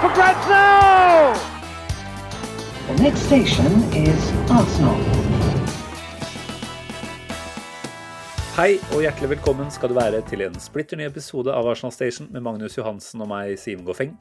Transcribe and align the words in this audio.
for 0.00 0.14
grabs 0.14 0.46
now! 0.46 1.34
The 2.86 3.02
next 3.02 3.26
station 3.26 3.72
is 3.92 4.30
Arsenal. 4.46 5.00
Hei 8.54 8.76
og 8.94 9.02
hjertelig 9.02 9.32
velkommen 9.32 9.72
skal 9.74 9.90
du 9.90 9.96
være 9.98 10.22
til 10.30 10.44
en 10.46 10.54
splitter 10.62 10.98
ny 10.98 11.08
episode 11.08 11.50
av 11.50 11.66
Arsenal 11.72 11.94
Station 11.94 12.30
med 12.34 12.46
Magnus 12.46 12.78
Johansen 12.78 13.22
og 13.22 13.30
meg, 13.30 13.56
Simen 13.58 13.86
Goffeng. 13.86 14.14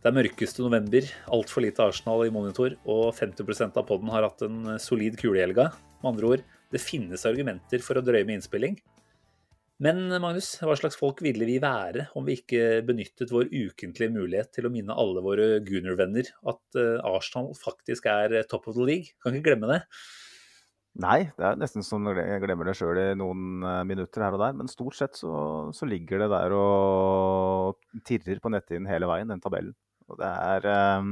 Det 0.00 0.10
er 0.10 0.16
mørkeste 0.16 0.64
november, 0.64 1.06
altfor 1.30 1.62
lite 1.62 1.86
Arsenal 1.86 2.26
i 2.26 2.34
monitor, 2.34 2.74
og 2.82 3.12
50% 3.14 3.78
av 3.78 3.86
podden 3.86 4.10
har 4.10 4.26
hatt 4.26 4.42
en 4.46 4.74
solid 4.82 5.18
kule 5.20 5.38
i 5.38 5.44
helga. 5.44 5.70
Med 6.00 6.14
andre 6.14 6.34
ord, 6.34 6.46
det 6.74 6.82
finnes 6.82 7.26
argumenter 7.30 7.82
for 7.84 7.98
å 7.98 8.04
drøye 8.06 8.26
med 8.26 8.40
innspilling. 8.40 8.78
Men 9.80 10.02
Magnus, 10.20 10.52
hva 10.60 10.74
slags 10.76 10.98
folk 11.00 11.22
ville 11.24 11.46
vi 11.48 11.56
være 11.62 12.10
om 12.18 12.26
vi 12.26 12.36
ikke 12.36 12.82
benyttet 12.84 13.30
vår 13.32 13.48
ukentlige 13.48 14.12
mulighet 14.12 14.50
til 14.52 14.68
å 14.68 14.72
minne 14.72 14.92
alle 14.92 15.22
våre 15.24 15.46
Gunner-venner 15.64 16.28
at 16.52 16.76
eh, 16.76 16.98
Arsenal 17.08 17.54
faktisk 17.56 18.10
er 18.12 18.42
top 18.50 18.68
of 18.68 18.76
the 18.76 18.84
league? 18.84 19.14
Kan 19.24 19.38
ikke 19.38 19.54
glemme 19.54 19.70
det. 19.72 19.80
Nei, 21.00 21.30
det 21.38 21.46
er 21.46 21.56
nesten 21.56 21.84
som 21.86 22.04
jeg 22.12 22.42
glemmer 22.42 22.68
det 22.68 22.74
sjøl 22.76 22.98
i 22.98 23.06
noen 23.16 23.64
eh, 23.64 23.82
minutter 23.88 24.26
her 24.26 24.36
og 24.36 24.44
der. 24.44 24.56
Men 24.60 24.68
stort 24.68 24.98
sett 24.98 25.16
så, 25.16 25.32
så 25.72 25.88
ligger 25.88 26.26
det 26.26 26.28
der 26.34 26.56
og 26.58 27.80
tirrer 28.04 28.42
på 28.42 28.52
netthinnen 28.52 28.90
hele 28.90 29.08
veien, 29.08 29.32
den 29.32 29.40
tabellen. 29.40 29.72
Og 30.10 30.20
det 30.20 30.28
er 30.28 30.68
eh, 30.74 31.08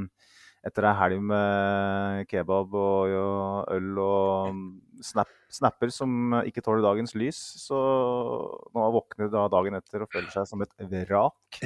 etter 0.67 0.87
ei 0.89 0.95
helg 0.99 1.21
med 1.31 2.27
kebab 2.31 2.75
og, 2.75 3.13
og 3.15 3.73
øl 3.77 4.01
og 4.03 4.59
snap, 5.07 5.31
snapper 5.55 5.93
som 5.95 6.35
ikke 6.43 6.63
tåler 6.67 6.83
dagens 6.85 7.15
lys, 7.15 7.39
så 7.63 7.79
når 7.79 8.81
man 8.81 8.95
våkner 8.97 9.31
da 9.33 9.45
dagen 9.53 9.79
etter 9.79 10.03
og 10.05 10.11
føler 10.13 10.31
seg 10.35 10.49
som 10.51 10.65
et 10.65 10.75
vrak, 10.91 11.61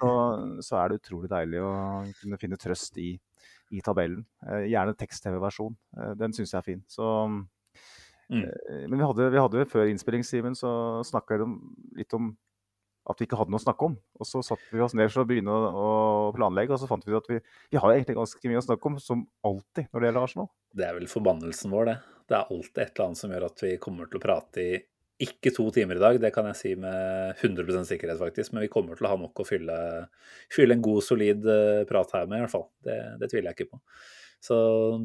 så, 0.00 0.10
så 0.66 0.80
er 0.80 0.88
det 0.94 1.00
utrolig 1.02 1.30
deilig 1.32 1.60
å 1.62 1.72
kunne 2.22 2.40
finne 2.40 2.58
trøst 2.60 2.96
i, 3.02 3.12
i 3.70 3.84
tabellen. 3.84 4.24
Eh, 4.48 4.64
gjerne 4.72 4.96
tekst-TV-versjon. 4.98 5.76
Eh, 6.00 6.12
den 6.18 6.34
syns 6.36 6.54
jeg 6.56 6.62
er 6.62 6.68
fin. 6.72 6.84
Så, 6.90 7.10
Mm. 8.30 8.44
eh, 8.46 8.84
men 8.86 8.94
vi 9.00 9.02
hadde, 9.02 9.24
vi 9.34 9.38
hadde 9.42 9.64
før 9.66 9.88
innspilling, 9.90 10.22
Simen, 10.22 10.54
så 10.54 10.68
snakka 11.02 11.34
vi 11.40 11.46
litt 11.98 12.14
om 12.14 12.28
at 13.08 13.20
vi 13.20 13.26
ikke 13.26 13.38
hadde 13.40 13.52
noe 13.52 13.60
å 13.60 13.64
snakke 13.64 13.88
om. 13.88 13.96
Og 14.20 14.28
så 14.28 14.42
satte 14.44 14.68
vi 14.74 14.82
oss 14.84 14.94
ned 14.98 15.10
for 15.12 15.24
å 15.24 15.28
begynne 15.28 15.54
å, 15.54 15.88
planlegge, 16.36 16.76
og 16.76 16.82
så 16.82 16.88
fant 16.90 17.06
vi 17.06 17.14
ut 17.14 17.20
at 17.22 17.30
vi, 17.32 17.40
vi 17.72 17.80
har 17.80 17.94
egentlig 17.94 18.18
ganske 18.18 18.52
mye 18.52 18.60
å 18.60 18.66
snakke 18.68 18.90
om, 18.90 19.00
som 19.02 19.24
alltid 19.46 19.90
når 19.90 20.02
det 20.02 20.10
gjelder 20.10 20.28
Arsenal. 20.28 20.50
Det 20.76 20.86
er 20.86 20.96
vel 20.98 21.10
forbannelsen 21.10 21.74
vår, 21.74 21.90
det. 21.90 21.98
Det 22.30 22.38
er 22.38 22.54
alltid 22.54 22.82
et 22.84 22.92
eller 22.92 23.06
annet 23.08 23.22
som 23.22 23.34
gjør 23.34 23.48
at 23.48 23.64
vi 23.64 23.74
kommer 23.82 24.10
til 24.10 24.20
å 24.20 24.24
prate 24.24 24.64
i 24.64 24.72
ikke 25.20 25.52
to 25.52 25.66
timer 25.74 25.98
i 25.98 26.00
dag, 26.00 26.16
det 26.16 26.30
kan 26.32 26.46
jeg 26.48 26.56
si 26.56 26.70
med 26.80 27.34
100% 27.44 27.88
sikkerhet, 27.90 28.16
faktisk. 28.20 28.54
Men 28.54 28.64
vi 28.64 28.70
kommer 28.72 28.96
til 28.96 29.04
å 29.04 29.10
ha 29.12 29.18
nok 29.20 29.42
å 29.42 29.44
fylle, 29.44 29.76
fylle 30.52 30.78
en 30.78 30.84
god, 30.84 31.02
solid 31.04 31.44
eh, 31.44 31.82
prat 31.88 32.14
her 32.16 32.24
med, 32.24 32.40
i 32.40 32.44
hvert 32.46 32.54
fall. 32.54 32.64
Det, 32.86 32.96
det 33.20 33.28
tviler 33.28 33.50
jeg 33.50 33.58
ikke 33.58 33.74
på. 33.74 33.82
Så 34.40 34.56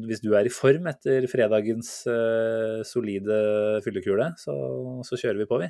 hvis 0.08 0.22
du 0.24 0.30
er 0.32 0.48
i 0.48 0.52
form 0.52 0.88
etter 0.88 1.26
fredagens 1.28 1.90
uh, 2.08 2.80
solide 2.88 3.36
fyllekule, 3.84 4.30
så, 4.40 4.54
så 5.04 5.18
kjører 5.20 5.42
vi 5.42 5.48
på, 5.50 5.58
vi. 5.60 5.68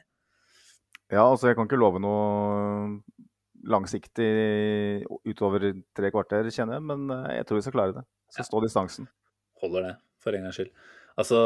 Ja, 1.13 1.23
altså 1.23 1.51
jeg 1.51 1.59
kan 1.59 1.69
ikke 1.69 1.79
love 1.79 2.01
noe 2.03 2.99
langsiktig 3.67 4.27
utover 5.27 5.71
tre 5.97 6.11
kvarter, 6.15 6.49
kjenner 6.55 6.79
jeg, 6.79 6.87
men 6.87 7.07
eh, 7.15 7.39
jeg 7.39 7.47
tror 7.47 7.61
vi 7.61 7.65
skal 7.67 7.77
klare 7.77 7.97
det. 7.99 8.05
Skal 8.35 8.49
stå 8.49 8.63
distansen. 8.65 9.09
Holder 9.63 9.89
det, 9.89 9.95
for 10.23 10.37
en 10.37 10.47
gangs 10.47 10.59
skyld. 10.59 10.73
Altså, 11.17 11.39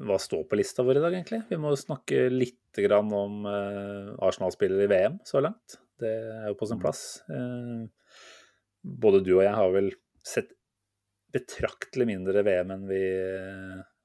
hva 0.00 0.16
står 0.22 0.46
på 0.48 0.56
lista 0.56 0.84
vår 0.86 0.98
i 0.98 1.02
dag, 1.04 1.16
egentlig? 1.18 1.42
Vi 1.50 1.58
må 1.60 1.74
snakke 1.76 2.26
litt 2.32 2.80
grann 2.86 3.10
om 3.14 3.44
eh, 3.50 4.14
Arsenal-spillere 4.24 4.86
i 4.86 4.92
VM 4.92 5.18
så 5.28 5.42
langt. 5.44 5.78
Det 6.00 6.12
er 6.12 6.46
jo 6.50 6.56
på 6.58 6.68
sin 6.70 6.80
plass. 6.80 7.02
Eh, 7.32 7.84
både 9.04 9.20
du 9.26 9.34
og 9.36 9.44
jeg 9.44 9.54
har 9.58 9.74
vel 9.74 9.90
sett 10.26 10.54
betraktelig 11.34 12.06
mindre 12.08 12.42
VM 12.46 12.72
enn 12.72 12.88
vi 12.88 13.02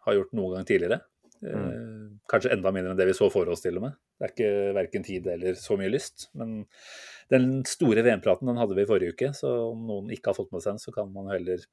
har 0.03 0.17
gjort 0.17 0.33
noen 0.35 0.57
gang 0.57 0.67
tidligere. 0.67 0.99
Eh, 1.41 1.87
Kanskje 2.31 2.53
enda 2.53 2.71
mindre 2.71 2.93
enn 2.93 2.99
det 2.99 3.09
vi 3.09 3.15
så 3.17 3.27
for 3.33 3.49
oss, 3.51 3.63
til 3.63 3.79
og 3.79 3.87
med. 3.87 3.97
Det 4.15 4.27
er 4.27 4.33
ikke 4.35 4.75
verken 4.77 5.05
tid 5.07 5.27
eller 5.33 5.57
så 5.59 5.75
mye 5.79 5.91
lyst. 5.91 6.29
Men 6.37 6.61
den 7.33 7.49
store 7.67 8.05
VM-praten 8.05 8.47
den 8.47 8.61
hadde 8.61 8.77
vi 8.77 8.85
i 8.85 8.89
forrige 8.89 9.15
uke, 9.15 9.31
så 9.35 9.51
om 9.71 9.83
noen 9.89 10.13
ikke 10.13 10.31
har 10.31 10.37
fått 10.37 10.53
med 10.53 10.63
seg 10.63 10.75
den, 10.75 10.83
så 10.83 10.93
kan 10.95 11.11
man 11.11 11.31
heller 11.33 11.65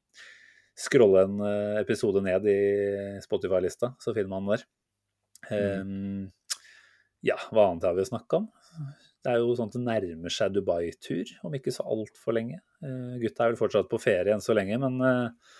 scrolle 0.79 1.27
en 1.27 1.45
eh, 1.45 1.77
episode 1.83 2.23
ned 2.25 2.49
i 2.51 2.59
Spotify-lista, 3.25 3.93
så 4.03 4.15
finner 4.17 4.33
man 4.35 4.49
den 4.49 4.57
der. 4.57 4.67
Eh, 5.55 5.85
ja, 7.27 7.39
hva 7.51 7.69
annet 7.69 7.87
har 7.89 7.97
vi 7.99 8.07
å 8.07 8.11
snakke 8.13 8.43
om? 8.43 8.51
Det 9.25 9.33
er 9.33 9.41
jo 9.43 9.55
sånn 9.59 9.71
at 9.71 9.77
det 9.77 9.83
nærmer 9.83 10.33
seg 10.33 10.55
Dubai-tur 10.55 11.33
om 11.47 11.55
ikke 11.59 11.75
så 11.75 11.87
altfor 11.91 12.37
lenge. 12.37 12.61
Uh, 12.85 13.19
gutta 13.21 13.45
er 13.45 13.53
vel 13.53 13.59
fortsatt 13.61 13.91
på 13.91 14.01
ferie 14.01 14.35
enn 14.35 14.45
så 14.45 14.55
lenge, 14.57 14.79
men 14.81 15.01
eh, 15.05 15.57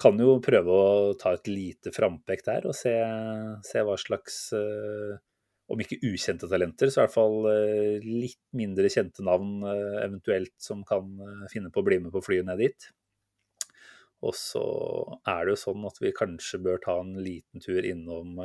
kan 0.00 0.18
jo 0.20 0.38
prøve 0.42 0.72
å 0.72 1.12
ta 1.20 1.34
et 1.36 1.50
lite 1.50 1.92
frampek 1.94 2.44
der 2.46 2.66
og 2.68 2.76
se, 2.76 2.94
se 3.66 3.84
hva 3.84 3.98
slags 4.00 4.48
eh, 4.56 5.20
Om 5.72 5.80
ikke 5.80 6.00
ukjente 6.04 6.48
talenter, 6.50 6.90
så 6.90 7.00
i 7.00 7.04
hvert 7.04 7.14
fall 7.14 7.46
eh, 7.48 8.02
litt 8.02 8.40
mindre 8.58 8.90
kjente 8.92 9.24
navn 9.24 9.62
eh, 9.68 10.02
eventuelt 10.02 10.54
som 10.60 10.82
kan 10.84 11.08
finne 11.52 11.70
på 11.72 11.80
å 11.80 11.86
bli 11.86 12.00
med 12.02 12.12
på 12.12 12.20
flyet 12.24 12.48
ned 12.48 12.60
dit. 12.60 12.88
Og 14.22 14.36
så 14.38 14.64
er 15.26 15.46
det 15.46 15.54
jo 15.54 15.62
sånn 15.62 15.86
at 15.88 15.96
vi 16.02 16.12
kanskje 16.14 16.60
bør 16.62 16.82
ta 16.82 16.98
en 17.00 17.16
liten 17.18 17.62
tur 17.62 17.82
innom 17.82 18.36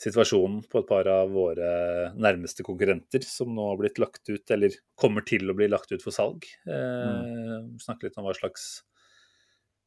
situasjonen 0.00 0.62
på 0.72 0.80
et 0.80 0.88
par 0.88 1.08
av 1.12 1.34
våre 1.34 1.72
nærmeste 2.16 2.64
konkurrenter 2.64 3.26
som 3.26 3.50
nå 3.52 3.66
har 3.72 3.80
blitt 3.82 4.00
lagt 4.00 4.22
ut, 4.30 4.54
eller 4.54 4.78
kommer 4.96 5.26
til 5.28 5.52
å 5.52 5.56
bli 5.58 5.68
lagt 5.68 5.92
ut 5.92 6.00
for 6.00 6.16
salg. 6.16 6.48
Mm. 6.64 7.74
Snakke 7.82 8.08
litt 8.08 8.16
om 8.16 8.24
hva 8.24 8.32
slags 8.38 8.70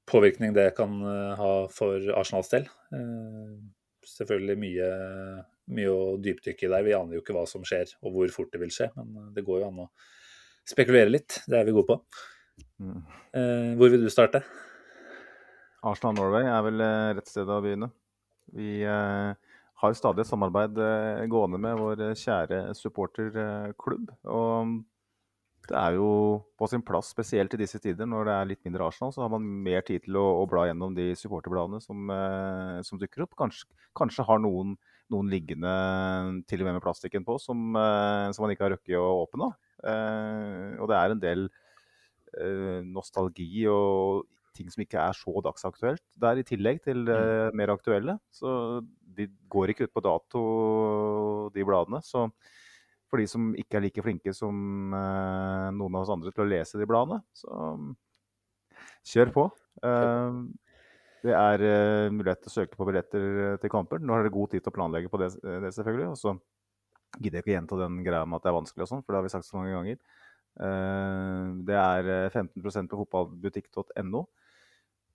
påvirkning 0.09 0.53
det 0.53 0.73
kan 0.77 1.01
eh, 1.01 1.37
ha 1.39 1.53
for 1.71 2.09
Arsenals 2.17 2.51
del. 2.51 2.67
Eh, 2.95 3.53
selvfølgelig 4.13 4.57
mye, 4.59 4.89
mye 5.75 5.93
å 5.93 6.03
dypdykke 6.21 6.67
i 6.67 6.71
der. 6.71 6.85
Vi 6.85 6.95
aner 6.97 7.17
jo 7.17 7.23
ikke 7.23 7.35
hva 7.37 7.45
som 7.49 7.65
skjer 7.67 7.95
og 8.01 8.15
hvor 8.15 8.35
fort 8.35 8.51
det 8.53 8.61
vil 8.63 8.73
skje, 8.73 8.89
men 8.97 9.15
eh, 9.21 9.31
det 9.37 9.45
går 9.47 9.63
jo 9.63 9.71
an 9.71 9.81
å 9.85 9.89
spekulere 10.67 11.11
litt. 11.11 11.41
Det 11.47 11.59
er 11.59 11.67
vi 11.67 11.75
gode 11.75 11.89
på. 11.91 11.99
Mm. 12.83 12.99
Hvor 13.79 13.89
vil 13.89 14.03
du 14.05 14.11
starte? 14.13 14.43
Arsenal 15.83 16.15
Norway 16.15 16.45
er 16.47 16.61
vel 16.63 16.83
rett 17.17 17.27
sted 17.27 17.49
å 17.49 17.57
begynne. 17.63 17.89
Vi 18.53 18.83
har 18.85 19.95
stadig 19.97 20.23
samarbeid 20.29 20.77
gående 21.31 21.59
med 21.59 21.79
vår 21.81 22.03
kjære 22.19 22.61
supporterklubb. 22.77 24.13
Og 24.31 24.77
det 25.69 25.75
er 25.79 25.96
jo 25.96 26.07
på 26.59 26.68
sin 26.68 26.84
plass, 26.84 27.13
spesielt 27.13 27.53
i 27.56 27.59
disse 27.62 27.79
tider 27.79 28.07
når 28.09 28.28
det 28.28 28.34
er 28.35 28.50
litt 28.50 28.66
mindre 28.68 28.90
Arsenal, 28.90 29.13
så 29.16 29.24
har 29.24 29.31
man 29.31 29.46
mer 29.66 29.85
tid 29.88 30.03
til 30.06 30.18
å, 30.19 30.25
å 30.41 30.47
bla 30.50 30.66
gjennom 30.68 30.96
de 30.97 31.13
supporterbladene 31.19 31.79
som, 31.84 32.09
eh, 32.12 32.79
som 32.84 33.00
dukker 33.00 33.24
opp. 33.24 33.38
Kanskje, 33.40 33.69
kanskje 33.96 34.25
har 34.28 34.41
noen, 34.44 34.75
noen 35.13 35.31
liggende 35.31 35.72
til 36.51 36.63
og 36.63 36.68
med 36.68 36.78
med 36.78 36.84
plastikken 36.84 37.24
på 37.28 37.38
som, 37.40 37.72
eh, 37.79 38.28
som 38.35 38.44
man 38.44 38.56
ikke 38.56 38.68
har 38.68 38.75
rukket 38.75 39.00
å 39.00 39.24
åpne. 39.24 39.54
Eh, 39.83 40.74
og 40.83 40.92
det 40.92 41.00
er 41.00 41.15
en 41.15 41.24
del 41.24 41.48
eh, 41.48 42.81
nostalgi 42.83 43.63
og 43.71 44.27
ting 44.54 44.68
som 44.69 44.83
ikke 44.83 45.01
er 45.01 45.16
så 45.18 45.33
dagsaktuelt 45.45 46.04
der, 46.19 46.38
i 46.38 46.45
tillegg 46.45 46.83
til 46.83 47.06
det 47.07 47.54
mer 47.57 47.71
aktuelle. 47.74 48.19
Så 48.36 48.83
de 49.16 49.30
går 49.51 49.74
ikke 49.74 49.88
ut 49.88 49.95
på 49.95 50.04
dato, 50.04 50.44
de 51.56 51.66
bladene. 51.66 52.04
Så 52.06 52.27
for 53.13 53.21
de 53.21 53.30
som 53.30 53.51
ikke 53.60 53.77
er 53.77 53.86
like 53.86 54.04
flinke 54.06 54.33
som 54.33 54.95
eh, 54.98 55.69
noen 55.77 55.94
av 55.94 56.01
oss 56.01 56.12
andre 56.13 56.33
til 56.33 56.45
å 56.45 56.50
lese 56.50 56.81
de 56.81 56.88
bladene, 56.89 57.21
så 57.38 57.54
mm, 57.77 57.92
kjør 59.13 59.33
på. 59.36 59.45
Eh, 59.86 60.39
det 61.24 61.38
er 61.38 61.65
eh, 61.68 62.10
mulighet 62.10 62.42
til 62.42 62.50
å 62.50 62.56
søke 62.56 62.80
på 62.80 62.89
billetter 62.89 63.60
til 63.62 63.71
kamper. 63.71 64.01
Nå 64.01 64.18
har 64.18 64.25
dere 64.25 64.33
god 64.33 64.56
tid 64.56 64.65
til 64.65 64.74
å 64.74 64.75
planlegge 64.80 65.13
på 65.13 65.21
det, 65.21 65.30
det 65.44 65.71
selvfølgelig. 65.77 66.10
Og 66.15 66.19
så 66.19 66.33
gidder 67.21 67.38
jeg 67.38 67.45
ikke 67.45 67.54
å 67.54 67.57
gjenta 67.60 67.81
den 67.86 68.01
greia 68.04 68.25
med 68.25 68.42
at 68.42 68.48
det 68.48 68.51
er 68.51 68.57
vanskelig 68.57 68.88
og 68.88 68.92
sånn, 68.95 69.06
for 69.06 69.13
det 69.13 69.21
har 69.21 69.27
vi 69.27 69.36
sagt 69.36 69.48
så 69.48 69.59
mange 69.59 69.77
ganger. 69.77 70.01
Det 71.66 71.77
er 71.77 72.09
eh, 72.13 72.33
15% 72.33 72.89
på 72.89 73.04
fotballbutikk.no. 73.04 74.25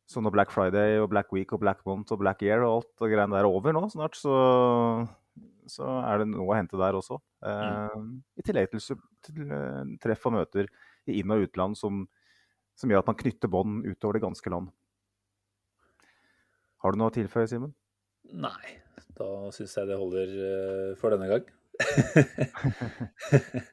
Så 0.09 0.23
når 0.25 0.33
Black 0.33 0.53
Friday 0.55 1.03
og 1.03 1.11
Black 1.13 1.35
Week 1.37 1.51
og 1.53 1.61
Black 1.61 1.83
Month 1.87 2.15
og 2.15 2.23
Black 2.23 2.41
Year 2.43 2.63
og 2.65 2.79
alt 2.79 3.03
og 3.05 3.11
greiene 3.13 3.35
der 3.35 3.45
er 3.45 3.51
over 3.51 3.75
nå 3.77 3.85
snart, 3.93 4.17
så, 4.17 4.33
så 5.73 5.87
er 6.03 6.23
det 6.23 6.29
noe 6.33 6.47
å 6.49 6.57
hente 6.57 6.79
der 6.81 6.97
også. 6.99 7.19
Eh, 7.47 7.99
I 8.41 8.45
tillegg 8.47 8.71
til, 8.73 8.99
til 9.27 9.53
eh, 9.55 9.95
treff 10.03 10.27
og 10.29 10.37
møter 10.39 10.69
i 11.09 11.19
inn- 11.21 11.35
og 11.35 11.47
utland 11.47 11.79
som, 11.79 12.05
som 12.79 12.91
gjør 12.91 13.05
at 13.05 13.11
man 13.11 13.19
knytter 13.21 13.53
bånd 13.53 13.87
utover 13.87 14.19
det 14.19 14.25
ganske 14.27 14.53
land. 14.53 14.73
Har 16.85 16.95
du 16.95 17.01
noe 17.01 17.11
å 17.11 17.15
tilføye, 17.15 17.49
Simen? 17.51 17.75
Nei, 18.39 18.77
da 19.19 19.29
syns 19.55 19.75
jeg 19.79 19.89
det 19.89 19.99
holder 19.99 20.35
eh, 20.51 20.93
for 21.01 21.15
denne 21.15 21.31
gang. 21.31 21.55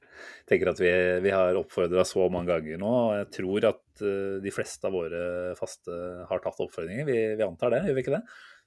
tenker 0.50 0.70
at 0.70 0.80
vi, 0.82 0.92
vi 1.26 1.32
har 1.34 1.58
oppfordra 1.58 2.04
så 2.06 2.28
mange 2.30 2.52
ganger 2.52 2.78
nå, 2.82 2.92
og 2.92 3.16
jeg 3.18 3.30
tror 3.40 3.66
at 3.72 4.04
de 4.44 4.52
fleste 4.54 4.86
av 4.86 4.94
våre 4.94 5.22
faste 5.58 5.96
har 6.30 6.44
tatt 6.44 6.62
oppfordringer. 6.62 7.08
Vi, 7.08 7.18
vi 7.40 7.46
antar 7.46 7.74
det, 7.74 7.82
gjør 7.88 7.98
vi 7.98 8.04
ikke 8.06 8.14
det? 8.18 8.22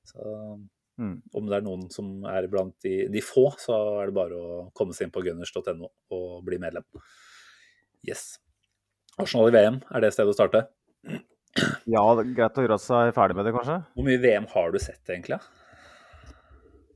Så 0.09 0.35
Mm. 0.99 1.23
om 1.39 1.47
det 1.47 1.55
er 1.61 1.63
noen 1.63 1.85
som 1.95 2.25
er 2.27 2.49
blant 2.51 2.75
de, 2.83 3.07
de 3.13 3.21
få, 3.23 3.45
så 3.63 3.77
er 4.03 4.11
det 4.11 4.15
bare 4.17 4.35
å 4.35 4.57
komme 4.75 4.93
seg 4.97 5.07
inn 5.07 5.13
på 5.15 5.23
gunners.no 5.23 5.87
og 6.11 6.41
bli 6.45 6.59
medlem. 6.59 6.83
Yes. 8.03 8.39
Arsenal 9.19 9.49
i 9.51 9.55
VM, 9.55 9.81
er 9.95 10.01
det 10.03 10.11
stedet 10.15 10.35
å 10.35 10.37
starte? 10.37 10.65
Ja, 11.89 12.03
greit 12.23 12.59
å 12.59 12.65
gjøre 12.67 12.79
seg 12.83 13.15
ferdig 13.17 13.39
med 13.39 13.47
det, 13.49 13.55
kanskje. 13.57 13.79
Hvor 13.95 14.07
mye 14.07 14.21
VM 14.23 14.47
har 14.53 14.75
du 14.75 14.79
sett, 14.83 15.03
egentlig? 15.09 15.39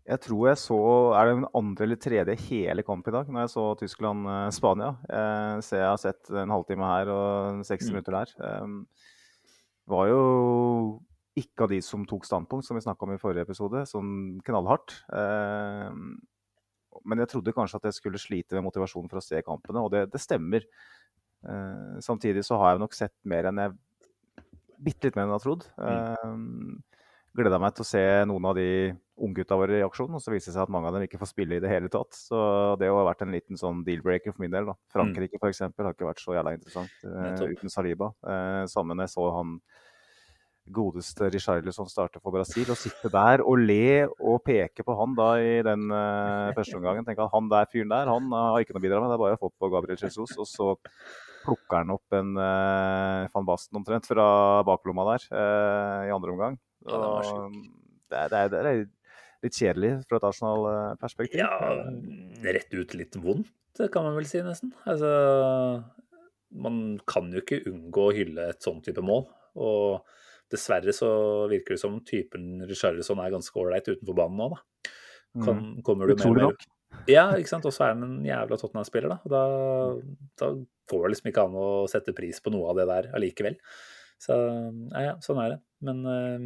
Jeg 0.02 0.18
tror 0.24 0.48
jeg 0.50 0.58
så 0.58 0.76
Er 1.14 1.28
det 1.28 1.34
den 1.36 1.46
andre 1.54 1.84
eller 1.86 1.98
tredje 2.02 2.34
hele 2.48 2.82
kamp 2.82 3.06
i 3.06 3.12
dag, 3.14 3.28
når 3.30 3.44
jeg 3.44 3.52
så 3.54 3.66
Tyskland-Spania? 3.78 4.90
Eh, 5.06 5.54
så 5.62 5.78
jeg 5.78 5.86
har 5.86 6.00
sett 6.02 6.30
en 6.42 6.50
halvtime 6.50 6.88
her 6.90 7.10
og 7.14 7.62
60 7.64 7.86
Mm. 7.86 7.94
minutter 7.94 8.18
der. 8.18 8.34
Det 9.86 9.90
var 9.94 10.06
jo 10.10 10.22
ikke 11.38 11.66
av 11.66 11.72
de 11.72 11.78
som 11.84 12.04
tok 12.08 12.26
standpunkt, 12.28 12.66
som 12.66 12.76
vi 12.76 12.84
snakka 12.84 13.06
om 13.06 13.14
i 13.14 13.20
forrige 13.20 13.46
episode, 13.46 13.84
sånn 13.88 14.40
knallhardt. 14.44 14.98
Eh, 15.16 15.88
men 17.08 17.22
jeg 17.24 17.30
trodde 17.32 17.54
kanskje 17.56 17.80
at 17.80 17.88
jeg 17.88 17.98
skulle 17.98 18.20
slite 18.20 18.58
med 18.58 18.66
motivasjonen 18.66 19.08
for 19.10 19.22
å 19.22 19.24
se 19.24 19.40
kampene, 19.46 19.80
og 19.80 19.92
det, 19.94 20.06
det 20.12 20.20
stemmer. 20.22 20.66
Eh, 21.48 21.96
samtidig 22.04 22.44
så 22.46 22.60
har 22.60 22.74
jeg 22.74 22.84
nok 22.84 22.96
sett 22.96 23.16
mer 23.28 23.50
enn 23.50 23.64
jeg 23.64 23.80
Bitte 24.82 25.06
litt 25.06 25.14
mer 25.14 25.28
enn 25.28 25.30
jeg 25.30 25.38
har 25.38 25.42
trodd. 25.44 25.64
Eh, 25.78 26.30
gleda 27.38 27.58
meg 27.62 27.76
til 27.76 27.84
å 27.84 27.86
se 27.86 28.00
noen 28.26 28.48
av 28.50 28.56
de 28.58 28.64
unggutta 29.22 29.56
våre 29.60 29.78
i 29.78 29.84
aksjon, 29.84 30.10
og 30.10 30.22
så 30.24 30.32
viser 30.32 30.50
det 30.50 30.56
seg 30.56 30.64
at 30.64 30.72
mange 30.74 30.88
av 30.90 30.96
dem 30.96 31.04
ikke 31.06 31.20
får 31.20 31.30
spille 31.30 31.56
i 31.56 31.62
det 31.62 31.70
hele 31.70 31.90
tatt. 31.92 32.16
Så 32.18 32.40
det 32.80 32.88
har 32.90 33.06
vært 33.06 33.22
en 33.22 33.34
liten 33.34 33.60
sånn 33.60 33.84
deal-breaker 33.86 34.34
for 34.34 34.42
min 34.42 34.52
del. 34.52 34.66
da. 34.72 34.74
Frankrike 34.92 35.38
for 35.38 35.52
eksempel, 35.52 35.86
har 35.86 35.94
ikke 35.94 36.08
vært 36.08 36.24
så 36.24 36.34
jævla 36.36 36.56
interessant 36.56 37.06
eh, 37.06 37.44
uten 37.54 37.72
Saliba. 37.72 38.10
Eh, 38.26 38.64
sammen 38.72 39.04
jeg 39.04 39.14
så 39.14 39.28
han 39.36 39.54
godeste 40.70 41.26
Richarlison 41.32 41.88
starter 41.90 42.22
for 42.22 42.34
Brasil, 42.34 42.68
og 42.70 42.78
sitte 42.78 43.10
der 43.12 43.42
og 43.42 43.58
le 43.58 44.06
og 44.20 44.42
peke 44.46 44.84
på 44.86 44.94
han 44.98 45.16
da 45.18 45.28
i 45.42 45.58
den 45.66 45.88
uh, 45.90 46.52
første 46.56 46.78
omgangen. 46.78 47.06
Tenke 47.06 47.24
at 47.24 47.34
han 47.34 47.50
der 47.50 47.68
fyren 47.72 47.92
der, 47.92 48.10
han 48.10 48.30
eh, 48.30 48.48
har 48.54 48.62
ikke 48.62 48.76
noe 48.76 48.82
å 48.82 48.86
bidra 48.86 49.02
med, 49.02 49.10
det 49.10 49.18
er 49.18 49.22
bare 49.24 49.38
å 49.38 49.42
få 49.42 49.52
på 49.58 49.70
Gabriel 49.72 49.98
Jesus. 49.98 50.36
Og 50.38 50.48
så 50.48 50.68
plukker 51.42 51.80
han 51.80 51.94
opp 51.94 52.16
en 52.16 52.36
uh, 52.38 53.28
van 53.34 53.48
Basten 53.48 53.80
omtrent 53.80 54.06
fra 54.06 54.26
baklomma 54.66 55.08
der 55.10 55.26
uh, 55.34 56.00
i 56.06 56.14
andre 56.14 56.36
omgang. 56.36 56.60
Ja, 56.86 56.98
var 56.98 57.32
Og 57.32 57.56
det, 58.12 58.20
er, 58.20 58.30
det, 58.30 58.38
er, 58.38 58.52
det 58.52 58.62
er 58.62 58.84
litt 59.42 59.58
kjedelig 59.58 59.92
fra 60.06 60.20
et 60.20 60.28
Arsenal-perspektiv. 60.28 61.42
Ja, 61.42 61.50
rett 62.46 62.74
ut 62.74 62.94
litt 62.98 63.18
vondt, 63.18 63.50
kan 63.90 64.06
man 64.06 64.14
vel 64.18 64.28
si 64.30 64.42
nesten. 64.44 64.74
Altså, 64.86 65.10
man 66.52 66.82
kan 67.08 67.30
jo 67.32 67.42
ikke 67.42 67.64
unngå 67.70 68.08
å 68.08 68.14
hylle 68.14 68.50
et 68.52 68.62
sånn 68.62 68.82
type 68.84 69.02
mål. 69.04 69.24
Og 69.60 70.04
dessverre 70.52 70.94
så 70.96 71.08
virker 71.50 71.76
det 71.76 71.82
som 71.82 71.98
typen 72.06 72.62
Richarlison 72.68 73.20
er 73.22 73.32
ganske 73.34 73.58
ålreit 73.58 73.88
utenfor 73.88 74.16
banen 74.18 74.40
nå, 74.40 74.52
da. 74.52 74.92
Kan, 75.42 75.62
kommer 75.86 76.06
du 76.06 76.14
Utrolig 76.14 76.42
mer 76.42 76.50
nok. 76.50 76.66
Ja, 77.08 77.24
ikke 77.38 77.50
sant. 77.50 77.66
Og 77.68 77.74
så 77.74 77.86
er 77.86 77.94
han 77.94 78.04
en 78.04 78.18
jævla 78.26 78.58
Tottenham-spiller, 78.60 79.14
da. 79.14 79.32
Da, 79.32 79.42
da 80.40 80.50
går 80.92 81.06
det 81.06 81.14
liksom 81.14 81.30
ikke 81.32 81.46
an 81.48 81.56
å 81.58 81.68
sette 81.90 82.14
pris 82.16 82.42
på 82.44 82.52
noe 82.54 82.68
av 82.70 82.78
det 82.78 82.86
der 82.90 83.08
allikevel. 83.16 83.56
Så 84.22 84.36
ja, 84.36 85.06
ja, 85.08 85.14
sånn 85.24 85.40
er 85.42 85.54
det. 85.54 85.58
Men 85.88 86.04
uh, 86.06 86.44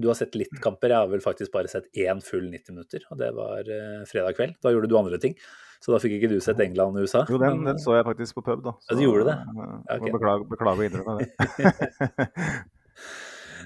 du 0.00 0.08
har 0.08 0.16
sett 0.16 0.38
litt 0.38 0.54
kamper. 0.64 0.94
Jeg 0.94 1.02
har 1.02 1.10
vel 1.10 1.24
faktisk 1.24 1.52
bare 1.52 1.70
sett 1.72 1.90
én 1.98 2.22
full 2.24 2.46
90 2.48 2.76
minutter, 2.76 3.04
og 3.10 3.20
det 3.20 3.34
var 3.36 3.68
uh, 3.68 4.06
fredag 4.08 4.38
kveld. 4.38 4.56
Da 4.64 4.72
gjorde 4.72 4.92
du 4.92 4.96
andre 5.00 5.20
ting. 5.20 5.36
Så 5.80 5.94
da 5.94 6.00
fikk 6.00 6.18
ikke 6.18 6.32
du 6.34 6.40
sett 6.44 6.60
England 6.60 6.96
og 6.96 7.08
USA. 7.08 7.24
Jo, 7.28 7.38
den, 7.40 7.62
men, 7.62 7.72
den 7.72 7.80
så 7.80 7.96
jeg 7.96 8.08
faktisk 8.08 8.38
på 8.38 8.46
pub, 8.50 8.64
da. 8.66 8.76
Ja, 8.88 8.96
du 8.96 9.04
gjorde 9.04 9.30
det? 9.30 9.38
eh, 9.40 9.78
Ja, 9.88 9.96
ok. 9.96 10.02
må 10.06 10.18
Beklage, 10.18 10.50
beklage 10.52 10.84
å 10.84 10.88
innrømme 10.90 11.14
det. 11.20 12.68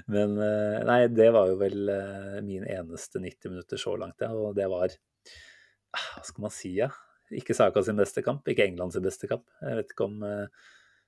Men 0.05 0.37
eh, 0.37 0.83
nei, 0.85 0.99
det 1.07 1.31
var 1.33 1.49
jo 1.49 1.57
vel 1.59 1.89
eh, 1.91 2.37
min 2.45 2.65
eneste 2.67 3.21
90 3.21 3.53
minutter 3.53 3.79
så 3.81 3.95
langt, 3.99 4.21
ja. 4.21 4.31
Og 4.35 4.55
det 4.57 4.67
var 4.71 4.91
ah, 4.91 6.07
Hva 6.17 6.23
skal 6.27 6.47
man 6.47 6.53
si, 6.53 6.75
ja? 6.81 6.91
Ikke 7.33 7.55
Saka 7.57 7.81
sin 7.83 7.97
beste 7.97 8.21
kamp, 8.25 8.45
ikke 8.47 8.67
England 8.67 8.93
sin 8.93 9.05
beste 9.05 9.29
kamp. 9.29 9.47
Jeg 9.63 9.79
vet 9.79 9.93
ikke 9.93 10.09
om 10.09 10.25
eh, 10.27 10.65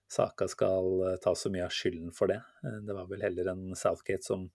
Saka 0.09 0.47
skal 0.49 1.17
ta 1.21 1.35
så 1.35 1.51
mye 1.53 1.65
av 1.67 1.73
skylden 1.75 2.13
for 2.15 2.31
det. 2.31 2.39
Det 2.63 2.95
var 2.95 3.09
vel 3.09 3.25
heller 3.25 3.49
en 3.51 3.75
Southgate 3.75 4.23
som 4.23 4.45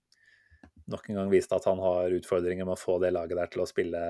nok 0.90 1.10
en 1.10 1.18
gang 1.20 1.28
viste 1.30 1.54
at 1.54 1.66
han 1.68 1.82
har 1.82 2.14
utfordringer 2.16 2.64
med 2.64 2.72
å 2.72 2.80
få 2.80 2.96
det 3.02 3.12
laget 3.12 3.36
der 3.36 3.50
til 3.52 3.62
å 3.62 3.68
spille 3.68 4.00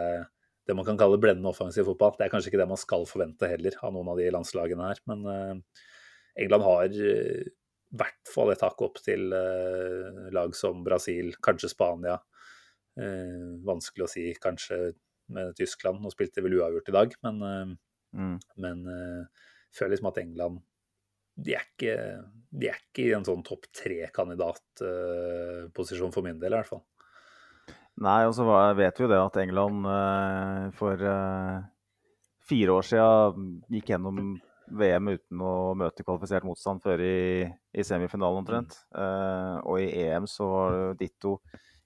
det 0.62 0.76
man 0.78 0.86
kan 0.86 1.00
kalle 1.00 1.18
blendende 1.18 1.50
offensiv 1.50 1.88
fotball. 1.90 2.14
Det 2.14 2.28
er 2.28 2.30
kanskje 2.32 2.52
ikke 2.52 2.60
det 2.62 2.68
man 2.70 2.78
skal 2.78 3.08
forvente 3.10 3.50
heller 3.50 3.74
av 3.82 3.90
noen 3.90 4.12
av 4.12 4.22
de 4.22 4.28
landslagene 4.30 4.92
her, 4.92 5.02
men 5.10 5.26
England 6.38 6.66
har 6.68 6.94
i 7.92 7.96
hvert 8.00 8.28
fall 8.32 8.50
et 8.52 8.62
hakk 8.64 8.80
opp 8.86 8.96
til 9.04 9.22
eh, 9.36 10.30
lag 10.32 10.54
som 10.56 10.84
Brasil, 10.84 11.34
kanskje 11.44 11.68
Spania. 11.74 12.16
Eh, 12.96 13.60
vanskelig 13.64 14.04
å 14.06 14.10
si 14.10 14.34
kanskje 14.40 14.94
med 15.32 15.54
Tyskland. 15.56 16.00
Nå 16.00 16.10
spilte 16.12 16.40
de 16.40 16.44
vel 16.46 16.58
uavgjort 16.60 16.88
i 16.88 16.98
dag, 16.98 17.08
men, 17.28 17.36
eh, 17.48 17.68
Mm. 18.12 18.38
men 18.60 18.78
eh, 18.92 19.24
føler 19.72 19.92
liksom 19.94 20.10
at 20.10 20.18
England 20.20 20.56
de 21.40 21.54
er 21.56 21.64
ikke, 21.64 21.94
de 22.52 22.68
er 22.68 22.76
ikke 22.76 23.06
i 23.06 23.14
en 23.16 23.24
sånn 23.24 23.40
topp 23.46 23.64
tre-kandidatposisjon 23.72 26.12
for 26.12 26.22
min 26.26 26.40
del, 26.42 26.52
i 26.52 26.58
hvert 26.60 26.68
fall. 26.68 26.84
Nei, 28.04 28.20
og 28.28 28.34
så 28.36 28.44
vet 28.76 28.98
vi 28.98 29.04
jo 29.06 29.08
det 29.08 29.20
at 29.20 29.36
England 29.40 29.86
eh, 29.88 30.68
for 30.76 30.92
eh, 31.08 31.56
fire 32.44 32.70
år 32.76 32.84
siden 32.88 33.64
gikk 33.72 33.86
gjennom 33.94 34.18
VM 34.78 35.12
uten 35.12 35.42
å 35.44 35.52
møte 35.78 36.04
kvalifisert 36.06 36.46
motstand 36.46 36.82
før 36.84 37.02
i, 37.04 37.44
i 37.76 37.84
semifinalen 37.86 38.42
omtrent. 38.42 38.78
Uh, 38.94 39.60
og 39.68 39.82
i 39.82 39.90
EM 40.06 40.28
så 40.30 40.48
var 40.48 40.78
ditto 41.00 41.36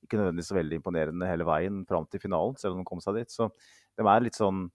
ikke 0.07 0.21
nødvendigvis 0.21 0.51
så 0.53 0.59
veldig 0.59 0.81
imponerende 0.81 1.29
hele 1.29 1.47
veien 1.47 1.85
fram 1.89 2.07
til 2.11 2.23
finalen, 2.23 2.57
selv 2.61 2.77
om 2.77 2.83
de 2.83 2.89
kom 2.89 3.03
seg 3.03 3.19
dit. 3.21 3.33
Så 3.33 3.49
de 3.99 4.07
er 4.07 4.27
litt 4.27 4.39
sånn 4.39 4.69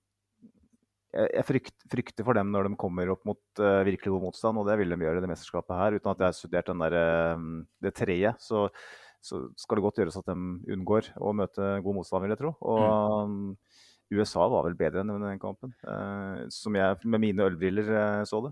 Jeg, 1.11 1.43
frykt, 1.43 1.75
frykter 1.91 2.23
for 2.23 2.37
dem 2.37 2.53
når 2.53 2.69
de 2.69 2.79
kommer 2.79 3.09
opp 3.11 3.25
mot 3.27 3.41
uh, 3.59 3.81
virkelig 3.87 4.13
god 4.13 4.25
motstand, 4.29 4.59
og 4.59 4.67
det 4.69 4.77
vil 4.79 4.93
de 4.93 4.99
gjøre 5.03 5.19
i 5.19 5.23
det 5.23 5.31
mesterskapet 5.31 5.75
her. 5.75 5.97
Uten 5.99 6.11
at 6.13 6.23
jeg 6.23 6.29
har 6.29 6.37
studert 6.37 6.71
den 6.71 6.83
der, 6.85 6.95
eh, 6.95 7.47
det 7.83 7.91
treet, 7.99 8.39
så, 8.39 8.69
så 9.19 9.41
skal 9.59 9.79
det 9.79 9.83
godt 9.83 9.99
gjøres 9.99 10.19
at 10.21 10.31
de 10.31 10.37
unngår 10.71 11.11
å 11.19 11.33
møte 11.35 11.73
god 11.83 11.97
motstand, 11.99 12.23
vil 12.23 12.31
jeg 12.31 12.39
tro. 12.39 12.53
Og 12.63 13.27
um, 13.27 13.41
USA 14.11 14.47
var 14.51 14.65
vel 14.67 14.75
bedre 14.79 15.03
enn 15.03 15.13
den 15.23 15.39
kampen, 15.39 15.73
eh, 15.87 16.43
som 16.51 16.75
jeg 16.75 16.99
med 17.07 17.23
mine 17.23 17.47
ølbriller 17.47 17.91
eh, 17.95 18.23
så 18.27 18.43
det. 18.45 18.51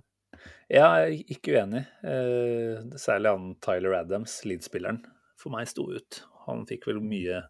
Ja, 0.71 0.87
jeg 1.01 1.09
er 1.09 1.33
ikke 1.35 1.55
uenig. 1.57 1.81
Eh, 2.05 2.83
særlig 3.01 3.33
han 3.33 3.49
Tyler 3.65 3.97
Adams, 3.99 4.37
Leeds-spilleren, 4.47 5.01
for 5.39 5.51
meg 5.55 5.67
sto 5.71 5.89
ut. 5.91 6.21
Han 6.45 6.63
fikk 6.69 6.87
vel 6.89 7.01
mye 7.03 7.41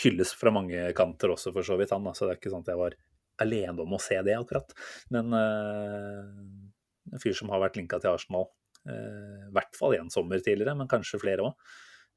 hyllest 0.00 0.38
fra 0.40 0.52
mange 0.54 0.88
kanter 0.96 1.34
også, 1.34 1.52
for 1.54 1.66
så 1.66 1.76
vidt, 1.80 1.92
han. 1.92 2.08
Så 2.16 2.26
det 2.26 2.34
er 2.34 2.40
ikke 2.40 2.54
sånn 2.54 2.64
at 2.64 2.72
jeg 2.72 2.80
var 2.80 2.96
alene 3.44 3.84
om 3.84 3.96
å 3.96 4.00
se 4.02 4.16
det, 4.24 4.34
akkurat. 4.36 4.72
Men 5.14 5.30
uh, 5.32 6.24
en 7.12 7.22
fyr 7.22 7.36
som 7.36 7.52
har 7.52 7.62
vært 7.62 7.78
linka 7.78 8.00
til 8.02 8.12
Arsenal, 8.12 8.50
i 8.90 9.52
hvert 9.52 9.76
fall 9.76 9.94
én 9.98 10.08
sommer 10.12 10.40
tidligere, 10.40 10.72
men 10.78 10.88
kanskje 10.88 11.20
flere 11.20 11.44
òg. 11.44 11.70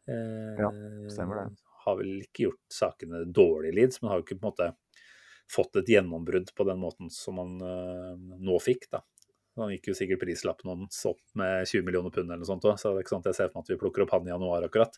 Ja, 0.08 0.70
stemmer 1.12 1.42
det. 1.42 1.46
Har 1.84 1.98
vel 2.00 2.22
ikke 2.24 2.48
gjort 2.48 2.62
sakene 2.72 3.26
dårlig 3.36 3.74
Leeds, 3.76 4.00
men 4.00 4.14
har 4.14 4.22
jo 4.22 4.26
ikke 4.26 4.38
på 4.40 4.48
en 4.48 4.54
måte 4.54 4.70
fått 5.52 5.76
et 5.82 5.90
gjennombrudd 5.90 6.54
på 6.56 6.66
den 6.68 6.80
måten 6.82 7.10
som 7.14 7.38
han 7.42 7.58
eh, 7.62 8.14
nå 8.40 8.60
fikk. 8.64 8.88
da. 8.92 9.04
Han 9.60 9.70
gikk 9.70 9.92
jo 9.92 9.94
sikkert 9.98 10.24
prislappen 10.24 10.72
hans 10.72 11.04
opp 11.06 11.22
med 11.38 11.68
20 11.70 11.84
millioner 11.86 12.10
pund 12.10 12.26
eller 12.26 12.42
noe 12.42 12.50
sånt 12.50 12.64
òg, 12.66 12.80
så 12.82 12.90
det 12.94 13.04
er 13.04 13.06
ikke 13.06 13.14
sånn 13.14 13.22
at 13.26 13.32
jeg 13.32 13.38
ser 13.38 13.52
for 13.52 13.60
meg 13.60 13.68
at 13.68 13.74
vi 13.76 13.80
plukker 13.84 14.06
opp 14.06 14.16
han 14.16 14.26
i 14.28 14.34
januar 14.34 14.66
akkurat. 14.66 14.98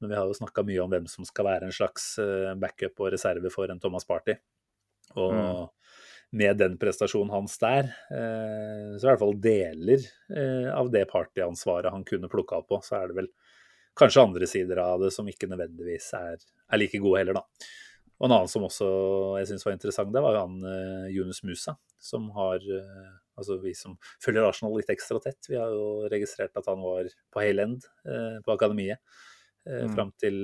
Men 0.00 0.10
vi 0.14 0.16
har 0.16 0.30
jo 0.30 0.38
snakka 0.38 0.64
mye 0.66 0.80
om 0.82 0.90
hvem 0.94 1.04
som 1.12 1.26
skal 1.28 1.46
være 1.50 1.68
en 1.68 1.76
slags 1.76 2.06
eh, 2.22 2.54
backup 2.58 3.02
og 3.04 3.12
reserve 3.12 3.52
for 3.52 3.70
en 3.70 3.82
Thomas 3.82 4.08
Party. 4.08 4.38
Og 5.16 5.32
Mm. 5.32 5.68
med 6.32 6.56
den 6.56 6.78
prestasjonen 6.80 7.30
hans 7.30 7.58
der, 7.60 7.90
eh, 8.08 8.96
så 8.96 9.04
i 9.04 9.08
hvert 9.10 9.20
fall 9.20 9.34
deler 9.44 10.06
av 10.72 10.88
det 10.90 11.04
partyansvaret 11.10 11.92
han 11.92 12.04
kunne 12.08 12.30
plukka 12.32 12.62
opp 12.62 12.68
på, 12.72 12.78
så 12.82 13.02
er 13.02 13.08
det 13.08 13.16
vel 13.18 13.28
kanskje 14.00 14.22
andre 14.24 14.46
sider 14.48 14.78
av 14.80 15.02
det 15.04 15.10
som 15.12 15.28
ikke 15.28 15.50
nødvendigvis 15.50 16.06
er, 16.16 16.38
er 16.72 16.80
like 16.80 16.96
gode 17.04 17.20
heller, 17.20 17.34
da. 17.34 17.44
Og 18.22 18.28
en 18.28 18.36
annen 18.36 18.50
som 18.50 18.62
også 18.62 18.86
jeg 19.40 19.48
syns 19.50 19.64
var 19.66 19.74
interessant, 19.74 20.12
det 20.14 20.22
var 20.22 20.36
jo 20.36 20.44
han 20.46 21.10
Jonas 21.10 21.42
Musa, 21.42 21.74
som 21.98 22.28
har 22.36 22.62
eh, 22.62 23.10
Altså 23.40 23.56
vi 23.62 23.70
som 23.72 23.94
følger 24.20 24.44
Arsenal 24.44 24.74
litt 24.76 24.90
ekstra 24.92 25.16
tett, 25.24 25.38
vi 25.48 25.56
har 25.56 25.70
jo 25.72 26.04
registrert 26.12 26.52
at 26.60 26.66
han 26.68 26.82
var 26.84 27.06
på 27.32 27.40
Hale-End 27.40 27.86
eh, 28.04 28.36
på 28.44 28.52
akademiet 28.52 28.98
eh, 29.66 29.86
Mm. 29.88 29.94
fram 29.94 30.10
til 30.20 30.36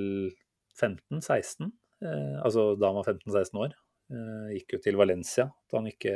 15-16. 0.79 1.69
Eh, 2.01 2.37
altså 2.41 2.73
da 2.79 2.89
han 2.89 2.97
var 2.97 3.11
15-16 3.11 3.59
år. 3.61 3.75
Eh, 4.09 4.47
gikk 4.57 4.73
jo 4.73 4.79
til 4.87 4.97
Valencia 4.97 5.45
da 5.69 5.77
han 5.77 5.91
ikke 5.91 6.15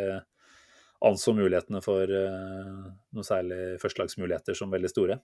anså 1.03 1.33
mulighetene 1.35 1.81
for 1.83 2.07
noe 2.07 3.25
særlig 3.27 3.75
førstelagsmuligheter 3.83 4.55
som 4.55 4.71
veldig 4.71 4.89
store. 4.89 5.17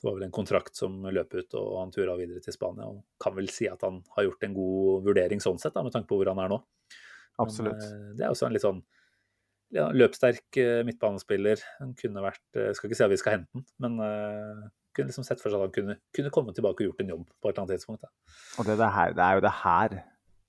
Det 0.00 0.08
var 0.08 0.16
vel 0.16 0.26
en 0.26 0.32
kontrakt 0.34 0.78
som 0.78 1.02
løp 1.12 1.34
ut, 1.36 1.56
og 1.60 1.74
han 1.76 1.92
tura 1.92 2.14
videre 2.16 2.40
til 2.44 2.56
Spania. 2.56 2.88
og 2.88 3.02
Kan 3.20 3.36
vel 3.36 3.50
si 3.52 3.68
at 3.68 3.82
han 3.84 4.00
har 4.16 4.26
gjort 4.26 4.46
en 4.46 4.56
god 4.56 5.04
vurdering 5.10 5.42
sånn 5.44 5.60
sett, 5.60 5.74
da, 5.76 5.84
med 5.84 5.92
tanke 5.92 6.08
på 6.08 6.16
hvor 6.20 6.32
han 6.32 6.40
er 6.40 6.54
nå. 6.54 6.60
Absolutt. 7.40 7.76
Men, 7.84 8.08
uh, 8.08 8.16
det 8.16 8.24
er 8.24 8.32
også 8.32 8.48
en 8.48 8.56
litt 8.56 8.64
sånn 8.64 8.80
ja, 9.76 9.86
løpssterk 9.92 10.60
uh, 10.60 10.80
midtbanespiller. 10.88 11.62
Han 11.78 11.92
kunne 11.98 12.24
vært 12.24 12.44
Jeg 12.56 12.78
skal 12.78 12.90
ikke 12.90 13.00
si 13.00 13.06
at 13.06 13.12
vi 13.12 13.20
skal 13.20 13.36
hente 13.38 13.60
den, 13.60 13.66
men 13.84 14.00
kunne 14.96 15.10
liksom 15.10 15.26
sett 15.26 15.42
for 15.42 15.52
seg 15.52 15.60
at 15.60 15.68
han 15.68 15.74
kunne, 15.74 15.96
kunne 16.16 16.32
komme 16.34 16.54
tilbake 16.54 16.82
og 16.82 16.90
gjort 16.90 17.04
en 17.04 17.12
jobb 17.14 17.26
på 17.28 17.48
et 17.48 17.52
eller 17.52 17.62
annet 17.62 17.76
tidspunkt. 17.78 18.02
Da. 18.02 18.34
Og 18.58 18.66
det, 18.66 18.78
det, 18.80 18.88
her, 18.96 19.14
det 19.14 19.26
er 19.26 19.36
jo 19.38 19.44
det 19.44 19.54
her 19.60 20.00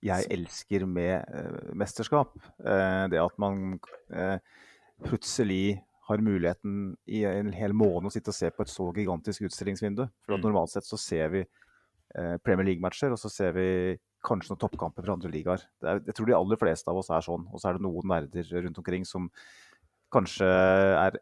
jeg 0.01 0.27
elsker 0.34 0.86
med 0.89 1.29
uh, 1.29 1.72
mesterskap. 1.77 2.34
Uh, 2.58 3.05
det 3.12 3.22
at 3.22 3.38
man 3.41 3.77
uh, 4.15 4.38
plutselig 5.05 5.81
har 6.08 6.24
muligheten 6.25 6.96
i 7.05 7.24
en 7.29 7.51
hel 7.53 7.74
måned 7.77 8.10
å 8.10 8.13
sitte 8.13 8.34
og 8.34 8.38
se 8.38 8.50
på 8.51 8.65
et 8.65 8.72
så 8.72 8.88
gigantisk 8.96 9.46
utstillingsvindu. 9.48 10.08
For 10.25 10.38
mm. 10.38 10.43
Normalt 10.43 10.74
sett 10.74 10.88
så 10.88 11.00
ser 11.00 11.34
vi 11.34 11.43
Premier 12.43 12.67
League-matcher, 12.67 13.13
og 13.13 13.20
så 13.22 13.29
ser 13.31 13.53
vi 13.55 13.65
kanskje 14.27 14.51
noen 14.51 14.60
toppkamper 14.60 15.05
fra 15.05 15.13
andre 15.15 15.29
ligaer. 15.31 15.62
Jeg 15.79 16.15
tror 16.17 16.27
de 16.27 16.36
aller 16.36 16.60
fleste 16.60 16.91
av 16.91 17.00
oss 17.00 17.12
er 17.13 17.24
sånn. 17.24 17.46
Og 17.53 17.62
så 17.62 17.70
er 17.70 17.77
det 17.77 17.86
noen 17.86 18.10
nerder 18.12 18.50
rundt 18.65 18.81
omkring 18.81 19.08
som 19.08 19.29
kanskje 20.12 20.50
er 20.51 21.22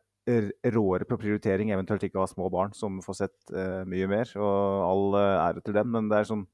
råere 0.74 1.06
på 1.06 1.20
prioritering, 1.22 1.70
eventuelt 1.76 2.08
ikke 2.08 2.24
har 2.24 2.32
små 2.32 2.50
barn, 2.50 2.74
som 2.74 2.98
får 3.06 3.20
sett 3.20 3.54
mye 3.92 4.10
mer. 4.10 4.34
Og 4.42 4.86
all 4.88 5.20
ære 5.22 5.66
til 5.68 5.78
dem. 5.78 5.94
Men 5.94 6.10
det 6.10 6.24
er 6.24 6.32
sånn 6.32 6.48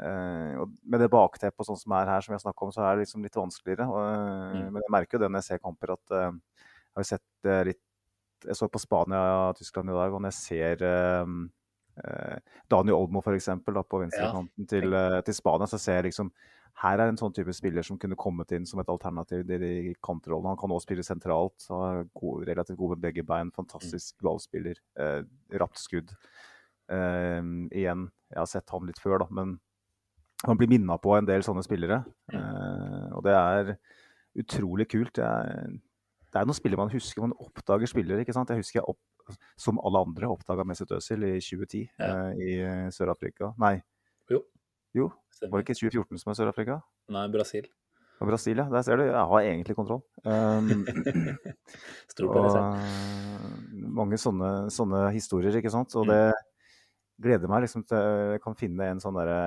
Uh, 0.00 0.62
med 0.86 1.02
det 1.02 1.10
bakteppet 1.12 1.66
sånn 1.66 1.76
som 1.76 1.92
er 1.98 2.08
her, 2.08 2.22
som 2.24 2.32
jeg 2.32 2.40
snakka 2.44 2.64
om, 2.64 2.70
så 2.72 2.84
er 2.86 2.94
det 2.94 3.04
liksom 3.04 3.24
litt 3.26 3.36
vanskeligere. 3.36 3.84
Uh, 3.90 4.54
mm. 4.54 4.68
Men 4.70 4.84
jeg 4.84 4.92
merker 4.94 5.16
jo 5.16 5.22
det 5.24 5.28
når 5.28 5.42
jeg 5.42 5.48
ser 5.48 5.62
kamper, 5.64 5.92
at 5.96 6.14
uh, 6.14 6.30
har 7.02 7.08
sett 7.08 7.50
litt 7.68 7.80
Jeg 8.46 8.56
så 8.56 8.68
på 8.72 8.80
Spania 8.80 9.20
og 9.50 9.58
Tyskland 9.58 9.90
i 9.92 9.96
dag, 9.96 10.14
og 10.14 10.22
når 10.22 10.32
jeg 10.32 10.40
ser 10.40 10.84
Daniel 12.72 12.96
Olmo 12.96 13.20
f.eks. 13.20 13.50
på 13.66 13.98
venstrekanten 14.00 14.64
ja. 14.64 14.68
til, 14.70 14.96
til, 15.26 15.36
Spania, 15.36 15.68
så 15.68 15.76
ser 15.76 15.98
jeg 15.98 16.06
liksom 16.08 16.30
her 16.80 17.00
er 17.02 17.10
en 17.10 17.18
sånn 17.20 17.34
type 17.36 17.52
spiller 17.52 17.84
som 17.84 17.98
kunne 18.00 18.18
kommet 18.18 18.52
inn 18.56 18.66
som 18.68 18.80
et 18.80 18.88
alternativ 18.88 19.50
i 19.52 19.58
de 19.60 19.72
kantrollene. 20.04 20.54
Han 20.54 20.60
kan 20.60 20.72
også 20.72 20.88
spille 20.88 21.04
sentralt, 21.04 21.66
har 21.68 22.06
god, 22.16 22.46
relativt 22.48 22.78
god 22.80 22.94
med 22.94 23.02
begge 23.04 23.24
bein, 23.26 23.50
fantastisk 23.56 24.14
mm. 24.16 24.22
ballspiller. 24.24 24.80
Eh, 24.96 25.18
rapt 25.60 25.80
skudd. 25.80 26.14
igjen, 26.90 28.08
jeg 28.32 28.38
har 28.40 28.48
sett 28.50 28.72
han 28.74 28.88
litt 28.88 28.98
før, 28.98 29.20
da, 29.22 29.26
men 29.30 29.52
han 30.42 30.58
blir 30.58 30.70
minna 30.72 30.96
på 30.98 31.12
en 31.14 31.28
del 31.28 31.44
sånne 31.46 31.62
spillere. 31.62 32.00
Eh, 32.32 33.06
og 33.12 33.22
det 33.26 33.36
er 33.36 33.74
utrolig 34.40 34.88
kult. 34.90 35.20
Er, 35.20 35.76
det 36.30 36.38
er, 36.38 36.46
noen 36.46 36.56
spillere 36.56 36.78
man 36.78 36.92
husker. 36.92 37.24
Man 37.24 37.34
oppdager 37.42 37.90
spillere. 37.90 38.22
ikke 38.22 38.34
sant? 38.36 38.50
Jeg 38.52 38.62
husker 38.62 38.80
jeg 38.80 38.86
opp, 38.92 39.34
som 39.58 39.80
alle 39.82 40.04
andre 40.06 40.30
oppdaga 40.30 40.66
Mesut 40.66 40.92
Özil 40.94 41.26
i 41.26 41.34
2010 41.42 41.82
ja. 41.82 42.06
eh, 42.06 42.30
i 42.38 42.52
Sør-Afrika. 42.94 43.52
Nei. 43.60 43.76
Jo. 44.30 44.44
jo. 44.94 45.10
Var 45.42 45.58
det 45.58 45.66
ikke 45.66 45.78
2014 45.80 46.22
som 46.22 46.32
er 46.32 46.38
Sør-Afrika? 46.38 46.80
Nei, 47.10 47.26
Brasil. 47.34 47.66
Og 48.20 48.28
Brasil, 48.28 48.60
ja. 48.60 48.68
Der 48.70 48.84
ser 48.86 49.00
du. 49.00 49.06
Jeg 49.08 49.26
har 49.32 49.40
egentlig 49.40 49.76
kontroll. 49.78 50.04
Um, 50.30 50.84
Stor 52.12 52.28
på 52.28 52.40
det 52.44 52.50
selv. 52.52 53.84
Mange 54.00 54.18
sånne, 54.20 54.50
sånne, 54.70 55.06
historier, 55.14 55.56
ikke 55.56 55.72
sant. 55.72 55.94
Og 55.96 56.04
mm. 56.06 56.12
det 56.12 57.24
gleder 57.24 57.50
meg 57.50 57.64
liksom 57.64 57.84
til 57.88 58.34
jeg 58.34 58.42
kan 58.44 58.56
finne 58.58 58.90
en 58.92 59.00
sånn 59.02 59.16
derre 59.16 59.40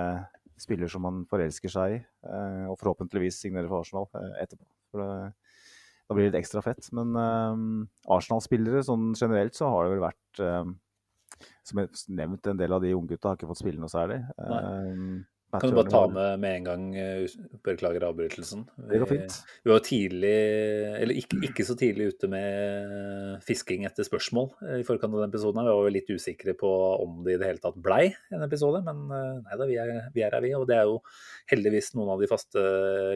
spiller 0.60 0.90
som 0.92 1.04
man 1.06 1.24
forelsker 1.30 1.72
seg 1.72 1.96
i, 1.96 2.02
eh, 2.30 2.66
og 2.70 2.78
forhåpentligvis 2.80 3.40
signerer 3.42 3.70
for 3.70 3.84
Arsenal 3.84 4.06
eh, 4.20 4.44
etterpå. 4.44 4.66
For 4.94 5.02
det, 5.02 5.43
da 6.14 6.20
blir 6.20 6.30
det 6.30 6.36
litt 6.36 6.44
ekstra 6.44 6.62
fett. 6.62 6.88
Men 6.96 7.18
um, 7.18 7.68
Arsenal-spillere 8.14 8.86
sånn 8.86 9.12
generelt 9.18 9.58
så 9.58 9.74
har 9.74 9.86
det 9.86 9.96
vel 9.96 10.06
vært 10.06 10.46
um, 10.46 10.80
Som 11.66 11.84
jeg 11.84 11.94
nevnt, 12.14 12.48
en 12.48 12.60
del 12.60 12.74
av 12.76 12.82
de 12.84 12.96
unggutta 12.96 13.32
har 13.32 13.40
ikke 13.40 13.50
fått 13.50 13.64
spille 13.64 13.82
noe 13.82 13.92
særlig. 13.92 14.22
Nei. 14.38 15.24
kan 15.54 15.70
du 15.70 15.76
bare 15.78 15.92
ta 15.92 16.08
med 16.10 16.40
med 16.42 16.56
en 16.58 16.64
gang, 16.66 16.86
eh, 16.98 17.34
beklager 17.66 18.06
avbrytelsen. 18.08 18.64
Fint. 19.10 19.36
Vi 19.62 19.70
var 19.70 19.84
tidlig, 19.86 20.32
eller 21.02 21.20
ikke, 21.20 21.42
ikke, 21.46 21.66
så 21.68 21.76
tidlig 21.78 22.08
ute 22.14 22.30
med 22.32 23.44
fisking 23.46 23.86
etter 23.86 24.08
spørsmål 24.08 24.50
eh, 24.66 24.80
i 24.82 24.88
forkant 24.88 25.14
av 25.14 25.22
den 25.22 25.34
episoden. 25.34 25.62
Vi 25.68 25.76
var 25.78 25.94
litt 25.94 26.10
usikre 26.10 26.56
på 26.58 26.72
om 27.04 27.22
det 27.28 27.36
i 27.36 27.42
det 27.42 27.52
hele 27.52 27.62
tatt 27.62 27.78
blei 27.78 28.08
en 28.34 28.48
episode, 28.48 28.82
men 28.88 29.04
eh, 29.14 29.44
nei 29.46 29.60
da, 29.62 29.70
vi 29.70 29.78
er, 29.84 29.94
vi 30.16 30.26
er 30.26 30.34
her, 30.34 30.46
vi. 30.46 30.56
Og 30.58 30.66
det 30.70 30.80
er 30.80 30.90
jo 30.90 30.98
heldigvis 31.54 31.94
noen 32.00 32.16
av 32.16 32.24
de 32.24 32.32
faste 32.34 32.66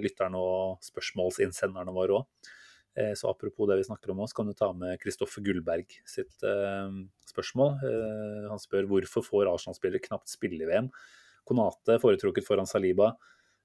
lytterne 0.04 0.38
og 0.38 0.92
spørsmålsinnsenderne 0.92 1.96
våre 1.96 2.22
òg. 2.22 2.54
Så 2.98 3.30
apropos 3.30 3.68
det 3.70 3.76
vi 3.78 3.86
snakker 3.86 4.10
om 4.10 4.18
nå, 4.18 4.26
så 4.26 4.40
kan 4.40 4.48
du 4.50 4.56
ta 4.58 4.72
med 4.74 4.98
Kristoffer 4.98 5.44
Gullberg 5.46 5.92
sitt 6.10 6.34
spørsmål. 7.30 7.76
Han 8.50 8.62
spør 8.64 8.88
hvorfor 8.90 9.26
får 9.26 9.52
Arsenal-spillere 9.52 10.02
knapt 10.02 10.32
spille 10.32 10.66
i 10.66 10.70
VM? 10.70 10.90
Konate 11.48 12.00
foretrukket 12.04 12.48
foran 12.48 12.68
Saliba. 12.68 13.14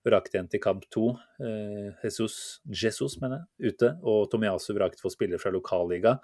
Vraket 0.07 0.37
igjen 0.37 0.51
til 0.51 0.63
kamp 0.63 0.87
to. 0.91 1.13
Eh, 1.43 1.91
Jesus, 2.03 2.61
Jesus 2.67 3.19
mener 3.23 3.43
jeg, 3.43 3.73
ute. 3.75 3.91
Og 4.03 4.29
Tomiasu 4.31 4.73
vraket 4.75 5.03
for 5.03 5.15
spillere 5.15 5.43
fra 5.43 5.53
lokalliga. 5.55 6.17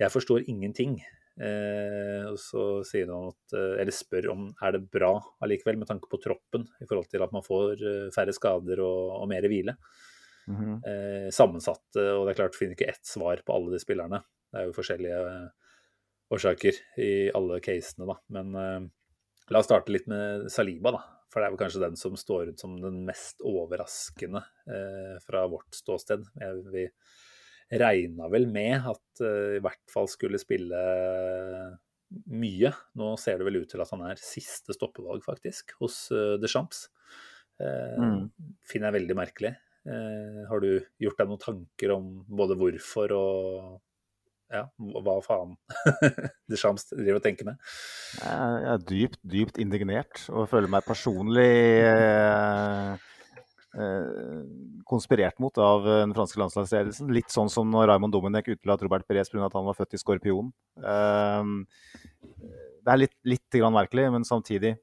Jeg 0.00 0.12
forstår 0.12 0.48
ingenting. 0.50 0.98
Eh, 1.34 2.24
og 2.28 2.36
så 2.38 2.64
sier 2.86 3.08
han 3.10 3.32
at, 3.32 3.56
eh, 3.56 3.80
eller 3.82 3.96
spør 3.96 4.30
om 4.34 4.44
er 4.62 4.76
det 4.76 4.84
bra 4.92 5.16
allikevel, 5.42 5.80
med 5.80 5.88
tanke 5.88 6.10
på 6.10 6.20
troppen, 6.22 6.68
i 6.80 6.86
forhold 6.86 7.08
til 7.10 7.24
at 7.24 7.32
man 7.34 7.42
får 7.46 7.80
eh, 7.80 8.10
færre 8.14 8.34
skader 8.36 8.84
og, 8.84 9.22
og 9.22 9.28
mer 9.32 9.48
hvile. 9.48 9.76
Mm 10.46 10.56
-hmm. 10.56 10.78
eh, 10.90 11.30
sammensatte, 11.30 12.02
og 12.12 12.26
det 12.26 12.34
er 12.34 12.40
klart 12.42 12.56
finner 12.56 12.76
ikke 12.76 12.90
ett 12.92 13.06
svar 13.06 13.40
på 13.46 13.54
alle 13.54 13.72
de 13.72 13.78
spillerne. 13.80 14.22
Det 14.52 14.60
er 14.60 14.66
jo 14.66 14.76
forskjellige 14.76 15.50
årsaker 16.30 16.74
i 16.98 17.30
alle 17.34 17.60
casene, 17.60 18.06
da. 18.06 18.18
Men 18.28 18.54
eh, 18.54 18.90
La 19.52 19.60
oss 19.60 19.68
starte 19.68 19.92
litt 19.92 20.06
med 20.08 20.50
Saliba, 20.52 20.90
da. 20.94 21.02
For 21.32 21.42
det 21.42 21.46
er 21.46 21.52
vel 21.52 21.60
kanskje 21.60 21.82
den 21.82 21.96
som 22.00 22.16
står 22.16 22.54
ut 22.54 22.60
som 22.62 22.76
den 22.80 23.02
mest 23.04 23.42
overraskende 23.44 24.40
eh, 24.70 25.16
fra 25.20 25.46
vårt 25.50 25.74
ståsted. 25.74 26.24
Vi 26.72 26.86
regna 27.74 28.28
vel 28.32 28.46
med 28.46 28.86
at 28.92 29.24
eh, 29.24 29.56
i 29.58 29.62
hvert 29.64 29.82
fall 29.90 30.08
skulle 30.08 30.40
spille 30.40 30.80
mye. 32.30 32.70
Nå 33.00 33.14
ser 33.20 33.40
det 33.40 33.48
vel 33.48 33.62
ut 33.62 33.70
til 33.72 33.82
at 33.82 33.90
han 33.92 34.04
er 34.06 34.20
siste 34.20 34.76
stoppevalg, 34.76 35.24
faktisk, 35.26 35.74
hos 35.80 36.06
uh, 36.14 36.38
Champs. 36.46 36.86
Eh, 37.58 37.98
mm. 37.98 38.28
Finner 38.68 38.90
jeg 38.90 39.00
veldig 39.00 39.16
merkelig. 39.18 39.54
Eh, 39.84 40.44
har 40.48 40.62
du 40.64 40.70
gjort 41.02 41.18
deg 41.20 41.28
noen 41.28 41.42
tanker 41.42 41.90
om 41.92 42.04
både 42.24 42.56
hvorfor 42.56 43.12
og 43.12 43.82
ja, 44.54 44.62
hva 44.78 45.16
faen 45.24 45.56
Deschamps 46.50 46.86
driver 46.92 47.18
og 47.18 47.24
tenker 47.24 47.48
med. 47.48 47.56
Jeg 48.20 48.68
er 48.70 48.84
dypt, 48.88 49.18
dypt 49.28 49.58
indignert 49.60 50.22
og 50.30 50.48
føler 50.48 50.70
meg 50.72 50.86
personlig 50.86 51.50
eh, 51.84 52.94
eh, 53.76 54.40
konspirert 54.88 55.40
mot 55.42 55.58
av 55.60 55.84
den 55.88 56.14
franske 56.16 56.40
landslagsledelsen. 56.40 57.12
Litt 57.12 57.34
sånn 57.34 57.52
som 57.52 57.68
når 57.72 57.90
Raymond 57.92 58.14
Domenech 58.14 58.48
utelatt 58.54 58.84
Robert 58.86 59.08
Perez 59.08 59.32
pga. 59.32 59.48
at 59.48 59.58
han 59.58 59.68
var 59.68 59.76
født 59.76 59.98
i 59.98 60.00
Skorpion. 60.00 60.52
Det 62.84 62.92
er 62.92 63.00
litt, 63.00 63.16
litt 63.28 63.60
merkelig, 63.74 64.10
men 64.16 64.28
samtidig 64.28 64.76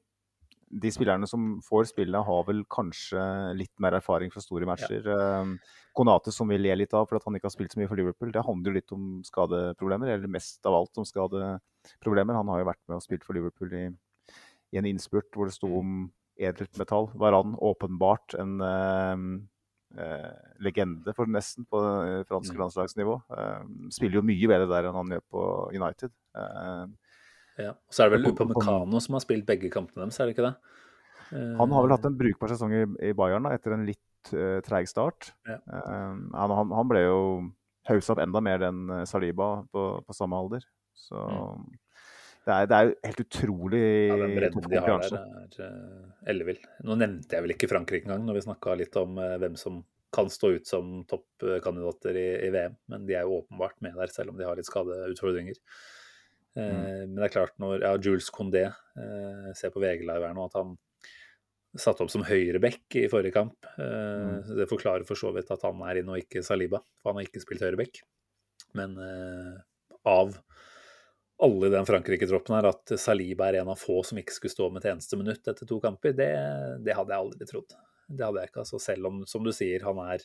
de 0.72 0.90
spillerne 0.92 1.28
som 1.28 1.60
får 1.64 1.90
spillet, 1.90 2.24
har 2.26 2.44
vel 2.48 2.62
kanskje 2.72 3.20
litt 3.58 3.72
mer 3.82 3.98
erfaring 3.98 4.32
fra 4.32 4.40
store 4.40 4.68
matcher. 4.68 5.04
Ja. 5.04 5.18
Ehm, 5.42 5.58
Konate 5.92 6.32
som 6.32 6.48
vi 6.48 6.56
ler 6.56 6.78
litt 6.80 6.94
av 6.96 7.04
for 7.08 7.18
at 7.18 7.26
han 7.28 7.36
ikke 7.36 7.50
har 7.50 7.52
spilt 7.52 7.74
så 7.74 7.80
mye 7.80 7.90
for 7.90 8.00
Liverpool, 8.00 8.32
det 8.32 8.44
handler 8.46 8.72
jo 8.72 8.78
litt 8.78 8.94
om 8.96 9.10
skadeproblemer. 9.26 10.14
Eller 10.14 10.32
mest 10.32 10.64
av 10.68 10.78
alt 10.78 11.02
om 11.02 11.04
skadeproblemer. 11.08 12.38
Han 12.38 12.48
har 12.48 12.62
jo 12.62 12.70
vært 12.70 12.82
med 12.86 12.96
og 12.96 13.04
spilt 13.04 13.26
for 13.28 13.36
Liverpool 13.36 13.76
i, 13.76 13.84
i 14.72 14.80
en 14.80 14.88
innspurt 14.88 15.28
hvor 15.36 15.50
det 15.50 15.56
sto 15.58 15.68
om 15.82 16.06
edelt 16.40 16.80
metall. 16.80 17.10
Varan 17.20 17.52
åpenbart 17.60 18.38
en 18.40 18.56
eh, 18.64 19.26
eh, 20.00 20.32
legende 20.64 21.12
for 21.16 21.28
nesten 21.28 21.68
på 21.68 21.84
fransk 22.30 22.56
mm. 22.56 22.62
landslagsnivå. 22.64 23.20
Eh, 23.36 23.70
spiller 23.92 24.22
jo 24.22 24.26
mye 24.32 24.48
bedre 24.54 24.70
der 24.72 24.88
enn 24.88 25.00
han 25.02 25.16
gjør 25.18 25.26
på 25.36 25.46
United. 25.76 26.16
Eh, 26.40 26.86
ja. 27.62 27.72
Og 27.74 27.96
så 27.96 28.04
er 28.04 28.10
det 28.10 28.18
vel 28.18 28.32
Upamecano 28.32 29.00
som 29.02 29.16
har 29.18 29.24
spilt 29.24 29.48
begge 29.48 29.70
kampene 29.72 30.06
deres, 30.06 30.20
er 30.20 30.28
det 30.28 30.36
ikke 30.36 30.48
det? 30.50 30.54
Han 31.32 31.72
har 31.72 31.84
vel 31.86 31.94
hatt 31.94 32.04
en 32.04 32.16
brukbar 32.18 32.52
sesong 32.52 32.74
i, 32.76 32.82
i 33.08 33.12
Bayern 33.16 33.46
da, 33.46 33.54
etter 33.56 33.72
en 33.72 33.86
litt 33.88 34.32
uh, 34.34 34.58
treig 34.66 34.88
start. 34.90 35.30
Ja. 35.48 35.58
Uh, 35.64 36.18
han, 36.36 36.74
han, 36.76 36.90
ble 36.90 37.06
jo 37.06 37.22
haussa 37.88 38.14
opp 38.14 38.20
enda 38.22 38.42
mer 38.44 38.62
enn 38.68 38.90
eh, 38.92 39.06
Saliba 39.10 39.54
på, 39.72 39.86
på 40.06 40.14
samme 40.14 40.38
alder. 40.38 40.66
Så 40.94 41.18
mm. 41.18 41.64
det, 42.44 42.52
er, 42.52 42.68
det, 42.70 42.76
er, 42.76 42.92
helt 43.08 43.22
utrolig 43.24 43.80
ja, 43.82 44.18
Den 44.20 44.36
bredden 44.36 44.68
de 44.68 44.82
har 44.84 45.08
der, 45.08 45.64
er 45.66 46.30
ellevill. 46.30 46.60
Nå 46.86 46.98
nevnte 47.00 47.38
jeg 47.38 47.46
vel 47.46 47.56
ikke 47.56 47.70
Frankrike 47.72 48.06
engang, 48.06 48.28
når 48.28 48.38
vi 48.38 48.44
snakka 48.46 48.76
litt 48.78 49.00
om 49.00 49.18
uh, 49.18 49.34
hvem 49.42 49.58
som 49.58 49.80
kan 50.12 50.28
stå 50.30 50.52
ut 50.58 50.68
som 50.68 50.98
toppkandidater 51.08 52.16
i, 52.20 52.28
i, 52.46 52.52
VM, 52.52 52.74
men 52.92 53.08
de 53.08 53.16
er 53.16 53.24
jo 53.24 53.38
åpenbart 53.40 53.78
med 53.80 53.96
der, 53.96 54.12
selv 54.12 54.34
om 54.34 54.36
de 54.36 54.44
har 54.44 54.58
litt 54.58 54.68
skadeutfordringer. 54.68 55.56
Mm. 56.56 56.62
Eh, 56.62 57.02
men 57.08 57.18
det 57.18 57.28
er 57.28 57.34
klart, 57.36 57.54
når 57.62 57.84
ja, 57.84 57.92
Jules 58.02 58.30
Condé 58.34 58.66
eh, 58.68 59.52
ser 59.56 59.72
på 59.74 59.82
VG 59.82 60.04
Live 60.04 60.26
her 60.26 60.34
nå, 60.36 60.48
at 60.50 60.58
han 60.60 60.74
satt 61.80 62.02
opp 62.04 62.10
som 62.12 62.24
høyrebekk 62.28 62.98
i 63.00 63.06
forrige 63.12 63.34
kamp. 63.36 63.56
Mm. 63.78 63.84
Eh, 63.84 64.50
Det 64.60 64.68
forklarer 64.70 65.06
for 65.08 65.18
så 65.18 65.32
vidt 65.36 65.52
at 65.54 65.64
han 65.64 65.80
er 65.88 66.02
inne 66.02 66.16
og 66.16 66.20
ikke 66.20 66.44
Saliba, 66.44 66.82
for 67.00 67.12
han 67.12 67.22
har 67.22 67.30
ikke 67.30 67.44
spilt 67.44 67.64
høyrebekk. 67.64 68.02
Men 68.78 68.98
eh, 69.00 69.54
av 70.08 70.36
alle 71.42 71.66
i 71.66 71.72
den 71.72 71.88
Frankrike-troppen 71.88 72.54
her, 72.54 72.68
at 72.70 72.92
Saliba 73.00 73.48
er 73.48 73.62
en 73.62 73.72
av 73.72 73.80
få 73.80 74.02
som 74.06 74.20
ikke 74.20 74.36
skulle 74.36 74.54
stå 74.54 74.68
med 74.70 74.84
et 74.84 74.92
eneste 74.92 75.18
minutt 75.18 75.48
etter 75.50 75.66
to 75.66 75.80
kamper, 75.82 76.14
det, 76.14 76.30
det 76.86 76.94
hadde 76.94 77.14
jeg 77.14 77.24
aldri 77.24 77.48
trodd. 77.48 77.74
Det 78.06 78.26
hadde 78.26 78.42
jeg 78.44 78.52
ikke. 78.52 78.62
altså 78.62 78.78
Selv 78.82 79.08
om, 79.08 79.22
som 79.26 79.42
du 79.42 79.50
sier, 79.56 79.82
han 79.88 79.98
er 80.04 80.22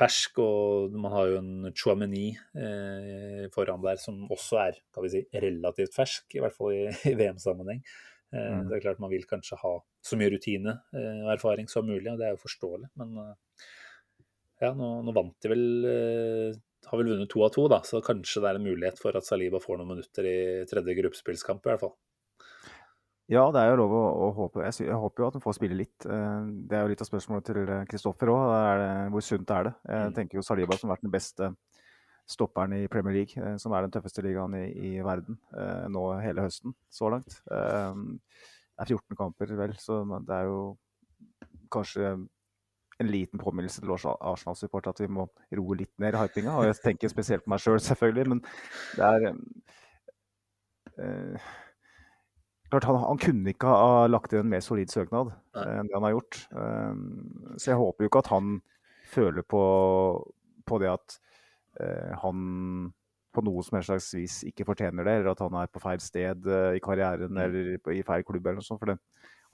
fersk, 0.00 0.40
og 0.42 0.94
man 0.96 1.12
har 1.12 1.30
jo 1.30 1.40
en 1.40 1.72
Chouameni 1.76 2.30
eh, 2.56 3.48
foran 3.54 3.82
der 3.84 4.00
som 4.00 4.22
også 4.32 4.62
er 4.64 4.78
kan 4.94 5.04
vi 5.04 5.12
si, 5.12 5.24
relativt 5.44 5.96
fersk, 5.96 6.26
i 6.36 6.42
hvert 6.42 6.56
fall 6.56 6.72
i, 6.76 6.86
i 7.12 7.16
VM-sammenheng. 7.18 7.84
Eh, 7.84 8.08
Mm. 8.30 8.68
Det 8.68 8.76
er 8.76 8.82
klart 8.84 9.00
Man 9.02 9.10
vil 9.10 9.26
kanskje 9.26 9.58
ha 9.58 9.72
så 10.06 10.16
mye 10.18 10.30
rutine 10.30 10.76
eh, 10.94 11.22
og 11.24 11.32
erfaring 11.34 11.66
som 11.70 11.86
mulig, 11.86 12.06
og 12.12 12.20
det 12.20 12.28
er 12.28 12.36
jo 12.36 12.44
forståelig. 12.44 12.90
Men 13.00 13.16
eh, 13.24 13.64
ja, 14.62 14.70
nå, 14.76 14.90
nå 15.06 15.14
vant 15.16 15.34
de 15.42 15.50
vel 15.50 15.64
eh, 15.88 16.58
Har 16.86 17.00
vel 17.00 17.10
vunnet 17.12 17.30
to 17.32 17.42
av 17.44 17.50
to, 17.54 17.66
da, 17.72 17.80
så 17.84 18.00
kanskje 18.04 18.42
det 18.44 18.52
er 18.52 18.60
en 18.60 18.68
mulighet 18.68 19.00
for 19.02 19.16
at 19.18 19.26
Saliba 19.26 19.60
får 19.60 19.80
noen 19.80 19.96
minutter 19.96 20.26
i 20.30 20.38
tredje 20.70 20.94
gruppespillskamp, 21.00 21.66
i 21.66 21.72
hvert 21.72 21.82
fall. 21.82 21.96
Ja, 23.30 23.44
det 23.54 23.60
er 23.62 23.68
jo 23.70 23.76
lov 23.84 23.92
å, 23.94 24.02
å 24.26 24.28
håpe. 24.34 24.64
Jeg, 24.66 24.88
jeg 24.88 24.96
håper 24.98 25.22
jo 25.22 25.26
at 25.28 25.36
han 25.38 25.42
får 25.44 25.54
spille 25.60 25.76
litt. 25.78 26.06
Eh, 26.06 26.46
Det 26.66 26.74
er 26.76 26.82
jo 26.82 26.90
litt 26.90 27.02
av 27.04 27.06
spørsmålet 27.10 27.46
til 27.46 27.60
Kristoffer 27.90 28.32
òg. 28.32 29.12
Hvor 29.14 29.22
sunt 29.22 29.50
er 29.54 29.68
det? 29.68 29.74
Jeg 29.86 30.08
Mm. 30.10 30.14
tenker 30.16 30.38
jo 30.40 30.42
Saliba 30.46 30.76
som 30.78 30.88
har 30.90 30.96
vært 30.96 31.06
den 31.06 31.14
beste 31.14 31.50
stopperen 32.30 32.72
i 32.74 32.88
Premier 32.90 33.14
League, 33.14 33.34
eh, 33.42 33.56
som 33.58 33.72
er 33.74 33.82
den 33.86 33.90
tøffeste 33.94 34.22
ligaen 34.22 34.54
i, 34.58 34.66
i 34.70 35.02
verden 35.02 35.38
eh, 35.54 35.86
nå 35.90 36.02
hele 36.22 36.42
høsten 36.46 36.74
så 36.90 37.10
langt. 37.10 37.40
Eh, 37.50 37.94
Det 38.80 38.86
er 38.88 38.94
14 38.96 39.16
kamper, 39.18 39.50
vel, 39.58 39.74
så 39.76 40.00
det 40.26 40.34
er 40.34 40.44
jo 40.48 40.60
kanskje 41.70 42.14
en 43.00 43.08
liten 43.12 43.38
påminnelse 43.38 43.80
til 43.82 43.90
Arsenal-support 43.92 44.86
at 44.88 45.00
vi 45.00 45.06
må 45.08 45.26
roe 45.56 45.76
litt 45.76 45.92
ned 46.00 46.14
hypinga. 46.16 46.54
Og 46.56 46.64
jeg 46.64 46.78
tenker 46.82 47.08
spesielt 47.12 47.44
på 47.44 47.50
meg 47.52 47.60
sjøl, 47.60 47.78
selv, 47.78 47.94
selvfølgelig, 47.94 48.26
men 48.28 48.40
det 48.96 49.04
er 49.04 49.26
eh, 50.96 51.50
Klart 52.70 52.86
han, 52.86 53.00
han 53.02 53.18
kunne 53.18 53.50
ikke 53.50 53.66
ha 53.66 54.06
lagt 54.06 54.32
inn 54.32 54.44
en 54.44 54.52
mer 54.52 54.62
solid 54.62 54.92
søknad 54.92 55.32
Nei. 55.56 55.64
enn 55.74 55.88
det 55.90 55.96
han 55.96 56.06
har 56.06 56.14
gjort. 56.14 56.36
Um, 56.54 57.00
så 57.58 57.72
jeg 57.72 57.80
håper 57.80 58.04
jo 58.06 58.10
ikke 58.12 58.22
at 58.22 58.30
han 58.30 58.52
føler 59.10 59.42
på, 59.42 59.62
på 60.70 60.78
det 60.78 60.92
at 60.92 61.16
eh, 61.82 62.12
han 62.22 62.92
på 63.34 63.42
noe 63.46 63.62
som 63.62 63.76
helst 63.78 63.90
slags 63.90 64.08
vis 64.14 64.36
ikke 64.48 64.66
fortjener 64.66 65.06
det, 65.06 65.16
eller 65.20 65.32
at 65.32 65.42
han 65.44 65.54
er 65.60 65.70
på 65.70 65.82
feil 65.82 66.00
sted 66.02 66.46
eh, 66.50 66.76
i 66.78 66.82
karrieren 66.82 67.30
Mm. 67.30 67.42
eller 67.44 67.92
i 67.94 68.02
feil 68.06 68.24
klubb 68.26 68.46
eller 68.46 68.58
noe 68.58 68.66
sånt. 68.66 68.80
For 68.82 68.90
det, 68.90 68.98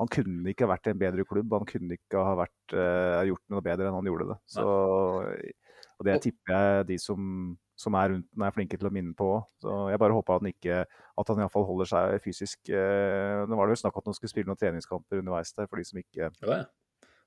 han 0.00 0.10
kunne 0.12 0.52
ikke 0.52 0.64
ha 0.66 0.74
vært 0.74 0.88
i 0.88 0.92
en 0.92 1.00
bedre 1.00 1.24
klubb, 1.28 1.52
han 1.56 1.68
kunne 1.68 1.96
ikke 1.96 2.24
ha 2.24 2.34
vært, 2.36 2.76
eh, 2.76 3.24
gjort 3.30 3.44
noe 3.52 3.64
bedre 3.64 3.88
enn 3.88 3.96
han 3.96 4.08
gjorde 4.08 4.28
det. 4.32 4.38
Så, 4.48 4.64
og 4.64 6.08
det 6.08 6.18
tipper 6.24 6.52
jeg 6.52 6.86
de 6.92 6.98
som, 7.00 7.56
som 7.76 7.94
er 8.00 8.08
rundt 8.14 8.26
den 8.32 8.44
er 8.46 8.54
flinke 8.56 8.78
til 8.80 8.88
å 8.88 8.92
minne 8.94 9.12
på 9.16 9.26
òg. 9.36 9.44
Så 9.62 9.74
jeg 9.92 10.00
bare 10.00 10.16
håper 10.16 10.34
at 10.38 10.42
han 10.44 10.50
ikke 10.52 10.78
at 10.86 11.28
han 11.32 11.42
iallfall 11.44 11.66
holder 11.68 11.90
seg 11.92 12.16
fysisk. 12.24 12.62
Eh, 12.72 13.44
nå 13.48 13.58
var 13.58 13.68
det 13.68 13.76
jo 13.76 13.82
snakk 13.84 13.96
om 13.98 14.04
at 14.04 14.10
han 14.10 14.16
skulle 14.18 14.32
spille 14.32 14.48
noen 14.50 14.60
treningskamper 14.60 15.20
underveis 15.20 15.52
der 15.56 15.68
for 15.68 15.76
de 15.80 15.84
som 15.88 16.00
ikke 16.00 16.30
Ja, 16.30 16.30
ja. 16.62 16.64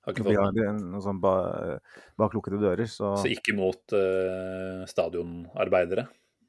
Har 0.07 0.15
ikke 0.15 0.23
fått 0.29 0.55
med. 0.55 0.81
noe 0.93 1.01
sånn 1.03 1.17
ba, 1.19 1.33
bak 2.17 2.33
lukkede 2.33 2.57
dører. 2.61 2.87
Så, 2.87 3.11
Så 3.19 3.27
ikke 3.33 3.51
mot 3.57 3.91
uh, 3.93 4.85
stadionarbeidere, 4.87 6.05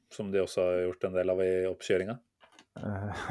som 0.09 0.31
de 0.31 0.39
også 0.41 0.63
har 0.63 0.77
gjort 0.85 1.03
en 1.09 1.17
del 1.19 1.33
av 1.33 1.41
i 1.43 1.49
oppkjøringa. 1.67 2.15
eh, 2.79 3.25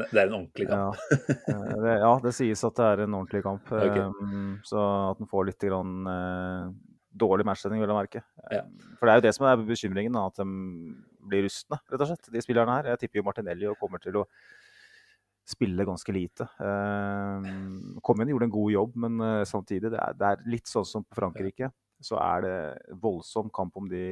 Det 0.00 0.16
er 0.16 0.30
en 0.30 0.38
ordentlig 0.40 0.66
kamp. 0.70 0.96
Ja, 1.52 1.60
det, 1.84 1.94
ja, 2.00 2.12
det 2.24 2.32
sies 2.38 2.64
at 2.64 2.80
det 2.80 2.86
er 2.88 3.04
en 3.04 3.18
ordentlig 3.20 3.44
kamp. 3.44 3.68
Okay. 3.86 4.08
Um, 4.08 4.56
Så 4.64 4.80
at 5.12 5.20
en 5.20 5.28
får 5.30 5.50
litt 5.52 5.68
grann, 5.68 5.94
eh, 6.08 6.95
dårlig 7.16 7.46
matchsending, 7.48 7.80
vil 7.82 7.92
jeg 7.92 7.98
merke. 7.98 8.22
Ja. 8.52 8.62
For 8.98 9.08
det 9.08 9.14
er 9.14 9.20
jo 9.20 9.26
det 9.26 9.34
som 9.36 9.48
er 9.48 9.64
bekymringen, 9.64 10.18
at 10.20 10.38
de 10.40 10.46
blir 11.26 11.46
rustne, 11.46 11.80
rett 11.90 12.04
og 12.04 12.10
slett, 12.10 12.30
de 12.32 12.44
spillerne 12.44 12.78
her. 12.78 12.92
Jeg 12.92 13.04
tipper 13.04 13.20
jo 13.20 13.26
Martinelli 13.26 13.68
og 13.70 13.78
kommer 13.80 14.02
til 14.02 14.20
å 14.20 14.26
spille 15.46 15.86
ganske 15.86 16.14
lite. 16.14 16.48
Eh, 16.58 17.50
kom 18.02 18.22
inn, 18.22 18.32
gjorde 18.34 18.48
en 18.48 18.54
god 18.56 18.72
jobb, 18.74 18.96
men 19.06 19.20
eh, 19.22 19.42
samtidig, 19.46 19.92
det 19.94 20.00
er, 20.02 20.16
det 20.18 20.30
er 20.30 20.48
litt 20.50 20.70
sånn 20.70 20.88
som 20.88 21.06
på 21.06 21.20
Frankrike. 21.20 21.70
Så 22.02 22.18
er 22.20 22.42
det 22.44 22.56
voldsom 23.00 23.48
kamp 23.54 23.78
om 23.80 23.86
de 23.88 24.02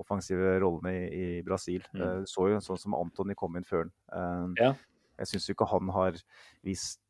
offensive 0.00 0.56
rollene 0.62 0.94
i, 0.96 1.10
i 1.38 1.42
Brasil. 1.46 1.84
Mm. 1.92 2.00
Eh, 2.02 2.22
så 2.30 2.48
jo 2.48 2.56
en 2.56 2.64
sånn 2.64 2.80
som 2.80 2.96
Antony 2.98 3.36
kom 3.38 3.60
inn 3.60 3.68
før 3.68 3.86
han. 3.86 4.56
Ja. 4.60 4.72
Jeg 5.20 5.28
syns 5.28 5.46
jo 5.46 5.54
ikke 5.54 5.68
han 5.70 5.92
har 5.94 6.16
vist 6.66 7.01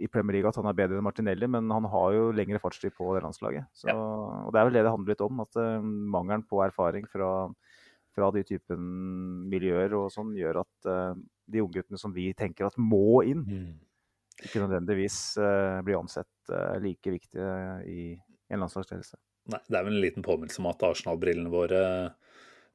i 0.00 0.08
Premier 0.08 0.38
League 0.38 0.48
at 0.48 0.56
han 0.56 0.68
er 0.70 0.76
bedre 0.78 0.96
enn 0.98 1.04
Martinelli, 1.04 1.48
men 1.50 1.68
han 1.72 1.86
har 1.92 2.14
jo 2.16 2.30
lengre 2.32 2.60
fartstid 2.62 2.94
på 2.96 3.10
det 3.14 3.22
landslaget. 3.24 3.68
Så, 3.76 3.90
Ja. 3.90 3.96
Og 4.46 4.52
det 4.54 4.60
er 4.60 4.68
vel 4.68 4.78
det 4.78 4.84
det 4.86 4.94
handler 4.94 5.12
litt 5.12 5.24
om, 5.26 5.42
at 5.44 5.60
uh, 5.60 5.84
mangelen 5.84 6.46
på 6.48 6.62
erfaring 6.64 7.06
fra, 7.10 7.28
fra 8.16 8.30
de 8.34 8.42
typen 8.48 8.88
miljøer 9.52 9.94
og 9.98 10.08
sånn 10.14 10.32
gjør 10.38 10.62
at 10.64 10.88
uh, 10.88 11.12
de 11.50 11.62
ungguttene 11.62 12.00
som 12.00 12.14
vi 12.16 12.30
tenker 12.32 12.70
at 12.70 12.78
må 12.80 13.22
inn, 13.28 13.44
Mm. 13.44 13.78
ikke 14.40 14.62
nødvendigvis 14.62 15.36
uh, 15.42 15.80
blir 15.84 16.00
ansett 16.00 16.54
like 16.80 17.12
viktige 17.12 17.50
i 17.86 18.14
en 18.50 18.64
landslagsledelse. 18.64 19.18
Nei, 19.50 19.60
det 19.68 19.76
er 19.76 19.84
vel 19.84 19.96
en 19.98 20.02
liten 20.02 20.24
påminnelse 20.24 20.60
om 20.62 20.68
at 20.70 20.82
Arsenal-brillene 20.88 21.52
våre 21.52 21.82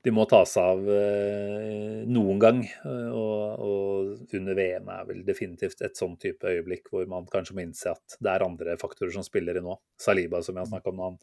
de 0.05 0.11
må 0.13 0.27
ta 0.29 0.43
seg 0.45 0.61
av 0.61 0.89
eh, 0.93 2.03
noen 2.13 2.41
gang. 2.41 2.59
eh, 2.63 3.07
Og, 3.09 3.63
og 3.65 4.35
under 4.37 4.57
VM 4.57 4.91
er 4.93 5.07
vel 5.09 5.23
definitivt 5.25 5.81
et 5.85 5.97
sånn 5.97 6.13
type 6.21 6.45
øyeblikk 6.45 6.91
hvor 6.93 7.07
man 7.09 7.25
kanskje 7.31 7.57
må 7.57 7.63
innse 7.65 7.95
at 7.95 8.17
det 8.21 8.33
er 8.35 8.45
andre 8.45 8.77
faktorer 8.81 9.15
som 9.15 9.25
spiller 9.25 9.57
inn 9.57 9.65
nå. 9.65 9.79
Saliba, 10.01 10.43
som 10.45 10.55
jeg 10.55 10.65
har 10.65 10.71
snakket 10.73 10.93
om, 10.93 11.01
han 11.07 11.17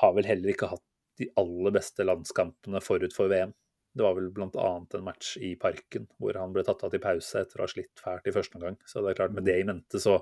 har 0.00 0.14
vel 0.16 0.30
heller 0.30 0.54
ikke 0.54 0.70
hatt 0.70 0.84
de 1.20 1.28
aller 1.42 1.74
beste 1.74 2.06
landskampene 2.06 2.80
forut 2.80 3.12
for 3.16 3.28
VM. 3.32 3.52
Det 3.92 4.06
var 4.06 4.14
vel 4.16 4.30
bl.a. 4.32 4.68
en 4.80 5.04
match 5.04 5.34
i 5.44 5.52
Parken 5.60 6.06
hvor 6.16 6.38
han 6.40 6.54
ble 6.54 6.62
tatt 6.64 6.86
av 6.86 6.94
til 6.94 7.02
pause 7.02 7.42
etter 7.42 7.60
å 7.60 7.66
ha 7.66 7.72
slitt 7.74 8.00
fælt 8.00 8.30
i 8.30 8.32
første 8.32 8.56
omgang. 8.56 8.78
Så 8.88 9.02
det 9.02 9.12
er 9.12 9.18
klart, 9.18 9.34
med 9.36 9.44
det 9.50 9.58
i 9.60 9.66
mente, 9.68 10.00
så 10.02 10.20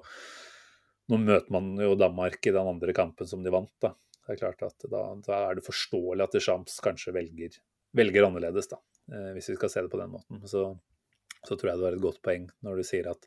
Nå 1.10 1.16
møter 1.18 1.50
man 1.50 1.72
jo 1.74 1.96
Danmark 1.98 2.44
i 2.46 2.52
den 2.54 2.68
andre 2.70 2.92
kampen 2.94 3.26
som 3.26 3.40
de 3.42 3.50
vant. 3.50 3.72
da. 3.82 3.88
Det 4.22 4.36
er 4.36 4.38
klart 4.38 4.60
at 4.62 4.84
Da, 4.92 5.00
da 5.26 5.38
er 5.48 5.56
det 5.58 5.64
forståelig 5.66 6.22
at 6.22 6.36
Deschamps 6.36 6.76
kanskje 6.84 7.14
velger, 7.16 7.56
velger 7.96 8.26
annerledes, 8.26 8.68
da, 8.70 8.78
eh, 9.12 9.32
hvis 9.36 9.50
vi 9.52 9.56
skal 9.58 9.72
se 9.72 9.82
det 9.86 9.90
på 9.92 9.98
den 10.00 10.12
måten. 10.12 10.42
Så, 10.50 10.66
så 11.42 11.56
tror 11.56 11.72
jeg 11.72 11.80
det 11.80 11.86
var 11.88 11.96
et 11.98 12.04
godt 12.04 12.20
poeng 12.22 12.46
når 12.66 12.80
du 12.80 12.86
sier 12.86 13.10
at 13.10 13.26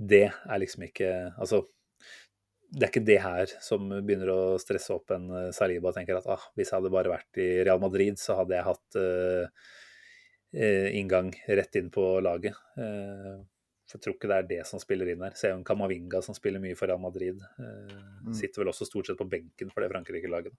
det 0.00 0.30
er 0.30 0.60
liksom 0.62 0.86
ikke 0.86 1.10
Altså, 1.36 1.58
det 2.70 2.86
er 2.86 2.88
ikke 2.92 3.02
det 3.04 3.18
her 3.20 3.50
som 3.60 3.88
begynner 3.90 4.30
å 4.32 4.40
stresse 4.62 4.94
opp 4.94 5.10
en 5.12 5.28
eh, 5.34 5.50
Saliba 5.52 5.90
og 5.90 5.96
tenker 5.98 6.16
at 6.20 6.28
ah, 6.30 6.44
hvis 6.56 6.70
jeg 6.70 6.78
hadde 6.78 6.92
bare 6.94 7.12
vært 7.12 7.40
i 7.42 7.48
Real 7.66 7.80
Madrid, 7.82 8.16
så 8.20 8.38
hadde 8.38 8.54
jeg 8.56 8.68
hatt 8.68 8.98
eh, 9.00 9.70
eh, 10.54 10.88
inngang 11.00 11.32
rett 11.48 11.76
inn 11.80 11.90
på 11.92 12.04
laget. 12.24 12.56
Eh, 12.78 13.40
for 13.90 13.98
jeg 13.98 14.04
tror 14.04 14.14
ikke 14.14 14.28
det 14.30 14.36
er 14.38 14.48
det 14.52 14.60
som 14.70 14.78
spiller 14.78 15.08
inn 15.10 15.22
her. 15.26 15.34
Ser 15.34 15.50
jo 15.50 15.58
en 15.58 15.66
Camavinga 15.66 16.20
som 16.22 16.36
spiller 16.36 16.62
mye 16.62 16.76
for 16.78 16.86
Real 16.90 17.02
Madrid. 17.02 17.42
Eh, 17.58 17.98
Mm. 18.20 18.34
Sitter 18.36 18.60
vel 18.60 18.68
også 18.68 18.84
stort 18.84 19.08
sett 19.08 19.16
på 19.16 19.24
benken 19.32 19.70
for 19.72 19.80
det 19.80 19.88
Frankrike-laget. 19.90 20.52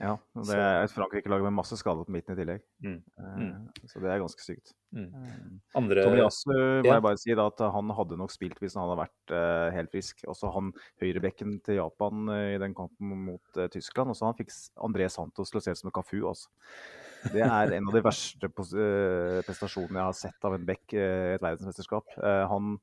Ja, 0.00 0.16
og 0.34 0.48
det 0.48 0.56
er 0.58 0.82
et 0.82 0.90
Frankrike-lag 0.90 1.44
med 1.44 1.54
masse 1.54 1.76
skader 1.78 2.06
på 2.06 2.14
midten 2.14 2.34
i 2.34 2.38
tillegg. 2.40 2.64
Mm. 2.82 2.96
Mm. 3.38 3.52
Så 3.86 4.02
det 4.02 4.10
er 4.10 4.22
ganske 4.22 4.42
sykt. 4.42 4.72
Mm. 4.94 5.06
Eh, 5.06 5.36
Andre 5.78 6.06
Tomiyasu 6.08 6.50
må 6.50 6.90
jeg 6.90 7.04
bare 7.06 7.20
si 7.22 7.36
da, 7.36 7.46
at 7.52 7.62
han 7.76 7.94
hadde 7.94 8.18
nok 8.18 8.34
spilt 8.34 8.58
hvis 8.62 8.74
han 8.74 8.88
hadde 8.88 8.98
vært 9.04 9.34
uh, 9.36 9.68
helt 9.76 9.94
frisk. 9.94 10.26
Også 10.30 10.50
han 10.56 10.72
høyrebekken 11.02 11.60
til 11.66 11.78
Japan 11.78 12.26
uh, 12.32 12.50
i 12.56 12.58
den 12.62 12.74
kampen 12.74 13.14
mot 13.28 13.60
uh, 13.60 13.70
Tyskland. 13.70 14.10
Også 14.10 14.26
han 14.26 14.38
fikk 14.40 14.50
André 14.82 15.06
Santos 15.12 15.54
til 15.54 15.62
å 15.62 15.64
se 15.64 15.76
ut 15.76 15.82
som 15.84 15.92
en 15.92 15.98
Kafu. 16.00 16.18
Altså. 16.26 16.50
Det 17.32 17.44
er 17.44 17.72
en 17.76 17.88
av 17.88 17.94
de 17.94 18.02
verste 18.04 18.48
eh, 18.50 19.40
prestasjonene 19.46 20.00
jeg 20.00 20.08
har 20.08 20.16
sett 20.18 20.46
av 20.46 20.56
en 20.56 20.66
bekk 20.68 20.94
eh, 20.96 21.30
i 21.30 21.36
et 21.38 21.44
verdensmesterskap. 21.44 22.16
Eh, 22.18 22.42
han 22.50 22.74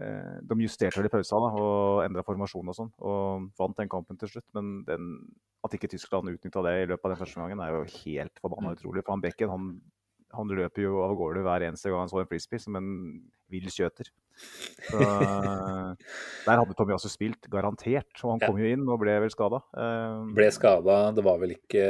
eh, 0.00 0.40
De 0.42 0.58
justerte 0.64 0.98
vel 0.98 1.08
i 1.08 1.12
pausa 1.12 1.38
da, 1.42 1.50
og 1.60 2.02
endra 2.06 2.24
formasjon 2.26 2.72
og 2.72 2.78
sånn, 2.78 2.92
og 3.04 3.50
vant 3.60 3.78
den 3.78 3.92
kampen 3.92 4.18
til 4.20 4.32
slutt. 4.32 4.46
Men 4.56 4.80
den, 4.88 5.12
at 5.64 5.74
ikke 5.76 5.88
Tyskland 5.94 6.28
utnytta 6.34 6.62
det 6.66 6.74
i 6.82 6.88
løpet 6.90 7.04
av 7.08 7.14
den 7.14 7.20
første 7.22 7.40
gangen, 7.40 7.60
er 7.64 7.72
jo 7.72 7.84
helt 8.04 8.40
forbanna 8.42 8.74
utrolig. 8.76 9.04
For 9.04 9.14
han 9.16 9.22
bekken 9.24 9.52
han, 9.52 9.70
han 10.34 10.50
løper 10.50 10.84
jo 10.84 10.98
av 11.04 11.14
gårde 11.16 11.44
hver 11.46 11.64
eneste 11.68 11.88
gang 11.92 12.04
han 12.04 12.10
så 12.12 12.20
en 12.20 12.28
frisbee, 12.28 12.60
som 12.60 12.76
en 12.76 12.90
vill 13.52 13.66
skjøter. 13.70 14.08
Så, 14.88 14.98
eh, 14.98 15.90
der 16.48 16.58
hadde 16.60 16.74
Tommy 16.76 16.94
også 16.96 17.10
spilt, 17.12 17.46
garantert. 17.52 18.10
Og 18.24 18.34
han 18.34 18.42
kom 18.42 18.58
jo 18.60 18.70
inn 18.74 18.84
og 18.90 18.98
ble 19.04 19.14
vel 19.24 19.32
skada. 19.32 19.60
ble 20.34 20.48
skada. 20.52 20.98
Det 21.14 21.24
var 21.24 21.38
vel 21.42 21.54
ikke 21.54 21.84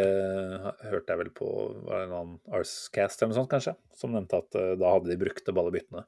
Hørte 0.84 1.14
jeg 1.14 1.22
vel 1.22 1.32
på 1.34 1.48
var 1.86 2.02
det 2.02 2.08
en 2.10 2.18
annen 2.18 2.34
Arscast 2.54 3.22
eller 3.22 3.32
noe 3.32 3.40
sånt, 3.42 3.52
kanskje, 3.54 3.74
som 3.96 4.12
nevnte 4.14 4.42
at 4.44 4.60
eh, 4.60 4.74
da 4.80 4.92
hadde 4.96 5.10
de 5.10 5.18
brukt 5.24 5.48
opp 5.50 5.62
alle 5.64 5.74
byttene. 5.74 6.04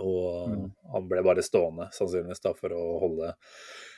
Og 0.00 0.48
Mm. 0.48 0.68
han 0.94 1.08
ble 1.10 1.22
bare 1.22 1.42
stående, 1.44 1.90
sannsynligvis, 1.92 2.40
da, 2.40 2.54
for 2.56 2.72
å 2.72 2.84
holde 3.02 3.34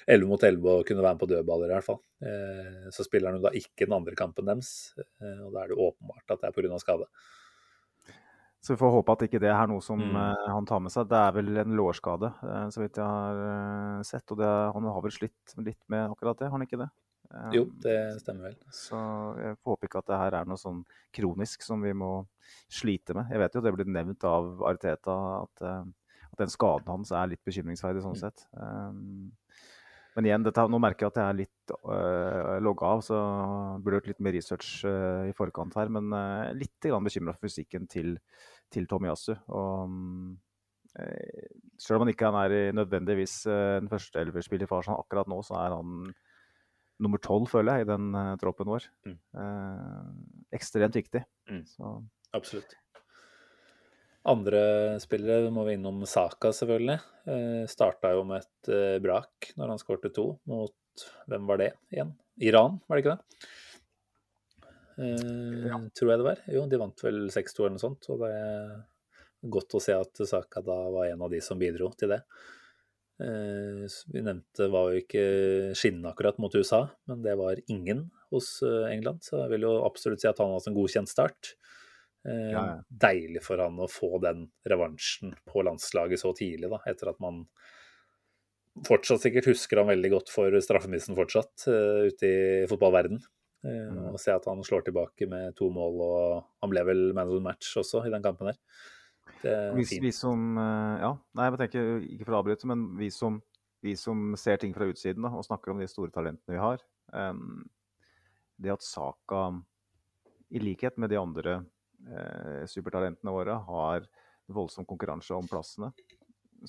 11 0.09 0.29
mot 0.29 0.43
11 0.43 0.67
og 0.71 0.85
kunne 0.87 1.03
være 1.05 1.15
med 1.17 1.23
på 1.23 1.29
dødballer, 1.31 1.71
i 1.71 1.75
hvert 1.77 1.87
fall. 1.87 2.01
Eh, 2.23 2.91
så 2.93 3.05
spiller 3.07 3.31
han 3.33 3.39
jo 3.41 3.47
da 3.47 3.53
ikke 3.57 3.87
den 3.87 3.97
andre 3.97 4.15
kampen 4.19 4.45
deres, 4.51 4.73
eh, 5.01 5.39
og 5.47 5.53
da 5.55 5.63
er 5.65 5.73
det 5.73 5.79
åpenbart 5.81 6.35
at 6.35 6.41
det 6.43 6.51
er 6.51 6.57
pga. 6.59 6.79
skade. 6.83 7.07
Så 8.65 8.73
vi 8.73 8.81
får 8.81 8.93
håpe 8.95 9.13
at 9.13 9.23
ikke 9.27 9.41
det 9.43 9.51
er 9.53 9.67
noe 9.69 9.83
som 9.85 10.01
Mm. 10.01 10.17
eh, 10.17 10.51
han 10.53 10.65
tar 10.67 10.81
med 10.81 10.91
seg. 10.93 11.09
Det 11.09 11.17
er 11.21 11.33
vel 11.33 11.57
en 11.59 11.77
lårskade, 11.77 12.31
så 12.73 12.81
vidt 12.81 12.97
jeg 12.97 13.05
har 13.05 14.03
sett. 14.05 14.31
Og 14.33 14.39
det, 14.39 14.47
han 14.73 14.83
har 14.85 15.03
vel 15.03 15.13
slitt 15.13 15.57
litt 15.59 15.81
med 15.89 16.11
akkurat 16.11 16.39
det, 16.39 16.49
har 16.49 16.57
han 16.59 16.63
ikke 16.67 16.81
det? 16.81 16.91
Jo, 17.53 17.65
det 17.83 18.21
stemmer 18.23 18.51
vel. 18.51 18.57
Så 18.71 18.97
jeg 19.41 19.57
håper 19.67 19.89
ikke 19.89 19.99
at 19.99 20.07
det 20.07 20.17
her 20.21 20.35
er 20.41 20.45
noe 20.47 20.57
sånn 20.61 20.85
kronisk 21.13 21.63
som 21.63 21.81
vi 21.83 21.93
må 21.93 22.27
slite 22.71 23.15
med. 23.17 23.29
Jeg 23.31 23.39
vet 23.39 23.55
jo 23.55 23.61
det 23.65 23.73
blir 23.75 23.87
nevnt 23.91 24.25
av 24.25 24.63
Arteta 24.63 25.17
at, 25.43 25.63
at 25.63 26.39
den 26.39 26.49
skaden 26.53 26.87
hans 26.87 27.11
er 27.13 27.27
litt 27.33 27.43
bekymringsverdig 27.45 28.03
sånn 28.05 28.17
sett. 28.21 28.47
Um, 28.53 29.33
men 30.15 30.29
igjen, 30.29 30.45
dette, 30.47 30.65
nå 30.71 30.79
merker 30.83 31.07
jeg 31.07 31.13
at 31.13 31.21
jeg 31.21 31.33
er 31.33 31.39
litt 31.41 31.75
uh, 31.75 32.57
logga 32.63 32.93
av, 32.95 33.03
så 33.07 33.19
burde 33.83 34.01
gjort 34.01 34.11
litt 34.13 34.25
mer 34.25 34.37
research 34.37 34.73
eh, 34.89 35.31
i 35.31 35.35
forkant 35.37 35.75
her. 35.79 35.91
Men 35.93 36.13
uh, 36.15 36.53
litt 36.55 36.87
bekymra 36.87 37.35
for 37.35 37.49
fysikken 37.49 37.89
til, 37.91 38.15
til 38.71 38.87
Tomiyasu. 38.91 39.33
Og 39.51 39.89
um, 39.91 40.37
eh, 41.03 41.49
selv 41.83 41.99
om 41.99 42.07
han 42.07 42.15
ikke 42.15 42.31
er 42.45 42.77
nødvendigvis 42.79 43.41
uh, 43.51 43.81
den 43.83 43.91
første 43.91 44.23
elverspiller 44.23 44.71
for 44.71 44.85
Arsenal 44.85 45.03
akkurat 45.03 45.31
nå, 45.33 45.43
så 45.47 45.59
er 45.65 45.75
han 45.75 46.15
nummer 47.03 47.21
tolv, 47.23 47.49
føler 47.51 47.81
jeg, 47.81 47.87
i 47.87 47.91
den 47.91 48.15
eh, 48.19 48.33
troppen 48.41 48.71
vår. 48.71 48.87
Mm. 49.09 49.19
Eh, 49.43 50.09
ekstremt 50.59 50.97
viktig. 50.99 51.25
Mm. 51.51 51.63
Så, 51.69 51.95
Absolutt. 52.37 52.77
Andre 54.25 54.61
spillere 55.03 55.51
må 55.53 55.67
vi 55.69 55.75
innom 55.77 56.01
Saka, 56.09 56.49
selvfølgelig. 56.57 56.97
Eh, 57.29 57.65
Starta 57.69 58.15
jo 58.17 58.23
med 58.29 58.41
et 58.45 58.71
eh, 58.73 58.97
brak 59.05 59.51
når 59.59 59.75
han 59.75 59.83
skårte 59.83 60.13
to 60.17 60.31
mot 60.49 60.73
Hvem 61.29 61.49
var 61.49 61.59
det 61.59 61.73
igjen? 61.91 62.13
Iran, 62.47 62.77
var 62.87 62.97
det 62.97 63.03
ikke 63.05 63.15
det? 63.17 63.49
Eh, 64.99 65.69
Ja. 65.69 65.79
Tror 65.99 66.11
jeg 66.13 66.21
det 66.21 66.27
var. 66.29 66.43
Jo, 66.55 66.65
de 66.71 66.79
vant 66.81 67.05
vel 67.05 67.25
6-2 67.35 67.65
eller 67.67 67.77
noe 67.77 67.83
sånt. 67.85 68.09
Og 68.15 68.21
det 68.23 68.31
er 68.33 68.75
godt 69.51 69.75
å 69.77 69.83
se 69.83 69.93
at 69.99 70.23
Saka 70.31 70.63
da 70.65 70.77
var 70.95 71.11
en 71.11 71.25
av 71.27 71.33
de 71.35 71.41
som 71.45 71.59
bidro 71.61 71.91
til 71.99 72.15
det. 72.15 72.21
Eh, 73.21 73.85
Vi 74.15 74.23
nevnte 74.23 74.71
var 74.71 74.93
jo 74.93 75.03
ikke 75.03 75.25
skinnende 75.77 76.15
akkurat 76.15 76.39
mot 76.39 76.55
USA, 76.55 76.87
men 77.11 77.23
det 77.23 77.37
var 77.37 77.61
ingen 77.69 78.11
hos 78.31 78.63
eh, 78.63 78.89
England. 78.95 79.21
Så 79.27 79.43
jeg 79.43 79.51
vil 79.57 79.67
jo 79.69 79.75
absolutt 79.85 80.21
si 80.23 80.29
at 80.31 80.39
han 80.39 80.49
har 80.55 80.59
hatt 80.63 80.71
en 80.73 80.79
godkjent 80.79 81.09
start. 81.11 81.55
Eh, 81.55 81.83
Ja, 82.25 82.63
ja. 82.65 82.77
Deilig 82.89 83.43
for 83.45 83.61
han 83.61 83.77
å 83.85 83.89
få 83.91 84.17
den 84.25 84.47
revansjen 84.65 85.35
på 85.45 85.65
landslaget 85.67 86.23
så 86.23 86.33
tidlig, 86.37 86.71
da, 86.73 86.79
etter 86.89 87.11
at 87.11 87.19
man 87.21 87.43
fortsatt 88.89 89.23
sikkert 89.23 89.51
husker 89.53 89.83
han 89.83 89.91
veldig 89.93 90.11
godt 90.15 90.33
for 90.33 90.57
straffemissen 90.65 91.19
fortsatt 91.19 91.67
uh, 91.69 92.09
ute 92.09 92.31
i 92.31 92.65
fotballverden. 92.71 93.21
Uh. 93.65 94.11
Og 94.15 94.19
se 94.21 94.33
at 94.35 94.49
han 94.49 94.65
slår 94.65 94.89
tilbake 94.89 95.29
med 95.31 95.55
to 95.59 95.69
mål, 95.73 96.01
og 96.05 96.25
han 96.65 96.73
ble 96.73 96.83
vel 96.89 97.05
man 97.13 97.29
of 97.29 97.37
the 97.37 97.45
match 97.45 97.77
også 97.81 98.07
i 98.09 98.13
den 98.13 98.25
kampen 98.25 98.51
der. 98.51 98.59
Det 99.45 99.53
er 99.53 99.75
vi, 99.77 99.85
fint. 99.89 100.05
vi 100.05 100.13
som 100.13 100.59
eh, 100.61 101.03
Ja, 101.03 101.13
nei, 101.37 101.49
jeg 101.49 101.61
tenker 101.61 101.93
ikke 102.07 102.27
for 102.27 102.37
å 102.37 102.41
avbryte, 102.43 102.69
men 102.71 102.87
vi 103.01 103.11
som, 103.13 103.39
vi 103.85 103.95
som 104.01 104.33
ser 104.41 104.61
ting 104.61 104.75
fra 104.77 104.89
utsiden 104.89 105.25
da, 105.25 105.33
og 105.37 105.47
snakker 105.47 105.75
om 105.75 105.83
de 105.83 105.89
store 105.91 106.13
talentene 106.15 106.57
vi 106.57 106.61
har 106.61 106.81
um, 107.13 107.65
Det 108.57 108.73
at 108.73 108.85
Saka, 108.85 109.47
i 110.55 110.63
likhet 110.63 111.01
med 111.01 111.13
de 111.13 111.21
andre 111.21 111.59
eh, 111.59 111.71
supertalentene 112.69 113.33
våre, 113.33 113.57
har 113.69 114.09
voldsom 114.53 114.87
konkurranse 114.89 115.35
om 115.37 115.47
plassene, 115.49 115.91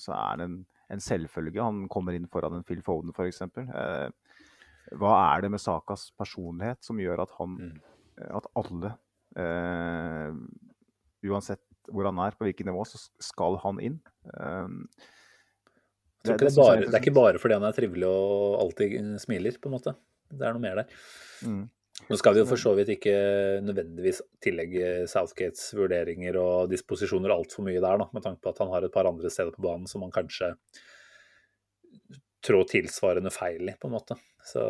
så 0.00 0.14
er 0.16 0.40
det 0.40 0.48
en, 0.48 0.56
en 0.92 1.02
selvfølge. 1.02 1.62
Han 1.62 1.86
kommer 1.92 2.16
inn 2.16 2.28
foran 2.30 2.58
en 2.58 2.64
Phil 2.66 2.82
Foden, 2.84 3.12
f.eks. 3.16 3.42
Eh, 3.42 4.38
hva 4.96 5.12
er 5.34 5.44
det 5.44 5.52
med 5.52 5.62
Sakas 5.62 6.08
personlighet 6.18 6.84
som 6.86 7.00
gjør 7.02 7.26
at 7.26 7.36
han 7.40 7.60
Mm. 7.66 7.76
At 8.32 8.46
alle, 8.56 8.94
eh, 9.36 10.32
uansett 11.28 11.60
hvor 11.92 12.06
han 12.08 12.16
er, 12.24 12.32
på 12.32 12.46
hvilket 12.46 12.64
nivå, 12.64 12.80
så 12.88 12.96
skal 13.20 13.58
han 13.60 13.76
inn. 13.84 13.98
Eh, 14.24 14.70
det, 16.24 16.32
det, 16.32 16.46
det, 16.46 16.54
bare, 16.56 16.80
det 16.80 16.94
er 16.94 17.02
ikke 17.04 17.12
bare 17.12 17.38
fordi 17.42 17.58
han 17.58 17.66
er 17.68 17.76
trivelig 17.76 18.08
og 18.08 18.56
alltid 18.62 18.96
smiler, 19.20 19.58
på 19.60 19.68
en 19.68 19.76
måte. 19.76 19.92
Det 20.32 20.48
er 20.48 20.56
noe 20.56 20.64
mer 20.64 20.80
der. 20.80 20.96
Mm. 21.44 21.66
Nå 22.04 22.18
skal 22.20 22.36
vi 22.36 22.42
jo 22.42 22.46
for 22.46 22.60
så 22.60 22.74
vidt 22.76 22.90
ikke 22.92 23.14
nødvendigvis 23.64 24.20
tillegge 24.44 25.06
Southgates 25.10 25.70
vurderinger 25.74 26.36
og 26.38 26.68
disposisjoner 26.70 27.32
altfor 27.34 27.64
mye 27.66 27.80
der, 27.80 28.02
da, 28.02 28.06
med 28.12 28.22
tanke 28.22 28.44
på 28.44 28.52
at 28.52 28.60
han 28.62 28.70
har 28.74 28.86
et 28.86 28.94
par 28.94 29.08
andre 29.08 29.32
steder 29.32 29.54
på 29.56 29.64
banen 29.64 29.88
som 29.90 30.04
han 30.04 30.14
kanskje 30.14 30.52
trår 32.46 32.68
tilsvarende 32.70 33.32
feil 33.34 33.72
i, 33.72 33.74
på 33.80 33.88
en 33.88 33.96
måte. 33.96 34.18
Så, 34.46 34.62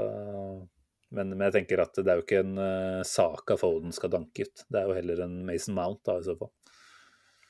men, 1.13 1.35
men 1.35 1.45
jeg 1.49 1.59
tenker 1.59 1.83
at 1.85 1.99
det 1.99 2.09
er 2.09 2.23
jo 2.23 2.25
ikke 2.25 2.41
en 2.45 2.57
uh, 2.57 3.03
sak 3.05 3.53
av 3.53 3.61
Foden 3.61 3.93
skal 3.93 4.15
danke 4.15 4.47
ut. 4.47 4.65
Det 4.71 4.81
er 4.81 4.89
jo 4.89 4.97
heller 4.97 5.27
en 5.27 5.37
Mason 5.51 5.77
Mount, 5.77 6.01
da, 6.09 6.17
i 6.23 6.25
så 6.25 6.39
fall. 6.39 6.55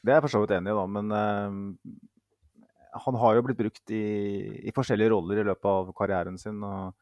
Det 0.03 0.11
er 0.11 0.19
jeg 0.19 0.27
for 0.27 0.35
så 0.35 0.43
vidt 0.43 0.57
enig 0.57 0.73
i, 0.73 0.79
da, 0.81 0.87
men 0.97 1.15
uh, 1.15 3.01
han 3.07 3.21
har 3.23 3.37
jo 3.37 3.47
blitt 3.47 3.61
brukt 3.61 3.95
i, 3.95 4.07
i 4.67 4.75
forskjellige 4.75 5.12
roller 5.12 5.45
i 5.45 5.47
løpet 5.47 5.71
av 5.71 5.95
karrieren 5.95 6.41
sin. 6.41 6.59
og 6.65 6.97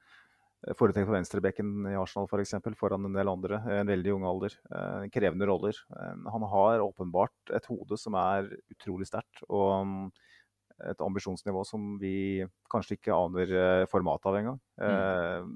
Foretrekt 0.72 1.04
for 1.04 1.12
venstrebekken 1.18 1.72
i 1.90 1.96
Arsenal 1.98 2.24
f.eks., 2.24 2.30
for 2.30 2.42
eksempel, 2.42 2.76
foran 2.78 3.04
en 3.04 3.16
del 3.16 3.28
andre. 3.28 3.58
En 3.68 3.88
veldig 3.90 4.14
ung 4.14 4.22
alder. 4.28 4.54
Eh, 4.72 5.02
krevende 5.12 5.48
roller. 5.50 5.76
Eh, 5.92 6.14
han 6.32 6.46
har 6.48 6.84
åpenbart 6.84 7.52
et 7.58 7.66
hode 7.68 7.98
som 8.00 8.16
er 8.16 8.48
utrolig 8.72 9.08
sterkt, 9.10 9.42
og 9.50 9.84
mm, 9.84 10.06
et 10.92 11.04
ambisjonsnivå 11.04 11.66
som 11.68 11.98
vi 12.00 12.46
kanskje 12.72 12.96
ikke 12.96 13.16
aner 13.16 13.52
eh, 13.60 13.82
formatet 13.92 14.30
av 14.30 14.38
engang. 14.40 14.62
Mm. 14.80 15.52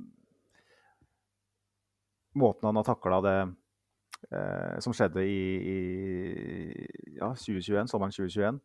måten 2.38 2.68
han 2.68 2.77
har 2.79 2.85
takla 2.87 3.16
det 3.25 3.38
som 4.85 4.92
skjedde 4.94 5.23
i, 5.27 5.40
i 5.73 7.16
ja, 7.16 7.33
2021, 7.33 7.88
sommeren 7.90 8.14
2021. 8.14 8.61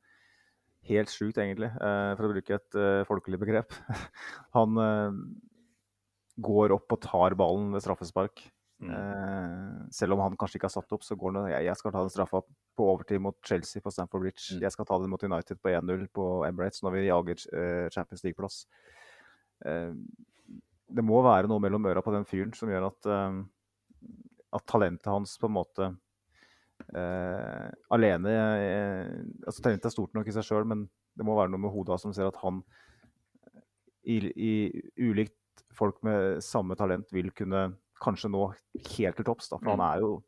Helt 0.89 1.13
sjukt, 1.13 1.39
egentlig, 1.39 1.69
for 1.79 2.27
å 2.27 2.31
bruke 2.33 2.57
et 2.57 2.77
folkelig 3.07 3.39
begrep. 3.39 3.75
Han 4.57 4.81
går 6.41 6.73
opp 6.73 6.95
og 6.95 7.01
tar 7.03 7.35
ballen 7.37 7.71
ved 7.75 7.83
straffespark. 7.85 8.45
Mm. 8.83 8.91
Eh, 8.91 9.87
selv 9.95 10.15
om 10.15 10.23
han 10.25 10.35
kanskje 10.39 10.59
ikke 10.59 10.67
har 10.67 10.75
satt 10.75 10.95
opp, 10.95 11.05
så 11.05 11.15
går 11.19 11.37
han 11.37 11.51
jeg, 11.51 11.67
jeg 11.69 11.79
skal 11.79 11.93
ta 11.93 12.03
den 12.03 12.13
straffa 12.13 12.41
på 12.77 12.87
overtid 12.89 13.21
mot 13.23 13.37
Chelsea 13.45 13.83
på 13.83 13.93
Stamford 13.93 14.25
Bridge. 14.25 14.57
Mm. 14.57 14.63
Jeg 14.65 14.75
skal 14.75 14.87
ta 14.89 14.99
den 14.99 15.13
mot 15.13 15.23
United 15.23 15.61
på 15.61 15.71
1-0 15.71 16.05
på 16.15 16.27
Emirates 16.47 16.83
når 16.83 16.97
vi 16.97 17.07
jager 17.07 17.47
eh, 17.53 17.89
Champions 17.93 18.25
League-plass. 18.25 18.63
Eh, 19.65 19.93
det 20.93 21.05
må 21.05 21.21
være 21.25 21.49
noe 21.49 21.63
mellom 21.63 21.85
øra 21.89 22.03
på 22.05 22.13
den 22.13 22.25
fyren 22.27 22.53
som 22.57 22.71
gjør 22.71 22.89
at, 22.89 23.11
eh, 23.13 23.37
at 24.57 24.67
talentet 24.69 25.11
hans 25.11 25.37
på 25.39 25.49
en 25.49 25.55
måte 25.55 25.91
eh, 26.91 27.69
alene 27.93 28.33
eh, 28.33 29.13
altså 29.45 29.63
Talentet 29.63 29.89
er 29.89 29.95
stort 29.95 30.17
nok 30.17 30.27
i 30.27 30.35
seg 30.35 30.49
sjøl, 30.49 30.67
men 30.69 30.87
det 31.13 31.25
må 31.25 31.37
være 31.37 31.53
noe 31.53 31.61
med 31.61 31.73
hodet 31.73 32.01
som 32.01 32.13
ser 32.15 32.29
at 32.29 32.41
han 32.41 32.63
i, 34.03 34.17
i 34.19 34.53
ulikt 34.99 35.37
folk 35.75 36.01
med 36.05 36.41
samme 36.43 36.75
talent 36.79 37.09
vil 37.13 37.31
kunne 37.35 37.73
kanskje 38.03 38.29
nå 38.33 38.45
helt 38.97 39.15
til 39.19 39.25
topps. 39.25 39.49
For 39.53 39.59
han 39.69 39.79
Mm. 39.79 39.87
er 39.95 39.99
jo 40.05 40.23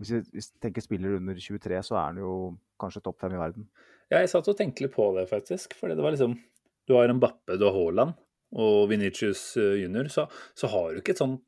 Hvis 0.00 0.10
vi, 0.10 0.40
tenker 0.60 0.82
spiller 0.82 1.14
under 1.16 1.34
23, 1.38 1.78
så 1.86 1.94
er 1.94 2.06
han 2.08 2.16
jo 2.18 2.58
kanskje 2.82 3.00
topp 3.04 3.20
fem 3.20 3.32
i 3.32 3.38
verden. 3.38 3.68
Ja, 4.10 4.18
jeg 4.18 4.28
satt 4.32 4.48
og 4.50 4.56
tenkte 4.58 4.82
litt 4.82 4.92
på 4.96 5.04
det, 5.14 5.28
faktisk. 5.30 5.72
Fordi 5.78 5.94
det 5.94 6.02
var 6.02 6.10
liksom 6.10 6.34
Du 6.88 6.94
har 6.96 7.06
Mbappe, 7.14 7.56
du 7.56 7.64
har 7.64 7.72
Haaland 7.72 8.14
og 8.52 8.88
Vinicius 8.90 9.56
eh, 9.56 9.78
junior, 9.84 10.04
så, 10.10 10.26
så 10.54 10.66
har 10.68 10.92
du 10.92 11.00
ikke 11.00 11.10
et 11.14 11.22
sånn 11.22 11.38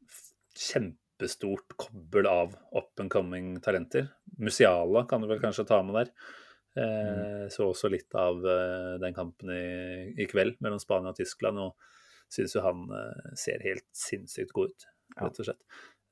kjempestort 0.57 1.77
kobbel 1.77 2.27
av 2.31 2.55
up 2.77 3.01
and 3.01 3.11
coming 3.13 3.61
talenter. 3.61 4.09
Musiala 4.39 5.05
kan 5.09 5.21
du 5.23 5.29
vel 5.31 5.41
kanskje 5.43 5.67
ta 5.69 5.83
med 5.83 5.95
der. 5.99 6.11
Eh, 6.77 7.49
Så 7.49 7.67
også 7.73 7.91
litt 7.93 8.15
av 8.15 8.43
eh, 8.47 8.99
den 9.03 9.15
kampen 9.17 9.51
i, 9.51 10.15
i 10.23 10.27
kveld 10.31 10.59
mellom 10.61 10.79
Spania 10.83 11.11
og 11.13 11.17
Tyskland, 11.19 11.59
og 11.59 11.75
syns 12.33 12.57
jo 12.57 12.65
han 12.65 12.87
eh, 12.95 13.35
ser 13.39 13.63
helt 13.65 13.87
sinnssykt 13.97 14.55
god 14.57 14.73
ut, 14.73 14.89
rett 15.21 15.43
og 15.43 15.49
slett. 15.49 15.63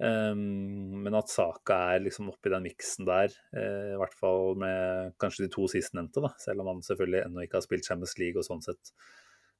Um, 0.02 1.04
men 1.04 1.14
at 1.14 1.30
Saka 1.30 1.76
er 1.94 2.00
liksom 2.02 2.26
oppi 2.32 2.50
den 2.50 2.64
miksen 2.66 3.06
der, 3.06 3.30
uh, 3.54 3.92
i 3.92 3.98
hvert 4.00 4.16
fall 4.18 4.56
med 4.58 5.12
kanskje 5.22 5.44
de 5.44 5.52
to 5.54 5.68
sistnevnte, 5.70 6.22
da, 6.24 6.32
selv 6.42 6.64
om 6.64 6.72
han 6.72 6.82
selvfølgelig 6.82 7.20
ennå 7.22 7.44
ikke 7.44 7.60
har 7.60 7.66
spilt 7.66 7.86
Champions 7.86 8.16
League 8.18 8.40
og 8.40 8.46
sånn 8.48 8.64
sett 8.64 8.94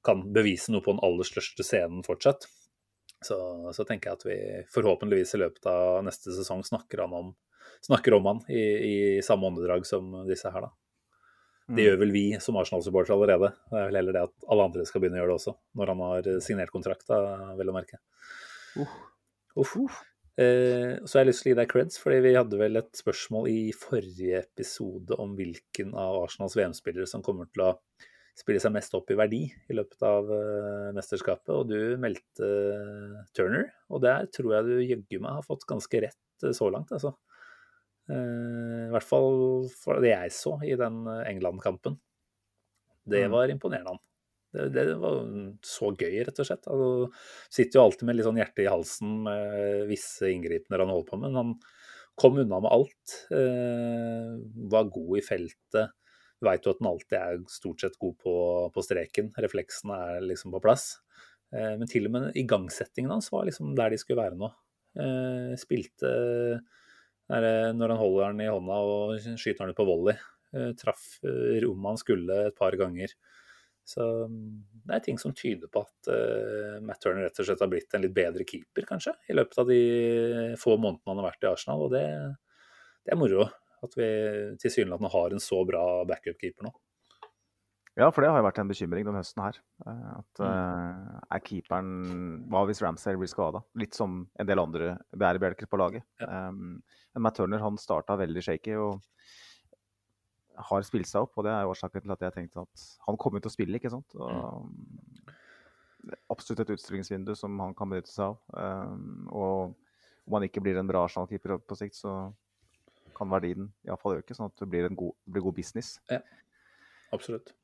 kan 0.05 0.21
bevise 0.35 0.73
noe 0.73 0.83
på 0.85 0.93
den 0.93 1.01
aller 1.07 1.25
største 1.25 1.63
scenen 1.65 2.03
fortsatt, 2.05 2.49
så, 3.25 3.37
så 3.73 3.85
tenker 3.87 4.11
jeg 4.11 4.19
at 4.19 4.25
vi 4.27 4.37
forhåpentligvis 4.75 5.33
i 5.37 5.41
løpet 5.41 5.69
av 5.71 6.03
neste 6.05 6.35
sesong 6.35 6.61
snakker, 6.67 7.01
han 7.05 7.15
om, 7.15 7.31
snakker 7.87 8.17
om 8.19 8.27
han 8.29 8.43
i, 8.51 8.61
i 8.61 8.95
samme 9.25 9.49
åndedrag 9.49 9.87
som 9.87 10.11
disse 10.29 10.51
her, 10.51 10.67
da. 10.67 10.73
Det 11.65 11.85
gjør 11.87 12.01
vel 12.03 12.11
vi 12.13 12.25
som 12.43 12.57
Arsenal-supportere 12.61 13.15
allerede. 13.17 13.51
Det 13.71 13.79
er 13.79 13.87
vel 13.89 13.99
heller 14.01 14.17
det 14.17 14.25
at 14.27 14.49
alle 14.53 14.67
andre 14.69 14.85
skal 14.85 15.01
begynne 15.01 15.17
å 15.17 15.23
gjøre 15.23 15.31
det 15.31 15.39
også, 15.39 15.55
når 15.79 15.91
han 15.93 16.03
har 16.05 16.29
signert 16.45 16.73
kontrakt, 16.73 17.07
da, 17.09 17.53
vel 17.57 17.71
å 17.71 17.77
merke. 17.77 18.01
Uff. 19.57 19.95
Eh, 20.35 20.97
så 21.07 21.15
har 21.15 21.23
jeg 21.23 21.29
lyst 21.29 21.45
til 21.45 21.49
å 21.49 21.53
gi 21.53 21.59
deg 21.61 21.69
creds, 21.71 21.99
fordi 22.01 22.17
vi 22.25 22.33
hadde 22.35 22.57
vel 22.59 22.81
et 22.81 22.99
spørsmål 22.99 23.47
i 23.47 23.59
forrige 23.75 24.41
episode 24.43 25.15
om 25.21 25.31
hvilken 25.37 25.93
av 25.95 26.25
Arsenals 26.25 26.57
VM-spillere 26.59 27.07
som 27.07 27.23
kommer 27.23 27.47
til 27.53 27.63
å 27.63 27.71
spille 28.35 28.59
seg 28.59 28.73
mest 28.75 28.91
opp 28.97 29.13
i 29.13 29.15
verdi 29.15 29.45
i 29.47 29.77
løpet 29.77 30.03
av 30.03 30.27
eh, 30.35 30.89
mesterskapet, 30.97 31.53
og 31.55 31.71
du 31.71 31.95
meldte 32.01 32.49
Turner. 33.37 33.69
Og 33.87 34.03
der 34.03 34.27
tror 34.35 34.57
jeg 34.57 34.67
du 34.67 34.75
jaggu 34.83 35.21
meg 35.23 35.39
har 35.39 35.47
fått 35.47 35.63
ganske 35.69 36.03
rett 36.03 36.43
eh, 36.43 36.55
så 36.57 36.67
langt, 36.73 36.91
altså. 36.91 37.15
I 38.11 38.89
hvert 38.93 39.07
fall 39.07 39.65
for 39.73 40.01
det 40.03 40.11
jeg 40.13 40.33
så 40.35 40.55
i 40.65 40.75
den 40.77 41.03
England-kampen. 41.25 41.95
Det 43.05 43.23
Mm. 43.25 43.31
var 43.31 43.49
imponerende. 43.53 43.99
Det, 44.55 44.69
det 44.71 44.95
var 45.01 45.17
så 45.65 45.89
gøy, 45.97 46.23
rett 46.25 46.39
og 46.39 46.45
slett. 46.47 46.67
Altså, 46.71 47.09
sitter 47.51 47.79
jo 47.79 47.83
alltid 47.85 48.05
med 48.07 48.15
litt 48.15 48.25
sånn 48.27 48.37
hjerte 48.39 48.63
i 48.63 48.69
halsen 48.71 49.17
med 49.25 49.87
visse 49.89 50.29
inngripener 50.31 50.79
han 50.85 50.93
holder 50.93 51.09
på 51.09 51.19
med. 51.19 51.33
Men 51.33 51.39
han 51.41 51.55
kom 52.15 52.37
unna 52.39 52.61
med 52.63 52.71
alt. 52.71 53.15
Eh, 53.35 54.31
var 54.71 54.87
god 54.95 55.17
i 55.19 55.23
feltet. 55.25 55.91
Du 56.39 56.47
veit 56.47 56.63
jo 56.65 56.71
at 56.71 56.79
han 56.81 56.91
alltid 56.93 57.17
er 57.19 57.41
stort 57.51 57.81
sett 57.83 57.97
god 57.99 58.15
på, 58.23 58.35
på 58.71 58.83
streken. 58.85 59.33
Refleksene 59.43 59.97
er 60.15 60.21
liksom 60.29 60.53
på 60.55 60.61
plass. 60.63 60.99
Eh, 61.51 61.75
men 61.77 61.87
til 61.91 62.07
og 62.07 62.15
med 62.15 62.39
igangsettingen 62.39 63.11
hans 63.11 63.29
var 63.33 63.45
liksom 63.49 63.75
der 63.75 63.91
de 63.91 63.99
skulle 63.99 64.23
være 64.23 64.39
nå. 64.39 64.49
Eh, 64.95 65.53
spilte 65.59 66.13
når 67.29 67.89
han 67.89 67.97
holder 67.99 68.33
den 68.33 68.45
i 68.45 68.51
hånda 68.51 68.75
og 68.85 69.15
skyter 69.39 69.65
den 69.65 69.73
ut 69.73 69.79
på 69.79 69.87
volley. 69.87 70.17
Eh, 70.55 70.71
traff 70.79 71.19
eh, 71.25 71.57
rommet 71.63 71.95
han 71.95 71.99
skulle 71.99 72.37
et 72.47 72.55
par 72.57 72.75
ganger. 72.79 73.11
Så 73.85 74.05
mm, 74.29 74.61
det 74.87 74.95
er 74.95 75.03
ting 75.05 75.19
som 75.21 75.33
tyder 75.35 75.69
på 75.69 75.83
at 75.85 76.09
uh, 76.09 76.77
Matt 76.81 77.03
Turner 77.03 77.27
rett 77.27 77.41
og 77.41 77.45
slett 77.45 77.61
har 77.61 77.69
blitt 77.69 77.91
en 77.93 78.01
litt 78.01 78.15
bedre 78.15 78.45
keeper, 78.47 78.87
kanskje, 78.89 79.13
i 79.29 79.35
løpet 79.37 79.59
av 79.61 79.69
de 79.69 79.81
få 80.57 80.73
månedene 80.73 81.11
han 81.11 81.21
har 81.21 81.27
vært 81.27 81.45
i 81.45 81.49
Arsenal. 81.51 81.83
Og 81.85 81.93
det, 81.93 82.01
det 83.05 83.13
er 83.13 83.19
moro 83.19 83.45
at 83.85 83.97
vi 83.99 84.07
tilsynelatende 84.63 85.11
har 85.13 85.35
en 85.35 85.43
så 85.43 85.61
bra 85.69 85.83
backup-keeper 86.09 86.65
nå. 86.65 86.73
Ja, 87.95 88.09
for 88.11 88.23
det 88.23 88.27
har 88.27 88.41
jo 88.41 88.45
vært 88.49 88.57
en 88.59 88.67
bekymring 88.67 89.05
denne 89.07 89.21
høsten 89.21 89.39
her. 89.39 89.57
Eh, 89.87 90.07
At 90.17 90.41
uh, 90.43 91.19
er 91.31 91.43
keeperen 91.45 91.91
Hva 92.51 92.65
hvis 92.67 92.81
Ramsay 92.83 93.15
blir 93.15 93.31
skada? 93.31 93.61
Litt 93.79 93.95
som 93.95 94.25
en 94.35 94.49
del 94.49 94.59
andre 94.59 94.97
bærebjelker 95.15 95.69
på 95.71 95.79
laget. 95.79 96.03
Ja. 96.19 96.49
Um, 96.49 96.81
Matt 97.15 97.39
Turner 97.39 97.63
han 97.63 97.79
starta 97.79 98.17
veldig 98.19 98.43
shaky 98.43 98.75
og 98.75 98.99
har 100.69 100.83
spilt 100.87 101.07
seg 101.07 101.23
opp. 101.23 101.39
Og 101.39 101.47
det 101.47 101.55
er 101.55 101.71
årsaken 101.71 102.03
til 102.03 102.15
at 102.17 102.27
jeg 102.27 102.35
tenkte 102.35 102.67
at 102.67 102.85
han 103.07 103.19
kommer 103.21 103.43
til 103.43 103.53
å 103.53 103.55
spille, 103.55 103.79
ikke 103.79 103.93
sant. 103.95 104.19
Og, 104.19 104.67
er 106.05 106.19
absolutt 106.29 106.65
et 106.65 106.75
utstillingsvindu 106.75 107.33
som 107.39 107.55
han 107.63 107.73
kan 107.77 107.89
benytte 107.89 108.11
seg 108.11 108.27
av. 108.27 108.39
Um, 108.91 109.25
og 109.31 109.75
om 110.27 110.35
han 110.37 110.45
ikke 110.49 110.63
blir 110.65 110.77
en 110.81 110.89
bra 110.89 111.07
Arsenal-keeper 111.07 111.61
på 111.63 111.79
sikt, 111.79 111.97
så 112.03 112.33
kan 113.15 113.31
verdien 113.31 113.69
iallfall 113.87 114.19
øke, 114.19 114.35
sånn 114.35 114.51
at 114.51 114.59
det 114.59 114.67
blir 114.67 114.89
en 114.89 114.97
god, 114.99 115.15
blir 115.31 115.47
god 115.47 115.55
business. 115.63 115.95
Absolutt. 117.15 117.55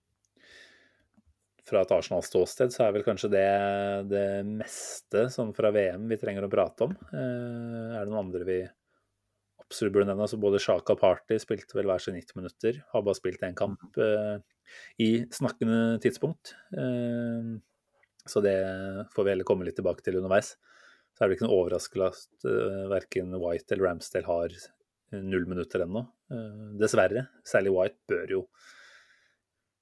Fra 1.68 1.84
et 1.84 1.94
Arsenal-ståsted 1.94 2.74
så 2.74 2.88
er 2.88 2.94
vel 2.96 3.06
kanskje 3.06 3.30
det 3.34 3.48
det 4.10 4.26
meste 4.48 5.28
sånn 5.34 5.54
fra 5.54 5.70
VM 5.76 6.08
vi 6.10 6.18
trenger 6.22 6.48
å 6.48 6.52
prate 6.52 6.88
om. 6.88 6.96
Eh, 7.14 7.98
er 7.98 8.02
det 8.02 8.10
noen 8.10 8.24
andre 8.26 8.48
vi 8.48 8.60
absolutt 9.62 9.94
burde 9.96 10.10
nevne? 10.10 10.26
Altså 10.26 10.42
både 10.42 10.62
Shaka 10.64 10.96
og 10.96 11.04
Party 11.04 11.38
spilte 11.42 11.78
vel 11.78 11.90
hver 11.92 12.02
sin 12.02 12.18
90 12.18 12.40
minutter. 12.40 12.82
Har 12.94 13.06
bare 13.06 13.20
spilt 13.20 13.46
én 13.46 13.58
kamp 13.58 14.02
eh, 14.02 14.42
i 15.06 15.12
snakkende 15.30 16.00
tidspunkt. 16.04 16.56
Eh, 16.74 17.54
så 18.26 18.42
det 18.46 18.58
får 19.14 19.26
vi 19.26 19.36
heller 19.36 19.48
komme 19.48 19.66
litt 19.68 19.78
tilbake 19.78 20.06
til 20.06 20.18
underveis. 20.20 20.56
Så 21.14 21.24
er 21.24 21.30
det 21.30 21.38
ikke 21.38 21.48
noe 21.50 21.62
overraskende 21.62 22.10
at 22.10 22.52
verken 22.90 23.34
White 23.38 23.76
eller 23.76 23.90
Ramsdale 23.90 24.30
har 24.30 24.62
null 25.20 25.46
minutter 25.46 25.84
ennå. 25.86 26.06
Eh, 26.32 26.68
dessverre. 26.80 27.28
Særlig 27.48 27.74
White 27.76 28.00
bør 28.08 28.36
jo 28.36 28.42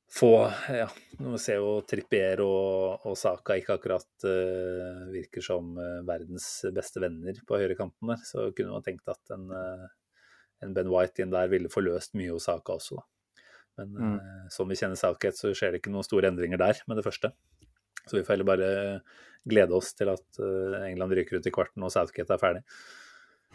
få 0.09 0.29
Ja, 0.73 0.87
nå 1.21 1.37
ser 1.41 1.59
jo 1.59 1.75
Trippier 1.85 2.41
og, 2.41 3.05
og 3.05 3.17
Saka 3.19 3.55
ikke 3.59 3.75
akkurat 3.77 4.25
uh, 4.25 5.05
virker 5.13 5.43
som 5.45 5.75
eh, 5.77 5.99
verdens 6.07 6.47
beste 6.73 7.01
venner 7.03 7.37
på 7.45 7.59
høyrekanten 7.61 8.09
der. 8.09 8.23
Så 8.25 8.47
kunne 8.57 8.73
man 8.73 8.85
tenkt 8.85 9.07
at 9.11 9.35
en, 9.35 9.45
uh, 9.53 9.85
en 10.65 10.73
Ben 10.73 10.89
White 10.89 11.21
inn 11.21 11.33
der 11.33 11.51
ville 11.51 11.69
forløst 11.71 12.17
mye 12.17 12.33
hos 12.33 12.49
Saka 12.49 12.77
også, 12.79 12.97
da. 12.99 13.05
Men 13.79 13.93
Mm. 13.95 14.15
eh, 14.19 14.47
som 14.51 14.67
vi 14.67 14.75
kjenner 14.75 14.97
Southgate, 14.99 15.37
så 15.39 15.53
skjer 15.55 15.71
det 15.71 15.79
ikke 15.79 15.93
noen 15.93 16.03
store 16.03 16.27
endringer 16.33 16.59
der 16.59 16.81
med 16.89 16.97
det 16.99 17.05
første. 17.05 17.29
Så 18.09 18.17
vi 18.17 18.23
får 18.25 18.33
heller 18.33 18.49
bare 18.49 18.71
glede 19.47 19.71
oss 19.77 19.93
til 19.95 20.09
at 20.11 20.39
England 20.89 21.13
ryker 21.15 21.37
ut 21.39 21.47
i 21.47 21.53
kvarten 21.53 21.85
og 21.85 21.93
Southgate 21.93 22.33
er 22.35 22.41
ferdig. 22.41 22.63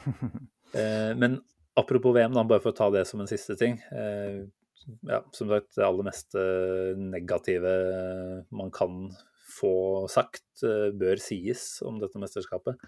Men 1.20 1.36
apropos 1.76 2.14
VM, 2.16 2.32
da, 2.32 2.44
bare 2.48 2.62
for 2.64 2.72
å 2.72 2.78
ta 2.78 2.88
det 2.94 3.04
som 3.10 3.20
en 3.20 3.28
siste 3.28 3.56
ting. 3.60 3.76
Eh, 3.92 4.46
ja, 5.08 5.22
som 5.32 5.50
sagt, 5.50 5.72
det 5.76 5.86
aller 5.86 6.06
meste 6.06 6.44
negative 7.00 7.74
man 8.54 8.72
kan 8.74 9.08
få 9.54 9.74
sagt, 10.10 10.46
eh, 10.66 10.90
bør 10.96 11.20
sies 11.22 11.78
om 11.86 12.00
dette 12.02 12.20
mesterskapet. 12.20 12.80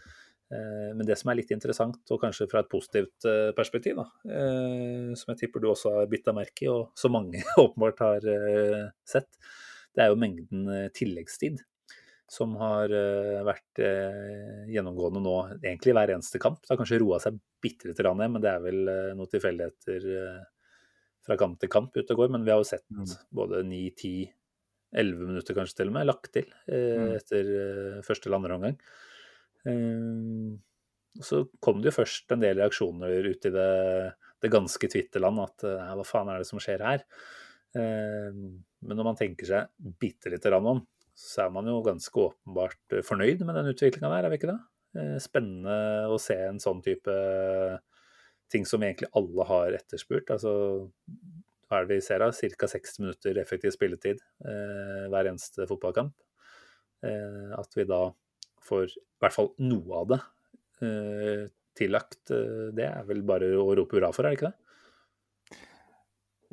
Eh, 0.50 0.94
Men 0.94 1.06
det 1.06 1.18
som 1.18 1.30
er 1.30 1.40
litt 1.40 1.52
interessant, 1.54 1.98
og 2.10 2.20
kanskje 2.22 2.48
fra 2.50 2.62
et 2.62 2.70
positivt 2.72 3.26
eh, 3.28 3.52
perspektiv, 3.56 4.00
da, 4.00 4.06
eh, 4.30 5.14
som 5.18 5.32
jeg 5.32 5.44
tipper 5.44 5.62
du 5.62 5.70
også 5.70 5.94
har 5.98 6.10
bitt 6.10 6.26
deg 6.26 6.36
merke 6.38 6.66
i, 6.66 6.72
og 6.72 6.92
så 6.98 7.10
mange 7.12 7.42
åpenbart 7.64 8.02
har 8.04 8.28
eh, 8.34 8.84
sett, 9.06 9.30
det 9.96 10.04
er 10.04 10.12
jo 10.12 10.20
mengden 10.20 10.68
eh, 10.68 10.90
tilleggstid 10.94 11.62
som 12.30 12.56
har 12.58 12.90
eh, 12.90 13.40
vært 13.46 13.80
eh, 13.86 14.66
gjennomgående 14.74 15.22
nå, 15.22 15.34
egentlig 15.60 15.94
hver 15.94 16.10
eneste 16.16 16.40
kamp. 16.42 16.58
Det 16.62 16.72
har 16.72 16.80
kanskje 16.80 16.98
roa 17.02 17.20
seg 17.22 17.38
bitte 17.62 17.86
litt 17.90 18.02
ned, 18.02 18.32
men 18.34 18.42
det 18.42 18.50
er 18.50 18.64
vel 18.64 18.80
eh, 18.90 19.12
noen 19.14 19.30
tilfeldigheter 19.30 20.08
eh, 20.10 20.40
fra 21.26 21.36
kamp 21.40 21.58
til 21.60 21.68
kamp 21.72 21.96
ute 21.96 22.14
og 22.14 22.22
går. 22.22 22.30
Men 22.36 22.44
vi 22.46 22.52
har 22.54 22.62
jo 22.62 22.68
sett 22.70 22.84
Mm. 22.90 23.06
både 23.34 23.62
9, 23.66 23.82
10, 23.96 24.32
11 24.96 25.26
minutter 25.26 25.54
kanskje 25.58 25.76
til 25.82 25.88
og 25.90 25.96
med 25.98 26.06
lagt 26.06 26.30
til 26.32 26.46
eh, 26.68 26.96
Mm. 27.02 27.16
etter 27.18 27.50
eh, 27.56 28.02
første 28.06 28.26
eller 28.30 28.38
andre 28.40 28.54
omgang. 28.56 28.78
Eh, 29.66 30.58
så 31.24 31.42
kom 31.64 31.80
det 31.80 31.90
jo 31.92 32.02
først 32.02 32.30
en 32.34 32.40
del 32.44 32.58
reaksjoner 32.60 33.24
ut 33.30 33.46
i 33.48 33.50
det, 33.54 33.70
det 34.44 34.50
ganske 34.52 34.88
Twitterland 34.92 35.40
at 35.42 35.64
eh, 35.64 35.94
hva 35.96 36.04
faen 36.06 36.28
er 36.32 36.42
det 36.42 36.48
som 36.50 36.60
skjer 36.62 36.84
her? 36.84 37.04
Eh, 37.76 38.30
men 38.36 38.94
når 38.96 39.04
man 39.10 39.16
tenker 39.18 39.48
seg 39.48 39.68
bitte 40.00 40.30
lite 40.32 40.50
grann 40.52 40.66
om, 40.76 40.82
så 41.16 41.46
er 41.46 41.50
man 41.54 41.66
jo 41.66 41.78
ganske 41.84 42.12
åpenbart 42.28 42.92
eh, 42.98 43.04
fornøyd 43.04 43.40
med 43.48 43.56
den 43.56 43.72
utviklinga 43.72 44.10
der, 44.12 44.26
er 44.28 44.32
vi 44.34 44.38
ikke 44.40 44.52
det? 44.52 44.60
Spennende 45.20 46.08
å 46.08 46.16
se 46.20 46.36
en 46.46 46.56
sånn 46.62 46.78
type 46.84 47.12
ting 48.52 48.66
som 48.68 48.84
egentlig 48.84 49.10
alle 49.18 49.46
har 49.48 49.78
etterspurt. 49.78 50.30
Altså, 50.34 50.52
hva 51.66 51.80
er 51.80 51.88
det 51.88 51.98
vi 51.98 52.04
ser 52.06 52.22
da? 52.22 52.30
Ca. 52.30 52.70
60 52.70 53.02
minutter 53.02 53.40
effektiv 53.42 53.74
spilletid 53.74 54.22
eh, 54.46 55.06
hver 55.10 55.32
eneste 55.32 55.66
fotballkamp. 55.66 56.14
Eh, 57.06 57.52
at 57.58 57.76
vi 57.76 57.86
da 57.88 58.06
får 58.66 58.88
i 58.90 59.04
hvert 59.22 59.34
fall 59.34 59.52
noe 59.62 60.02
av 60.02 60.12
det 60.12 60.20
eh, 60.86 61.46
tillagt, 61.76 62.30
eh, 62.30 62.70
det 62.76 62.86
er 62.88 63.04
vel 63.08 63.22
bare 63.26 63.50
å 63.58 63.74
rope 63.76 63.98
hurra 63.98 64.12
for, 64.14 64.26
er 64.26 64.34
det 64.34 64.40
ikke 64.40 64.50
det? 64.50 64.56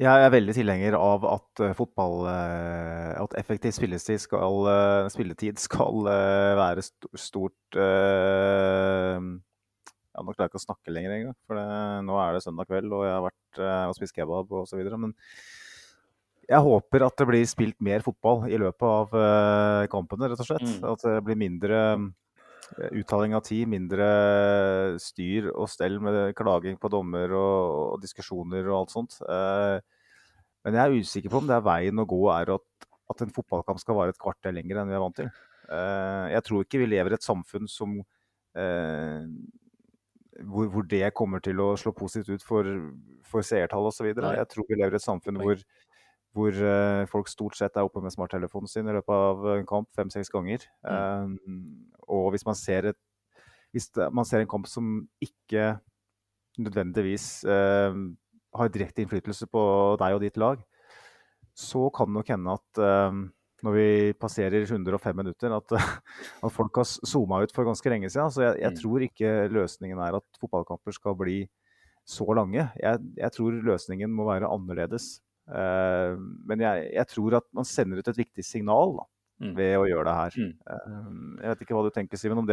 Jeg 0.02 0.26
er 0.26 0.32
veldig 0.34 0.56
tilhenger 0.58 0.96
av 0.98 1.26
at 1.30 1.62
eh, 1.62 1.76
fotball 1.78 2.26
eh, 2.26 3.12
At 3.22 3.36
effektiv 3.38 3.76
spilletid 3.78 4.24
skal, 4.24 4.66
spilletid 5.14 5.62
skal 5.62 6.08
være 6.10 6.82
stort, 6.82 7.20
stort 7.22 7.84
ja, 10.14 10.22
Nå 10.22 10.34
klarer 10.34 10.48
jeg 10.48 10.54
ikke 10.54 10.62
å 10.62 10.68
snakke 10.68 10.94
lenger 10.94 11.16
engang, 11.16 11.38
for 11.48 11.58
det, 11.58 11.68
nå 12.08 12.18
er 12.22 12.36
det 12.36 12.44
søndag 12.46 12.70
kveld, 12.70 12.94
og 12.94 13.06
jeg 13.08 13.14
har 13.16 13.24
vært 13.26 13.62
eh, 13.62 13.86
og 13.90 13.96
spist 13.98 14.18
kebab 14.18 14.52
osv. 14.62 14.82
Men 14.94 15.16
jeg 16.50 16.66
håper 16.68 17.06
at 17.08 17.16
det 17.20 17.28
blir 17.30 17.46
spilt 17.50 17.80
mer 17.84 18.04
fotball 18.06 18.46
i 18.52 18.60
løpet 18.62 18.86
av 18.90 19.16
eh, 19.20 19.86
kampene, 19.92 20.30
rett 20.30 20.44
og 20.44 20.50
slett. 20.50 20.68
Mm. 20.68 20.86
At 20.92 21.06
det 21.08 21.16
blir 21.26 21.40
mindre 21.40 21.80
eh, 21.96 23.00
uttaling 23.00 23.34
av 23.38 23.46
tid, 23.48 23.66
mindre 23.72 24.10
styr 25.02 25.50
og 25.54 25.72
stell 25.72 25.98
med 26.04 26.36
klaging 26.38 26.78
på 26.82 26.92
dommer 26.94 27.34
og, 27.34 27.80
og 27.96 28.04
diskusjoner 28.04 28.68
og 28.70 28.84
alt 28.84 28.96
sånt. 28.98 29.18
Eh, 29.24 29.80
men 30.64 30.78
jeg 30.78 30.84
er 30.84 31.08
usikker 31.08 31.34
på 31.34 31.42
om 31.42 31.50
det 31.50 31.58
er 31.58 31.66
veien 31.66 32.00
å 32.00 32.08
gå 32.08 32.22
er 32.36 32.54
at, 32.54 32.88
at 33.12 33.26
en 33.26 33.34
fotballkamp 33.34 33.82
skal 33.82 33.98
vare 33.98 34.14
et 34.14 34.22
kvarter 34.22 34.56
lenger 34.56 34.80
enn 34.80 34.92
vi 34.92 34.96
er 35.00 35.04
vant 35.04 35.20
til. 35.20 35.34
Eh, 35.72 36.28
jeg 36.36 36.46
tror 36.48 36.64
ikke 36.64 36.84
vi 36.84 36.92
lever 36.92 37.14
i 37.14 37.18
et 37.18 37.26
samfunn 37.26 37.70
som 37.72 37.98
eh, 38.00 39.24
hvor, 40.50 40.68
hvor 40.74 40.86
det 40.90 41.14
kommer 41.18 41.44
til 41.44 41.62
å 41.64 41.74
slå 41.80 41.94
positivt 41.96 42.40
ut 42.40 42.46
for, 42.46 42.68
for 43.28 43.46
seertall 43.46 43.90
osv. 43.90 44.10
Jeg 44.12 44.50
tror 44.52 44.68
vi 44.70 44.80
lever 44.80 44.98
i 44.98 45.00
et 45.00 45.06
samfunn 45.06 45.40
hvor, 45.42 45.64
hvor 46.36 46.60
uh, 46.60 47.06
folk 47.12 47.32
stort 47.32 47.58
sett 47.60 47.78
er 47.78 47.88
oppe 47.88 48.04
med 48.04 48.14
smarttelefonen 48.16 48.72
sin 48.72 48.90
i 48.90 48.96
løpet 48.96 49.14
av 49.16 49.48
en 49.56 49.70
kamp 49.70 49.90
fem-seks 49.96 50.32
ganger. 50.34 50.66
Mm. 50.86 51.38
Eh, 51.40 51.98
og 52.14 52.32
hvis 52.34 52.46
man 52.48 52.60
ser 52.60 52.94
et 52.94 53.02
hvis 53.74 53.90
man 54.14 54.26
ser 54.30 54.44
en 54.44 54.50
kamp 54.52 54.68
som 54.70 55.00
ikke 55.24 55.72
nødvendigvis 56.62 57.42
uh, 57.50 57.96
har 58.54 58.70
direkte 58.70 59.02
innflytelse 59.02 59.48
på 59.50 59.64
deg 59.98 60.18
og 60.18 60.22
ditt 60.22 60.38
lag, 60.38 60.62
så 61.58 61.88
kan 61.94 62.10
det 62.10 62.18
nok 62.20 62.30
hende 62.34 62.54
at 62.58 62.80
eh, 62.82 63.18
når 63.64 63.76
vi 63.78 64.14
passerer 64.20 64.66
105 64.68 65.16
minutter, 65.16 65.54
at, 65.56 65.72
at 66.44 66.52
folk 66.52 66.76
har 66.82 66.88
zooma 67.08 67.42
ut 67.44 67.54
for 67.56 67.64
ganske 67.68 67.90
lenge 67.94 68.10
siden. 68.12 68.32
Så 68.34 68.44
jeg, 68.44 68.60
jeg 68.62 68.72
Mm. 68.74 68.80
tror 68.82 69.06
ikke 69.08 69.34
løsningen 69.56 70.00
er 70.04 70.18
at 70.20 70.40
fotballkamper 70.42 70.92
skal 70.96 71.16
bli 71.16 71.38
så 72.06 72.28
lange. 72.36 72.66
Jeg, 72.82 73.00
jeg 73.16 73.32
tror 73.32 73.56
løsningen 73.64 74.12
må 74.12 74.26
være 74.28 74.50
annerledes. 74.52 75.22
Uh, 75.48 76.16
men 76.48 76.60
jeg, 76.64 76.90
jeg 76.96 77.08
tror 77.12 77.36
at 77.40 77.48
man 77.56 77.66
sender 77.68 78.00
ut 78.00 78.08
et 78.08 78.20
viktig 78.20 78.44
signal 78.48 78.98
da, 79.00 79.10
Mm. 79.44 79.56
ved 79.58 79.74
å 79.76 79.88
gjøre 79.90 80.06
det 80.06 80.14
her. 80.16 80.36
Eh, 80.72 81.06
jeg 81.42 81.50
vet 81.50 81.62
ikke 81.66 81.74
hva 81.76 81.82
du 81.84 81.90
tenker, 81.92 82.20
Simen, 82.22 82.38
om. 82.38 82.48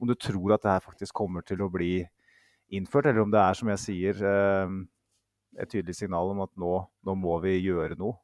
Om 0.00 0.06
du 0.06 0.14
tror 0.14 0.52
at 0.54 0.62
det 0.62 0.70
her 0.70 0.82
faktisk 0.84 1.14
kommer 1.16 1.42
til 1.42 1.58
å 1.64 1.70
bli 1.72 2.04
innført, 2.70 3.06
eller 3.08 3.22
om 3.24 3.30
det 3.32 3.40
er, 3.40 3.56
som 3.56 3.68
jeg 3.72 3.80
sier, 3.82 4.20
uh, 4.22 4.68
et 5.58 5.68
tydelig 5.72 5.96
signal 5.96 6.30
om 6.30 6.42
at 6.44 6.52
nå, 6.60 6.74
nå 7.08 7.14
må 7.18 7.40
vi 7.42 7.56
gjøre 7.64 7.96
noe. 7.98 8.14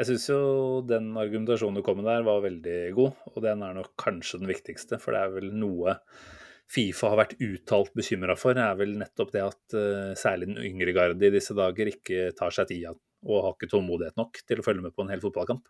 Jeg 0.00 0.08
syns 0.08 0.30
jo 0.30 0.42
den 0.88 1.10
argumentasjonen 1.20 1.76
du 1.76 1.84
kom 1.84 1.98
med 2.00 2.06
der, 2.08 2.22
var 2.24 2.38
veldig 2.40 2.76
god, 2.96 3.24
og 3.34 3.42
den 3.44 3.64
er 3.66 3.74
nok 3.76 3.90
kanskje 4.00 4.38
den 4.40 4.48
viktigste. 4.48 4.96
For 4.96 5.12
det 5.12 5.20
er 5.20 5.34
vel 5.34 5.50
noe 5.52 5.98
Fifa 6.70 7.10
har 7.10 7.18
vært 7.18 7.34
uttalt 7.42 7.90
bekymra 7.98 8.36
for, 8.38 8.56
er 8.56 8.78
vel 8.78 8.94
nettopp 8.96 9.34
det 9.34 9.42
at 9.44 9.76
uh, 9.76 10.14
særlig 10.16 10.48
den 10.52 10.62
yngre 10.70 10.94
garde 10.96 11.26
i 11.28 11.32
disse 11.34 11.52
dager 11.58 11.90
ikke 11.90 12.30
tar 12.38 12.54
seg 12.54 12.70
tida 12.70 12.94
og 13.26 13.42
har 13.44 13.56
ikke 13.58 13.68
tålmodighet 13.74 14.16
nok 14.16 14.40
til 14.48 14.62
å 14.62 14.64
følge 14.64 14.86
med 14.86 14.94
på 14.96 15.04
en 15.04 15.12
hel 15.12 15.20
fotballkamp. 15.20 15.68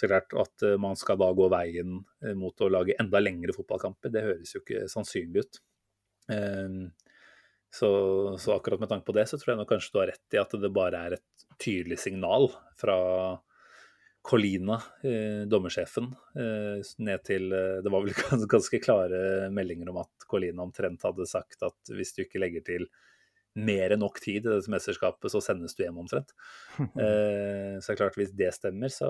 Så 0.00 0.08
klart 0.08 0.32
At 0.32 0.64
uh, 0.64 0.78
man 0.80 0.96
skal 0.96 1.20
da 1.20 1.28
gå 1.36 1.50
veien 1.52 1.98
uh, 2.00 2.32
mot 2.38 2.64
å 2.64 2.70
lage 2.72 2.96
enda 3.02 3.20
lengre 3.20 3.52
fotballkamper, 3.58 4.14
det 4.14 4.24
høres 4.30 4.56
jo 4.56 4.62
ikke 4.62 4.86
sannsynlig 4.88 5.44
ut. 5.44 5.60
Ehm, 6.32 6.86
så, 7.72 7.90
så, 8.38 8.56
akkurat 8.56 8.82
med 8.82 8.90
tanke 8.90 9.08
på 9.08 9.14
det, 9.16 9.24
så 9.30 9.38
tror 9.40 9.54
jeg 9.54 9.62
nok 9.62 9.70
kanskje 9.72 9.94
du 9.94 10.00
har 10.02 10.10
rett 10.12 10.36
i 10.36 10.40
at 10.42 10.54
det 10.60 10.70
bare 10.76 10.98
er 11.06 11.16
et 11.16 11.46
tydelig 11.62 11.98
signal 12.02 12.50
fra 12.80 12.96
Colina, 14.22 14.76
eh, 15.02 15.42
dommersjefen, 15.50 16.10
eh, 16.38 16.82
ned 17.02 17.22
til 17.26 17.48
eh, 17.56 17.80
Det 17.82 17.90
var 17.90 18.04
vel 18.04 18.12
ganske 18.54 18.78
klare 18.84 19.48
meldinger 19.50 19.90
om 19.90 20.02
at 20.04 20.28
Colina 20.30 20.62
omtrent 20.62 21.02
hadde 21.02 21.26
sagt 21.26 21.64
at 21.66 21.94
hvis 21.96 22.14
du 22.14 22.22
ikke 22.26 22.42
legger 22.44 22.62
til 22.66 22.86
mer 23.58 23.92
enn 23.92 24.00
nok 24.00 24.20
tid 24.22 24.46
i 24.46 24.48
dette 24.48 24.72
mesterskapet, 24.72 25.32
så 25.32 25.40
sendes 25.44 25.76
du 25.76 25.84
hjem 25.84 26.02
omtrent. 26.02 26.32
Eh, 27.02 27.78
så 27.80 27.92
det 27.92 27.94
er 27.94 27.98
klart, 27.98 28.18
hvis 28.20 28.34
det 28.36 28.50
stemmer, 28.54 28.92
så, 28.92 29.08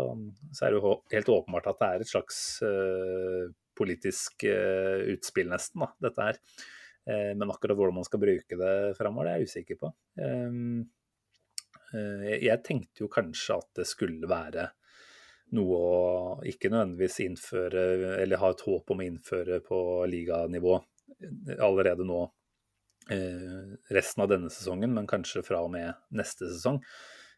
så, 0.51 0.65
er 0.65 0.73
det 0.73 0.81
jo 0.81 0.95
helt 1.13 1.31
åpenbart 1.35 1.69
at 1.71 1.81
det 1.81 1.89
er 1.89 2.05
et 2.05 2.11
slags 2.11 2.39
eh, 2.67 3.51
politisk 3.79 4.47
eh, 4.49 5.03
utspill, 5.15 5.51
nesten, 5.51 5.83
da, 5.85 5.91
dette 6.07 6.29
her. 6.29 6.41
Men 7.07 7.51
akkurat 7.51 7.75
hvordan 7.75 7.97
man 7.97 8.07
skal 8.07 8.21
bruke 8.23 8.57
det 8.59 8.75
framover, 8.95 9.27
det 9.27 9.33
er 9.33 9.41
jeg 9.41 9.49
usikker 9.51 9.79
på. 9.81 9.89
jeg 12.43 12.59
tenkte 12.63 13.03
jo 13.03 13.09
kanskje 13.11 13.57
at 13.59 13.81
det 13.81 13.87
skulle 13.91 14.31
være 14.31 14.69
noe 15.57 15.79
å 15.79 15.97
ikke 16.49 16.71
nødvendigvis 16.73 17.19
innføre, 17.27 17.83
eller 18.23 18.41
ha 18.41 18.53
et 18.53 18.65
håp 18.67 18.93
om 18.95 19.03
å 19.03 19.07
innføre 19.07 19.61
på 19.67 19.81
liganivå 20.09 20.79
allerede 21.59 22.07
nå 22.09 22.21
eh, 23.13 23.75
resten 23.95 24.25
av 24.25 24.31
denne 24.33 24.53
sesongen, 24.53 24.95
men 24.97 25.11
kanskje 25.11 25.45
fra 25.47 25.63
og 25.65 25.73
med 25.75 25.93
neste 26.17 26.49
sesong. 26.55 26.81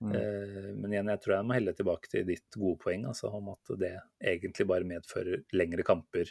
Mm. 0.05 0.13
Eh, 0.19 0.71
men 0.77 0.95
igjen, 0.95 1.11
jeg 1.15 1.25
tror 1.25 1.37
jeg 1.37 1.49
må 1.49 1.57
helle 1.57 1.75
tilbake 1.77 2.13
til 2.13 2.29
ditt 2.29 2.59
gode 2.59 2.79
poeng, 2.85 3.09
altså 3.11 3.33
om 3.35 3.51
at 3.55 3.75
det 3.81 3.97
egentlig 4.35 4.69
bare 4.71 4.89
medfører 4.89 5.45
lengre 5.57 5.87
kamper. 5.87 6.31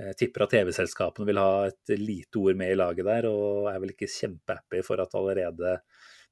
Jeg 0.00 0.16
tipper 0.18 0.46
at 0.46 0.54
TV-selskapene 0.54 1.28
vil 1.28 1.40
ha 1.40 1.66
et 1.68 1.92
lite 2.00 2.40
ord 2.40 2.56
med 2.58 2.72
i 2.72 2.78
laget 2.78 3.06
der, 3.06 3.28
og 3.28 3.68
er 3.70 3.80
vel 3.82 3.92
ikke 3.92 4.10
kjempehappy 4.10 4.80
for 4.86 5.02
at 5.02 5.14
allerede 5.18 5.76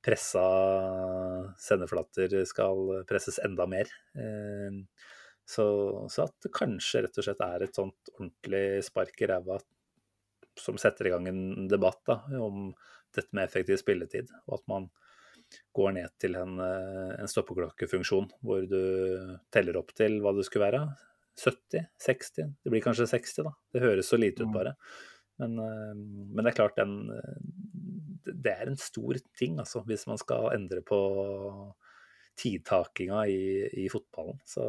pressa 0.01 0.44
sendeflater 1.61 2.38
skal 2.49 3.05
presses 3.09 3.40
enda 3.44 3.66
mer. 3.68 3.90
Eh, 4.16 4.81
så, 5.44 5.66
så, 6.09 6.29
at 6.29 6.46
det 6.46 6.55
kanskje 6.55 7.05
rett 7.05 7.20
og 7.20 7.27
slett 7.27 7.44
er 7.44 7.66
et 7.66 7.77
sånt 7.77 8.12
ordentlig 8.14 8.64
spark 8.87 9.20
i 9.20 9.29
ræva 9.29 9.59
som 10.61 10.79
setter 10.81 11.09
i 11.09 11.12
gang 11.12 11.29
en 11.31 11.68
debatt 11.70 12.01
da, 12.07 12.20
om 12.40 12.70
dette 13.14 13.35
med 13.35 13.46
effektiv 13.46 13.81
spilletid, 13.81 14.31
og 14.46 14.61
at 14.61 14.66
man 14.70 14.88
går 15.75 15.94
ned 15.96 16.12
til 16.23 16.37
en, 16.38 16.59
eh, 16.62 17.14
en 17.18 17.31
stoppeklokkefunksjon 17.31 18.29
hvor 18.46 18.66
du 18.70 18.83
teller 19.53 19.81
opp 19.81 19.92
til 19.99 20.20
hva 20.23 20.33
det 20.37 20.46
skulle 20.46 20.68
være. 20.68 20.83
70? 21.40 21.87
60? 22.05 22.53
Det 22.64 22.72
blir 22.72 22.85
kanskje 22.85 23.09
60, 23.11 23.46
da. 23.48 23.55
Det 23.72 23.85
høres 23.85 24.12
så 24.12 24.18
lite 24.20 24.44
ut, 24.44 24.50
mm. 24.50 24.57
bare. 24.57 24.74
Men, 25.40 25.57
eh, 25.64 25.94
men 25.96 26.44
det 26.44 26.53
er 26.53 26.59
klart, 26.59 26.81
den, 26.81 26.98
det 28.29 28.53
er 28.53 28.70
en 28.70 28.81
stor 28.81 29.18
ting, 29.38 29.59
altså, 29.62 29.85
hvis 29.88 30.07
man 30.11 30.20
skal 30.20 30.53
endre 30.55 30.85
på 30.87 31.00
tidtakinga 32.40 33.24
i, 33.26 33.40
i 33.85 33.88
fotballen. 33.92 34.38
Så 34.48 34.64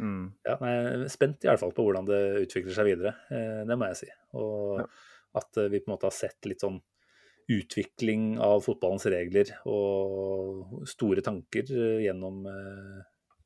mm. 0.00 0.24
ja, 0.46 0.56
jeg 0.58 0.86
er 0.86 1.04
spent 1.12 1.44
i 1.44 1.50
alle 1.50 1.60
fall 1.60 1.74
på 1.76 1.86
hvordan 1.86 2.08
det 2.08 2.22
utvikler 2.44 2.76
seg 2.76 2.90
videre. 2.90 3.14
Eh, 3.30 3.62
det 3.68 3.78
må 3.78 3.90
jeg 3.92 4.04
si. 4.04 4.10
Og 4.40 4.82
ja. 4.82 4.88
at 5.40 5.62
eh, 5.62 5.70
vi 5.72 5.82
på 5.82 5.90
en 5.90 5.96
måte 5.96 6.10
har 6.10 6.16
sett 6.16 6.50
litt 6.50 6.64
sånn 6.64 6.80
utvikling 7.52 8.38
av 8.40 8.62
fotballens 8.64 9.04
regler 9.12 9.50
og 9.68 10.86
store 10.88 11.24
tanker 11.24 11.68
eh, 11.68 12.04
gjennom 12.06 12.46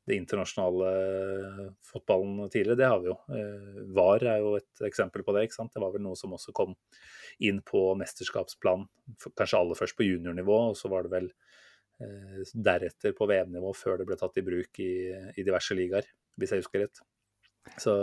det 0.09 0.17
internasjonale 0.17 0.89
fotballen 1.85 2.49
tidligere, 2.49 2.79
det 2.79 2.89
har 2.89 3.01
vi 3.03 3.11
jo. 3.11 3.15
VAR 3.95 4.25
er 4.33 4.41
jo 4.41 4.55
et 4.57 4.83
eksempel 4.87 5.23
på 5.25 5.35
det. 5.35 5.45
ikke 5.45 5.59
sant? 5.59 5.71
Det 5.75 5.83
var 5.83 5.93
vel 5.93 6.03
noe 6.05 6.17
som 6.17 6.33
også 6.35 6.53
kom 6.55 6.73
inn 7.45 7.61
på 7.65 7.83
mesterskapsplan, 7.99 8.87
kanskje 9.37 9.59
aller 9.59 9.79
først 9.79 9.97
på 9.97 10.07
juniornivå, 10.07 10.57
og 10.71 10.77
så 10.77 10.91
var 10.91 11.05
det 11.05 11.13
vel 11.13 11.29
eh, 11.29 12.41
deretter 12.53 13.15
på 13.17 13.27
VM-nivå 13.29 13.73
før 13.77 14.01
det 14.01 14.09
ble 14.09 14.17
tatt 14.19 14.39
i 14.41 14.45
bruk 14.45 14.81
i, 14.83 14.91
i 15.37 15.45
diverse 15.45 15.77
ligaer, 15.77 16.09
hvis 16.39 16.55
jeg 16.55 16.63
husker 16.63 16.85
rett. 16.85 17.03
Så 17.79 17.93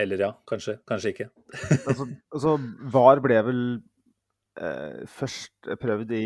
Eller 0.00 0.20
ja, 0.22 0.32
kanskje. 0.46 0.78
Kanskje 0.86 1.10
ikke. 1.14 1.28
altså, 1.90 2.06
altså, 2.30 2.56
VAR 2.94 3.22
ble 3.22 3.40
vel 3.48 3.62
eh, 4.58 5.02
først 5.06 5.70
prøvd 5.82 6.14
i 6.16 6.24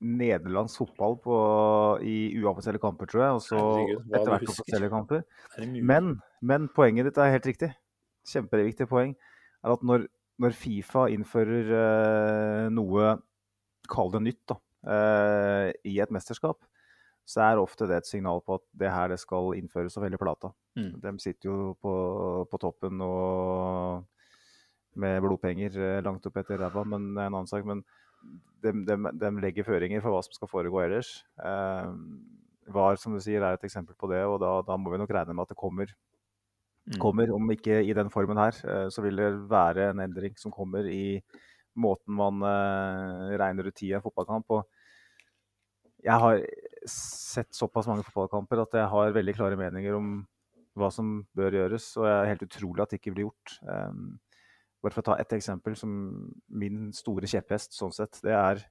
nederlandsk 0.00 0.84
fotball 0.84 1.18
på, 1.24 1.38
i 2.04 2.18
uoffisielle 2.38 2.82
kamper, 2.82 3.10
tror 3.10 3.24
jeg. 3.24 3.40
Og 3.40 3.42
så 3.46 3.64
etter 4.12 4.30
hvert 4.34 4.54
offisielle 4.54 4.92
kamper. 4.92 5.26
Men, 5.90 6.18
men, 6.44 6.68
poenget 6.70 7.08
ditt 7.08 7.18
er 7.18 7.34
helt 7.34 7.48
riktig. 7.48 7.72
Kjempeviktig 8.28 8.86
poeng. 8.90 9.16
er 9.64 9.74
at 9.74 9.82
når 9.82 10.06
når 10.42 10.54
Fifa 10.54 11.08
innfører 11.10 11.70
eh, 11.74 12.64
noe, 12.70 13.14
kall 13.90 14.12
det 14.14 14.22
nytt, 14.22 14.42
da, 14.50 14.58
eh, 14.94 15.70
i 15.90 15.98
et 16.02 16.12
mesterskap, 16.14 16.60
så 17.28 17.42
er 17.44 17.60
ofte 17.60 17.88
det 17.88 17.98
et 17.98 18.08
signal 18.08 18.40
på 18.44 18.56
at 18.56 18.64
det 18.80 18.92
her 18.92 19.10
det 19.12 19.18
skal 19.20 19.52
innføres 19.58 19.98
og 19.98 20.06
hele 20.06 20.20
plata. 20.20 20.52
Mm. 20.78 20.92
De 21.02 21.12
sitter 21.20 21.50
jo 21.50 21.72
på, 21.82 21.94
på, 22.48 22.60
toppen 22.62 23.02
og 23.04 24.06
med 25.00 25.22
blodpenger 25.24 25.78
eh, 25.78 26.02
langt 26.04 26.26
opp 26.28 26.40
etter 26.40 26.60
ræva, 26.60 26.84
men 26.88 27.12
det 27.14 27.22
er 27.22 27.30
en 27.30 27.38
annen 27.38 27.50
sak. 27.50 27.66
Men 27.68 27.84
de, 28.64 28.74
de, 28.88 28.98
de, 29.20 29.32
legger 29.42 29.66
føringer 29.66 30.02
for 30.04 30.14
hva 30.14 30.24
som 30.26 30.34
skal 30.36 30.50
foregå 30.50 30.82
ellers. 30.84 31.12
Eh, 31.38 31.94
VAR 32.74 33.00
som 33.00 33.14
du 33.16 33.22
sier, 33.24 33.40
er 33.40 33.56
et 33.56 33.66
eksempel 33.68 33.96
på 33.98 34.10
det, 34.12 34.20
og 34.28 34.40
da, 34.42 34.58
da 34.66 34.76
må 34.76 34.92
vi 34.92 35.00
nok 35.00 35.14
regne 35.14 35.36
med 35.36 35.46
at 35.46 35.54
det 35.54 35.60
kommer 35.60 35.94
Mm. 36.88 37.00
kommer, 37.02 37.30
om 37.36 37.50
ikke 37.52 37.82
i 37.84 37.92
den 37.92 38.08
formen 38.08 38.38
her, 38.40 38.56
eh, 38.64 38.88
så 38.88 39.02
vil 39.04 39.20
det 39.20 39.28
være 39.50 39.90
en 39.90 40.00
endring 40.00 40.38
som 40.40 40.52
kommer 40.52 40.86
i 40.88 41.20
måten 41.76 42.14
man 42.16 42.40
eh, 42.42 43.36
regner 43.38 43.68
ut 43.68 43.76
tida 43.76 43.96
i 43.96 43.98
en 43.98 44.04
fotballkamp. 44.04 44.48
Og 44.56 44.64
jeg 46.04 46.16
har 46.22 46.40
sett 46.88 47.52
såpass 47.52 47.90
mange 47.90 48.06
fotballkamper 48.06 48.62
at 48.62 48.78
jeg 48.80 48.88
har 48.94 49.12
veldig 49.12 49.34
klare 49.36 49.58
meninger 49.60 49.98
om 49.98 50.22
hva 50.78 50.88
som 50.94 51.26
bør 51.36 51.58
gjøres, 51.58 51.90
og 51.98 52.06
jeg 52.06 52.16
er 52.16 52.32
helt 52.32 52.46
utrolig 52.46 52.82
at 52.82 52.92
det 52.92 53.00
ikke 53.00 53.12
blir 53.16 53.26
gjort. 53.26 53.58
Um, 53.66 54.18
bare 54.88 54.96
for 54.96 55.04
å 55.04 55.10
ta 55.10 55.18
ett 55.20 55.36
eksempel 55.36 55.76
som 55.76 55.92
min 56.48 56.88
store 56.96 57.28
kjepphest 57.28 57.76
sånn 57.76 57.92
sett, 57.94 58.20
det 58.24 58.34
er 58.34 58.64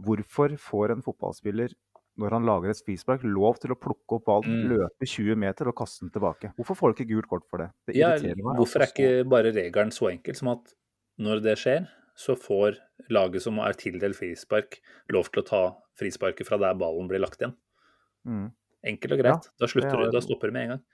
hvorfor 0.00 0.56
får 0.58 0.96
en 0.96 1.04
fotballspiller 1.04 1.76
når 2.20 2.34
han 2.36 2.44
lager 2.44 2.72
et 2.72 2.82
frispark, 2.84 3.22
lov 3.24 3.60
til 3.62 3.72
å 3.72 3.78
plukke 3.80 4.18
opp 4.18 4.26
ballen, 4.26 4.64
mm. 4.64 4.72
løpe 4.74 5.08
20 5.08 5.38
meter 5.40 5.70
og 5.70 5.76
kaste 5.78 6.04
den 6.04 6.12
tilbake. 6.12 6.50
Hvorfor 6.58 6.76
får 6.76 6.92
du 6.92 6.98
ikke 6.98 7.12
gult 7.14 7.30
kort 7.30 7.46
for 7.48 7.62
det? 7.62 7.70
det 7.88 7.96
ja, 7.96 8.10
hvorfor 8.58 8.84
er 8.84 8.92
ikke 8.92 9.24
bare 9.30 9.54
regelen 9.54 9.94
så 9.94 10.10
enkel 10.10 10.36
som 10.36 10.50
at 10.52 10.74
når 11.22 11.40
det 11.46 11.56
skjer, 11.62 11.86
så 12.18 12.36
får 12.36 12.76
laget 13.14 13.46
som 13.46 13.60
er 13.62 13.78
tildelt 13.78 14.18
frispark, 14.18 14.80
lov 15.14 15.30
til 15.30 15.40
å 15.40 15.46
ta 15.46 15.62
frisparket 16.00 16.48
fra 16.48 16.58
der 16.60 16.76
ballen 16.80 17.08
blir 17.08 17.22
lagt 17.22 17.40
igjen? 17.40 17.54
Mm. 18.28 18.50
Enkelt 18.90 19.16
og 19.16 19.22
greit. 19.22 19.48
Ja, 19.48 19.56
da, 19.62 19.70
er... 19.70 19.88
du, 19.94 20.12
da 20.18 20.24
stopper 20.24 20.50
du 20.50 20.56
med 20.56 20.66
en 20.66 20.74
gang. 20.74 20.84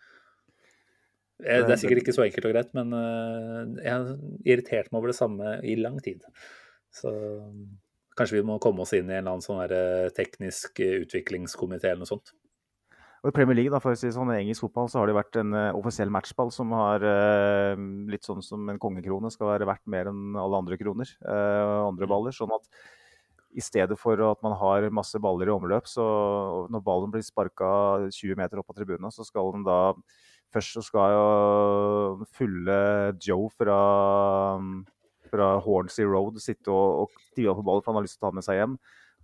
Eh, 1.45 1.65
det 1.67 1.75
er 1.75 1.81
sikkert 1.81 2.01
ikke 2.01 2.15
så 2.17 2.25
enkelt 2.25 2.49
og 2.49 2.55
greit, 2.55 2.71
men 2.77 2.95
eh, 2.97 3.83
jeg 3.85 3.93
har 3.93 4.07
irritert 4.49 4.89
meg 4.89 5.03
over 5.03 5.13
det 5.13 5.19
samme 5.19 5.59
i 5.67 5.77
lang 5.81 5.99
tid. 6.05 6.25
Så 6.95 7.13
Kanskje 8.17 8.39
vi 8.39 8.47
må 8.49 8.55
komme 8.57 8.81
oss 8.81 8.95
inn 8.97 9.11
i 9.11 9.13
en 9.13 9.19
eller 9.19 9.35
annen 9.35 9.45
sånn 9.45 9.59
eh, 9.67 10.07
teknisk 10.17 10.79
utviklingskomité 10.81 11.91
eller 11.91 12.07
noe 12.07 12.09
sånt. 12.09 12.31
Og 13.21 13.29
I 13.29 13.35
Premier 13.37 13.59
League, 13.59 13.73
da, 13.75 13.81
for 13.83 13.93
å 13.93 13.99
si 13.99 14.09
sånn, 14.15 14.31
i 14.33 14.39
engelsk 14.39 14.65
fotball, 14.65 14.89
så 14.89 15.03
har 15.03 15.11
det 15.11 15.17
vært 15.19 15.37
en 15.43 15.53
offisiell 15.77 16.13
matchball 16.15 16.53
som 16.55 16.71
har 16.77 17.03
litt 18.09 18.25
sånn 18.25 18.41
som 18.45 18.71
en 18.71 18.79
kongekrone 18.81 19.29
skal 19.35 19.51
være 19.51 19.69
verdt 19.69 19.85
mer 19.91 20.09
enn 20.13 20.39
alle 20.39 20.61
andre 20.63 20.79
kroner 20.81 21.11
andre 21.27 22.07
mm. 22.07 22.13
baller. 22.13 22.37
sånn 22.37 22.55
at 22.55 22.71
i 23.57 23.65
stedet 23.65 23.97
for 23.99 24.21
at 24.31 24.41
man 24.45 24.55
har 24.61 24.87
masse 24.95 25.19
baller 25.21 25.51
i 25.51 25.55
omløp, 25.57 25.89
så 25.91 26.07
når 26.73 26.85
ballen 26.87 27.13
blir 27.13 27.25
sparka 27.27 27.69
20 28.07 28.39
meter 28.39 28.61
opp 28.61 28.73
av 28.73 28.79
tribunene, 28.79 29.11
så 29.13 29.27
skal 29.27 29.53
den 29.57 29.67
da 29.67 29.81
Først 30.55 30.77
så 30.77 30.83
skal 30.87 31.13
jo 31.17 32.27
fulle 32.37 32.77
Joe 33.23 33.49
fra 33.53 33.81
fra 35.27 35.49
Hornsey 35.59 36.07
Road 36.07 36.39
sitte 36.41 36.71
og, 36.71 37.03
og 37.11 37.25
tive 37.35 37.51
på 37.59 37.65
ballen, 37.67 37.83
for 37.83 37.91
han 37.93 37.99
har 37.99 38.05
lyst 38.07 38.15
til 38.21 38.23
å 38.23 38.29
ta 38.31 38.37
med 38.37 38.47
seg 38.47 38.61
hjem. 38.61 38.77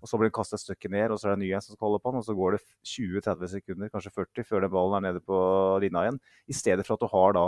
Og 0.02 0.10
Så 0.10 0.18
blir 0.18 0.26
han 0.32 0.34
kasta 0.34 0.58
et 0.58 0.64
stykke 0.64 0.90
ned, 0.90 1.12
og 1.14 1.20
så 1.20 1.28
er 1.28 1.32
det 1.32 1.36
en 1.38 1.44
ny 1.44 1.50
en 1.54 1.62
som 1.62 1.76
skal 1.76 1.86
holde 1.86 2.00
på 2.02 2.10
han, 2.10 2.18
Og 2.18 2.24
så 2.26 2.34
går 2.34 2.56
det 2.56 2.60
20-30 2.90 3.52
sekunder, 3.52 3.92
kanskje 3.92 4.10
40, 4.16 4.46
før 4.48 4.64
den 4.64 4.72
ballen 4.74 4.96
er 4.98 5.04
nede 5.06 5.22
på 5.22 5.38
linja 5.84 6.02
igjen. 6.08 6.18
I 6.50 6.56
stedet 6.58 6.86
for 6.88 6.98
at 6.98 7.04
du 7.04 7.08
har 7.14 7.36
da 7.38 7.44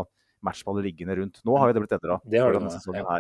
matchballer 0.47 0.87
liggende 0.87 1.17
rundt. 1.19 1.43
Nå 1.43 1.59
har 1.59 1.73
jo 1.73 1.75
det 1.75 1.83
blitt 1.83 1.97
endra. 1.99 2.21
Det 2.23 2.39
har 2.39 2.55
det 2.55 2.63
nå, 2.63 2.71
ja. 2.95 3.19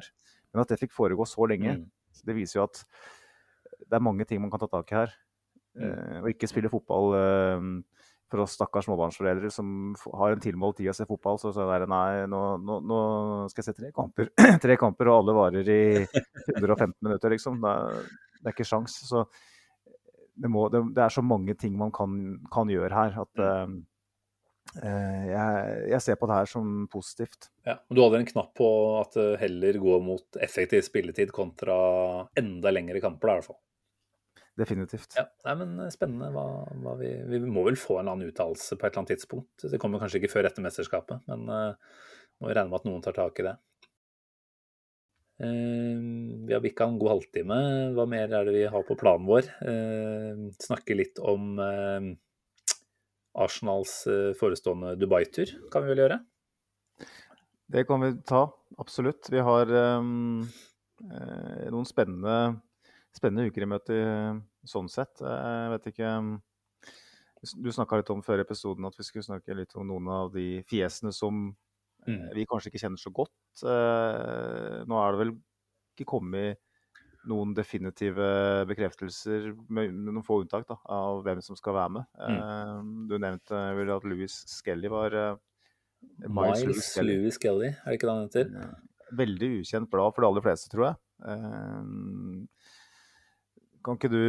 Men 0.54 0.62
at 0.62 0.70
det 0.70 0.78
fikk 0.84 0.94
foregå 0.94 1.26
så 1.26 1.48
lenge, 1.50 1.74
Mm. 1.80 1.90
det 2.30 2.34
viser 2.38 2.60
jo 2.60 2.64
at 2.68 2.84
det 3.90 3.98
er 3.98 4.06
mange 4.06 4.24
ting 4.24 4.40
man 4.40 4.50
kan 4.54 4.60
ta 4.62 4.68
tak 4.70 4.92
i 4.92 4.94
her. 4.94 5.10
Mm. 5.74 5.82
Eh, 5.82 6.20
og 6.22 6.28
ikke 6.30 6.46
spille 6.46 6.70
fotball 6.70 7.10
eh, 7.18 7.66
for 8.34 8.42
oss 8.42 8.56
stakkars 8.58 8.88
småbarnsforeldre 8.88 9.50
som 9.54 9.94
har 10.18 10.34
en 10.34 10.42
tilmålt 10.42 10.80
tid 10.80 10.90
å 10.90 10.96
se 10.96 11.06
fotball. 11.06 11.38
Så, 11.38 11.52
så 11.54 11.68
er 11.70 11.84
det 11.84 11.90
nei, 11.92 12.26
nå, 12.30 12.42
nå, 12.58 12.80
nå 12.82 13.00
skal 13.52 13.62
jeg 13.62 13.70
se 13.70 13.78
tre 13.78 13.90
kamper, 13.94 14.32
tre 14.64 14.76
kamper, 14.80 15.10
og 15.10 15.22
alle 15.22 15.36
varer 15.38 15.70
i 15.70 15.82
115 16.02 16.98
minutter, 16.98 17.34
liksom. 17.36 17.62
Det 17.62 17.74
er, 17.78 18.14
det 18.40 18.50
er 18.50 18.56
ikke 18.56 18.66
sjans. 18.66 18.98
Så 19.06 19.24
det, 20.34 20.50
må, 20.50 20.66
det, 20.72 20.82
det 20.96 21.04
er 21.06 21.14
så 21.14 21.22
mange 21.24 21.54
ting 21.58 21.76
man 21.78 21.94
kan, 21.94 22.16
kan 22.52 22.70
gjøre 22.72 22.94
her 22.98 23.20
at 23.22 23.44
eh, 23.46 23.76
jeg, 25.30 25.74
jeg 25.92 26.02
ser 26.02 26.18
på 26.18 26.26
det 26.30 26.40
her 26.40 26.50
som 26.50 26.72
positivt. 26.90 27.52
Ja, 27.68 27.78
Du 27.86 28.02
hadde 28.02 28.24
en 28.24 28.32
knapp 28.32 28.50
på 28.58 28.68
at 28.98 29.14
det 29.14 29.28
heller 29.44 29.78
går 29.78 30.02
mot 30.02 30.42
effektiv 30.42 30.82
spilletid 30.86 31.30
kontra 31.34 31.76
enda 32.38 32.74
lengre 32.74 33.02
kamper, 33.04 33.30
i 33.30 33.38
hvert 33.38 33.52
fall. 33.52 33.60
Definitivt. 34.54 35.16
Ja, 35.18 35.24
nei, 35.48 35.54
men 35.64 35.78
eh, 35.82 35.90
Spennende. 35.90 36.30
Hva, 36.34 36.46
hva 36.84 36.94
vi, 37.00 37.10
vi 37.26 37.40
må 37.42 37.64
vel 37.66 37.78
få 37.78 37.98
en 37.98 38.04
eller 38.04 38.14
annen 38.14 38.30
uttalelse 38.30 38.78
på 38.78 38.86
et 38.86 38.92
eller 38.92 39.02
annet 39.02 39.14
tidspunkt. 39.16 39.64
Det 39.70 39.80
kommer 39.82 40.02
kanskje 40.02 40.20
ikke 40.20 40.30
før 40.36 40.46
etter 40.46 40.62
mesterskapet, 40.62 41.24
men 41.30 41.48
uh, 41.50 42.02
må 42.38 42.50
vi 42.50 42.54
regne 42.54 42.70
med 42.70 42.78
at 42.78 42.86
noen 42.86 43.02
tar 43.02 43.16
tak 43.16 43.40
i 43.42 43.46
det. 43.48 43.54
Uh, 45.42 46.44
vi 46.46 46.54
har 46.54 46.62
bikka 46.62 46.86
en 46.86 47.00
god 47.00 47.16
halvtime. 47.16 47.56
Hva 47.96 48.04
mer 48.10 48.30
er 48.30 48.46
det 48.46 48.54
vi 48.54 48.68
har 48.70 48.86
på 48.86 48.98
planen 49.00 49.26
vår? 49.26 49.48
Uh, 49.66 50.44
snakke 50.62 50.98
litt 51.00 51.18
om 51.18 51.58
Arsenals 53.34 54.04
forestående 54.38 54.92
Dubai-tur, 55.00 55.50
kan 55.74 55.82
vi 55.82 55.90
vel 55.90 56.04
gjøre? 56.04 56.20
Det 57.74 57.82
kan 57.88 58.04
vi 58.04 58.12
ta, 58.22 58.44
absolutt. 58.78 59.26
Vi 59.34 59.42
har 59.42 59.72
um, 59.98 60.44
noen 61.02 61.88
spennende, 61.88 62.60
spennende 63.16 63.48
uker 63.50 63.62
i 63.64 63.70
møte 63.70 63.94
eh, 64.00 64.40
sånn 64.68 64.88
sett. 64.90 65.20
Eh, 65.22 65.44
Jeg 65.64 65.70
vet 65.74 65.88
ikke 65.92 66.08
ehm, 66.10 66.32
Du 67.60 67.68
snakka 67.72 67.98
litt 68.00 68.10
om 68.10 68.22
før 68.24 68.40
episoden 68.40 68.86
at 68.88 68.96
vi 68.96 69.04
skulle 69.04 69.26
snakke 69.26 69.54
litt 69.56 69.74
om 69.76 69.86
noen 69.90 70.08
av 70.08 70.32
de 70.34 70.62
fjesene 70.70 71.12
som 71.12 71.54
Mm. 72.04 72.34
vi 72.36 72.42
kanskje 72.44 72.68
ikke 72.68 72.80
kjenner 72.82 73.00
så 73.00 73.08
godt. 73.16 73.32
Eh, 73.64 74.82
Nå 74.84 74.96
er 75.00 75.12
det 75.14 75.20
vel 75.22 75.30
ikke 75.96 76.04
kommet 76.10 76.58
noen 77.24 77.54
definitive 77.56 78.66
bekreftelser, 78.68 79.54
med 79.72 79.94
noen 79.94 80.20
få 80.22 80.42
unntak, 80.42 80.66
da, 80.68 80.76
av 80.84 81.22
hvem 81.24 81.40
som 81.40 81.56
skal 81.56 81.72
være 81.72 81.94
med. 81.94 82.04
Mm. 82.20 82.90
Du 83.08 83.14
nevnte 83.16 83.62
vel 83.78 83.88
at 83.96 84.04
Louis 84.04 84.34
Skelly 84.52 84.90
var 84.92 85.16
Miles, 86.28 86.60
Miles 86.66 86.90
Lewis 87.00 87.38
Skelly. 87.40 87.70
Er 87.72 87.88
det 87.88 87.96
ikke 87.96 88.10
det 88.10 88.16
han 88.18 88.28
heter? 88.28 88.76
Veldig 89.16 89.50
ukjent 89.62 89.88
blad 89.88 90.12
for 90.12 90.20
de 90.20 90.28
aller 90.28 90.44
fleste, 90.44 90.68
tror 90.74 90.90
jeg. 90.90 90.96
Kan 93.84 93.98
ikke 93.98 94.08
du 94.08 94.20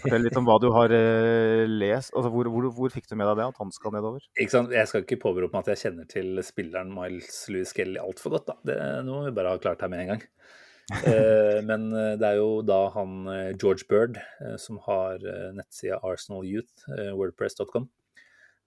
fortelle 0.00 0.22
litt 0.24 0.38
om 0.40 0.46
hva 0.48 0.54
du 0.62 0.70
har 0.72 0.92
eh, 0.96 1.66
lest? 1.68 2.14
Altså, 2.16 2.30
hvor, 2.32 2.48
hvor, 2.52 2.68
hvor 2.72 2.92
fikk 2.92 3.08
du 3.10 3.18
med 3.20 3.28
deg 3.28 3.42
det, 3.42 3.48
at 3.52 3.60
han 3.60 3.72
skal 3.74 3.92
nedover? 3.92 4.24
Ikke 4.40 4.54
sant? 4.54 4.72
Jeg 4.72 4.88
skal 4.88 5.04
ikke 5.04 5.18
påberope 5.26 5.52
meg 5.52 5.66
at 5.66 5.74
jeg 5.74 5.82
kjenner 5.82 6.08
til 6.08 6.40
spilleren 6.46 6.94
Miles 6.94 7.42
Lewis 7.52 7.74
Kelly 7.76 8.00
altfor 8.00 8.38
godt. 8.38 8.48
da. 8.48 8.56
Det 8.70 8.78
nå 9.04 9.18
må 9.18 9.26
vi 9.26 9.34
bare 9.36 9.52
ha 9.52 9.60
klart 9.60 9.84
her 9.84 9.92
med 9.92 10.06
en 10.06 10.14
gang. 10.14 10.24
Eh, 11.04 11.58
men 11.68 11.82
eh, 11.92 12.14
det 12.16 12.24
er 12.24 12.38
jo 12.38 12.62
da 12.64 12.78
han 12.94 13.26
George 13.60 13.84
Bird, 13.90 14.14
som 14.56 14.78
har 14.86 15.20
nettsida 15.52 15.98
Arsenal 16.00 16.46
Youth, 16.48 16.86
wordpress.com, 16.88 17.90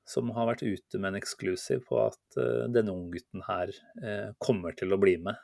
som 0.05 0.29
har 0.35 0.51
vært 0.51 0.61
ute 0.61 1.01
med 1.01 1.15
en 1.15 1.17
eksklusiv 1.17 1.81
på 1.87 1.97
at 2.03 2.37
denne 2.69 2.93
unggutten 2.93 3.41
her 3.47 3.73
kommer 4.37 4.77
til 4.77 4.93
å 4.93 5.01
bli 5.01 5.15
med 5.17 5.41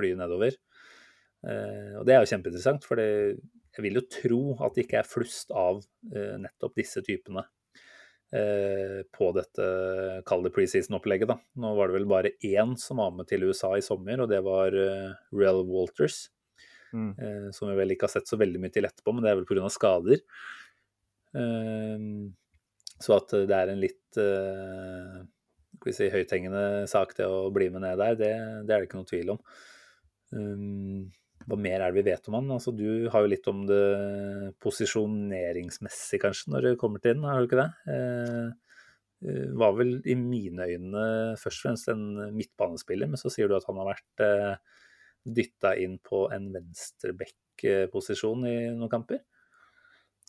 flyet 0.00 0.16
nedover. 0.22 0.56
Og 1.44 2.08
det 2.08 2.16
er 2.16 2.24
jo 2.24 2.32
kjempeinteressant, 2.32 2.88
for 2.88 2.96
det, 2.96 3.36
jeg 3.76 3.86
vil 3.86 4.00
jo 4.00 4.06
tro 4.10 4.40
at 4.64 4.76
det 4.76 4.86
ikke 4.86 5.00
er 5.02 5.08
flust 5.08 5.52
av 5.54 5.82
eh, 6.14 6.36
nettopp 6.42 6.76
disse 6.78 7.02
typene 7.04 7.44
eh, 8.34 9.02
på 9.12 9.28
dette 9.36 9.66
kall 10.28 10.46
det 10.46 10.54
preseason-opplegget. 10.56 11.30
da. 11.32 11.38
Nå 11.62 11.74
var 11.78 11.90
det 11.90 11.98
vel 11.98 12.08
bare 12.10 12.34
én 12.44 12.76
som 12.80 13.02
var 13.02 13.12
med 13.16 13.28
til 13.30 13.44
USA 13.48 13.74
i 13.76 13.84
sommer, 13.84 14.24
og 14.24 14.32
det 14.32 14.40
var 14.46 14.74
uh, 14.74 15.12
Real 15.36 15.62
Walters. 15.68 16.26
Mm. 16.96 17.14
eh, 17.18 17.50
som 17.52 17.68
vi 17.68 17.76
vel 17.76 17.92
ikke 17.92 18.06
har 18.06 18.14
sett 18.14 18.30
så 18.30 18.38
veldig 18.40 18.60
mye 18.62 18.72
til 18.72 18.86
etterpå, 18.88 19.12
men 19.12 19.24
det 19.24 19.32
er 19.32 19.40
vel 19.40 19.48
pga. 19.48 19.70
skader. 19.72 20.22
Eh, 21.36 22.04
så 23.02 23.18
at 23.18 23.34
det 23.50 23.56
er 23.56 23.72
en 23.72 23.82
litt 23.82 24.20
eh, 24.22 25.16
skal 25.76 25.90
vi 25.90 25.96
si, 25.96 26.08
høythengende 26.12 26.86
sak 26.88 27.12
det 27.18 27.26
å 27.28 27.50
bli 27.52 27.68
med 27.74 27.84
ned 27.84 28.00
der, 28.00 28.16
det, 28.16 28.32
det 28.66 28.72
er 28.72 28.80
det 28.80 28.88
ikke 28.88 29.00
noe 29.02 29.10
tvil 29.10 29.34
om. 29.34 29.42
Um, 30.34 31.02
hva 31.46 31.58
mer 31.60 31.78
er 31.80 31.92
det 31.92 32.00
vi 32.00 32.10
vet 32.10 32.28
om 32.30 32.36
han? 32.40 32.48
Altså, 32.56 32.72
du 32.74 33.06
har 33.12 33.22
jo 33.22 33.30
litt 33.30 33.46
om 33.50 33.62
det 33.68 33.82
posisjoneringsmessig, 34.62 36.20
kanskje, 36.22 36.50
når 36.52 36.70
det 36.70 36.80
kommer 36.80 37.02
til 37.02 37.14
den, 37.14 37.26
har 37.28 37.38
du 37.38 37.46
ikke 37.46 37.60
det? 37.60 37.70
Eh, 37.94 38.48
eh, 39.30 39.46
var 39.60 39.76
vel 39.78 40.00
i 40.02 40.16
mine 40.18 40.66
øyne 40.66 41.04
først 41.38 41.62
og 41.62 41.68
fremst 41.68 41.92
en 41.92 42.04
midtbanespiller, 42.34 43.10
men 43.12 43.20
så 43.20 43.30
sier 43.32 43.50
du 43.50 43.56
at 43.58 43.66
han 43.70 43.78
har 43.82 43.92
vært 43.92 44.26
eh, 44.26 44.82
dytta 45.38 45.76
inn 45.82 45.96
på 46.02 46.26
en 46.34 46.50
venstreback-posisjon 46.54 48.46
i 48.50 48.56
noen 48.74 48.92
kamper? 48.92 49.22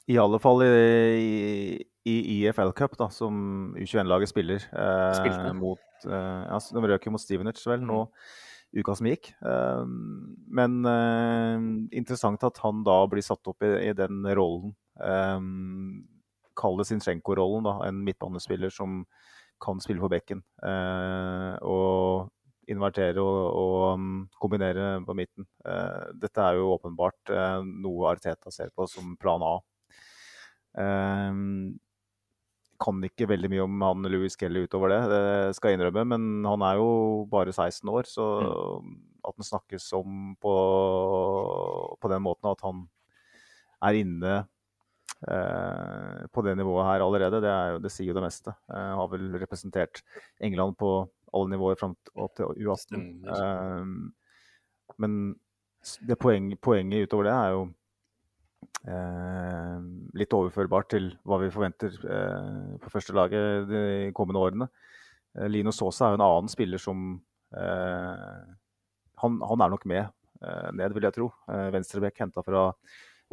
I 0.07 0.15
alle 0.21 0.37
fall 0.39 0.61
i, 0.63 1.81
i, 2.07 2.13
i 2.15 2.35
IFL 2.45 2.71
Cup, 2.77 2.93
da, 2.99 3.09
som 3.11 3.73
U21-laget 3.75 4.31
spiller. 4.31 4.61
Eh, 4.69 5.15
Spilte. 5.17 5.53
mot, 5.57 5.81
eh, 6.05 6.43
ja, 6.45 6.59
de 6.61 6.91
røk 6.93 7.09
jo 7.09 7.13
mot 7.15 7.23
Stevenage 7.25 7.65
vel 7.67 7.83
nå 7.83 8.05
uka 8.77 8.95
som 8.97 9.09
gikk. 9.09 9.31
Eh, 9.41 9.85
men 10.59 10.77
eh, 10.85 11.65
interessant 11.97 12.43
at 12.47 12.61
han 12.63 12.83
da 12.87 12.99
blir 13.09 13.25
satt 13.25 13.49
opp 13.49 13.65
i, 13.65 13.73
i 13.89 13.95
den 13.97 14.25
rollen. 14.37 14.75
Kalle 14.97 16.05
Kall 16.57 16.79
det 16.79 16.87
Zinchenko-rollen. 16.89 17.67
En 17.85 18.01
midtbanespiller 18.05 18.73
som 18.73 19.03
kan 19.61 19.81
spille 19.81 20.01
på 20.01 20.09
bekken. 20.09 20.41
Eh, 20.65 21.53
og 21.65 22.33
invertere 22.67 23.21
og, 23.23 23.43
og 23.55 23.83
um, 23.95 24.07
kombinere 24.41 24.97
på 25.07 25.15
midten. 25.15 25.47
Eh, 25.63 26.09
dette 26.19 26.43
er 26.43 26.57
jo 26.57 26.73
åpenbart 26.73 27.31
noe 27.63 28.09
Arteta 28.11 28.51
ser 28.51 28.73
på 28.75 28.89
som 28.91 29.15
plan 29.21 29.45
A. 29.45 29.57
Kan 32.81 33.01
ikke 33.05 33.29
veldig 33.29 33.49
mye 33.49 33.63
om 33.65 33.81
han 33.81 34.09
Louis 34.11 34.35
Kelly 34.37 34.65
utover 34.67 34.93
det, 34.93 34.99
det 35.09 35.55
skal 35.57 35.71
jeg 35.71 35.79
innrømme. 35.79 36.03
Men 36.13 36.45
han 36.45 36.65
er 36.67 36.81
jo 36.81 36.89
bare 37.31 37.53
16 37.53 37.89
år, 37.89 38.09
så 38.09 38.27
at 39.27 39.33
han 39.33 39.47
snakkes 39.47 39.89
om 39.97 40.35
på, 40.41 40.53
på 41.99 42.11
den 42.11 42.23
måten 42.23 42.51
at 42.51 42.61
han 42.65 42.85
er 43.87 43.97
inne 43.99 44.35
eh, 45.27 46.21
på 46.33 46.43
det 46.45 46.55
nivået 46.57 46.87
her 46.87 47.05
allerede, 47.05 47.41
det, 47.43 47.51
er 47.51 47.73
jo, 47.75 47.81
det 47.83 47.91
sier 47.93 48.11
jo 48.11 48.17
det 48.17 48.25
meste. 48.25 48.53
Eh, 48.71 48.93
har 48.99 49.11
vel 49.11 49.27
representert 49.41 50.03
England 50.43 50.77
på 50.79 50.91
alle 51.35 51.53
nivåer 51.53 51.79
fram 51.79 51.97
opp 52.15 52.37
til 52.37 52.53
U18. 52.55 53.03
Eh, 53.33 54.95
men 55.03 55.19
poeng, 56.19 56.53
poenget 56.63 57.07
utover 57.07 57.29
det 57.29 57.35
er 57.35 57.55
jo 57.55 57.67
litt 60.17 60.33
overførbart 60.33 60.89
til 60.93 61.09
hva 61.27 61.39
vi 61.41 61.49
forventer 61.51 61.95
eh, 62.07 62.77
på 62.81 62.91
førstelaget 62.93 63.67
de 63.69 63.81
kommende 64.15 64.43
årene. 64.43 64.67
Eh, 65.37 65.49
Lino 65.51 65.73
Sosa 65.75 66.07
er 66.07 66.15
jo 66.15 66.19
en 66.21 66.27
annen 66.27 66.51
spiller 66.51 66.81
som 66.81 67.03
eh, 67.55 68.47
han, 69.23 69.37
han 69.49 69.65
er 69.65 69.73
nok 69.73 69.85
med 69.89 70.05
eh, 70.05 70.71
ned, 70.73 70.95
vil 70.95 71.07
jeg 71.07 71.17
tro. 71.17 71.29
Eh, 71.51 71.67
Venstrebekk 71.75 72.23
henta 72.23 72.43
fra 72.45 72.69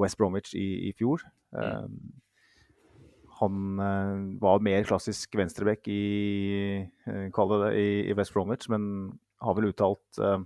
West 0.00 0.18
Bromwich 0.18 0.54
i, 0.58 0.90
i 0.90 0.92
fjor. 0.98 1.24
Eh, 1.56 1.88
han 3.40 3.82
eh, 3.82 4.24
var 4.42 4.64
mer 4.64 4.86
klassisk 4.88 5.34
venstrebekk 5.38 5.90
i, 5.90 6.02
eh, 7.08 7.28
det 7.30 7.74
i, 7.78 8.14
West 8.16 8.34
Bromwich, 8.34 8.68
men 8.72 9.18
har 9.42 9.56
vel 9.58 9.70
uttalt 9.72 10.22
eh, 10.22 10.40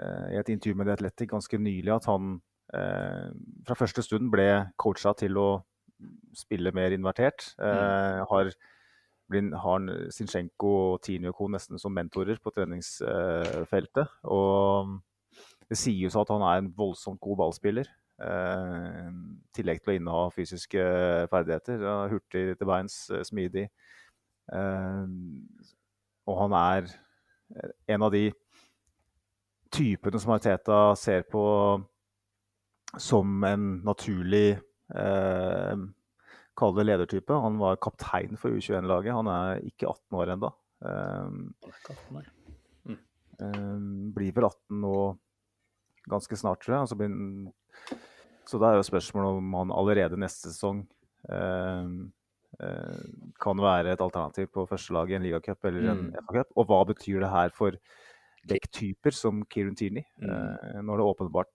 eh, 0.00 0.26
i 0.34 0.40
et 0.40 0.50
intervju 0.52 0.78
med 0.78 0.88
The 0.88 0.98
Athletic 0.98 1.32
ganske 1.32 1.60
nylig 1.60 1.92
at 1.94 2.08
han 2.10 2.36
eh, 2.38 2.53
fra 3.66 3.76
første 3.78 4.02
stund 4.02 4.30
ble 4.32 4.48
coacha 4.80 5.12
til 5.18 5.36
å 5.40 5.48
spille 6.36 6.72
mer 6.74 6.90
invertert. 6.96 7.52
Eh, 7.62 8.20
har, 8.30 8.50
blin- 9.30 9.52
har 9.54 9.78
han 9.78 10.10
Zinchenko 10.12 10.72
og 10.94 11.02
Tinio 11.06 11.32
Co 11.32 11.46
nesten 11.48 11.78
som 11.80 11.94
mentorer 11.94 12.40
på 12.42 12.50
treningsfeltet. 12.54 14.08
og 14.24 15.00
det 15.70 15.78
sies 15.80 16.14
at 16.18 16.28
han 16.28 16.42
er 16.44 16.58
en 16.60 16.72
voldsomt 16.76 17.20
god 17.24 17.38
ballspiller. 17.40 17.88
Eh, 18.20 19.08
I 19.08 19.54
tillegg 19.56 19.80
til 19.82 19.94
å 19.94 19.96
inneha 19.96 20.26
fysiske 20.34 20.82
ferdigheter. 21.32 21.80
Hurtig 22.12 22.58
til 22.58 22.66
beins, 22.68 22.98
eh, 23.10 23.22
smidig. 23.24 23.68
Eh, 24.52 25.06
og 26.26 26.38
han 26.42 26.52
er 26.58 26.92
en 27.88 28.02
av 28.02 28.12
de 28.12 28.26
typene 29.74 30.20
som 30.20 30.32
Arteta 30.36 30.94
ser 30.96 31.22
på 31.22 31.42
som 33.00 33.44
en 33.44 33.82
naturlig 33.84 34.58
eh, 34.94 35.76
Kall 36.54 36.74
det 36.76 36.84
ledertype. 36.86 37.34
Han 37.34 37.56
var 37.58 37.80
kaptein 37.82 38.36
for 38.38 38.54
U21-laget. 38.54 39.10
Han 39.16 39.26
er 39.26 39.62
ikke 39.66 39.88
18 39.90 40.18
år 40.20 40.30
ennå. 40.36 40.50
Um, 40.86 41.54
Nei. 42.14 42.22
eh, 43.42 43.78
blir 44.14 44.32
vel 44.36 44.46
18 44.46 44.78
nå 44.84 44.92
ganske 46.06 46.36
snart, 46.38 46.60
tror 46.62 46.76
jeg. 46.78 46.90
Så, 46.92 46.98
blir, 47.00 47.10
så 48.46 48.60
da 48.62 48.70
er 48.70 48.78
jo 48.78 48.86
spørsmålet 48.86 49.40
om 49.40 49.56
han 49.58 49.72
allerede 49.74 50.20
neste 50.20 50.52
sesong 50.52 50.84
eh, 51.26 51.90
eh, 52.62 53.02
kan 53.42 53.58
være 53.64 53.96
et 53.96 54.04
alternativ 54.04 54.46
på 54.54 54.68
førstelaget 54.70 55.16
i 55.16 55.18
en 55.18 55.26
ligacup 55.26 55.64
eller 55.72 55.90
en 55.90 56.04
Mm. 56.12 56.14
FA-cup. 56.22 56.54
Og 56.54 56.68
hva 56.70 56.84
betyr 56.92 57.18
det 57.24 57.32
her 57.34 57.50
for 57.56 57.74
dekktyper 58.46 59.10
som 59.16 59.42
Kirun 59.50 59.74
Tierney, 59.74 60.04
Mm. 60.22 60.30
eh, 60.30 60.80
når 60.86 61.02
det 61.02 61.10
åpenbart 61.10 61.50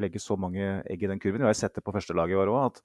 legger 0.00 0.20
så 0.22 0.36
mange 0.40 0.82
egg 0.90 1.02
i 1.02 1.08
den 1.10 1.20
kurven? 1.20 1.40
Jeg 1.44 1.50
har 1.52 1.58
sett 1.58 1.74
det 1.74 1.84
på 1.84 1.92
førstelaget 1.94 2.32
i 2.36 2.40
år 2.40 2.52
òg, 2.52 2.66
at, 2.72 2.82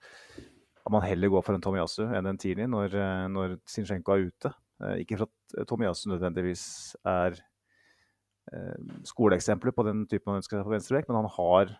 man 0.89 1.03
heller 1.03 1.28
går 1.28 1.43
for 1.43 1.53
en 1.53 1.62
Tomiyasu 1.62 2.05
enn 2.16 2.26
en 2.30 2.38
Tini 2.39 2.64
når, 2.64 2.93
eh, 2.95 3.26
når 3.28 3.58
Zinchenko 3.68 4.14
er 4.14 4.28
ute. 4.30 4.53
Eh, 4.84 5.01
Ikke 5.03 5.18
for 5.20 5.28
at 5.28 5.68
Tomiyasu 5.68 6.05
nødvendigvis 6.14 6.95
er 7.03 7.36
eh, 8.53 8.78
skoleeksempler 9.03 9.76
på 9.76 9.84
den 9.84 10.05
typen 10.08 10.32
man 10.32 10.39
ønsker 10.39 10.55
seg 10.58 10.64
på 10.64 10.72
venstrebekk, 10.72 11.10
men 11.10 11.20
han 11.20 11.32
har 11.36 11.74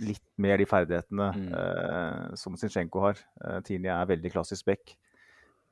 litt 0.00 0.22
mer 0.38 0.56
de 0.56 0.64
ferdighetene 0.70 1.26
Mm. 1.34 1.48
eh, 1.52 2.34
som 2.38 2.54
Zinchenko 2.56 3.00
har. 3.00 3.18
Eh, 3.44 3.58
Tini 3.66 3.88
er 3.90 4.06
veldig 4.06 4.30
klassisk 4.32 4.64
back, 4.70 4.94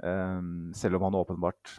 eh, 0.02 0.40
selv 0.74 0.96
om 0.98 1.02
han 1.06 1.14
åpenbart 1.22 1.78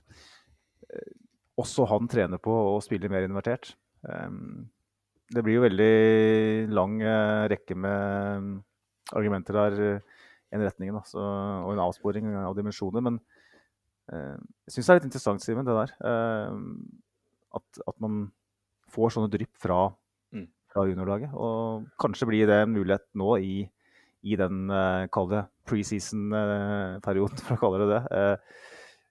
eh, 0.89 1.11
også 1.59 1.85
han 1.87 2.07
trener 2.07 2.39
på 2.39 2.49
å 2.49 2.79
spille 2.81 3.09
mer 3.11 3.27
invertert. 3.27 3.75
Eh, 5.31 5.35
det 5.35 5.43
blir 5.45 5.57
jo 5.57 5.63
veldig 5.65 5.93
lang 6.75 6.97
eh, 7.01 7.47
rekke 7.55 7.75
med 7.79 8.59
argumenter 9.15 9.53
der 9.57 9.79
eh, 9.87 9.99
i 10.51 10.57
den 10.57 10.65
retningen, 10.67 10.97
Altså, 10.99 11.19
og 11.63 11.71
en 11.73 11.79
avsporing 11.79 12.27
av 12.35 12.55
dimensjoner. 12.57 13.01
Men 13.07 13.19
eh, 14.11 14.35
jeg 14.67 14.75
syns 14.75 14.87
det 14.87 14.91
er 14.93 14.99
litt 14.99 15.09
interessant, 15.09 15.43
Simen, 15.43 15.65
det 15.67 15.77
der. 15.77 15.93
Eh, 16.03 16.51
at, 17.55 17.81
at 17.87 17.97
man 18.03 18.25
får 18.91 19.15
sånne 19.17 19.31
drypp 19.31 19.55
fra, 19.59 19.89
Mm. 20.31 20.45
fra 20.71 20.85
juniorlaget. 20.87 21.33
Og 21.35 21.87
kanskje 21.99 22.27
blir 22.29 22.47
det 22.47 22.61
en 22.63 22.71
mulighet 22.71 23.03
nå 23.19 23.33
i, 23.43 23.55
i 24.23 24.35
den 24.39 24.69
eh, 24.71 25.07
preseason-perioden, 25.67 27.41
for 27.43 27.55
å 27.55 27.59
kalle 27.59 27.81
det 27.81 27.89
det. 27.91 28.01
eh, 28.15 28.37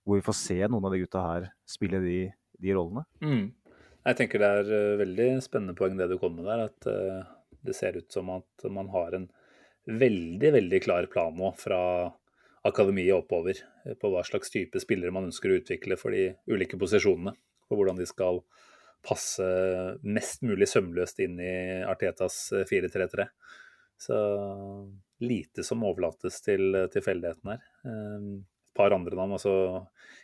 hvor 0.04 0.16
vi 0.16 0.24
får 0.24 0.36
se 0.36 0.56
noen 0.64 0.84
av 0.88 0.92
de 0.94 1.00
gutta 1.02 1.20
her 1.26 1.50
spille 1.68 2.00
de, 2.00 2.14
de 2.60 2.72
rollene. 2.72 3.04
Mm. 3.20 3.52
Jeg 4.00 4.16
tenker 4.16 4.40
det 4.40 4.48
er 4.48 4.72
eh, 4.72 4.98
veldig 5.00 5.28
spennende 5.44 5.76
poeng 5.76 5.98
det 5.98 6.08
du 6.10 6.16
kom 6.20 6.38
med 6.38 6.48
der. 6.48 6.66
At 6.70 6.88
eh, 6.88 7.20
det 7.66 7.76
ser 7.76 7.98
ut 8.00 8.08
som 8.12 8.30
at 8.32 8.64
man 8.72 8.88
har 8.94 9.16
en 9.16 9.28
veldig, 9.90 10.52
veldig 10.56 10.80
klar 10.84 11.08
plan 11.12 11.36
nå 11.36 11.52
fra 11.58 11.80
akademiet 12.66 13.16
oppover 13.16 13.60
eh, 13.84 13.96
på 14.00 14.12
hva 14.12 14.24
slags 14.26 14.52
type 14.52 14.80
spillere 14.80 15.12
man 15.14 15.28
ønsker 15.28 15.52
å 15.52 15.60
utvikle 15.60 15.98
for 16.00 16.16
de 16.16 16.30
ulike 16.50 16.80
posisjonene. 16.80 17.34
Og 17.70 17.78
hvordan 17.78 18.00
de 18.00 18.08
skal 18.08 18.42
passe 19.06 19.44
mest 20.04 20.42
mulig 20.44 20.68
sømløst 20.68 21.20
inn 21.24 21.38
i 21.40 21.52
Artetas 21.88 22.46
eh, 22.56 22.64
4-3-3. 22.68 23.28
Så 24.00 24.16
lite 25.20 25.64
som 25.64 25.84
overlates 25.84 26.40
til 26.40 26.72
tilfeldigheten 26.88 27.50
her. 27.52 27.64
Par 28.80 28.96
andre 28.96 29.18
navn, 29.18 29.36
altså 29.36 29.52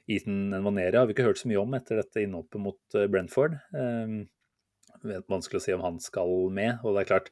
Ethan 0.08 0.50
Nwaneri 0.54 0.96
har 0.96 1.06
vi 1.08 1.16
ikke 1.16 1.26
hørt 1.26 1.40
så 1.40 1.50
mye 1.50 1.60
om 1.60 1.76
etter 1.76 2.00
dette 2.00 2.22
innhoppet 2.22 2.62
mot 2.62 2.96
eh, 2.96 3.08
Brentford. 3.10 3.58
Det 3.72 5.16
er 5.18 5.24
vanskelig 5.28 5.60
å 5.60 5.64
si 5.64 5.74
om 5.74 5.84
han 5.84 5.98
skal 6.02 6.32
med. 6.54 6.78
og 6.82 6.94
det 6.94 7.02
er 7.02 7.10
klart 7.10 7.30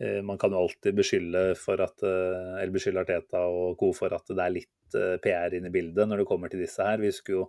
eh, 0.00 0.20
Man 0.24 0.38
kan 0.40 0.54
jo 0.54 0.62
alltid 0.62 0.96
beskylde 0.96 1.42
at, 1.52 2.04
eh, 2.06 2.64
beskylde 2.72 3.02
Arteta 3.02 3.44
og 3.50 3.76
co. 3.80 3.90
for 3.96 4.14
at 4.14 4.30
det 4.30 4.40
er 4.40 4.56
litt 4.60 4.98
PR 5.24 5.56
inne 5.58 5.72
i 5.72 5.74
bildet 5.74 6.06
når 6.06 6.22
det 6.22 6.28
kommer 6.30 6.52
til 6.52 6.62
disse 6.62 6.84
her. 6.86 7.00
Vi 7.02 7.10
husker 7.10 7.34
jo 7.34 7.48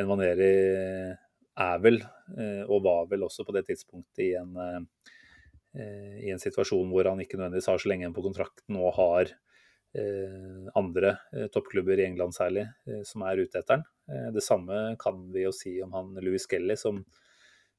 Envaneri 0.00 0.54
er 1.60 1.80
vel, 1.82 1.98
og 2.70 2.84
var 2.86 3.08
vel 3.10 3.26
også 3.26 3.44
på 3.44 3.52
det 3.52 3.66
tidspunktet 3.66 4.22
i 4.22 4.28
en, 4.38 4.54
i 5.74 6.30
en 6.30 6.40
situasjon 6.40 6.88
hvor 6.88 7.10
han 7.10 7.20
ikke 7.20 7.36
nødvendigvis 7.36 7.68
har 7.68 7.82
så 7.82 7.90
lenge 7.90 8.08
på 8.16 8.24
kontrakten 8.24 8.78
og 8.80 8.94
har 8.96 9.34
andre 10.78 11.16
eh, 11.32 11.48
toppklubber 11.52 11.98
i 11.98 12.04
England 12.06 12.34
særlig 12.36 12.66
eh, 12.86 13.02
som 13.06 13.24
er 13.26 13.40
ute 13.42 13.58
etter 13.58 13.78
han. 13.78 13.86
Eh, 14.10 14.28
det 14.34 14.44
samme 14.44 14.94
kan 15.00 15.24
vi 15.34 15.44
jo 15.46 15.52
si 15.54 15.76
om 15.82 15.94
han 15.96 16.12
Louis 16.22 16.46
Kelly, 16.50 16.76
som 16.78 17.02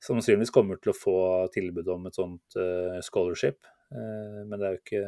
sannsynligvis 0.02 0.54
kommer 0.54 0.82
til 0.82 0.94
å 0.94 0.98
få 0.98 1.16
tilbud 1.54 1.88
om 1.94 2.10
et 2.10 2.18
sånt 2.18 2.60
eh, 2.60 3.00
scholarship. 3.06 3.64
Eh, 3.94 4.42
men 4.44 4.58
det 4.58 4.68
er 4.68 4.76
jo 4.76 4.82
ikke, 4.82 5.04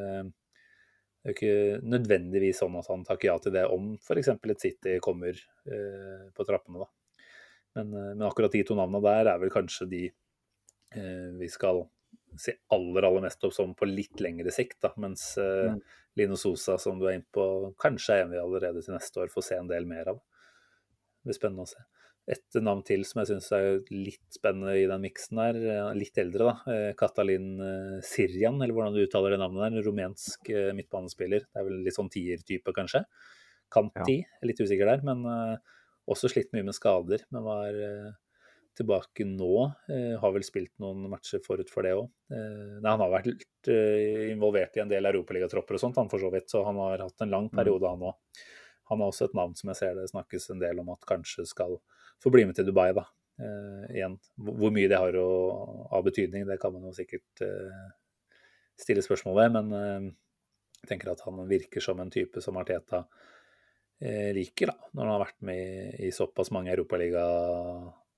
er 1.24 1.36
ikke 1.36 1.56
nødvendigvis 1.95 2.62
sånn 2.64 2.78
at 2.80 2.91
han 2.91 3.06
takker 3.08 3.32
ja 3.32 3.38
til 3.41 3.56
det 3.58 3.66
om 3.74 3.93
f.eks. 3.99 4.36
et 4.36 4.68
City 4.68 4.97
kommer 5.04 5.34
eh, 5.34 6.28
på 6.36 6.47
trappene. 6.47 6.88
Men, 7.76 7.93
eh, 7.93 8.14
men 8.14 8.28
akkurat 8.30 8.54
de 8.54 8.64
to 8.68 8.78
navnene 8.80 9.04
der 9.04 9.34
er 9.34 9.43
vel 9.43 9.54
kanskje 9.54 9.89
de 9.91 10.06
eh, 10.08 11.30
vi 11.39 11.51
skal 11.51 11.84
se 12.39 12.55
aller 12.73 13.05
aller 13.07 13.21
mest 13.25 13.43
opp 13.43 13.53
som 13.55 13.73
på 13.77 13.88
litt 13.89 14.21
lengre 14.23 14.51
sikt. 14.53 14.79
da, 14.81 14.93
Mens 14.97 15.38
eh, 15.38 15.73
Mm. 15.73 15.81
Lino 16.15 16.36
Sosa, 16.38 16.77
som 16.77 16.99
du 16.99 17.07
er 17.07 17.15
inne 17.17 17.31
på, 17.34 17.73
kanskje 17.81 18.19
er 18.21 18.27
vi 18.29 18.38
allerede 18.38 18.84
til 18.86 18.93
neste 18.93 19.17
år 19.23 19.31
får 19.34 19.43
se 19.47 19.55
en 19.57 19.67
del 19.67 19.86
mer 19.89 20.11
av. 20.11 20.19
Det 21.23 21.31
blir 21.31 21.38
spennende 21.39 21.65
å 21.65 21.71
se. 21.71 21.81
Et 22.29 22.55
navn 22.61 22.84
til 22.88 23.01
som 23.03 23.19
jeg 23.19 23.31
syns 23.34 23.51
er 23.51 23.79
litt 23.91 24.21
spennende 24.31 24.75
i 24.79 24.86
den 24.88 25.01
miksen 25.03 25.41
der, 25.41 25.57
eh, 25.73 25.93
litt 25.97 26.17
eldre, 26.21 26.51
da. 26.51 26.71
eh, 26.71 26.93
Katalin 26.93 27.57
Sirjan, 28.05 28.61
eller 28.61 28.73
hvordan 28.73 28.93
du 28.93 29.01
uttaler 29.05 29.31
det 29.31 29.39
navnet 29.41 29.63
der. 29.65 29.77
En 29.79 29.88
rumensk 29.89 30.49
midtbanespiller. 30.77 31.39
Det 31.49 31.59
er 31.59 31.63
vel 31.67 31.84
litt 31.84 31.97
sånn 31.97 32.11
tier-type, 32.13 32.71
kanskje. 32.73 33.05
Kant-ti, 33.73 34.19
litt 34.43 34.61
usikker 34.61 34.86
der. 34.86 35.01
Men 35.03 35.25
også 36.07 36.29
slitt 36.29 36.53
mye 36.53 36.63
med 36.63 36.75
skader. 36.77 37.25
Men 37.31 37.43
var 37.43 37.73
tilbake 38.78 39.26
nå. 39.28 39.53
eh, 39.89 40.13
har 40.19 40.34
vel 40.36 40.45
spilt 40.45 40.74
noen 40.82 41.05
matcher 41.11 41.43
forut 41.45 41.69
for 41.69 41.86
det 41.86 41.93
òg. 41.97 42.09
nei, 42.30 42.89
han 42.89 43.03
har 43.03 43.11
vært 43.13 43.30
litt, 43.30 43.69
eh, 43.69 44.32
involvert 44.34 44.78
i 44.78 44.84
en 44.84 44.91
del 44.91 45.05
europaligatropper 45.11 45.78
og 45.78 45.84
sånt, 45.84 45.99
han 46.01 46.11
for 46.11 46.19
så 46.19 46.32
vidt. 46.34 46.49
Så 46.49 46.63
han 46.65 46.80
har 46.82 47.05
hatt 47.05 47.26
en 47.26 47.34
lang 47.34 47.49
periode, 47.53 47.89
han 47.89 48.07
òg. 48.11 48.43
Han 48.91 48.99
har 48.99 49.11
også 49.11 49.30
et 49.30 49.36
navn 49.38 49.55
som 49.55 49.69
jeg 49.71 49.80
ser 49.80 49.95
det 49.95 50.09
snakkes 50.11 50.49
en 50.51 50.63
del 50.63 50.82
om 50.82 50.89
at 50.93 51.05
kanskje 51.07 51.45
skal 51.47 51.78
få 52.24 52.32
bli 52.34 52.45
med 52.45 52.57
til 52.57 52.67
Dubai, 52.67 52.91
da. 52.95 53.05
Eh, 53.41 53.95
igjen, 53.97 54.17
hvor 54.38 54.74
mye 54.74 54.89
det 54.91 54.99
har 54.99 55.15
å, 55.17 55.30
av 55.91 56.03
betydning, 56.05 56.45
det 56.49 56.59
kan 56.61 56.74
man 56.76 56.89
jo 56.89 56.93
sikkert 56.95 57.45
eh, 57.45 57.86
stille 58.80 59.03
spørsmål 59.05 59.39
ved. 59.39 59.55
Men 59.57 59.78
eh, 59.78 60.09
jeg 60.84 60.91
tenker 60.91 61.13
at 61.13 61.24
han 61.26 61.45
virker 61.49 61.84
som 61.84 62.01
en 62.03 62.11
type 62.13 62.43
som 62.43 62.59
Arteta 62.59 63.05
eh, 64.03 64.32
liker, 64.36 64.74
da. 64.74 64.91
Når 64.91 65.05
han 65.05 65.13
har 65.15 65.26
vært 65.26 65.41
med 65.47 65.99
i, 66.03 66.11
såpass 66.15 66.51
mange 66.55 66.76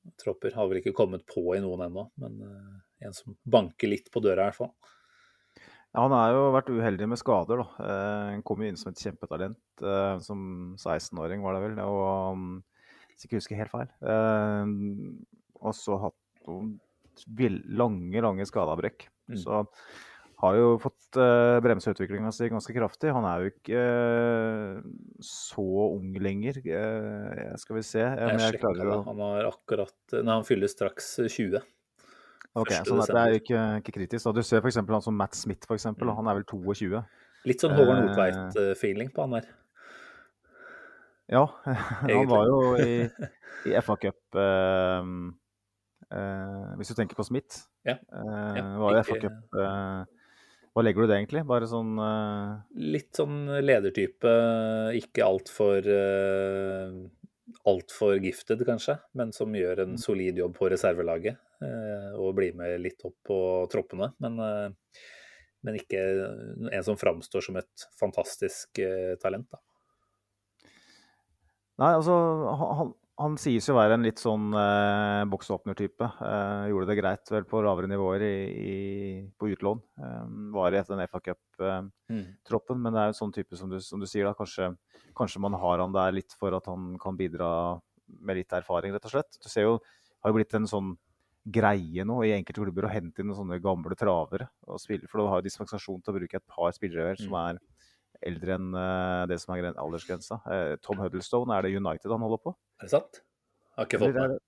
europaligatropper. 0.06 0.56
Har 0.56 0.68
vel 0.70 0.82
ikke 0.82 0.96
kommet 0.96 1.26
på 1.26 1.56
i 1.56 1.62
noen 1.62 1.86
ennå, 1.88 2.10
men 2.18 2.42
eh, 2.42 3.08
en 3.08 3.14
som 3.14 3.36
banker 3.44 3.88
litt 3.90 4.12
på 4.12 4.22
døra, 4.22 4.44
i 4.44 4.52
hvert 4.52 4.60
fall. 4.60 4.74
Ja, 5.96 6.04
han 6.04 6.12
har 6.12 6.34
jo 6.34 6.52
vært 6.52 6.70
uheldig 6.70 7.08
med 7.08 7.20
skader. 7.20 7.58
da. 7.58 7.68
Eh, 7.80 8.32
Han 8.34 8.44
kom 8.44 8.62
jo 8.62 8.68
inn 8.70 8.78
som 8.78 8.92
et 8.92 9.00
kjempetalent 9.02 9.82
eh, 9.82 10.20
som 10.20 10.76
16-åring, 10.78 11.42
var 11.42 11.56
det 11.56 11.64
vel. 11.64 11.80
Og 11.86 12.34
um, 12.34 12.64
hvis 13.10 13.24
jeg 13.24 13.30
ikke 13.30 13.40
husker 13.40 13.62
helt 13.62 13.72
feil. 13.72 13.90
Og 15.62 15.74
så 15.74 15.98
hatt 16.02 16.48
noen 16.48 16.76
lange, 17.72 18.22
lange 18.22 18.46
skadeavbrekk. 18.46 19.08
Mm. 19.32 19.38
Så 19.40 19.64
har 20.42 20.56
jo 20.60 20.72
fått 20.84 21.16
uh, 21.18 21.60
bremsa 21.64 21.94
utviklinga 21.94 22.32
si 22.36 22.50
ganske 22.52 22.74
kraftig. 22.76 23.12
Han 23.16 23.24
er 23.30 23.44
jo 23.46 23.52
ikke 23.54 23.84
uh, 23.84 24.82
så 25.24 25.66
ung 25.96 26.12
lenger, 26.20 26.60
Uh, 26.66 27.56
skal 27.62 27.76
vi 27.80 27.84
se. 27.88 28.00
Jeg 28.04 28.40
jeg 28.40 28.60
det. 28.62 28.86
å- 28.90 29.06
Han 29.08 29.20
har 29.24 29.48
akkurat 29.52 29.96
Nei, 30.20 30.34
han 30.34 30.44
fyller 30.48 30.68
straks 30.68 31.16
20. 31.24 31.62
Ok, 32.56 32.72
1. 32.72 32.86
så 32.88 32.96
det 33.08 33.16
er 33.20 33.34
ikke, 33.40 33.62
ikke 33.84 33.94
kritisk. 34.00 34.24
Da. 34.26 34.32
Du 34.32 34.42
ser 34.44 34.62
f.eks. 34.64 34.76
han 34.80 35.02
som 35.02 35.16
Matt 35.18 35.36
Smith, 35.36 35.66
for 35.68 35.76
eksempel, 35.76 36.08
Mm. 36.08 36.16
Han 36.16 36.28
er 36.28 36.34
vel 36.40 36.46
22. 36.48 37.04
Litt 37.46 37.62
sånn 37.62 37.76
Håvard 37.76 37.98
Eh, 38.00 38.06
Nordtveit-feeling 38.08 39.12
på 39.14 39.22
han 39.26 39.32
der. 39.40 39.50
Ja, 41.28 41.46
han 41.66 42.28
var 42.30 42.46
jo 42.48 42.60
i, 42.80 43.10
i 43.70 43.74
FA 43.82 43.96
Cup 43.98 44.38
eh, 44.38 45.08
eh, 46.16 46.76
Hvis 46.80 46.92
du 46.92 46.96
tenker 47.00 47.18
på 47.18 47.26
Smith. 47.26 47.64
Ja. 47.86 47.98
Eh, 47.98 48.60
Ja, 48.60 48.66
var 48.80 48.94
jo 48.94 49.02
ikke- 49.02 49.10
FA 49.10 49.20
Cup 49.26 49.60
eh, 49.60 50.15
Hva 50.76 50.84
legger 50.84 51.06
du 51.06 51.08
det, 51.08 51.18
egentlig? 51.22 51.46
Bare 51.48 51.70
sånn 51.72 51.94
uh... 51.96 52.58
Litt 52.76 53.16
sånn 53.16 53.46
ledertype, 53.64 54.32
ikke 55.00 55.24
altfor 55.24 55.88
uh, 55.88 56.98
altfor 57.66 58.20
gifted, 58.20 58.64
kanskje, 58.68 58.98
men 59.18 59.32
som 59.36 59.54
gjør 59.56 59.86
en 59.86 59.96
solid 60.02 60.38
jobb 60.42 60.58
på 60.58 60.70
reservelaget. 60.74 61.40
Uh, 61.64 62.12
og 62.20 62.36
blir 62.38 62.58
med 62.58 62.76
litt 62.84 63.06
opp 63.08 63.16
på 63.26 63.38
troppene. 63.72 64.12
Men, 64.24 64.36
uh, 64.42 65.00
men 65.66 65.80
ikke 65.80 66.02
en 66.70 66.86
som 66.86 67.00
framstår 67.00 67.48
som 67.48 67.56
et 67.58 67.88
fantastisk 67.98 68.78
eh, 68.84 69.16
talent, 69.18 69.48
da. 69.50 69.58
Nei, 71.82 71.90
altså 71.90 72.14
han, 72.78 72.92
han, 73.22 73.38
sies 73.40 73.68
jo 73.70 73.76
å 73.76 73.78
være 73.78 73.96
en 73.96 74.06
litt 74.06 74.20
sånn 74.20 74.50
eh, 74.60 75.24
boksåpner-type. 75.32 76.08
Eh, 76.28 76.66
gjorde 76.72 76.90
det 76.90 76.98
greit 77.00 77.32
vel 77.32 77.48
på 77.48 77.62
lavere 77.64 77.88
nivåer 77.88 78.26
i, 78.28 78.36
i, 78.52 78.76
på 79.40 79.50
utlån. 79.54 79.82
Eh, 80.04 80.26
var 80.56 80.76
i 80.76 80.80
etter 80.82 80.96
den 80.96 81.08
FA 81.12 81.22
Cup-troppen, 81.30 82.82
men 82.82 82.92
det 82.92 83.02
er 83.02 83.10
jo 83.10 83.16
en 83.16 83.20
sånn 83.22 83.36
type 83.36 83.60
som 83.60 83.72
du, 83.72 83.80
som 83.84 84.04
du 84.04 84.08
sier. 84.10 84.28
da, 84.28 84.36
kanskje, 84.38 84.74
kanskje 85.16 85.44
man 85.46 85.56
har 85.62 85.84
han 85.84 85.96
der 85.96 86.18
litt 86.18 86.36
for 86.40 86.58
at 86.58 86.68
han 86.72 86.96
kan 87.02 87.18
bidra 87.20 87.50
med 88.20 88.42
litt 88.42 88.54
erfaring, 88.54 88.94
rett 88.94 89.08
og 89.08 89.16
slett. 89.16 89.40
Du 89.42 89.50
ser 89.50 89.70
jo, 89.70 89.80
har 90.22 90.34
jo 90.34 90.40
blitt 90.40 90.58
en 90.60 90.70
sånn 90.70 90.94
greie 91.46 92.04
nå 92.08 92.18
i 92.26 92.34
enkelte 92.34 92.64
klubber 92.64 92.88
å 92.88 92.92
hente 92.92 93.22
inn 93.22 93.30
noen 93.30 93.44
sånne 93.44 93.62
gamle 93.62 93.96
travere 93.98 94.50
og 94.66 94.82
spille. 94.82 95.08
For 95.08 95.22
du 95.22 95.30
har 95.30 95.40
jo 95.42 95.48
dispensasjon 95.48 96.02
til 96.02 96.12
å 96.14 96.18
bruke 96.18 96.40
et 96.42 96.50
par 96.50 96.74
spillere 96.76 97.16
som 97.22 97.38
er 97.38 97.62
eldre 98.24 98.56
enn 98.58 98.74
eh, 98.80 99.26
det 99.32 99.38
som 99.42 99.56
er 99.56 99.72
aldersgrensa. 99.74 100.40
Eh, 100.52 100.76
Tom 100.86 101.00
Huddlestone, 101.04 101.56
er 101.58 101.66
det 101.68 101.76
United 101.78 102.12
han 102.12 102.22
holder 102.26 102.42
på? 102.44 102.56
Er 102.80 102.88
det 102.88 102.92
sant? 102.94 103.22
Jeg 103.22 103.78
Har 103.82 103.86
ikke 103.90 104.00
fått 104.04 104.16
er 104.16 104.20
med. 104.22 104.36
det, 104.36 104.40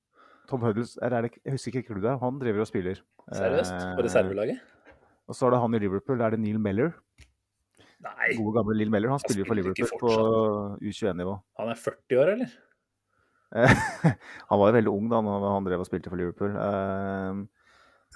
Tom 0.47 0.61
Huddlestone, 0.63 1.05
er 1.09 1.26
det, 1.28 1.32
jeg 1.43 1.55
husker 1.57 1.74
ikke 1.82 1.88
klubben, 1.93 2.20
han 2.22 2.39
driver 2.39 2.63
og 2.63 2.70
spiller. 2.70 3.01
Seriøst? 3.34 3.74
På 3.74 3.99
Eh, 3.99 4.05
reservelaget? 4.07 4.61
Og 5.28 5.36
så 5.36 5.47
er 5.47 5.51
det 5.51 5.59
han 5.59 5.76
i 5.76 5.80
Liverpool, 5.84 6.22
er 6.24 6.30
det 6.32 6.39
Neil 6.39 6.59
Meller. 6.63 6.93
Nei, 8.05 8.30
Gode 8.38 8.53
gamle 8.59 8.78
Neil 8.78 8.91
Meller. 8.93 9.09
Han 9.09 9.20
spiller 9.20 9.41
jo 9.43 9.47
for 9.49 9.57
Liverpool 9.57 9.89
på 9.99 10.11
U21-nivå. 10.86 11.34
han 11.59 11.70
er 11.74 11.76
40 11.76 12.20
år, 12.22 12.32
eller? 12.38 12.55
han 14.49 14.59
var 14.59 14.70
jo 14.70 14.76
veldig 14.76 14.91
ung 14.91 15.05
da 15.11 15.20
han, 15.24 15.43
han 15.47 15.68
drev 15.68 15.80
og 15.84 15.88
spilte 15.88 16.11
for 16.11 16.20
Liverpool. 16.20 16.55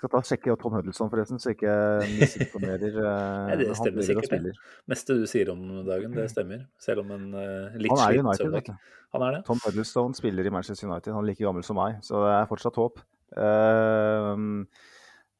Eh, 0.02 0.08
skal 0.08 0.10
ta 0.10 0.22
og 0.22 0.26
sjekke 0.26 0.56
Tom 0.62 0.74
Huddleston, 0.78 1.10
forresten, 1.12 1.42
så 1.42 1.54
ikke 1.54 1.74
misinformerer. 2.10 2.96
eh, 3.02 3.44
Nei, 3.52 3.58
det 3.62 3.76
stemmer 3.78 4.08
sikkert, 4.08 4.34
det. 4.48 4.56
Meste 4.90 5.18
du 5.20 5.28
sier 5.30 5.52
om 5.54 5.62
dagen, 5.86 6.16
det 6.18 6.30
stemmer. 6.34 6.64
Selv 6.82 7.04
om 7.06 7.14
en 7.14 7.28
uh, 7.38 7.78
litt 7.78 7.94
Han 7.94 8.06
er 8.08 8.22
United, 8.26 8.50
vet 8.56 8.72
du. 8.72 8.94
Han 9.12 9.28
er 9.28 9.38
det? 9.38 9.44
Tom 9.46 9.62
Huddlestone 9.66 10.18
spiller 10.18 10.48
i 10.48 10.54
Manchester 10.54 10.88
United. 10.90 11.14
Han 11.14 11.22
er 11.22 11.30
like 11.34 11.44
gammel 11.44 11.66
som 11.68 11.78
meg, 11.78 12.00
så 12.06 12.24
det 12.26 12.34
er 12.40 12.50
fortsatt 12.50 12.80
håp. 12.82 13.04
Uh, 13.32 14.66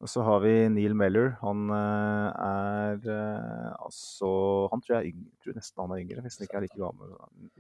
og 0.02 0.10
så 0.10 0.24
har 0.26 0.40
vi 0.42 0.54
Neil 0.74 0.96
Meller. 0.98 1.36
Han 1.44 1.70
eh, 1.70 2.30
er 2.42 3.04
eh, 3.06 3.74
altså 3.78 4.32
Han 4.72 4.82
tror 4.82 4.98
jeg 4.98 5.12
yngre, 5.12 5.30
tror 5.44 5.58
nesten 5.60 5.84
han 5.84 5.94
er 5.94 6.02
yngre, 6.02 6.24
hvis 6.26 6.40
han 6.40 6.48
ikke 6.48 6.58
er 6.58 6.66
like 6.66 6.80
gammel. 6.80 7.12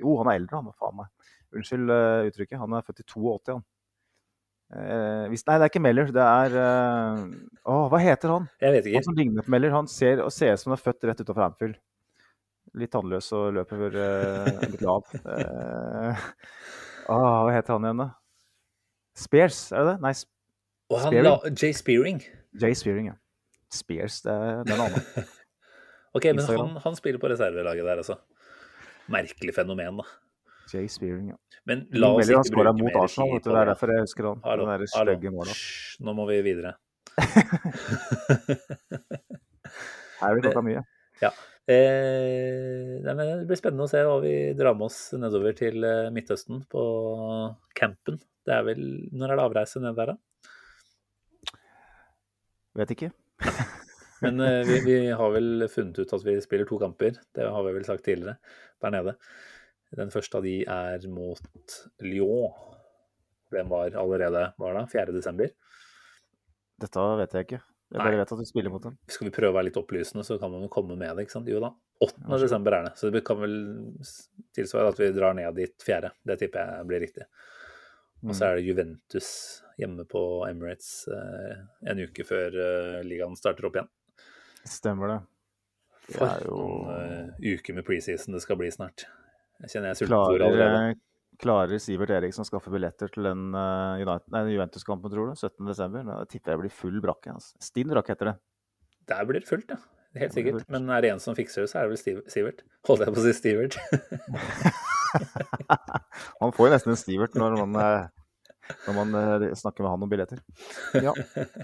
Jo, 0.02 0.16
han 0.24 0.32
er 0.32 0.40
eldre, 0.40 0.58
han. 0.62 0.74
Faen 0.82 0.98
meg. 1.04 1.12
Unnskyld 1.54 1.94
eh, 1.94 2.30
uttrykket. 2.32 2.58
Han 2.64 2.74
er 2.74 2.88
født 2.88 3.04
i 3.04 3.08
82, 3.14 3.54
han. 3.54 3.68
Eh, 4.72 5.26
hvis, 5.32 5.44
nei, 5.48 5.58
det 5.60 5.66
er 5.66 5.72
ikke 5.74 5.82
Meller. 5.84 6.12
Det 6.16 6.24
er 6.24 6.54
eh, 6.62 7.24
Å, 7.68 7.78
hva 7.92 8.00
heter 8.00 8.32
han? 8.32 8.46
Jeg 8.64 8.76
vet 8.78 8.86
Han 8.88 8.94
ikke. 8.94 9.06
som 9.10 9.18
ligner 9.20 9.44
på 9.48 9.52
Meller. 9.52 9.74
Han 9.76 9.90
ser, 9.92 10.22
og 10.24 10.32
ser 10.32 10.54
ut 10.56 10.62
som 10.64 10.72
han 10.72 10.78
er 10.80 10.84
født 10.86 11.08
rett 11.10 11.24
utenfor 11.24 11.44
Anfield. 11.50 11.80
Litt 12.80 12.92
tannløs 12.94 13.28
og 13.36 13.50
løper 13.58 13.98
uh, 14.00 14.62
litt 14.72 14.84
lav. 14.86 15.10
Eh, 15.28 16.22
ah, 17.12 17.42
hva 17.44 17.52
heter 17.52 17.76
han 17.76 17.88
igjen, 17.90 18.04
da? 18.06 18.06
Spears, 19.20 19.58
er 19.76 19.84
det 19.84 19.90
det? 19.90 19.96
Nei, 20.06 20.14
Sp- 20.16 20.32
Og 20.94 21.02
han 21.02 21.12
Spearing. 21.12 21.28
la 21.28 21.52
Jay 21.52 21.76
Spearing. 21.76 22.22
Jay 22.64 22.78
Spearing, 22.80 23.10
ja. 23.12 23.18
Spears, 23.76 24.22
det 24.24 24.32
er 24.32 24.64
den 24.70 24.86
andre. 24.88 25.04
Ok, 26.16 26.26
men 26.36 26.44
han, 26.44 26.74
han 26.84 26.96
spiller 27.00 27.22
på 27.24 27.30
reservelaget 27.32 27.86
der, 27.88 28.00
altså. 28.02 28.18
Merkelig 29.12 29.54
fenomen, 29.56 30.02
da. 30.02 30.08
Jay 30.72 30.88
Spearing, 30.92 31.28
ja. 31.34 31.38
Men 31.70 31.86
la 31.94 32.14
oss 32.16 32.30
ikke 32.32 32.56
bruke 32.56 32.74
mot 32.78 32.88
mer 32.88 33.04
Arsenal, 33.04 33.36
tid 33.36 33.44
på 33.46 33.52
Det 33.52 33.60
er 33.62 33.70
derfor 33.74 33.94
jeg 33.94 34.08
husker 34.08 34.30
han. 34.30 34.40
Hallo, 34.48 34.64
den 34.72 34.88
stygge. 34.90 35.30
Hysj, 35.52 36.00
nå 36.08 36.16
må 36.18 36.24
vi 36.32 36.40
videre. 36.46 36.72
Her 40.22 40.28
har 40.28 40.36
vi 40.38 40.44
snakka 40.46 40.64
mye. 40.66 40.82
Eh, 41.70 42.98
nei, 43.06 43.14
men 43.14 43.28
det 43.28 43.46
blir 43.50 43.60
spennende 43.60 43.86
å 43.86 43.92
se 43.92 44.02
hva 44.04 44.18
vi 44.24 44.34
drar 44.58 44.74
med 44.78 44.88
oss 44.90 45.12
nedover 45.14 45.54
til 45.58 45.86
eh, 45.86 46.10
Midtøsten 46.14 46.64
på 46.72 46.84
campen. 47.78 48.18
Det 48.42 48.56
er 48.56 48.66
vel 48.66 48.82
Når 49.14 49.32
er 49.32 49.38
det 49.38 49.46
avreise 49.46 49.82
ned 49.84 50.00
der, 50.00 50.16
da? 50.16 50.18
Vet 52.82 52.96
ikke. 52.96 53.12
Men 54.26 54.42
eh, 54.46 54.64
vi, 54.68 54.80
vi 54.86 54.98
har 55.18 55.34
vel 55.34 55.68
funnet 55.72 56.02
ut 56.02 56.14
at 56.18 56.26
vi 56.26 56.36
spiller 56.44 56.68
to 56.70 56.82
kamper. 56.82 57.22
Det 57.36 57.46
har 57.46 57.66
vi 57.68 57.76
vel 57.78 57.88
sagt 57.88 58.06
tidligere 58.06 58.38
der 58.82 58.96
nede. 58.98 59.16
Den 59.98 60.12
første 60.14 60.40
av 60.40 60.46
de 60.46 60.62
er 60.64 61.08
mot 61.12 61.76
Lyon. 62.06 62.54
Den 63.52 63.68
var 63.72 63.92
allerede 64.00 64.46
var 64.62 64.78
det, 64.78 64.86
4. 64.94 65.12
desember. 65.12 65.52
Dette 66.82 67.04
vet 67.20 67.34
jeg 67.36 67.48
ikke. 67.48 67.60
Jeg 67.92 68.00
Nei. 68.00 68.06
bare 68.08 68.20
vet 68.22 68.32
at 68.32 68.40
du 68.40 68.48
spiller 68.48 68.72
mot 68.72 68.84
dem. 68.86 68.94
Skal 69.12 69.28
vi 69.28 69.34
prøve 69.36 69.52
å 69.52 69.56
være 69.58 69.68
litt 69.68 69.80
opplysende, 69.82 70.24
så 70.24 70.38
kan 70.40 70.52
man 70.54 70.64
jo 70.64 70.70
komme 70.72 70.96
med 70.96 71.12
det. 71.18 71.26
ikke 71.26 71.36
sant? 71.36 71.50
Jo 71.52 71.60
da. 71.60 71.74
8. 72.02 72.22
Ja, 72.24 72.38
desember 72.40 72.78
er 72.78 72.86
det. 72.88 72.94
Så 72.98 73.12
det 73.12 73.22
kan 73.28 73.42
vel 73.42 73.58
tilsvare 74.56 74.94
at 74.94 75.02
vi 75.02 75.10
drar 75.14 75.36
ned 75.36 75.54
dit 75.60 75.76
4. 75.84 76.14
Det 76.24 76.38
tipper 76.40 76.72
jeg 76.78 76.88
blir 76.88 77.04
riktig. 77.04 77.28
Og 78.22 78.30
Mm. 78.32 78.34
så 78.38 78.46
er 78.46 78.56
det 78.56 78.66
Juventus 78.70 79.28
hjemme 79.82 80.06
på 80.06 80.22
Emirates 80.48 81.08
eh, 81.10 81.58
en 81.90 82.00
uke 82.00 82.24
før 82.24 82.54
eh, 82.54 83.04
ligaen 83.04 83.36
starter 83.36 83.66
opp 83.66 83.76
igjen. 83.76 83.90
Stemmer 84.64 85.08
det. 85.10 85.20
Det 86.08 86.16
For 86.20 86.28
er 86.28 86.46
jo 86.46 86.58
en 86.92 87.30
uh, 87.32 87.58
uke 87.58 87.74
med 87.74 87.84
preseason 87.86 88.34
det 88.34 88.42
skal 88.44 88.58
bli 88.62 88.70
snart. 88.72 89.06
Jeg 89.62 89.76
kjenner 89.76 89.92
jeg 89.92 89.98
sulter 90.02 90.16
allerede. 90.18 90.58
Klarer, 90.58 90.92
eh, 90.92 90.96
klarer 91.42 91.82
Sivert 91.82 92.12
Eriksen 92.16 92.46
å 92.46 92.48
skaffe 92.48 92.72
billetter 92.74 93.08
til 93.14 93.24
den 93.30 93.42
eh, 93.58 94.02
Juventus-kampen, 94.56 95.10
tror 95.14 95.26
du? 95.30 95.34
17.12.? 95.38 96.00
Da 96.08 96.16
tipper 96.30 96.48
jeg 96.54 96.58
det 96.58 96.64
blir 96.64 96.80
full 96.82 96.98
brakke. 97.04 97.30
Altså. 97.36 97.52
Stinn 97.62 97.90
brakke 97.94 98.12
heter 98.16 98.28
det. 98.32 98.36
Der 99.12 99.22
blir 99.30 99.40
det 99.42 99.50
fullt, 99.50 99.70
ja. 99.74 99.80
Helt 100.18 100.34
sikkert. 100.36 100.66
Men 100.72 100.82
er 100.92 101.00
det 101.06 101.12
en 101.14 101.22
som 101.24 101.38
fikser 101.38 101.60
det, 101.64 101.70
så 101.72 101.76
er 101.80 101.84
det 101.88 101.92
vel 101.94 102.02
Sivert. 102.32 102.60
Holdt 102.90 103.04
jeg 103.06 103.16
på 103.16 103.22
å 103.22 103.28
si 103.28 103.34
Stivert. 103.38 103.74
Man 106.42 106.54
får 106.56 106.68
jo 106.68 106.74
nesten 106.74 106.92
en 106.96 107.00
Stivert 107.00 107.34
når 107.38 107.52
man, 107.62 107.72
eh, 107.80 108.04
når 108.88 108.94
man 108.98 109.10
snakker 109.60 109.82
med 109.86 109.94
han 109.94 110.06
om 110.08 110.12
billetter. 110.12 110.40
Ja, 111.04 111.14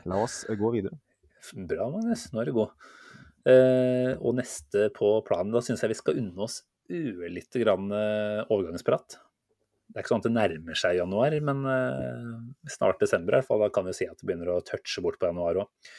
la 0.07 0.15
oss 0.21 0.35
gå 0.47 0.67
videre. 0.75 0.95
Bra, 1.55 1.83
Magnus. 1.91 2.21
Nå 2.31 2.37
er 2.43 2.47
du 2.49 2.53
god. 2.59 2.69
Og 4.19 4.31
neste 4.37 4.79
på 4.95 5.07
planen, 5.27 5.53
da 5.55 5.61
syns 5.63 5.81
jeg 5.83 5.91
vi 5.93 5.99
skal 5.99 6.19
unne 6.19 6.39
oss 6.47 6.55
ørlite 6.89 7.61
grann 7.63 7.91
eh, 7.93 8.43
overgangsprat. 8.53 9.17
Det 9.87 9.95
er 9.95 10.03
ikke 10.03 10.11
sånn 10.11 10.23
at 10.23 10.27
det 10.27 10.35
nærmer 10.35 10.79
seg 10.79 10.97
januar, 10.99 11.35
men 11.47 11.63
eh, 11.71 12.33
snart 12.73 12.99
desember 13.03 13.35
i 13.35 13.39
hvert 13.39 13.49
fall. 13.49 13.63
Da 13.65 13.71
kan 13.73 13.87
vi 13.87 13.95
si 13.97 14.07
at 14.09 14.19
det 14.19 14.27
begynner 14.27 14.55
å 14.55 14.63
touche 14.67 15.03
bort 15.05 15.19
på 15.21 15.29
januar 15.29 15.63
òg. 15.63 15.93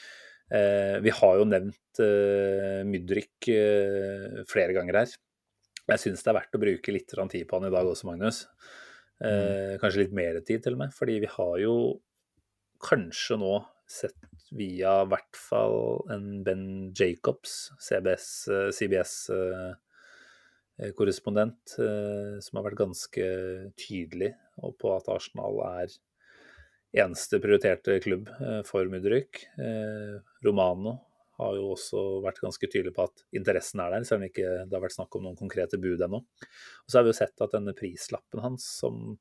Eh, 0.49 0.97
vi 1.05 1.13
har 1.13 1.41
jo 1.41 1.49
nevnt 1.49 2.03
Mydrik 2.89 3.49
flere 4.49 4.77
ganger 4.77 5.01
her. 5.03 5.17
Jeg 5.89 6.03
syns 6.03 6.23
det 6.23 6.31
er 6.31 6.37
verdt 6.37 6.57
å 6.57 6.61
bruke 6.61 6.93
litt 6.93 7.09
tid 7.11 7.49
på 7.49 7.59
han 7.59 7.67
i 7.69 7.73
dag 7.73 7.89
også, 7.89 8.07
Magnus. 8.11 8.45
Eh, 9.25 9.75
Kanskje 9.81 10.05
litt 10.05 10.15
mer 10.15 10.39
tid 10.47 10.63
til 10.63 10.77
og 10.77 10.83
med, 10.85 10.95
fordi 10.95 11.19
vi 11.25 11.31
har 11.33 11.55
jo 11.63 11.75
kanskje 12.85 13.39
nå 13.41 13.55
sett 13.89 14.15
via 14.55 15.01
i 15.03 15.09
hvert 15.11 15.39
fall 15.39 16.05
en 16.13 16.43
Ben 16.47 16.67
Jacobs, 16.97 17.73
CBS, 17.83 18.29
eh, 18.53 19.73
CBS-korrespondent, 20.79 21.79
eh, 21.79 22.39
som 22.41 22.59
har 22.59 22.69
vært 22.69 22.79
ganske 22.79 23.27
tydelig 23.79 24.35
på 24.79 24.95
at 24.95 25.09
Arsenal 25.11 25.61
er 25.67 25.93
eneste 27.03 27.41
prioriterte 27.43 27.99
klubb 28.01 28.29
eh, 28.41 28.63
for 28.67 28.89
Mudryk. 28.91 29.45
Eh, 29.59 30.19
Romano 30.45 30.99
har 31.39 31.55
jo 31.55 31.73
også 31.75 32.21
vært 32.25 32.41
ganske 32.43 32.67
tydelig 32.67 32.95
på 32.97 33.07
at 33.07 33.25
interessen 33.37 33.81
er 33.81 33.93
der, 33.95 34.07
selv 34.07 34.23
om 34.23 34.29
ikke 34.29 34.47
det 34.67 34.75
har 34.75 34.83
vært 34.83 34.97
snakk 34.97 35.15
om 35.15 35.27
noen 35.27 35.39
konkrete 35.39 35.79
bud 35.79 36.01
ennå. 36.03 36.19
Og 36.19 36.89
så 36.89 36.99
har 36.99 37.07
vi 37.07 37.13
jo 37.13 37.19
sett 37.21 37.45
at 37.45 37.55
denne 37.55 37.77
prislappen 37.79 38.43
hans, 38.43 38.67
som 38.81 39.19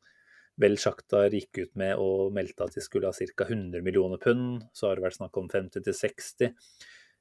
vel 0.57 0.77
Sjaktar 0.81 1.29
gikk 1.29 1.59
ut 1.61 1.75
med 1.77 1.99
og 2.01 2.31
meldte 2.33 2.65
at 2.65 2.73
de 2.73 2.81
skulle 2.81 3.09
ha 3.09 3.13
ca. 3.13 3.45
100 3.45 3.85
millioner 3.85 4.17
pund, 4.17 4.63
så 4.73 4.89
har 4.89 4.97
det 4.97 5.05
vært 5.05 5.19
snakk 5.19 5.37
om 5.37 5.49
50 5.53 5.85
til 5.85 5.93
60. 5.93 6.55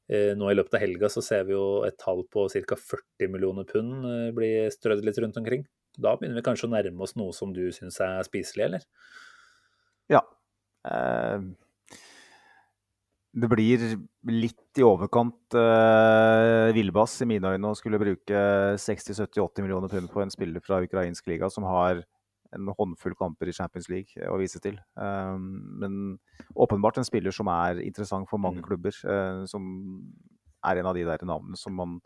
Eh, 0.07 0.33
Nå 0.39 0.51
i 0.51 0.55
løpet 0.55 0.77
av 0.79 0.85
helga 0.85 1.11
så 1.11 1.23
ser 1.25 1.47
vi 1.49 1.57
jo 1.57 1.83
et 1.87 1.99
tall 1.99 2.23
på 2.31 2.47
ca. 2.53 2.79
40 2.79 3.33
millioner 3.33 3.67
pund 3.67 4.07
eh, 4.07 4.31
bli 4.35 4.51
strødd 4.71 5.05
litt 5.07 5.19
rundt 5.23 5.39
omkring. 5.41 5.67
Da 5.99 6.15
begynner 6.15 6.39
vi 6.39 6.47
kanskje 6.47 6.69
å 6.69 6.75
nærme 6.75 7.07
oss 7.07 7.17
noe 7.19 7.35
som 7.35 7.55
du 7.57 7.65
syns 7.75 7.99
er 8.05 8.27
spiselig, 8.27 8.69
eller? 8.69 8.85
Ja. 10.13 10.23
Eh, 10.87 11.47
det 13.37 13.49
blir 13.53 13.83
litt 14.33 14.81
i 14.81 14.85
overkant 14.87 15.53
villbass 16.73 17.19
i 17.21 17.27
mine 17.29 17.51
øyne 17.53 17.69
å 17.69 17.77
skulle 17.77 18.01
bruke 18.01 18.39
60-70-80 18.81 19.67
millioner 19.67 19.93
pund 19.93 20.09
på 20.09 20.23
en 20.23 20.33
spiller 20.33 20.65
fra 20.65 20.79
ukrainsk 20.81 21.29
liga 21.29 21.51
som 21.53 21.67
har 21.69 22.01
en 22.55 22.69
håndfull 22.79 23.15
kamper 23.19 23.49
i 23.49 23.53
Champions 23.57 23.89
League 23.89 24.29
å 24.31 24.39
vise 24.39 24.61
til. 24.63 24.79
Eh, 24.97 25.37
men 25.39 26.19
åpenbart 26.55 26.99
en 26.99 27.05
spiller 27.09 27.35
som 27.35 27.49
er 27.49 27.81
interessant 27.83 28.29
for 28.29 28.39
mange 28.39 28.63
Mm. 28.63 28.67
klubber. 28.69 28.95
eh, 29.05 29.45
som 29.47 30.03
er 30.65 30.79
en 30.79 30.87
av 30.87 30.95
de 30.95 31.05
der 31.05 31.19
navnene 31.25 31.57
som 31.57 31.73
man 31.75 32.01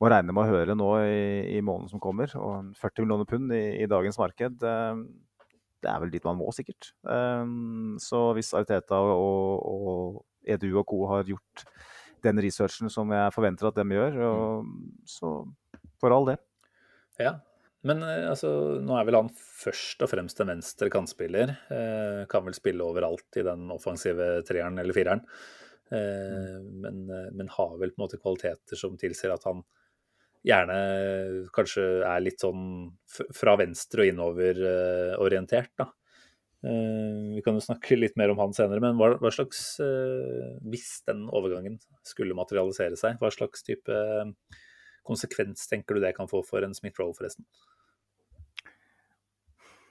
må 0.00 0.08
regne 0.10 0.32
med 0.34 0.44
å 0.44 0.50
høre 0.50 0.74
nå 0.74 0.88
i, 1.06 1.58
i 1.58 1.60
måneden 1.60 1.88
som 1.90 2.00
kommer. 2.00 2.26
Og 2.36 2.74
40 2.74 3.02
millioner 3.04 3.24
pund 3.24 3.52
i, 3.52 3.82
i 3.82 3.86
dagens 3.86 4.18
marked, 4.18 4.62
eh, 4.62 5.02
det 5.82 5.90
er 5.90 6.00
vel 6.00 6.10
dit 6.10 6.24
man 6.24 6.36
må, 6.38 6.50
sikkert. 6.54 6.92
Um, 7.02 7.96
så 7.98 8.32
hvis 8.34 8.52
Ariteta 8.54 8.94
og, 8.94 9.62
og 9.66 10.24
Edu 10.46 10.76
og 10.78 10.86
co. 10.86 11.06
har 11.10 11.24
gjort 11.24 11.64
den 12.22 12.38
researchen 12.38 12.90
som 12.90 13.10
jeg 13.10 13.32
forventer 13.34 13.66
at 13.66 13.74
de 13.74 13.82
gjør, 13.90 14.18
og, 14.28 14.66
så 15.06 15.32
for 15.98 16.14
all 16.14 16.26
det. 16.26 16.36
Ja, 17.18 17.40
men 17.88 18.04
eh, 18.06 18.28
altså, 18.30 18.52
nå 18.82 18.94
er 18.98 19.08
vel 19.08 19.18
han 19.18 19.32
først 19.34 20.04
og 20.04 20.10
fremst 20.12 20.40
en 20.42 20.52
venstre 20.52 20.90
kantspiller. 20.92 21.56
Eh, 21.72 22.22
kan 22.30 22.46
vel 22.46 22.56
spille 22.56 22.86
overalt 22.86 23.40
i 23.40 23.44
den 23.46 23.68
offensive 23.74 24.38
treeren 24.46 24.78
eller 24.78 24.96
fireren. 24.96 25.24
Eh, 25.92 26.58
men, 26.62 27.10
eh, 27.10 27.30
men 27.32 27.48
har 27.52 27.78
vel 27.78 27.90
på 27.92 28.00
en 28.00 28.04
måte 28.06 28.20
kvaliteter 28.20 28.78
som 28.78 28.94
tilsier 29.00 29.34
at 29.34 29.44
han 29.48 29.60
gjerne 30.46 30.76
kanskje 31.54 31.84
er 32.08 32.22
litt 32.24 32.42
sånn 32.42 32.62
fra 33.36 33.54
venstre 33.60 34.06
og 34.06 34.10
innover 34.10 34.62
eh, 34.68 35.12
orientert, 35.22 35.74
da. 35.78 35.92
Vi 36.62 37.40
kan 37.42 37.56
jo 37.58 37.62
snakke 37.64 37.96
litt 37.96 38.14
mer 38.14 38.30
om 38.30 38.38
han 38.38 38.52
senere, 38.54 38.78
men 38.78 38.94
hva, 38.94 39.08
hva 39.18 39.32
slags 39.34 39.80
Hvis 39.82 41.00
den 41.10 41.24
overgangen 41.34 41.80
skulle 42.06 42.36
materialisere 42.38 42.94
seg, 43.00 43.16
hva 43.18 43.32
slags 43.34 43.66
type 43.66 43.96
konsekvens 45.02 45.66
tenker 45.66 45.98
du 45.98 46.04
det 46.04 46.12
kan 46.14 46.30
få 46.30 46.44
for 46.46 46.62
en 46.62 46.76
Smith-Roll, 46.78 47.16
forresten? 47.18 47.48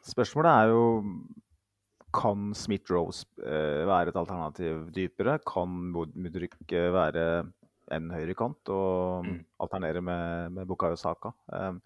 Spørsmålet 0.01 0.51
er 0.51 0.73
jo 0.73 0.83
kan 2.11 2.51
Smith-Rose 2.57 3.23
eh, 3.39 3.87
være 3.87 4.11
et 4.11 4.19
alternativ 4.19 4.87
dypere? 4.95 5.37
Kan 5.47 5.93
Mudrik 5.93 6.57
være 6.67 7.45
en 7.91 8.09
høyrekant 8.11 8.71
og 8.71 9.27
mm. 9.27 9.37
alternere 9.63 10.01
med, 10.03 10.51
med 10.57 10.67
Bukayo 10.67 10.97
Saka? 10.99 11.31
Eh, 11.53 11.77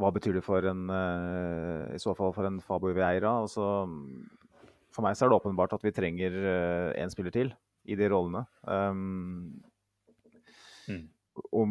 hva 0.00 0.10
betyr 0.10 0.38
det 0.38 0.46
for 0.46 0.66
en, 0.66 0.88
eh, 0.90 1.94
i 1.94 2.02
så 2.02 2.14
fall 2.18 2.34
for 2.34 2.48
en 2.48 2.58
Fabo 2.64 2.90
Vieira? 2.90 3.36
Altså, 3.44 3.86
for 4.94 5.06
meg 5.06 5.14
så 5.14 5.26
er 5.26 5.30
det 5.30 5.38
åpenbart 5.38 5.76
at 5.76 5.86
vi 5.86 5.94
trenger 5.94 6.32
én 6.98 7.12
spiller 7.12 7.34
til 7.34 7.54
i 7.84 7.98
de 7.98 8.08
rollene. 8.10 8.42
Um, 8.66 9.62
mm. 10.88 11.04
Om 11.52 11.70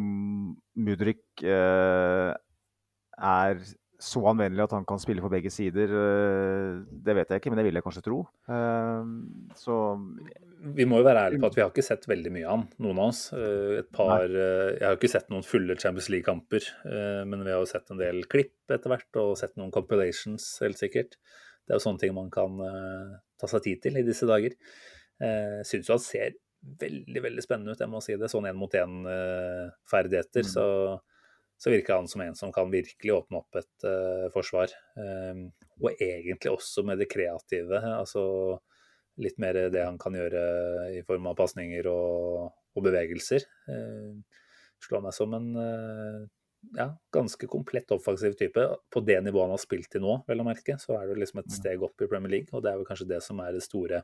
Mudrik 0.76 1.44
er 1.44 2.36
så 4.04 4.20
anvendelig 4.28 4.66
at 4.66 4.74
han 4.76 4.84
kan 4.88 5.00
spille 5.00 5.22
for 5.24 5.32
begge 5.32 5.50
sider, 5.52 5.90
eh, 5.96 6.80
det 7.06 7.14
vet 7.16 7.30
jeg 7.30 7.40
ikke, 7.40 7.52
men 7.52 7.60
det 7.60 7.64
vil 7.66 7.78
jeg 7.78 7.84
kanskje 7.86 8.02
tro. 8.04 8.18
Eh, 8.52 9.12
så 9.58 9.76
Vi 10.76 10.86
må 10.88 11.00
jo 11.00 11.06
være 11.06 11.26
ærlige 11.26 11.42
på 11.42 11.48
at 11.50 11.56
vi 11.56 11.62
har 11.62 11.72
ikke 11.72 11.84
sett 11.84 12.06
veldig 12.08 12.32
mye 12.32 12.44
av 12.46 12.54
han, 12.54 12.66
noen 12.84 13.00
av 13.00 13.12
oss. 13.12 13.22
Eh, 13.36 13.80
et 13.80 13.90
par, 13.96 14.24
jeg 14.28 14.84
har 14.84 14.98
ikke 14.98 15.12
sett 15.12 15.32
noen 15.32 15.46
fulle 15.46 15.76
Champions 15.80 16.10
League-kamper, 16.12 16.68
men 17.28 17.44
vi 17.44 17.52
har 17.52 17.60
jo 17.60 17.68
sett 17.68 17.92
en 17.92 18.00
del 18.00 18.24
klipp 18.30 18.72
etter 18.72 18.92
hvert, 18.92 19.10
og 19.20 19.36
sett 19.40 19.56
noen 19.60 19.72
compilations, 19.74 20.46
helt 20.64 20.80
sikkert. 20.80 21.18
Det 21.64 21.74
er 21.74 21.80
jo 21.80 21.84
sånne 21.84 22.00
ting 22.00 22.16
man 22.16 22.32
kan 22.32 22.60
ta 23.40 23.48
seg 23.50 23.64
tid 23.64 23.82
til 23.84 24.00
i 24.00 24.06
disse 24.06 24.28
dager. 24.28 24.56
Syns 25.64 25.88
jo 25.88 25.96
han 25.96 26.04
ser 26.04 26.36
veldig, 26.80 27.22
veldig 27.24 27.44
spennende 27.44 27.76
ut, 27.76 27.80
jeg 27.80 27.92
må 27.92 28.00
si 28.04 28.16
det. 28.20 28.30
Sånn 28.32 28.48
én 28.48 28.56
mot 28.58 28.72
én-ferdigheter. 28.72 30.44
Mm. 30.44 30.52
så 30.52 30.66
så 31.58 31.70
virker 31.70 31.94
han 31.94 32.08
som 32.08 32.20
en 32.20 32.36
som 32.36 32.52
kan 32.52 32.70
virkelig 32.72 33.14
åpne 33.14 33.40
opp 33.40 33.58
et 33.58 33.86
uh, 33.86 34.28
forsvar. 34.34 34.72
Um, 34.98 35.46
og 35.80 35.92
egentlig 35.94 36.52
også 36.52 36.84
med 36.86 37.00
det 37.00 37.10
kreative. 37.12 37.80
altså 37.94 38.24
Litt 39.22 39.38
mer 39.38 39.56
det 39.70 39.84
han 39.84 39.98
kan 40.00 40.16
gjøre 40.18 40.40
i 40.96 41.02
form 41.06 41.28
av 41.30 41.36
pasninger 41.38 41.86
og, 41.86 42.48
og, 42.74 42.80
bevegelser. 42.82 43.46
Uh, 43.70 44.18
slår 44.82 45.04
meg 45.06 45.14
som 45.16 45.36
en 45.38 45.52
uh, 45.54 46.24
ja, 46.74 46.88
ganske 47.14 47.48
komplett 47.50 47.94
offensiv 47.94 48.34
type. 48.40 48.66
På 48.90 49.04
det 49.06 49.20
nivået 49.22 49.46
han 49.46 49.54
har 49.54 49.62
spilt 49.62 49.92
til 49.94 50.02
nå, 50.02 50.18
vel 50.26 50.42
å 50.42 50.48
merke, 50.48 50.76
så 50.82 50.98
er 50.98 51.12
det 51.12 51.20
liksom 51.22 51.44
et 51.44 51.52
mm. 51.52 51.58
steg 51.60 51.86
opp 51.86 52.02
i 52.02 52.10
Premier 52.10 52.40
League. 52.40 52.50
Og 52.50 52.66
det 52.66 52.72
er 52.72 52.82
vel 52.82 52.90
kanskje 52.90 53.12
det 53.14 53.22
som 53.22 53.40
er 53.44 53.54
det 53.54 53.62
store 53.64 54.02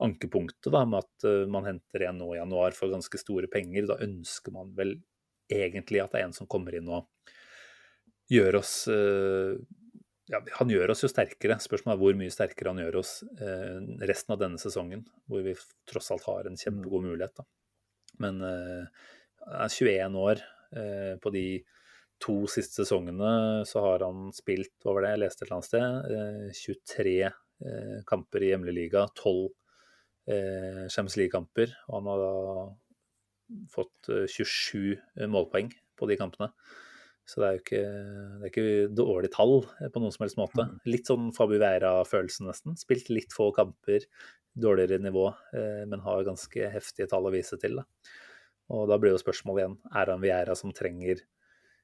ankepunktet, 0.00 0.70
da, 0.72 0.86
med 0.88 1.02
at 1.02 1.26
man 1.52 1.66
henter 1.68 2.06
en 2.06 2.22
nå 2.22 2.30
i 2.32 2.38
januar 2.38 2.72
for 2.72 2.88
ganske 2.88 3.18
store 3.20 3.50
penger. 3.52 3.90
Da 3.90 3.98
ønsker 4.00 4.54
man 4.54 4.70
vel 4.78 4.94
egentlig 5.50 6.02
at 6.02 6.14
det 6.14 6.22
er 6.22 6.28
en 6.28 6.36
som 6.36 6.48
kommer 6.50 6.76
inn 6.76 6.88
og 6.90 7.08
gjør 8.30 8.60
oss 8.60 8.74
eh, 8.90 9.56
ja, 10.30 10.40
Han 10.60 10.70
gjør 10.70 10.92
oss 10.94 11.04
jo 11.04 11.10
sterkere. 11.10 11.58
Spørsmålet 11.62 11.96
er 11.96 12.02
hvor 12.04 12.18
mye 12.20 12.34
sterkere 12.34 12.72
han 12.72 12.82
gjør 12.84 13.00
oss 13.02 13.16
eh, 13.42 13.80
resten 14.06 14.36
av 14.36 14.42
denne 14.42 14.60
sesongen, 14.62 15.02
hvor 15.30 15.42
vi 15.46 15.56
tross 15.90 16.12
alt 16.14 16.28
har 16.30 16.46
en 16.46 16.58
kjempegod 16.60 17.08
mulighet. 17.08 17.40
Da. 17.40 17.46
Men 18.22 18.40
eh, 18.46 19.04
han 19.48 19.66
er 19.66 19.76
21 19.76 20.18
år. 20.20 20.46
På 21.18 21.32
de 21.34 21.64
to 22.22 22.34
siste 22.46 22.84
sesongene 22.84 23.64
så 23.66 23.80
har 23.82 24.04
han 24.06 24.28
spilt 24.30 24.84
var 24.86 25.02
det 25.02 25.08
jeg 25.10 25.20
leste 25.24 25.42
et 25.42 25.48
eller 25.48 25.56
annet 25.56 25.66
sted, 25.66 26.52
23 26.60 28.04
kamper 28.06 28.44
i 28.46 28.52
hjemlig 28.52 28.74
liga, 28.76 29.02
12 29.18 29.48
Champions 30.94 31.16
League-kamper. 31.18 31.74
Og 31.88 31.96
han 31.96 32.10
har 32.12 32.22
da 32.22 32.30
fått 33.72 34.10
27 34.10 34.94
eh, 34.94 35.26
målpoeng 35.30 35.72
på 35.98 36.08
de 36.10 36.18
kampene. 36.20 36.50
Så 37.28 37.42
det 37.42 37.46
er 37.46 37.56
jo 37.56 37.62
ikke, 37.62 37.82
det 38.40 38.46
er 38.46 38.50
ikke 38.50 38.94
dårlig 38.98 39.30
tall 39.34 39.56
eh, 39.78 39.90
på 39.92 40.02
noen 40.02 40.14
som 40.14 40.24
helst 40.26 40.38
måte. 40.40 40.66
Mm. 40.66 40.78
Litt 40.90 41.10
sånn 41.10 41.32
Fabu 41.36 41.56
Vera-følelsen, 41.60 42.48
nesten. 42.50 42.78
Spilt 42.80 43.10
litt 43.12 43.34
få 43.36 43.50
kamper, 43.56 44.06
dårligere 44.58 45.02
nivå, 45.02 45.28
eh, 45.54 45.84
men 45.90 46.02
har 46.06 46.26
ganske 46.26 46.72
heftige 46.74 47.10
tall 47.10 47.28
å 47.28 47.34
vise 47.34 47.58
til. 47.60 47.78
Da. 47.80 48.16
Og 48.74 48.88
da 48.90 48.98
blir 49.02 49.14
jo 49.14 49.22
spørsmålet 49.22 49.64
igjen 49.64 49.78
er 50.00 50.14
han 50.14 50.24
Viera 50.24 50.56
som 50.58 50.74
trenger 50.74 51.22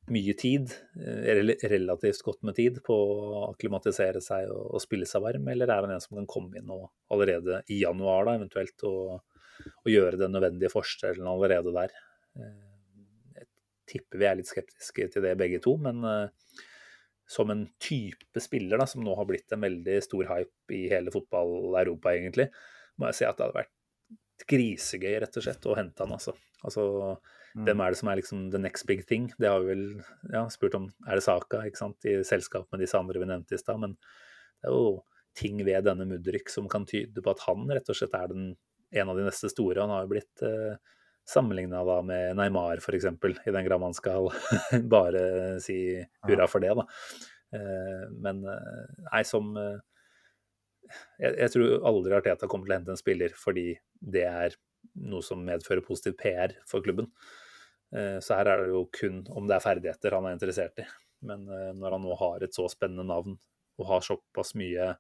mye 0.06 0.36
tid, 0.38 0.70
relativt 0.94 2.20
godt 2.22 2.44
med 2.46 2.54
tid, 2.54 2.76
på 2.86 2.94
å 2.94 3.40
akklimatisere 3.48 4.20
seg 4.22 4.52
og, 4.54 4.76
spille 4.78 5.08
seg 5.10 5.24
varm, 5.24 5.48
eller 5.50 5.66
er 5.66 5.82
han 5.82 5.96
en 5.96 6.04
som 6.04 6.14
kan 6.20 6.28
komme 6.30 6.60
inn 6.60 6.70
allerede 6.70 7.64
i 7.74 7.80
januar, 7.80 8.28
da, 8.28 8.36
eventuelt, 8.38 8.84
og 8.86 9.35
å 9.64 9.92
gjøre 9.92 10.20
den 10.20 10.34
nødvendige 10.36 10.72
forskjellen 10.72 11.28
allerede 11.30 11.74
der. 11.76 11.94
Eh, 12.40 12.56
jeg 13.40 13.48
tipper 13.92 14.22
vi 14.22 14.28
er 14.28 14.40
litt 14.40 14.50
skeptiske 14.50 15.10
til 15.14 15.26
det 15.26 15.36
begge 15.40 15.60
to, 15.64 15.76
men 15.82 16.02
eh, 16.06 16.64
som 17.26 17.50
en 17.50 17.64
type 17.82 18.42
spiller 18.42 18.78
da, 18.78 18.86
som 18.88 19.02
nå 19.04 19.14
har 19.18 19.26
blitt 19.28 19.52
en 19.52 19.64
veldig 19.64 19.96
stor 20.04 20.28
hype 20.30 20.74
i 20.74 20.86
hele 20.92 21.12
fotball-Europa, 21.14 22.14
egentlig, 22.14 22.50
må 22.96 23.10
jeg 23.10 23.20
si 23.20 23.26
at 23.28 23.38
det 23.38 23.48
hadde 23.48 23.60
vært 23.64 23.74
grisegøy 24.46 25.16
rett 25.22 25.38
og 25.38 25.46
slett 25.46 25.66
å 25.66 25.74
hente 25.78 26.04
han. 26.04 26.14
altså. 26.14 26.36
altså 26.62 26.84
mm. 27.56 27.64
Hvem 27.66 27.82
er 27.82 27.92
det 27.92 28.00
som 28.00 28.10
er 28.12 28.20
liksom 28.20 28.46
the 28.52 28.60
next 28.62 28.86
big 28.88 29.02
thing? 29.08 29.30
Det 29.40 29.50
har 29.50 29.64
vi 29.64 29.72
vel 29.72 29.84
ja, 30.32 30.44
spurt 30.52 30.76
om. 30.78 30.90
Er 31.08 31.18
det 31.18 31.26
Saka 31.26 31.64
ikke 31.66 31.82
sant, 31.82 32.06
i 32.06 32.20
selskap 32.26 32.68
med 32.70 32.84
disse 32.84 32.98
andre 33.00 33.22
vi 33.22 33.28
nevnte 33.28 33.56
i 33.56 33.60
stad? 33.62 33.80
Men 33.82 33.96
det 33.96 34.70
er 34.70 34.76
jo 34.76 35.00
ting 35.36 35.58
ved 35.66 35.84
denne 35.88 36.06
Mudrik 36.08 36.52
som 36.52 36.68
kan 36.72 36.86
tyde 36.88 37.22
på 37.22 37.32
at 37.32 37.42
han 37.48 37.66
rett 37.68 37.90
og 37.92 37.98
slett 37.98 38.14
er 38.16 38.30
den 38.32 38.46
en 38.90 39.08
av 39.08 39.18
de 39.18 39.24
neste 39.26 39.50
store. 39.52 39.80
Han 39.82 39.92
har 39.94 40.04
jo 40.04 40.12
blitt 40.12 40.44
eh, 40.46 40.76
sammenligna 41.26 41.82
med 42.06 42.36
Neymar 42.38 42.82
f.eks., 42.82 43.08
i 43.46 43.54
den 43.54 43.66
grad 43.66 43.82
man 43.82 43.96
skal 43.96 44.30
bare 44.94 45.58
si 45.62 45.78
hurra 46.28 46.46
for 46.50 46.62
det. 46.62 46.74
da. 46.78 46.86
Eh, 47.56 48.04
men 48.12 48.44
eh, 48.44 48.84
nei, 49.10 49.24
som 49.26 49.50
eh, 49.60 49.80
jeg, 51.18 51.32
jeg, 51.32 51.50
tror 51.54 51.88
aldri 51.90 52.14
Arteta 52.16 52.48
kommer 52.50 52.68
til 52.68 52.76
å 52.76 52.78
hente 52.78 52.94
en 52.94 53.00
spiller 53.00 53.34
fordi 53.38 53.72
det 53.98 54.26
er 54.28 54.56
noe 55.10 55.24
som 55.24 55.42
medfører 55.44 55.84
positiv 55.84 56.16
PR 56.20 56.54
for 56.68 56.84
klubben. 56.84 57.10
Eh, 57.94 58.18
så 58.22 58.38
her 58.38 58.50
er 58.50 58.64
det 58.64 58.72
jo 58.72 58.86
kun 58.94 59.24
om 59.34 59.48
det 59.48 59.58
er 59.58 59.64
ferdigheter 59.64 60.16
han 60.16 60.28
er 60.28 60.38
interessert 60.38 60.82
i. 60.82 60.86
Men 61.26 61.46
eh, 61.50 61.72
når 61.76 61.96
han 61.96 62.06
nå 62.06 62.16
har 62.20 62.44
et 62.44 62.56
så 62.56 62.68
spennende 62.70 63.06
navn 63.08 63.36
og 63.76 63.90
har 63.90 64.04
såpass 64.04 64.54
mye 64.58 64.94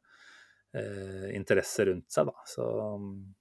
eh, 0.76 1.28
interesse 1.36 1.86
rundt 1.88 2.12
seg, 2.12 2.28
da. 2.28 2.46
Så, 2.48 2.66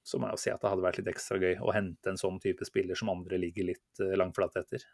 så, 0.03 0.19
må 0.19 0.29
jeg 0.29 0.37
jo 0.37 0.43
si 0.43 0.53
at 0.53 0.61
det 0.63 0.71
hadde 0.71 0.85
vært 0.87 1.01
litt 1.01 1.11
ekstra 1.13 1.39
gøy 1.41 1.57
å 1.59 1.73
hente 1.75 2.11
en 2.11 2.21
sånn 2.21 2.39
type 2.43 2.67
spiller 2.67 2.97
som 2.99 3.11
andre 3.13 3.41
ligger 3.41 3.73
litt 3.73 4.03
eh, 4.03 4.15
langflat 4.19 4.57
etter. 4.63 4.85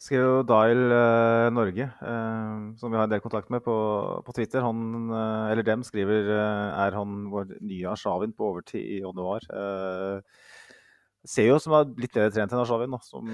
Skrev 0.00 0.22
jo 0.24 0.36
Dial 0.48 0.78
eh, 0.96 1.46
Norge, 1.52 1.84
eh, 1.84 2.60
som 2.80 2.88
vi 2.88 2.96
har 2.96 3.04
en 3.04 3.12
del 3.12 3.20
kontakt 3.20 3.50
med 3.52 3.60
på, 3.66 3.74
på 4.24 4.32
Twitter. 4.32 4.64
Han, 4.64 5.10
eh, 5.12 5.50
eller 5.52 5.66
dem, 5.66 5.84
skriver 5.84 6.30
er 6.32 6.96
han 6.96 7.26
vår 7.28 7.58
nye 7.58 7.90
Arshavin 7.90 8.32
på 8.32 8.48
overtid 8.48 8.80
i 8.80 9.02
januar. 9.02 9.44
ser 11.20 11.50
jo 11.50 11.58
som 11.60 11.76
er 11.76 11.92
litt 12.00 12.16
bedre 12.16 12.32
trent 12.32 12.54
enn 12.54 12.62
Arshavin, 12.62 12.96
som 13.04 13.28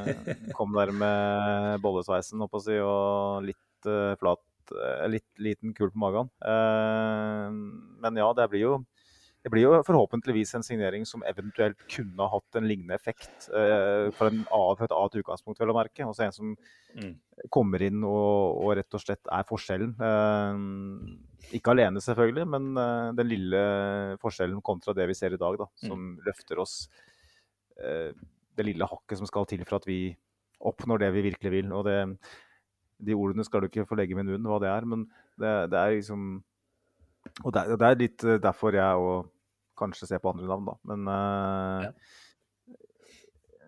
kom 0.58 0.76
der 0.76 0.92
med 0.92 1.80
bollesveisen 1.80 2.44
si, 2.66 2.76
og 2.84 3.48
litt 3.48 3.90
flat 4.20 4.44
Eh, 4.70 5.06
litt 5.10 5.42
liten 5.42 5.74
kul 5.76 5.90
på 5.92 6.00
magen. 6.00 6.30
Eh, 6.44 7.46
men 8.04 8.20
ja, 8.20 8.30
det 8.36 8.50
blir 8.52 8.66
jo 8.68 8.74
det 9.40 9.48
blir 9.48 9.64
jo 9.64 9.76
forhåpentligvis 9.86 10.52
en 10.58 10.64
signering 10.64 11.06
som 11.08 11.22
eventuelt 11.24 11.78
kunne 11.88 12.20
ha 12.20 12.28
hatt 12.28 12.58
en 12.58 12.66
lignende 12.68 12.92
effekt 12.98 13.46
eh, 13.48 14.10
for, 14.12 14.28
en, 14.28 14.42
for 14.44 14.84
et 14.84 14.92
annet 14.92 15.16
utgangspunkt, 15.22 15.62
vel 15.62 15.72
å 15.72 15.76
merke. 15.78 16.04
Også 16.04 16.26
en 16.26 16.34
som 16.36 16.50
mm. 16.52 17.14
kommer 17.48 17.80
inn 17.86 18.04
og, 18.04 18.58
og, 18.60 18.74
rett 18.76 18.98
og 18.98 19.00
slett 19.00 19.32
er 19.32 19.46
forskjellen. 19.48 19.94
Eh, 19.96 21.54
ikke 21.56 21.72
alene, 21.72 22.04
selvfølgelig, 22.04 22.44
men 22.52 22.68
eh, 22.84 23.06
den 23.16 23.30
lille 23.32 23.62
forskjellen 24.20 24.60
kontra 24.66 24.92
det 24.98 25.08
vi 25.08 25.16
ser 25.16 25.32
i 25.32 25.40
dag, 25.40 25.56
da, 25.62 25.70
som 25.86 25.96
mm. 26.10 26.12
løfter 26.28 26.60
oss 26.60 26.76
eh, 27.80 28.12
det 28.60 28.68
lille 28.68 28.92
hakket 28.92 29.22
som 29.22 29.30
skal 29.30 29.48
til 29.48 29.64
for 29.64 29.80
at 29.80 29.88
vi 29.88 30.02
oppnår 30.68 31.00
det 31.06 31.14
vi 31.16 31.24
virkelig 31.30 31.56
vil. 31.56 31.72
Og 31.72 31.88
det, 31.88 31.96
de 33.04 33.16
ordene 33.16 33.44
skal 33.46 33.62
du 33.62 33.68
ikke 33.70 33.86
få 33.88 33.98
legge 33.98 34.14
i 34.14 34.18
min 34.18 34.30
munn, 34.30 34.48
hva 34.48 34.60
det 34.62 34.70
er. 34.70 34.86
Men 34.88 35.04
det, 35.40 35.52
det 35.72 35.80
er 35.80 35.96
liksom 35.96 36.30
Og 37.44 37.52
det, 37.54 37.66
det, 37.74 37.86
er 37.86 38.00
litt 38.00 38.24
eh, 38.24 38.40
derfor 38.42 38.76
jeg 38.76 39.04
òg 39.04 39.28
kanskje 39.80 40.10
ser 40.10 40.20
på 40.20 40.32
andre 40.32 40.48
navn, 40.48 40.66
da. 40.68 40.74
Men 40.90 41.06
uh, 41.08 41.84
ja. 41.86 42.88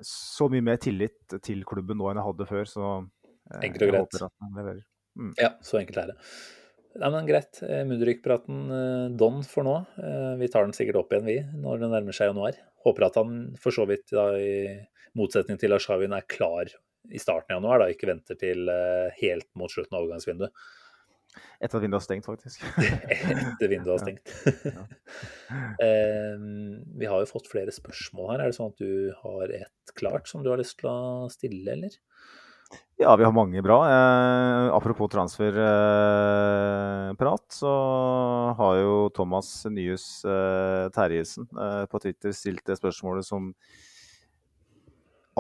så 0.05 0.49
mye 0.53 0.65
mer 0.65 0.81
tillit 0.83 1.39
til 1.41 1.63
klubben 1.69 1.97
nå 1.97 2.11
enn 2.11 2.21
jeg 2.21 2.27
hadde 2.27 2.49
før, 2.51 2.69
så 2.69 2.89
uh, 3.01 3.63
Enkelt 3.65 3.87
og 3.87 4.19
greit. 4.19 4.83
Mm. 5.17 5.31
Ja, 5.41 5.55
så 5.65 5.79
enkelt 5.81 6.03
er 6.03 6.13
det. 6.13 6.19
Nei, 7.01 7.09
men 7.15 7.25
Greit. 7.25 7.63
Mudrik-praten 7.89 9.17
don 9.17 9.39
for 9.49 9.65
nå. 9.65 9.79
Vi 10.37 10.49
tar 10.53 10.67
den 10.67 10.75
sikkert 10.77 10.99
opp 11.01 11.15
igjen, 11.15 11.25
vi, 11.25 11.39
når 11.63 11.81
det 11.81 11.89
nærmer 11.95 12.17
seg 12.17 12.29
januar. 12.29 12.59
Håper 12.85 13.07
at 13.07 13.17
han 13.17 13.39
for 13.61 13.73
så 13.73 13.87
vidt, 13.89 14.11
da, 14.13 14.27
i 14.37 14.75
motsetning 15.17 15.61
til 15.61 15.73
Arshavin, 15.73 16.13
er 16.13 16.29
klar 16.29 16.69
i 17.11 17.21
starten 17.21 17.57
av 17.57 17.61
januar, 17.61 17.83
da, 17.83 17.91
ikke 17.93 18.11
venter 18.11 18.39
til 18.39 18.71
eh, 18.71 19.11
helt 19.23 19.49
mot 19.59 19.73
slutten 19.73 19.97
av 19.97 20.05
overgangsvinduet. 20.05 20.65
Etter 21.63 21.79
at 21.79 21.85
vinduet 21.85 22.01
har 22.01 22.05
stengt, 22.05 22.27
faktisk. 22.29 22.65
Etter 23.17 23.71
vinduet 23.71 23.95
har 23.95 24.03
stengt. 24.03 24.27
eh, 25.87 26.37
vi 27.01 27.09
har 27.09 27.23
jo 27.23 27.31
fått 27.31 27.49
flere 27.51 27.73
spørsmål 27.75 28.35
her. 28.35 28.43
Er 28.43 28.53
det 28.53 28.59
sånn 28.59 28.73
at 28.75 28.83
du 28.83 28.93
har 29.23 29.55
et 29.63 29.95
klart 29.99 30.29
som 30.29 30.45
du 30.45 30.51
har 30.53 30.61
lyst 30.61 30.79
til 30.83 30.91
å 30.93 31.31
stille, 31.33 31.67
eller? 31.73 31.97
Ja, 33.01 33.17
vi 33.17 33.25
har 33.25 33.33
mange 33.35 33.63
bra. 33.65 33.79
Eh, 33.91 34.75
apropos 34.77 35.09
transferprat, 35.13 35.57
eh, 37.43 37.57
så 37.57 37.73
har 38.59 38.77
jo 38.79 39.09
Thomas 39.17 39.65
Nyhus 39.67 40.25
eh, 40.25 40.91
Terjesen 40.95 41.49
eh, 41.51 41.85
på 41.91 41.99
Twitter 42.05 42.33
stilt 42.37 42.65
det 42.69 42.77
spørsmålet 42.79 43.27
som 43.27 43.55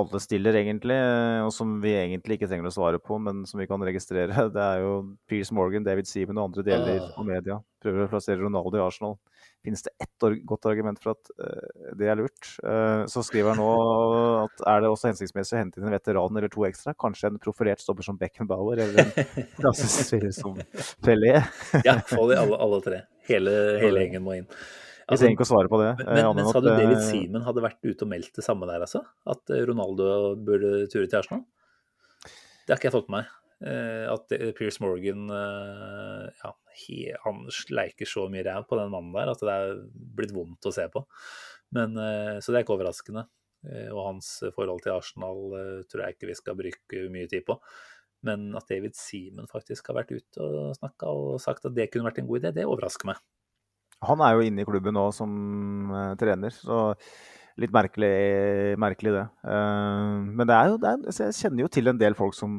alle 0.00 0.20
stiller, 0.24 0.56
egentlig, 0.56 0.96
og 1.44 1.50
som 1.52 1.74
vi 1.82 1.92
egentlig 1.98 2.38
ikke 2.38 2.48
trenger 2.48 2.70
å 2.70 2.74
svare 2.74 3.00
på, 3.02 3.18
men 3.20 3.42
som 3.48 3.60
vi 3.60 3.68
kan 3.70 3.82
registrere. 3.84 4.46
Det 4.54 4.62
er 4.62 4.84
jo 4.84 4.94
Piers 5.28 5.52
Morgan, 5.52 5.84
David 5.86 6.08
Seaman 6.08 6.40
og 6.40 6.50
andre 6.50 6.66
deler 6.70 7.10
av 7.12 7.28
media 7.28 7.60
prøver 7.82 8.06
å 8.06 8.10
plassere 8.10 8.40
Ronaldo 8.40 8.78
i 8.78 8.82
Arsenal. 8.82 9.16
Finnes 9.62 9.84
det 9.86 9.92
ett 10.02 10.26
godt 10.48 10.66
argument 10.70 11.00
for 11.02 11.14
at 11.14 11.32
uh, 11.38 11.92
det 11.98 12.08
er 12.10 12.18
lurt? 12.18 12.50
Uh, 12.64 13.04
så 13.10 13.22
skriver 13.26 13.54
han 13.54 13.62
nå 13.62 13.70
at 14.46 14.64
er 14.74 14.84
det 14.84 14.92
også 14.92 15.10
hensiktsmessig 15.10 15.56
å 15.56 15.60
hente 15.60 15.80
inn 15.80 15.88
en 15.88 15.96
veteran 15.96 16.38
eller 16.38 16.52
to 16.52 16.66
ekstra? 16.68 16.96
Kanskje 16.98 17.32
en 17.32 17.40
profilert 17.42 17.82
stopper 17.82 18.06
som 18.06 18.18
Beckenbauer, 18.20 18.84
eller 18.84 19.02
en 19.02 19.50
klassisk 19.60 20.08
spiller 20.08 20.34
som 20.36 20.58
Pelé? 21.04 21.36
ja, 21.86 21.98
få 22.06 22.26
de 22.30 22.38
alle, 22.40 22.58
alle 22.58 22.80
tre. 22.84 23.04
Hele, 23.28 23.58
hele 23.82 24.06
gjengen 24.06 24.26
må 24.26 24.40
inn. 24.40 24.48
Vi 25.08 25.18
trenger 25.18 25.36
ikke 25.36 25.46
å 25.46 25.50
svare 25.50 25.70
på 25.72 25.78
det. 25.80 25.90
Men, 26.02 26.18
men, 26.18 26.38
men 26.38 26.48
sa 26.48 26.62
du 26.62 26.68
David 26.70 27.02
Simen 27.06 27.44
hadde 27.46 27.64
vært 27.64 27.80
ute 27.84 28.06
og 28.06 28.10
meldt 28.12 28.38
det 28.38 28.44
samme 28.46 28.68
der, 28.70 28.84
altså? 28.84 29.02
At 29.28 29.52
Ronaldo 29.68 30.08
burde 30.38 30.72
ture 30.92 31.08
til 31.08 31.20
Arsenal? 31.20 31.44
Det 32.62 32.70
har 32.70 32.78
ikke 32.78 32.90
jeg 32.90 32.96
fått 32.96 33.10
med 33.12 33.22
meg. 33.22 33.38
At 34.12 34.32
Piers 34.58 34.80
Morgan 34.82 35.28
ja, 35.30 36.52
han 37.22 37.44
sleiker 37.54 38.08
så 38.10 38.26
mye 38.30 38.42
ræv 38.46 38.66
på 38.70 38.78
den 38.78 38.90
mannen 38.90 39.14
der 39.14 39.30
at 39.30 39.42
det 39.42 39.54
er 39.54 39.76
blitt 40.18 40.34
vondt 40.34 40.66
å 40.66 40.74
se 40.74 40.88
på. 40.90 41.04
Men, 41.74 41.94
så 42.42 42.50
det 42.50 42.60
er 42.60 42.66
ikke 42.66 42.76
overraskende. 42.76 43.26
Og 43.94 44.00
hans 44.02 44.32
forhold 44.56 44.82
til 44.82 44.96
Arsenal 44.96 45.44
tror 45.90 46.04
jeg 46.04 46.16
ikke 46.16 46.30
vi 46.32 46.38
skal 46.38 46.58
bruke 46.58 47.04
mye 47.14 47.30
tid 47.30 47.46
på. 47.46 47.58
Men 48.26 48.50
at 48.58 48.66
David 48.70 48.94
Seaman 48.98 49.50
faktisk 49.50 49.90
har 49.90 49.98
vært 50.00 50.14
ute 50.14 50.42
og 50.42 50.74
snakka 50.78 51.10
og 51.10 51.38
sagt 51.42 51.66
at 51.66 51.74
det 51.74 51.88
kunne 51.90 52.06
vært 52.06 52.22
en 52.22 52.28
god 52.30 52.42
idé, 52.42 52.52
det 52.58 52.66
overrasker 52.66 53.10
meg. 53.10 53.22
Han 54.08 54.22
er 54.24 54.36
jo 54.36 54.46
inne 54.46 54.64
i 54.64 54.68
klubben 54.68 54.96
nå 54.96 55.08
som 55.14 55.30
uh, 55.92 56.14
trener, 56.18 56.54
så 56.54 56.88
litt 57.60 57.72
merkelig, 57.74 58.12
merkelig 58.80 59.12
det. 59.16 59.26
Uh, 59.44 60.22
men 60.32 60.48
det 60.48 60.56
er 60.56 60.72
jo, 60.72 60.80
det 60.80 60.94
er, 60.94 61.20
jeg 61.26 61.36
kjenner 61.38 61.66
jo 61.66 61.72
til 61.72 61.92
en 61.92 62.00
del 62.00 62.16
folk 62.18 62.36
som, 62.36 62.58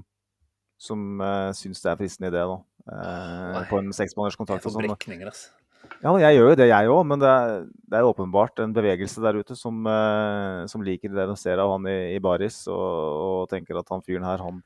som 0.82 1.24
uh, 1.24 1.50
syns 1.58 1.84
det 1.84 1.92
er 1.92 2.00
fristende 2.00 2.32
idé. 2.34 2.46
da. 2.46 2.62
Uh, 2.84 3.60
på 3.70 3.80
en 3.80 3.94
seksmåneders 3.96 4.40
og 4.40 4.74
Sånn. 4.76 4.92
Altså. 4.92 5.52
Ja, 6.04 6.12
jeg 6.20 6.38
gjør 6.38 6.50
jo 6.52 6.58
det, 6.60 6.70
jeg 6.70 6.92
òg. 6.92 7.02
Men 7.08 7.24
det 7.24 7.32
er, 7.32 7.54
det 7.92 8.00
er, 8.00 8.08
åpenbart 8.08 8.64
en 8.64 8.76
bevegelse 8.76 9.24
der 9.24 9.40
ute 9.40 9.58
som, 9.60 9.84
som 10.70 10.84
liker 10.86 11.12
det 11.12 11.28
de 11.30 11.38
ser 11.40 11.62
av 11.64 11.74
han 11.76 11.88
i, 11.92 12.16
i 12.16 12.22
baris, 12.24 12.64
og, 12.72 12.84
og, 13.24 13.40
tenker 13.52 13.80
at 13.80 13.92
han 13.92 14.04
fyren 14.06 14.28
her, 14.28 14.44
han, 14.44 14.62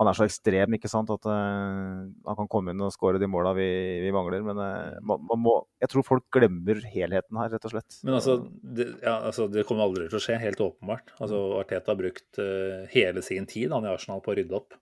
han 0.00 0.10
er 0.10 0.16
så 0.18 0.26
ekstrem 0.26 0.74
ikke 0.74 0.90
sant, 0.90 1.10
at 1.14 1.26
uh, 1.30 2.02
han 2.26 2.38
kan 2.40 2.48
komme 2.50 2.72
inn 2.74 2.82
og 2.82 2.90
skåre 2.94 3.20
de 3.22 3.28
måla 3.30 3.52
vi, 3.54 3.66
vi, 4.02 4.10
mangler. 4.14 4.42
Men 4.46 4.58
uh, 4.58 4.96
man, 5.06 5.38
må, 5.38 5.54
jeg 5.82 5.92
tror 5.92 6.06
folk 6.06 6.26
glemmer 6.34 6.80
helheten 6.90 7.38
her, 7.38 7.52
rett 7.52 7.68
og 7.68 7.74
slett. 7.76 8.00
Men 8.02 8.18
altså, 8.18 8.40
det, 8.50 8.88
ja, 9.04 9.20
altså, 9.30 9.46
det 9.52 9.66
kommer 9.68 9.86
aldri 9.86 10.08
til 10.08 10.18
å 10.18 10.24
skje, 10.24 10.40
helt 10.42 10.62
åpenbart. 10.64 11.14
Altså, 11.20 11.44
Arteta 11.60 11.94
har 11.94 12.00
brukt 12.00 12.42
uh, 12.42 12.82
hele 12.94 13.22
sin 13.22 13.46
tid 13.50 13.74
han 13.74 13.86
i 13.86 13.92
Arsenal 13.92 14.24
på 14.24 14.34
å 14.34 14.36
rydde 14.40 14.58
opp. 14.58 14.74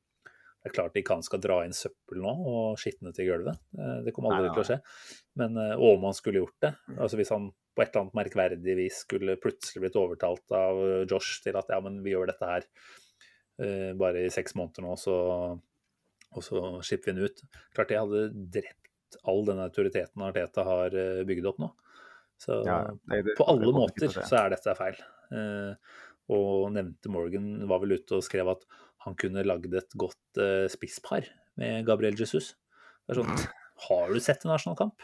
Det 0.62 0.70
er 0.70 0.76
klart 0.78 0.96
de 0.96 1.04
kan 1.04 1.24
skal 1.26 1.42
dra 1.42 1.60
inn 1.66 1.74
søppel 1.76 2.22
nå 2.22 2.32
og 2.46 2.78
skitne 2.78 3.10
til 3.12 3.32
gulvet. 3.32 3.58
Det 4.06 4.12
kommer 4.14 4.36
aldri 4.36 4.52
til 4.54 4.62
å 4.62 4.66
skje. 4.68 4.76
Men 5.40 5.58
om 5.58 6.04
han 6.06 6.14
skulle 6.14 6.38
gjort 6.38 6.54
det, 6.62 6.70
altså 6.94 7.18
hvis 7.18 7.32
han 7.34 7.48
på 7.50 7.82
et 7.82 7.88
eller 7.90 8.04
annet 8.04 8.18
merkverdig 8.20 8.76
vis 8.78 9.00
skulle 9.02 9.34
plutselig 9.42 9.82
blitt 9.82 9.98
overtalt 9.98 10.54
av 10.54 10.78
Josh 11.10 11.42
til 11.42 11.58
at 11.58 11.72
ja, 11.72 11.80
men 11.82 11.98
vi 12.04 12.14
gjør 12.14 12.30
dette 12.30 12.46
her 12.46 12.68
bare 13.98 14.24
i 14.26 14.30
seks 14.32 14.56
måneder 14.58 14.84
nå, 14.86 14.96
så, 15.00 15.16
og 16.32 16.44
så 16.46 16.62
skipper 16.84 17.12
vi 17.12 17.16
den 17.16 17.28
ut. 17.28 17.42
Klart 17.76 17.92
det 17.92 18.00
hadde 18.00 18.22
drept 18.54 18.82
all 19.28 19.44
den 19.46 19.60
autoriteten 19.62 20.24
Arteta 20.24 20.64
har 20.66 20.96
eh, 20.96 21.22
bygd 21.28 21.48
opp 21.50 21.60
nå. 21.62 21.70
Så 22.40 22.62
ja, 22.66 22.78
nei, 23.10 23.20
det, 23.22 23.36
på 23.38 23.46
alle 23.50 23.70
måter 23.74 24.10
så 24.12 24.40
er 24.40 24.54
dette 24.54 24.74
feil. 24.78 24.98
Eh, 25.32 25.92
og 26.32 26.72
nevnte 26.74 27.10
Morgan 27.12 27.54
var 27.70 27.82
vel 27.82 27.98
ute 27.98 28.18
og 28.18 28.26
skrev 28.26 28.50
at 28.54 28.64
han 29.04 29.16
kunne 29.18 29.44
lagd 29.46 29.74
et 29.78 29.96
godt 29.98 30.40
eh, 30.42 30.66
spisspar 30.72 31.28
med 31.60 31.86
Gabriel 31.86 32.18
Jesus. 32.18 32.54
Det 33.06 33.14
er 33.14 33.22
sånn, 33.22 33.34
Har 33.88 34.12
du 34.14 34.20
sett 34.22 34.44
en 34.44 34.52
nasjonalkamp? 34.52 35.02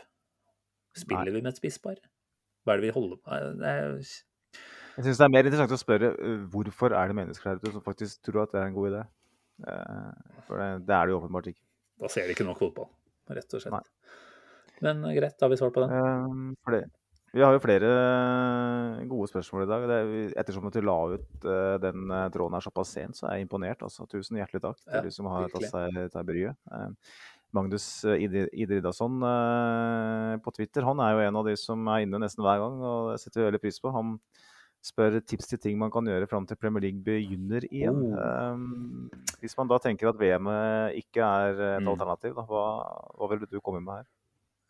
Spiller 0.94 1.32
Nei. 1.32 1.38
vi 1.38 1.42
med 1.42 1.50
et 1.50 1.58
spisspar? 1.58 1.98
Hva 2.62 2.74
er 2.74 2.80
det 2.80 2.88
vi 2.88 2.94
holder 2.94 3.18
på 3.18 3.38
med? 3.58 4.10
Jeg 4.98 5.06
syns 5.06 5.20
det 5.20 5.26
er 5.28 5.30
mer 5.30 5.46
interessant 5.46 5.72
å 5.76 5.78
spørre 5.78 6.08
uh, 6.18 6.38
hvorfor 6.50 6.94
er 6.98 7.10
det 7.10 7.14
mennesker 7.14 7.52
der 7.52 7.60
ute 7.62 7.70
som 7.76 7.82
faktisk 7.84 8.18
tror 8.26 8.42
at 8.42 8.54
det 8.54 8.58
er 8.58 8.66
en 8.66 8.74
god 8.74 8.88
idé. 8.90 9.02
Uh, 9.62 10.38
for 10.48 10.58
det, 10.58 10.66
det, 10.88 10.94
er 10.96 11.06
det 11.06 11.12
jo 11.12 11.18
åpenbart 11.20 11.50
ikke. 11.52 11.62
Da 12.02 12.10
ser 12.10 12.26
de 12.26 12.34
ikke 12.34 12.46
nok 12.46 12.58
fotball, 12.58 12.88
rett 13.30 13.54
og 13.54 13.62
slett. 13.62 13.76
Nei. 13.76 14.80
Men 14.82 15.04
uh, 15.06 15.12
greit, 15.14 15.36
da 15.38 15.46
har 15.46 15.52
vi 15.52 15.58
svart 15.60 15.76
på 15.76 15.84
den. 15.84 16.48
Fordi, 16.66 16.80
vi 17.30 17.44
har 17.44 17.54
jo 17.54 17.62
flere 17.62 17.92
gode 19.06 19.28
spørsmål 19.30 19.66
i 19.66 19.70
dag. 19.70 19.86
Det, 19.86 20.00
ettersom 20.42 20.66
at 20.66 20.80
du 20.80 20.82
la 20.82 20.98
ut 21.14 21.48
den 21.84 22.14
tråden 22.34 22.58
her 22.58 22.66
såpass 22.66 22.96
sent, 22.96 23.20
så 23.20 23.28
er 23.28 23.38
jeg 23.38 23.46
imponert. 23.46 23.84
Altså. 23.86 24.08
Tusen 24.10 24.40
hjertelig 24.40 24.64
takk 24.64 24.80
til 24.80 24.96
ja, 24.96 25.02
de 25.04 25.14
som 25.14 25.28
har 25.30 25.46
tatt 25.52 25.68
seg, 25.68 25.98
til 26.14 26.26
bryet. 26.26 26.58
Magnus 27.54 27.86
Idridasson 28.08 29.20
på 30.42 30.56
Twitter 30.56 30.88
han 30.88 31.04
er 31.04 31.14
jo 31.14 31.22
en 31.28 31.38
av 31.42 31.46
de 31.46 31.54
som 31.60 31.86
er 31.92 32.06
inne 32.06 32.24
nesten 32.24 32.42
hver 32.44 32.64
gang, 32.64 32.80
og 32.80 33.12
det 33.12 33.20
setter 33.22 33.44
vi 33.44 33.50
veldig 33.50 33.62
pris 33.62 33.78
på. 33.84 33.92
Han 33.92 34.16
spør 34.84 35.18
tips 35.20 35.50
til 35.50 35.60
ting 35.62 35.78
man 35.80 35.90
kan 35.92 36.06
gjøre 36.06 36.28
fram 36.30 36.46
til 36.48 36.58
Premier 36.60 36.86
League 36.86 37.02
begynner 37.04 37.64
igjen. 37.68 37.98
Oh. 38.14 38.54
Um, 38.54 39.10
hvis 39.42 39.56
man 39.58 39.70
da 39.70 39.80
tenker 39.82 40.10
at 40.10 40.20
VM 40.20 40.50
ikke 40.98 41.24
er 41.24 41.58
et 41.78 41.82
mm. 41.82 41.90
alternativ, 41.94 42.36
da, 42.38 42.46
hva, 42.48 42.64
hva 43.18 43.30
vil 43.32 43.44
du 43.48 43.60
komme 43.60 43.82
med 43.82 44.00
her? 44.00 44.08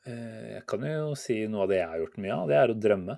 Eh, 0.08 0.44
jeg 0.54 0.64
kan 0.70 0.84
jo 0.86 1.14
si 1.18 1.40
noe 1.50 1.66
av 1.66 1.72
det 1.72 1.80
jeg 1.80 1.90
har 1.92 2.02
gjort 2.02 2.20
mye 2.22 2.34
av. 2.36 2.50
Det 2.50 2.58
er 2.58 2.72
å 2.72 2.80
drømme. 2.86 3.16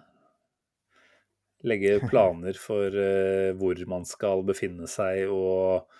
Legge 1.70 1.96
planer 2.10 2.60
for 2.60 2.94
uh, 2.96 3.50
hvor 3.60 3.82
man 3.90 4.06
skal 4.08 4.46
befinne 4.48 4.88
seg 4.90 5.28
og 5.30 5.90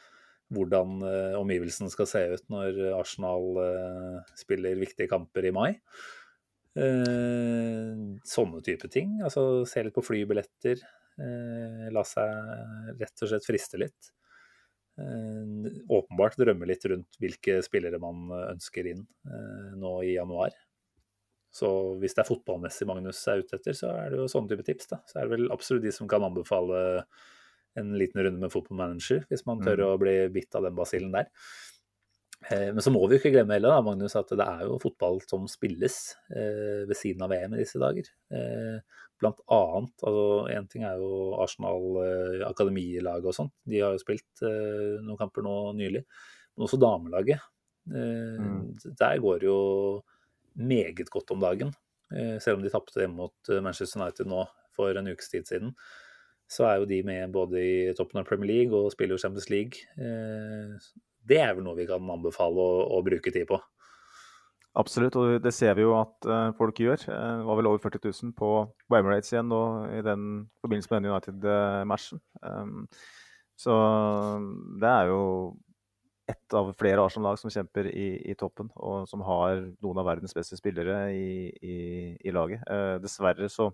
hvordan 0.51 1.03
uh, 1.05 1.35
omgivelsene 1.39 1.93
skal 1.93 2.09
se 2.11 2.23
ut 2.33 2.47
når 2.51 2.81
Arsenal 2.97 3.61
spiller 4.39 4.81
viktige 4.81 5.11
kamper 5.11 5.47
i 5.47 5.55
mai. 5.55 5.71
Eh, 6.79 7.99
sånne 8.31 8.63
type 8.67 8.91
ting. 8.93 9.19
Altså 9.27 9.65
se 9.69 9.83
litt 9.85 9.97
på 9.97 10.05
flybilletter. 10.07 10.83
Eh, 11.21 11.87
la 11.93 12.05
seg 12.07 12.97
rett 13.01 13.25
og 13.25 13.33
slett 13.33 13.49
friste 13.49 13.81
litt. 13.81 14.13
Eh, 15.01 15.71
åpenbart 15.91 16.39
drømme 16.39 16.69
litt 16.69 16.87
rundt 16.91 17.19
hvilke 17.23 17.61
spillere 17.67 18.01
man 18.03 18.29
ønsker 18.53 18.93
inn 18.93 19.07
nå 19.81 19.95
i 20.07 20.17
januar. 20.17 20.55
Så 21.51 21.69
hvis 21.99 22.15
det 22.15 22.23
er 22.23 22.29
fotballmessig 22.29 22.87
Magnus 22.87 23.25
er 23.27 23.43
ute 23.43 23.59
etter, 23.59 23.75
så 23.75 23.91
er 23.91 24.13
det 24.13 24.21
jo 24.21 24.31
sånne 24.31 24.53
type 24.53 24.67
tips. 24.69 24.87
da. 24.93 25.01
Så 25.11 25.19
er 25.19 25.27
det 25.27 25.35
vel 25.35 25.51
absolutt 25.51 25.83
de 25.83 25.93
som 25.95 26.09
kan 26.11 26.23
anbefale 26.23 26.83
en 27.79 27.91
liten 27.99 28.23
runde 28.23 28.43
med 28.43 28.53
fotballmanager, 28.53 29.25
hvis 29.31 29.45
man 29.47 29.63
tør 29.63 29.83
mm. 29.83 29.89
å 29.89 29.99
bli 29.99 30.15
bitt 30.35 30.55
av 30.59 30.67
den 30.67 30.79
basillen 30.79 31.11
der. 31.15 31.27
Eh, 32.49 32.71
men 32.73 32.81
så 32.81 32.93
må 32.93 33.03
vi 33.05 33.17
jo 33.17 33.21
ikke 33.21 33.35
glemme 33.35 33.57
heller 33.57 33.75
da, 33.75 33.83
Magnus, 33.85 34.17
at 34.17 34.31
det 34.33 34.47
er 34.47 34.65
jo 34.65 34.79
fotball 34.81 35.21
som 35.29 35.45
spilles 35.51 35.99
eh, 36.33 36.87
ved 36.89 36.97
siden 36.97 37.25
av 37.27 37.33
VM 37.35 37.57
i 37.57 37.61
disse 37.61 37.81
dager. 37.81 38.09
Eh, 38.33 39.01
blant 39.21 39.43
annet, 39.53 39.93
altså 40.01 40.27
Én 40.55 40.69
ting 40.73 40.87
er 40.89 41.01
jo 41.01 41.35
Arsenal 41.43 41.99
akademilaget 42.49 43.29
og 43.29 43.37
sånt. 43.37 43.53
De 43.69 43.83
har 43.83 43.93
jo 43.93 44.01
spilt 44.01 44.41
noen 44.41 45.19
kamper 45.21 45.45
nå 45.45 45.57
nylig. 45.77 46.07
Men 46.57 46.65
også 46.65 46.79
damelaget. 46.81 47.45
Eh, 47.93 48.41
mm. 48.41 48.95
Der 48.97 49.21
går 49.21 49.43
det 49.43 49.51
jo 49.51 49.61
meget 50.57 51.13
godt 51.13 51.37
om 51.37 51.45
dagen. 51.45 51.75
selv 52.43 52.57
om 52.57 52.63
de 52.63 52.71
tapte 52.73 52.99
hjemme 52.99 53.15
mot 53.15 53.51
Manchester 53.63 54.01
United 54.01 54.27
nå 54.27 54.41
for 54.75 54.97
en 54.99 55.07
ukes 55.13 55.29
tid 55.31 55.45
siden 55.47 55.77
så 56.51 56.65
er 56.67 56.81
jo 56.81 56.89
de 56.91 56.97
med 57.07 57.31
både 57.31 57.61
i 57.63 57.93
toppen 57.95 58.19
av 58.19 58.27
Premier 58.27 58.51
League 58.51 58.75
og 58.75 58.91
spiller 58.91 59.15
jo 59.15 59.23
Champions 59.23 59.47
League 59.47 59.85
det 61.29 61.41
er 61.43 61.55
vel 61.57 61.67
noe 61.67 61.79
vi 61.79 61.89
kan 61.89 62.11
anbefale 62.15 62.63
å, 62.63 62.81
å 62.97 63.03
bruke 63.07 63.33
tid 63.35 63.49
på. 63.51 63.61
Absolutt, 64.79 65.17
og 65.19 65.41
det 65.43 65.51
ser 65.55 65.75
vi 65.75 65.83
jo 65.83 65.97
at 65.99 66.29
uh, 66.31 66.53
folk 66.59 66.79
gjør. 66.79 67.03
Uh, 67.11 67.41
det 67.41 67.49
var 67.49 67.59
vel 67.59 67.69
over 67.73 67.83
40 67.83 68.05
000 68.07 68.37
på 68.39 68.51
Emirates 68.95 69.33
igjen 69.33 69.51
nå 69.51 69.63
i 69.97 70.05
den 70.07 70.29
forbindelse 70.63 70.93
med 70.93 71.03
den 71.03 71.11
United-matchen. 71.11 72.23
Um, 72.45 72.87
så 73.59 73.75
det 74.81 74.93
er 74.93 75.11
jo 75.11 75.25
ett 76.31 76.55
av 76.55 76.71
flere 76.79 77.03
Arsenal-lag 77.03 77.41
som 77.41 77.51
kjemper 77.51 77.91
i, 77.91 78.13
i, 78.31 78.37
toppen, 78.39 78.71
og 78.79 79.09
som 79.11 79.25
har 79.27 79.65
noen 79.83 80.01
av 80.01 80.07
verdens 80.07 80.37
beste 80.37 80.55
spillere 80.59 81.03
i, 81.19 81.51
i, 81.51 81.79
i 82.23 82.35
laget. 82.35 82.63
Uh, 82.71 82.97
dessverre 83.03 83.51
så 83.51 83.73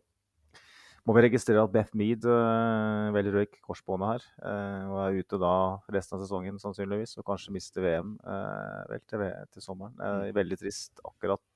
må 1.06 1.14
vi 1.14 1.22
registrere 1.22 1.62
at 1.62 1.70
Beth 1.70 1.94
Mead 1.98 2.24
uh, 2.26 3.12
vel 3.14 3.28
røyk 3.30 3.60
korsbåndet 3.62 4.08
her. 4.10 4.24
Uh, 4.42 4.88
og 4.90 4.96
er 5.04 5.18
ute 5.20 5.38
da 5.38 5.52
resten 5.94 6.16
av 6.16 6.24
sesongen 6.24 6.58
sannsynligvis, 6.62 7.14
og 7.20 7.26
kanskje 7.28 7.54
mister 7.54 7.84
VM 7.84 8.16
uh, 8.26 8.82
vel 8.90 9.04
til, 9.06 9.22
til 9.54 9.64
sommeren. 9.64 9.94
Uh, 10.02 10.34
veldig 10.34 10.58
trist 10.64 10.98
akkurat, 11.06 11.46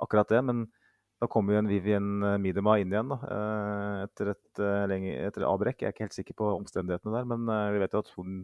akkurat, 0.00 0.28
det. 0.28 0.42
Men 0.50 0.66
da 1.20 1.28
kommer 1.28 1.56
jo 1.56 1.62
en 1.62 1.70
Vivian 1.72 2.10
Miedema 2.40 2.76
inn 2.80 2.92
igjen 2.92 3.10
da, 3.12 3.18
etter 4.06 4.30
et 4.32 4.60
lenge, 4.88 5.12
etter 5.26 5.44
avbrekk. 5.48 5.82
Jeg 5.82 5.90
er 5.90 5.96
ikke 5.96 6.06
helt 6.06 6.16
sikker 6.16 6.36
på 6.38 6.52
omstendighetene 6.54 7.12
der, 7.12 7.28
men 7.28 7.44
vi 7.74 7.82
vet 7.82 7.96
jo 7.96 8.00
at 8.00 8.12
hun 8.16 8.38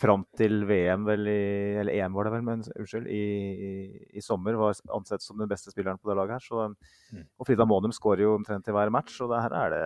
fram 0.00 0.26
til 0.36 0.64
VM, 0.68 1.06
vel 1.08 1.28
i, 1.30 1.40
eller 1.80 1.96
EM 1.96 2.16
var 2.16 2.28
det 2.28 2.34
vel, 2.34 2.44
men 2.44 2.62
unnskyld, 2.66 3.08
i, 3.08 3.24
i, 3.66 3.72
i, 4.18 4.24
sommer 4.24 4.58
var 4.60 4.76
ansett 4.94 5.24
som 5.24 5.40
den 5.40 5.48
beste 5.48 5.72
spilleren 5.72 6.00
på 6.00 6.10
det 6.10 6.18
laget 6.18 6.36
her. 6.36 6.44
Så, 6.44 6.66
mm. 7.16 7.26
og 7.40 7.48
Frida 7.48 7.66
Månum 7.68 7.94
skårer 7.96 8.26
jo 8.26 8.34
omtrent 8.36 8.68
i 8.68 8.74
hver 8.76 8.92
match, 8.92 9.16
og 9.24 9.32
det 9.32 9.42
her 9.46 9.56
er 9.56 9.72
det 9.72 9.84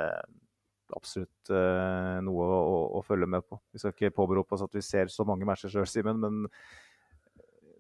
absolutt 0.97 1.53
uh, 1.55 2.19
noe 2.27 2.47
å, 2.47 2.59
å, 2.59 2.79
å, 2.99 3.03
følge 3.07 3.29
med 3.31 3.47
på. 3.47 3.61
Vi 3.71 3.83
skal 3.83 3.95
ikke 3.95 4.15
påberope 4.17 4.57
oss 4.57 4.65
at 4.67 4.75
vi 4.75 4.83
ser 4.83 5.13
så 5.15 5.27
mange 5.29 5.47
matcher 5.47 5.71
sjøl, 5.71 5.87
Simen, 5.87 6.19
men 6.19 6.41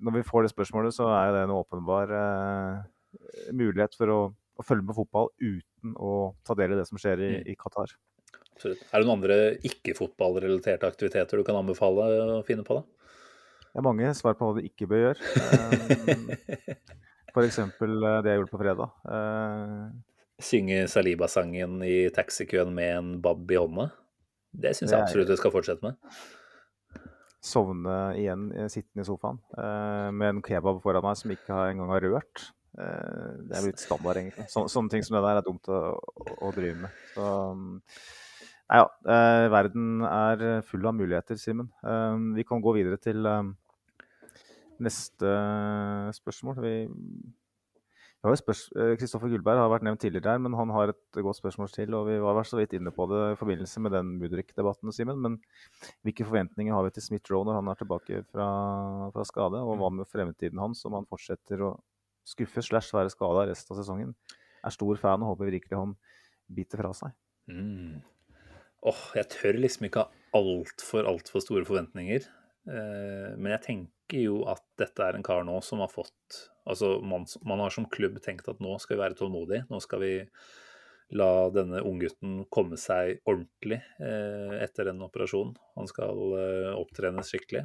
når 0.01 0.20
vi 0.20 0.26
får 0.28 0.47
det 0.47 0.53
spørsmålet, 0.55 0.95
så 0.97 1.11
er 1.12 1.35
det 1.35 1.43
en 1.45 1.57
åpenbar 1.57 2.14
uh, 2.14 2.85
mulighet 3.51 3.97
for 3.99 4.14
å, 4.14 4.20
å, 4.31 4.66
følge 4.66 4.87
med 4.87 4.97
fotball 4.97 5.33
uten 5.43 5.99
å 5.99 6.31
ta 6.47 6.57
del 6.59 6.76
i 6.76 6.78
det 6.78 6.87
som 6.89 7.01
skjer 7.01 7.24
i, 7.26 7.33
mm. 7.41 7.51
i 7.51 7.59
Qatar. 7.59 7.97
Absolutt. 8.61 8.82
Er 8.92 9.00
det 9.00 9.08
noen 9.08 9.16
andre 9.16 9.36
ikke-fotballrelaterte 9.64 10.84
aktiviteter 10.84 11.40
du 11.40 11.46
kan 11.48 11.56
anbefale 11.56 12.08
å 12.36 12.40
finne 12.44 12.61
på? 12.66 12.76
da? 12.76 13.00
Det 13.70 13.80
er 13.80 13.86
mange 13.86 14.11
svar 14.18 14.36
på 14.36 14.50
hva 14.50 14.58
du 14.58 14.66
ikke 14.68 14.88
bør 14.90 15.00
gjøre. 15.06 15.22
F.eks. 17.32 17.58
Eh, 17.62 17.70
det 18.20 18.34
jeg 18.34 18.40
gjorde 18.42 18.52
på 18.52 18.61
fredag. 18.61 18.92
Eh, 19.16 19.86
Synge 20.44 20.82
Saliba-sangen 20.92 21.80
i 21.88 21.96
taxikøen 22.12 22.76
med 22.76 22.92
en 22.98 23.11
bab 23.24 23.48
i 23.48 23.56
hånda. 23.56 23.88
Det 24.52 24.74
syns 24.76 24.92
jeg 24.92 25.06
absolutt 25.06 25.32
du 25.32 25.38
skal 25.40 25.56
fortsette 25.56 25.86
med. 25.86 25.96
Sovne 27.40 27.98
igjen 28.20 28.50
sittende 28.68 29.06
i 29.06 29.08
sofaen 29.08 29.40
eh, 29.56 30.08
med 30.12 30.34
en 30.34 30.44
kebab 30.44 30.82
foran 30.84 31.06
meg 31.06 31.16
som 31.16 31.32
ikke 31.32 31.64
engang 31.70 31.96
har 31.96 32.04
rørt. 32.11 32.50
Det 32.76 33.56
er 33.56 33.64
blitt 33.64 33.80
standard, 33.82 34.20
egentlig. 34.20 34.44
sånne 34.52 34.92
ting 34.92 35.02
som 35.04 35.16
det 35.16 35.24
der 35.24 35.40
er 35.40 35.46
dumt 35.46 35.68
å, 35.72 35.78
å 36.38 36.52
drive 36.54 36.84
med. 36.84 37.00
Så 37.16 37.24
Nei, 38.70 38.78
ja, 38.78 38.86
eh, 39.10 39.48
verden 39.50 40.04
er 40.06 40.62
full 40.62 40.84
av 40.86 40.94
muligheter, 40.94 41.34
Simen. 41.42 41.72
Eh, 41.82 42.18
vi 42.36 42.44
kan 42.46 42.60
gå 42.62 42.70
videre 42.76 43.00
til 43.02 43.26
eh, 43.26 43.48
neste 44.78 45.32
spørsmål. 46.14 46.60
Vi, 46.62 46.74
Kristoffer 48.20 49.32
Gullberg 49.32 49.58
har 49.58 49.72
vært 49.72 49.88
nevnt 49.88 50.04
tidligere 50.04 50.36
her, 50.36 50.42
men 50.44 50.54
han 50.54 50.70
har 50.70 50.92
et 50.92 51.18
godt 51.18 51.40
spørsmål 51.40 51.72
til. 51.74 51.96
og 51.98 52.06
Vi 52.12 52.18
var 52.22 52.38
så 52.46 52.60
vidt 52.60 52.76
inne 52.78 52.92
på 52.94 53.08
det 53.10 53.32
i 53.32 53.40
forbindelse 53.40 53.82
med 53.82 53.94
den 53.96 54.12
Mudrik-debatten. 54.20 54.94
Simen, 54.94 55.18
Men 55.18 55.40
hvilke 56.06 56.28
forventninger 56.28 56.72
har 56.72 56.86
vi 56.86 56.94
til 56.94 57.08
Smith-Roe 57.08 57.48
når 57.48 57.58
han 57.58 57.72
er 57.72 57.80
tilbake 57.80 58.22
fra, 58.30 58.46
fra, 59.10 59.26
skade? 59.26 59.64
Og 59.64 59.82
hva 59.82 59.90
med 59.90 60.06
fremtiden 60.06 60.62
hans, 60.62 60.84
om 60.86 60.94
han 60.94 61.10
fortsetter 61.10 61.66
å 61.66 61.72
skuffe 62.22 62.62
slash 62.62 62.94
være 62.94 63.10
skada 63.10 63.48
resten 63.50 63.74
av 63.74 63.82
sesongen? 63.82 64.14
Er 64.62 64.78
stor 64.78 64.94
fan 65.00 65.26
og 65.26 65.34
håper 65.34 65.56
virkelig 65.56 65.80
han 65.80 65.98
biter 66.46 66.84
fra 66.84 66.94
seg. 66.94 67.18
Mm 67.50 67.98
åh, 68.87 69.03
jeg 69.18 69.28
tør 69.35 69.59
liksom 69.61 69.89
ikke 69.89 70.05
ha 70.05 70.39
altfor, 70.39 71.09
altfor 71.09 71.45
store 71.45 71.66
forventninger. 71.68 72.26
Eh, 72.70 73.33
men 73.37 73.55
jeg 73.57 73.64
tenker 73.66 74.24
jo 74.24 74.41
at 74.51 74.62
dette 74.81 75.05
er 75.05 75.16
en 75.16 75.26
kar 75.26 75.45
nå 75.47 75.61
som 75.64 75.83
har 75.85 75.93
fått 75.93 76.47
Altså, 76.70 76.99
man, 77.03 77.24
man 77.49 77.59
har 77.64 77.72
som 77.72 77.87
klubb 77.91 78.18
tenkt 78.22 78.47
at 78.51 78.59
nå 78.62 78.74
skal 78.78 78.95
vi 78.95 79.01
være 79.01 79.16
tålmodige. 79.18 79.64
Nå 79.72 79.78
skal 79.83 80.03
vi 80.05 80.11
la 81.18 81.49
denne 81.51 81.81
unggutten 81.83 82.45
komme 82.53 82.76
seg 82.78 83.16
ordentlig 83.24 83.81
eh, 83.99 84.53
etter 84.61 84.93
en 84.93 85.01
operasjon. 85.03 85.55
Han 85.81 85.89
skal 85.91 86.20
eh, 86.37 86.68
opptrenes 86.76 87.33
skikkelig. 87.33 87.64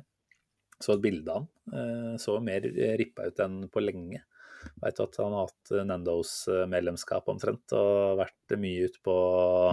Så 0.80 0.96
et 0.96 1.04
bilde 1.04 1.36
av 1.36 1.46
han 1.76 2.18
så 2.20 2.40
mer 2.44 2.66
rippa 2.98 3.28
ut 3.30 3.44
enn 3.46 3.60
på 3.72 3.84
lenge. 3.84 4.24
Veit 4.82 5.00
at 5.02 5.18
han 5.22 5.34
har 5.36 5.48
hatt 5.48 5.74
Nandos-medlemskap 5.90 7.30
omtrent 7.32 7.74
og 7.78 8.20
vært 8.20 8.56
mye 8.62 8.90
ute 8.90 9.02
på 9.06 9.16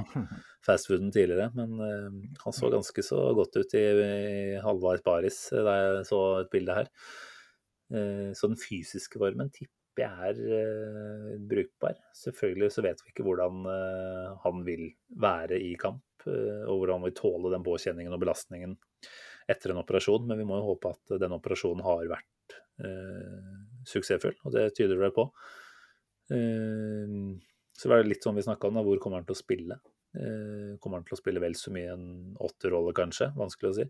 fastfooden 0.66 1.12
tidligere. 1.14 1.50
Men 1.58 1.76
uh, 1.80 2.08
han 2.44 2.56
så 2.56 2.70
ganske 2.72 3.04
så 3.06 3.20
godt 3.38 3.58
ut 3.60 3.76
i, 3.78 3.84
i 3.84 4.62
halvveis 4.62 5.04
baris 5.06 5.44
eh, 5.52 5.64
da 5.66 5.76
jeg 5.78 6.08
så 6.10 6.22
et 6.40 6.52
bilde 6.54 6.78
her. 6.80 6.90
Uh, 7.92 8.30
så 8.36 8.50
den 8.50 8.60
fysiske 8.60 9.20
formen 9.20 9.52
tipper 9.54 10.08
er 10.08 10.38
uh, 10.38 11.34
brukbar. 11.50 11.98
Selvfølgelig 12.16 12.72
så 12.72 12.86
vet 12.86 13.02
vi 13.04 13.12
ikke 13.12 13.26
hvordan 13.26 13.66
han 14.44 14.64
vil 14.64 14.88
være 15.20 15.60
i 15.60 15.74
kamp, 15.80 16.04
og 16.24 16.76
hvordan 16.78 17.00
han 17.00 17.04
vil 17.08 17.18
tåle 17.18 17.50
den 17.50 17.64
påkjenningen 17.66 18.14
og 18.14 18.20
belastningen 18.22 18.76
etter 19.50 19.72
en 19.72 19.82
operasjon. 19.82 20.26
Men 20.28 20.40
vi 20.40 20.46
må 20.48 20.58
jo 20.60 20.72
håpe 20.72 20.94
at 20.94 21.16
den 21.22 21.36
operasjonen 21.36 21.84
har 21.86 22.08
vært 22.10 22.56
eh, 22.84 23.50
suksessfull, 23.88 24.36
og 24.46 24.54
det 24.54 24.70
tyder 24.76 25.00
det 25.00 25.12
på. 25.16 25.26
Eh, 26.32 27.16
så 27.72 27.90
var 27.90 28.00
det 28.00 28.12
litt 28.12 28.24
sånn 28.24 28.38
vi 28.38 28.46
snakka 28.46 28.68
om, 28.68 28.78
da, 28.78 28.86
hvor 28.86 29.00
kommer 29.02 29.20
han 29.20 29.28
til 29.28 29.36
å 29.36 29.42
spille? 29.42 29.78
Eh, 30.16 30.74
kommer 30.82 31.00
han 31.00 31.06
til 31.08 31.16
å 31.16 31.20
spille 31.20 31.42
vel 31.42 31.56
så 31.58 31.72
mye 31.74 31.94
en 31.94 32.08
åtterrolle, 32.42 32.94
kanskje? 32.96 33.32
Vanskelig 33.38 33.70
å 33.70 33.76
si. 33.80 33.88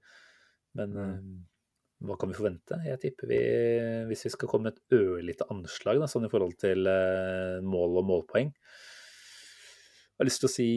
Men 0.78 0.94
mm. 0.96 1.04
eh, 1.04 1.22
hva 2.08 2.18
kan 2.18 2.32
vi 2.32 2.38
forvente? 2.38 2.80
Jeg 2.86 3.00
tipper 3.02 3.30
vi, 3.30 3.40
hvis 4.10 4.26
vi 4.26 4.34
skal 4.34 4.50
komme 4.50 4.70
med 4.70 4.78
et 4.78 4.96
ørlite 4.98 5.46
anslag 5.52 6.02
da, 6.02 6.10
sånn 6.10 6.26
i 6.26 6.32
forhold 6.32 6.56
til 6.58 6.88
mål 7.62 8.00
og 8.00 8.08
målpoeng 8.08 8.48
Jeg 8.50 10.18
har 10.18 10.26
lyst 10.26 10.42
til 10.42 10.50
å 10.50 10.54
si 10.56 10.70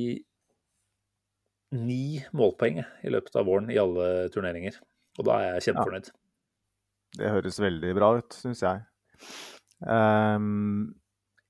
ni 1.74 2.22
målpoeng 2.38 2.78
i 2.84 3.13
løpet 3.13 3.39
av 3.41 3.49
våren 3.49 3.72
i 3.74 3.80
alle 3.82 4.30
turneringer. 4.34 4.78
Og 5.18 5.28
da 5.28 5.39
er 5.41 5.55
jeg 5.55 5.72
kjempefornøyd. 5.72 6.11
Ja. 6.11 6.22
Det 7.16 7.32
høres 7.32 7.59
veldig 7.63 7.91
bra 7.95 8.11
ut, 8.20 8.38
syns 8.38 8.61
jeg. 8.63 8.84
Um, 9.86 10.93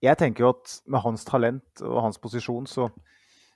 jeg 0.03 0.19
tenker 0.19 0.45
jo 0.45 0.53
at 0.53 0.79
med 0.91 1.01
hans 1.05 1.25
talent 1.27 1.83
og 1.85 2.01
hans 2.03 2.19
posisjon, 2.21 2.67
så 2.69 2.89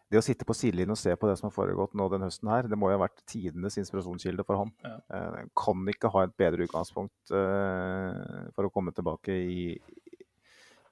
det 0.09 0.17
å 0.17 0.25
sitte 0.25 0.45
på 0.47 0.55
sidelinjen 0.57 0.95
og 0.95 0.97
se 0.97 1.13
på 1.13 1.27
det 1.29 1.35
som 1.37 1.49
har 1.49 1.53
foregått 1.53 1.93
nå 1.97 2.07
den 2.09 2.25
høsten 2.25 2.49
her, 2.49 2.65
det 2.69 2.77
må 2.79 2.89
jo 2.89 2.97
ha 2.97 3.03
vært 3.03 3.21
tidenes 3.29 3.77
inspirasjonskilde 3.77 4.45
for 4.47 4.63
han. 4.63 4.71
Ja. 4.81 4.95
Uh, 5.13 5.41
kan 5.57 5.83
ikke 5.91 6.09
ha 6.15 6.25
et 6.25 6.33
bedre 6.39 6.65
utgangspunkt 6.65 7.33
uh, 7.35 8.49
for 8.55 8.65
å 8.65 8.71
komme 8.73 8.93
tilbake 8.97 9.35
i, 9.37 9.67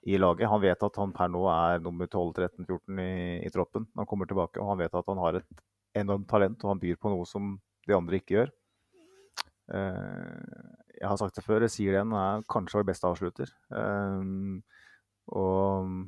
i, 0.05 0.19
laget. 0.21 0.49
Han 0.51 0.61
vet 0.61 0.85
at 0.85 1.01
han 1.01 1.15
per 1.17 1.33
nå 1.33 1.41
er 1.49 1.81
nummer 1.81 2.09
12-13-14 2.11 3.01
i, 3.01 3.09
i, 3.47 3.53
troppen. 3.53 3.89
Han 3.97 4.09
kommer 4.09 4.29
tilbake, 4.29 4.61
og 4.61 4.75
han 4.75 4.83
vet 4.83 5.01
at 5.01 5.09
han 5.09 5.23
har 5.23 5.41
et 5.41 5.65
enormt 5.97 6.29
talent, 6.29 6.61
og 6.61 6.75
han 6.75 6.83
byr 6.85 7.01
på 7.01 7.15
noe 7.15 7.25
som 7.25 7.55
de 7.89 7.97
andre 7.97 8.21
ikke 8.21 8.37
gjør. 8.37 8.53
Uh, 9.73 10.76
jeg 10.97 11.09
har 11.09 11.19
sagt 11.19 11.37
det 11.37 11.45
før, 11.45 11.65
jeg 11.65 11.73
sier 11.73 11.93
det 11.93 11.99
igjen, 11.99 12.15
er 12.17 12.45
kanskje 12.51 12.79
vår 12.79 12.87
beste 12.89 13.09
avslutter. 13.09 13.51
Um, 13.69 14.63
og 15.37 16.07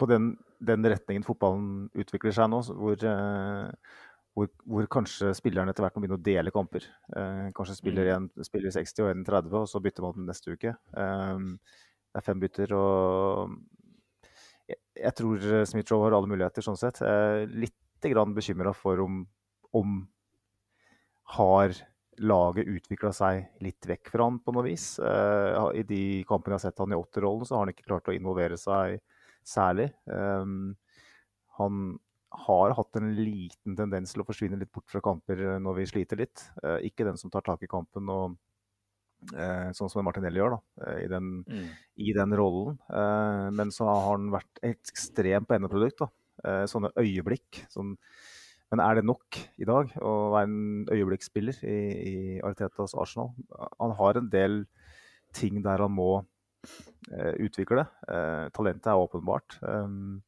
på 0.00 0.08
den, 0.10 0.32
den, 0.64 0.88
retningen 0.88 1.26
fotballen 1.26 1.86
utvikler 1.98 2.34
seg 2.34 2.50
nå, 2.50 2.62
hvor, 2.80 3.06
uh, 3.06 4.02
hvor, 4.36 4.50
hvor, 4.64 4.88
kanskje 4.98 5.34
spillerne 5.36 5.72
etter 5.72 5.86
hvert 5.86 5.98
må 5.98 6.04
begynne 6.04 6.18
å 6.18 6.26
dele 6.30 6.54
kamper. 6.54 6.88
Uh, 7.12 7.48
kanskje 7.56 7.78
spiller 7.80 8.10
mm. 8.10 8.28
en 8.38 8.48
spiller 8.48 8.74
60 8.74 9.04
og 9.04 9.12
en 9.12 9.26
30, 9.28 9.56
og 9.60 9.70
så 9.70 9.82
bytter 9.84 10.06
man 10.06 10.18
den 10.18 10.30
neste 10.32 10.56
uke. 10.56 10.74
Um, 10.96 11.56
det 12.10 12.22
er 12.22 12.26
fem 12.26 12.42
bytter, 12.42 12.74
og 12.74 13.56
jeg, 14.66 14.80
jeg 14.98 15.18
tror 15.20 15.50
Smith-Roe 15.68 16.06
har 16.08 16.16
alle 16.16 16.32
muligheter 16.32 16.64
sånn 16.64 16.80
sett. 16.80 17.02
Jeg 17.04 17.42
er 17.44 17.58
litt 17.66 17.74
bekymra 18.06 18.70
for 18.76 19.00
om, 19.02 19.22
om 19.74 19.94
har 21.34 21.74
laget 22.18 22.68
utvikla 22.70 23.12
seg 23.14 23.62
litt 23.64 23.86
vekk 23.88 24.10
fra 24.12 24.26
han 24.28 24.38
på 24.42 24.54
noe 24.54 24.64
vis. 24.66 24.96
Uh, 25.02 25.70
I 25.76 25.84
de 25.86 26.00
kampene 26.28 26.56
jeg 26.56 26.60
har 26.60 26.64
sett 26.70 26.82
han 26.82 26.94
i 26.94 26.98
åtterrollen, 26.98 27.46
så 27.46 27.56
har 27.56 27.64
han 27.64 27.72
ikke 27.74 27.88
klart 27.88 28.10
å 28.10 28.16
involvere 28.16 28.58
seg 28.60 29.00
særlig. 29.46 29.90
Um, 30.06 30.74
han 31.60 31.96
har 32.46 32.74
hatt 32.76 32.98
en 32.98 33.12
liten 33.16 33.76
tendens 33.78 34.12
til 34.12 34.22
å 34.22 34.26
forsvinne 34.28 34.58
litt 34.60 34.72
bort 34.74 34.90
fra 34.92 35.00
kamper 35.04 35.58
når 35.62 35.78
vi 35.80 35.88
sliter 35.92 36.20
litt. 36.20 36.44
Uh, 36.62 36.78
ikke 36.84 37.06
den 37.08 37.20
som 37.20 37.32
tar 37.32 37.46
tak 37.46 37.64
i 37.64 37.70
kampen 37.70 38.10
og 38.12 38.36
uh, 39.32 39.70
sånn 39.76 39.92
som 39.92 40.04
Martinelli 40.04 40.42
gjør, 40.42 40.58
da, 40.58 40.94
i, 41.00 41.10
den, 41.10 41.32
mm. 41.46 41.68
i 42.04 42.16
den 42.16 42.36
rollen. 42.36 42.80
men 43.56 43.72
så 43.72 43.88
har 43.88 44.08
han 44.10 44.30
vært 44.34 44.64
ekstremt 44.66 45.48
på 45.48 45.56
endeprodukt. 45.56 46.04
da. 46.04 46.66
sånne 46.68 46.92
øyeblikk. 47.00 47.64
sånn 47.72 47.94
men 48.72 48.82
er 48.82 48.98
det 48.98 49.06
nok 49.06 49.38
i 49.62 49.66
dag 49.68 49.92
å 50.02 50.12
være 50.34 50.48
en 50.48 50.86
øyeblikksspiller 50.90 51.60
i, 51.62 51.78
i 52.10 52.16
Aritetas 52.42 52.96
Arsenal? 52.98 53.30
Han 53.78 53.94
har 53.98 54.18
en 54.18 54.30
del 54.32 54.64
ting 55.36 55.60
der 55.62 55.84
han 55.84 55.94
må 55.94 56.10
eh, 57.12 57.34
utvikle. 57.46 57.86
Eh, 58.10 58.46
talentet 58.56 58.90
er 58.90 59.02
åpenbart. 59.02 59.58
Um, 59.62 60.22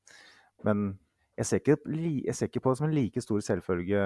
men 0.66 0.93
jeg 1.39 1.47
ser, 1.47 1.62
ikke, 1.62 1.78
jeg 2.26 2.34
ser, 2.34 2.51
ikke, 2.51 2.62
på 2.62 2.72
det 2.72 2.80
som 2.80 2.89
en 2.89 2.95
like 2.95 3.22
stor 3.22 3.43
selvfølge 3.45 4.05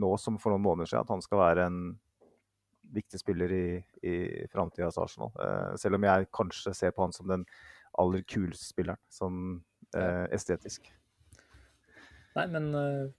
nå 0.00 0.12
som 0.22 0.38
for 0.38 0.54
noen 0.54 0.64
måneder 0.64 0.90
siden 0.90 1.06
at 1.06 1.12
han 1.14 1.22
skal 1.22 1.42
være 1.42 1.66
en 1.66 1.82
viktig 2.94 3.20
spiller 3.20 3.52
i, 3.54 3.66
i 4.06 4.14
framtidas 4.50 4.98
Arsenal. 4.98 5.30
Eh, 5.42 5.76
selv 5.78 5.98
om 5.98 6.06
jeg 6.06 6.30
kanskje 6.34 6.74
ser 6.74 6.94
på 6.94 7.06
han 7.06 7.14
som 7.14 7.30
den 7.30 7.46
aller 7.98 8.22
kuleste 8.26 8.70
spilleren 8.70 9.02
som 9.10 9.60
eh, 9.94 10.26
estetisk. 10.34 10.90
Nei, 12.36 12.46
men 12.50 12.68
uh, 12.74 13.10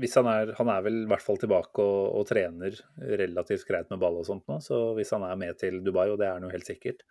hvis 0.00 0.16
han 0.18 0.28
er 0.30 0.52
Han 0.58 0.68
er 0.72 0.82
vel 0.84 0.98
i 1.04 1.08
hvert 1.10 1.24
fall 1.24 1.38
tilbake 1.40 1.82
og, 1.82 2.02
og, 2.18 2.26
trener 2.28 2.76
relativt 3.20 3.66
greit 3.68 3.88
med 3.92 4.02
ball 4.02 4.20
og 4.20 4.26
sånt 4.28 4.46
nå, 4.50 4.60
så 4.64 4.92
hvis 4.98 5.12
han 5.16 5.24
er 5.26 5.40
med 5.40 5.58
til 5.60 5.80
Dubai, 5.84 6.08
og 6.10 6.20
det 6.20 6.28
er 6.28 6.36
han 6.36 6.46
jo 6.46 6.52
helt 6.52 6.68
sikkert, 6.68 7.02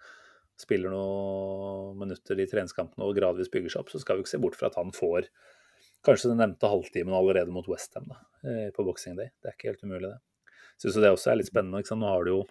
spiller 0.59 0.93
noen 0.93 1.97
minutter 1.99 2.39
i 2.39 2.47
treningskampene 2.47 3.07
og 3.07 3.17
gradvis 3.17 3.51
bygger 3.51 3.73
seg 3.73 3.83
opp, 3.83 3.91
så 3.91 3.99
skal 3.99 4.19
vi 4.19 4.25
ikke 4.25 4.35
se 4.35 4.41
bort 4.43 4.59
fra 4.59 4.69
at 4.71 4.77
han 4.79 4.93
får 4.95 5.27
kanskje 6.05 6.31
den 6.31 6.39
nevnte 6.43 6.69
halvtimen 6.69 7.15
allerede 7.17 7.51
mot 7.51 7.67
Westham 7.67 8.11
på 8.43 8.85
Boxing 8.85 9.17
Day. 9.17 9.33
Det 9.41 9.49
er 9.49 9.57
ikke 9.57 9.71
helt 9.71 9.83
umulig, 9.83 10.13
det. 10.13 10.51
Syns 10.81 10.99
det 10.99 11.11
også 11.11 11.31
er 11.31 11.39
litt 11.39 11.49
spennende. 11.49 11.81
Ikke 11.81 11.93
sant? 11.93 12.03
Nå 12.03 12.11
har 12.11 12.25
du 12.25 12.31
jo 12.33 12.41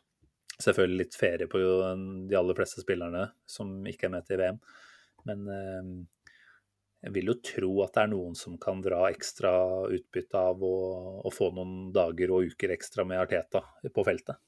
selvfølgelig 0.62 1.00
litt 1.02 1.18
ferie 1.18 1.48
på 1.50 1.60
de 1.60 2.38
aller 2.38 2.56
fleste 2.58 2.82
spillerne 2.84 3.26
som 3.50 3.72
ikke 3.90 4.08
er 4.08 4.14
med 4.16 4.26
til 4.28 4.40
VM. 4.40 4.60
Men 5.28 5.46
eh, 5.50 5.90
jeg 7.04 7.12
vil 7.12 7.28
jo 7.28 7.36
tro 7.44 7.70
at 7.84 7.92
det 7.96 8.02
er 8.04 8.12
noen 8.14 8.36
som 8.38 8.56
kan 8.60 8.80
dra 8.84 9.02
ekstra 9.10 9.52
utbytte 9.92 10.40
av 10.40 10.62
å, 10.64 10.76
å 11.20 11.32
få 11.32 11.50
noen 11.52 11.90
dager 11.92 12.32
og 12.32 12.54
uker 12.54 12.72
ekstra 12.72 13.04
med 13.08 13.20
Arteta 13.20 13.60
på 13.92 14.04
feltet. 14.06 14.40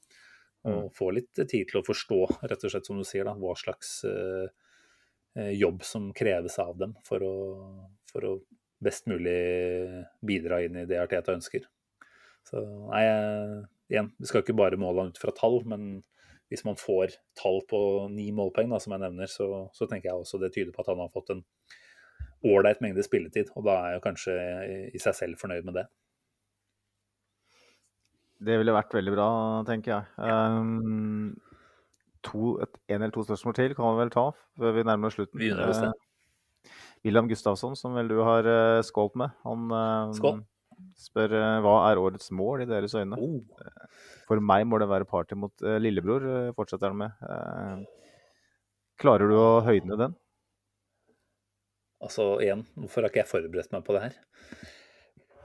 Og 0.65 0.87
mm. 0.87 0.93
få 0.97 1.11
litt 1.13 1.37
tid 1.37 1.69
til 1.69 1.79
å 1.79 1.85
forstå, 1.85 2.19
rett 2.49 2.65
og 2.65 2.73
slett 2.73 2.89
som 2.89 2.97
du 2.97 3.05
sier, 3.05 3.27
da, 3.27 3.35
hva 3.37 3.53
slags 3.59 3.99
uh, 4.09 4.49
jobb 5.53 5.85
som 5.85 6.09
kreves 6.17 6.57
av 6.63 6.73
dem 6.81 6.97
for 7.05 7.23
å, 7.23 7.35
for 8.09 8.25
å, 8.25 8.35
best 8.83 9.07
mulig 9.09 9.37
bidra 10.25 10.59
inn 10.65 10.75
i 10.77 10.85
det 10.89 10.99
Arteta 11.01 11.33
ønsker. 11.33 11.63
Så 12.45 12.61
nei, 12.91 13.05
igjen, 13.89 14.11
vi 14.17 14.29
skal 14.29 14.43
ikke 14.43 14.57
bare 14.57 14.77
måle 14.81 15.01
han 15.01 15.13
ut 15.13 15.21
fra 15.21 15.33
tall, 15.35 15.63
men 15.65 16.03
hvis 16.51 16.63
man 16.65 16.77
får 16.79 17.15
tall 17.37 17.63
på 17.69 17.79
ni 18.13 18.29
målpoeng, 18.35 18.71
som 18.79 18.93
jeg 18.93 19.03
nevner, 19.03 19.29
så, 19.31 19.67
så, 19.75 19.87
tenker 19.89 20.11
jeg 20.11 20.21
også 20.21 20.39
det 20.41 20.53
tyder 20.55 20.73
på 20.75 20.83
at 20.83 20.91
han 20.93 21.01
har 21.03 21.11
fått 21.13 21.33
en 21.33 21.41
ålreit 22.45 22.81
mengde 22.83 23.05
spilletid. 23.05 23.49
Og 23.57 23.65
da 23.67 23.77
er 23.85 23.95
jeg 23.97 24.03
kanskje 24.05 24.35
i 24.93 25.01
seg 25.01 25.15
selv 25.17 25.41
fornøyd 25.41 25.65
med 25.67 25.81
det. 25.81 25.87
Det 28.47 28.57
ville 28.59 28.75
vært 28.75 28.93
veldig 28.93 29.13
bra, 29.15 29.29
tenker 29.65 29.93
jeg. 29.95 30.03
Um, 30.21 31.31
to, 32.25 32.57
et, 32.61 32.75
en 32.93 32.99
eller 33.01 33.15
to 33.15 33.23
spørsmål 33.25 33.55
til 33.57 33.73
kan 33.77 33.95
vi 33.95 34.03
vel 34.03 34.13
ta 34.13 34.27
før 34.59 34.75
vi 34.75 34.83
nærmer 34.85 35.09
oss 35.09 35.17
slutten. 35.17 35.41
Vi 35.41 35.49
uh, 35.49 35.89
William 37.05 37.29
Gustavsson, 37.29 37.73
som 37.79 37.97
vel 37.97 38.11
du 38.11 38.19
har 38.25 38.45
uh, 38.45 38.83
skålt 38.85 39.17
med, 39.17 39.33
han 39.47 39.73
uh, 39.73 40.13
Skål. 40.17 40.43
spør 41.01 41.33
hva 41.65 41.75
er 41.87 42.01
årets 42.01 42.29
mål 42.35 42.67
i 42.67 42.69
deres 42.69 42.93
øyne? 42.97 43.17
Oh. 43.17 43.41
For 44.29 44.43
meg 44.43 44.67
må 44.69 44.77
det 44.81 44.89
være 44.91 45.09
party 45.09 45.37
mot 45.39 45.65
lillebror, 45.81 46.51
fortsetter 46.57 46.93
han 46.93 47.01
med. 47.01 47.17
Uh, 47.25 47.81
klarer 49.01 49.33
du 49.33 49.37
å 49.39 49.49
høyne 49.65 49.97
den? 49.97 50.17
Altså 52.03 52.35
igjen, 52.43 52.65
hvorfor 52.77 53.03
har 53.03 53.11
ikke 53.11 53.23
jeg 53.23 53.31
forberedt 53.31 53.71
meg 53.73 53.85
på 53.85 53.95
det 53.95 54.03
her? 54.03 54.19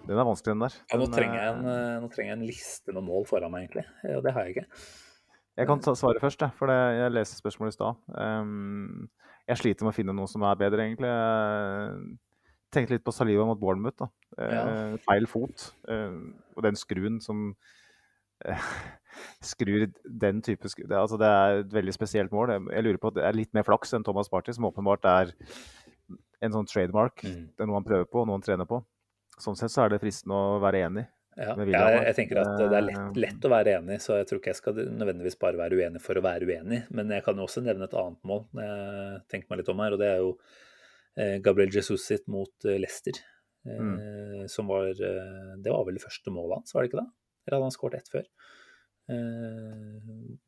Den 0.03 0.19
er 0.19 0.27
vanskelig, 0.27 0.53
den 0.53 0.65
der. 0.65 0.77
Ja, 0.91 0.99
nå, 0.99 1.07
trenger 1.15 1.39
jeg 1.39 1.55
en, 1.55 1.71
nå 2.03 2.11
trenger 2.13 2.33
jeg 2.33 2.39
en 2.41 2.49
liste 2.49 2.95
med 2.95 3.07
mål 3.07 3.27
foran 3.29 3.53
meg, 3.55 3.69
egentlig. 3.69 3.87
Og 4.17 4.23
det 4.25 4.35
har 4.35 4.47
jeg 4.47 4.57
ikke. 4.57 4.81
Jeg 5.61 5.69
kan 5.69 5.83
svare 5.85 6.21
først, 6.21 6.43
for 6.59 6.73
jeg 6.73 7.13
leste 7.13 7.39
spørsmålet 7.39 7.75
i 7.75 7.77
stad. 7.77 8.01
Um, 8.17 9.09
jeg 9.47 9.61
sliter 9.61 9.87
med 9.87 9.93
å 9.93 9.97
finne 9.97 10.15
noe 10.17 10.31
som 10.31 10.45
er 10.49 10.59
bedre, 10.59 10.89
egentlig. 10.89 11.13
Jeg 11.13 12.75
tenkte 12.75 12.97
litt 12.97 13.07
på 13.07 13.15
Saliva 13.15 13.47
mot 13.47 13.61
Bournemouth. 13.61 14.01
Da. 14.01 14.11
Ja. 14.41 14.65
feil 15.07 15.29
fot. 15.29 15.71
og 15.87 16.67
den 16.67 16.79
skruen 16.81 17.21
som 17.23 17.53
skrur 19.53 19.87
den 20.03 20.41
type 20.43 20.71
skru 20.71 20.87
det, 20.89 20.97
altså 20.99 21.19
det 21.21 21.29
er 21.29 21.61
et 21.61 21.75
veldig 21.75 21.95
spesielt 21.95 22.33
mål. 22.35 22.57
Jeg 22.73 22.87
lurer 22.87 23.01
på 23.01 23.13
at 23.13 23.19
det 23.19 23.27
er 23.29 23.37
litt 23.37 23.53
mer 23.55 23.67
flaks 23.67 23.95
enn 23.95 24.07
Thomas 24.07 24.31
Party, 24.33 24.55
som 24.57 24.67
åpenbart 24.69 25.07
er 25.09 25.35
en 26.43 26.55
sånn 26.55 26.69
trademark. 26.69 27.23
Mm. 27.25 27.43
Det 27.55 27.65
er 27.65 27.71
noe 27.71 27.79
han 27.79 27.87
prøver 27.87 28.09
på, 28.11 28.25
noe 28.27 28.39
han 28.39 28.45
trener 28.45 28.69
på. 28.69 28.83
Sånn 29.41 29.59
sett 29.59 29.73
så 29.73 29.85
er 29.85 29.95
det 29.95 30.03
fristende 30.03 30.39
å 30.39 30.61
være 30.63 30.85
enig. 30.89 31.07
Ja, 31.33 31.55
jeg, 31.57 31.71
jeg, 31.73 32.15
tenker 32.19 32.43
at 32.43 32.59
det 32.61 32.77
er 32.77 32.85
lett, 32.85 32.99
eh, 33.01 33.21
lett, 33.25 33.45
å 33.49 33.51
være 33.53 33.77
enig, 33.79 33.97
så 34.05 34.19
jeg 34.19 34.27
tror 34.29 34.41
ikke 34.41 34.51
jeg 34.51 34.59
skal 34.59 34.81
nødvendigvis 34.99 35.39
bare 35.41 35.57
være 35.63 35.79
uenig 35.81 36.03
for 36.05 36.21
å 36.21 36.25
være 36.25 36.49
uenig. 36.49 36.83
Men 36.93 37.13
jeg 37.15 37.25
kan 37.25 37.39
jo 37.41 37.47
også 37.47 37.63
nevne 37.65 37.89
et 37.89 37.97
annet 37.97 38.29
mål 38.29 38.43
jeg 38.59 39.23
tenker 39.33 39.49
meg 39.49 39.63
litt 39.63 39.71
om 39.73 39.81
her, 39.81 39.97
og 39.97 40.03
det 40.03 40.11
er 40.11 40.21
jo 40.21 40.35
eh, 41.17 41.37
Gabriel 41.45 41.73
Jesus 41.73 42.05
sitt 42.05 42.29
mot 42.33 42.69
eh, 42.69 42.81
Leicester. 42.83 43.23
Mm. 43.63 44.49
Som 44.51 44.73
var 44.73 44.89
Det 44.91 45.71
var 45.71 45.85
vel 45.87 45.95
det 45.95 46.03
første 46.03 46.33
målet 46.35 46.57
hans, 46.57 46.73
var 46.75 46.83
det 46.83 46.89
ikke 46.89 46.99
det? 46.99 47.11
Eller 47.45 47.55
hadde 47.55 47.67
han 47.69 47.75
skåret 47.77 48.01
ett 48.01 48.11
før? 48.11 48.25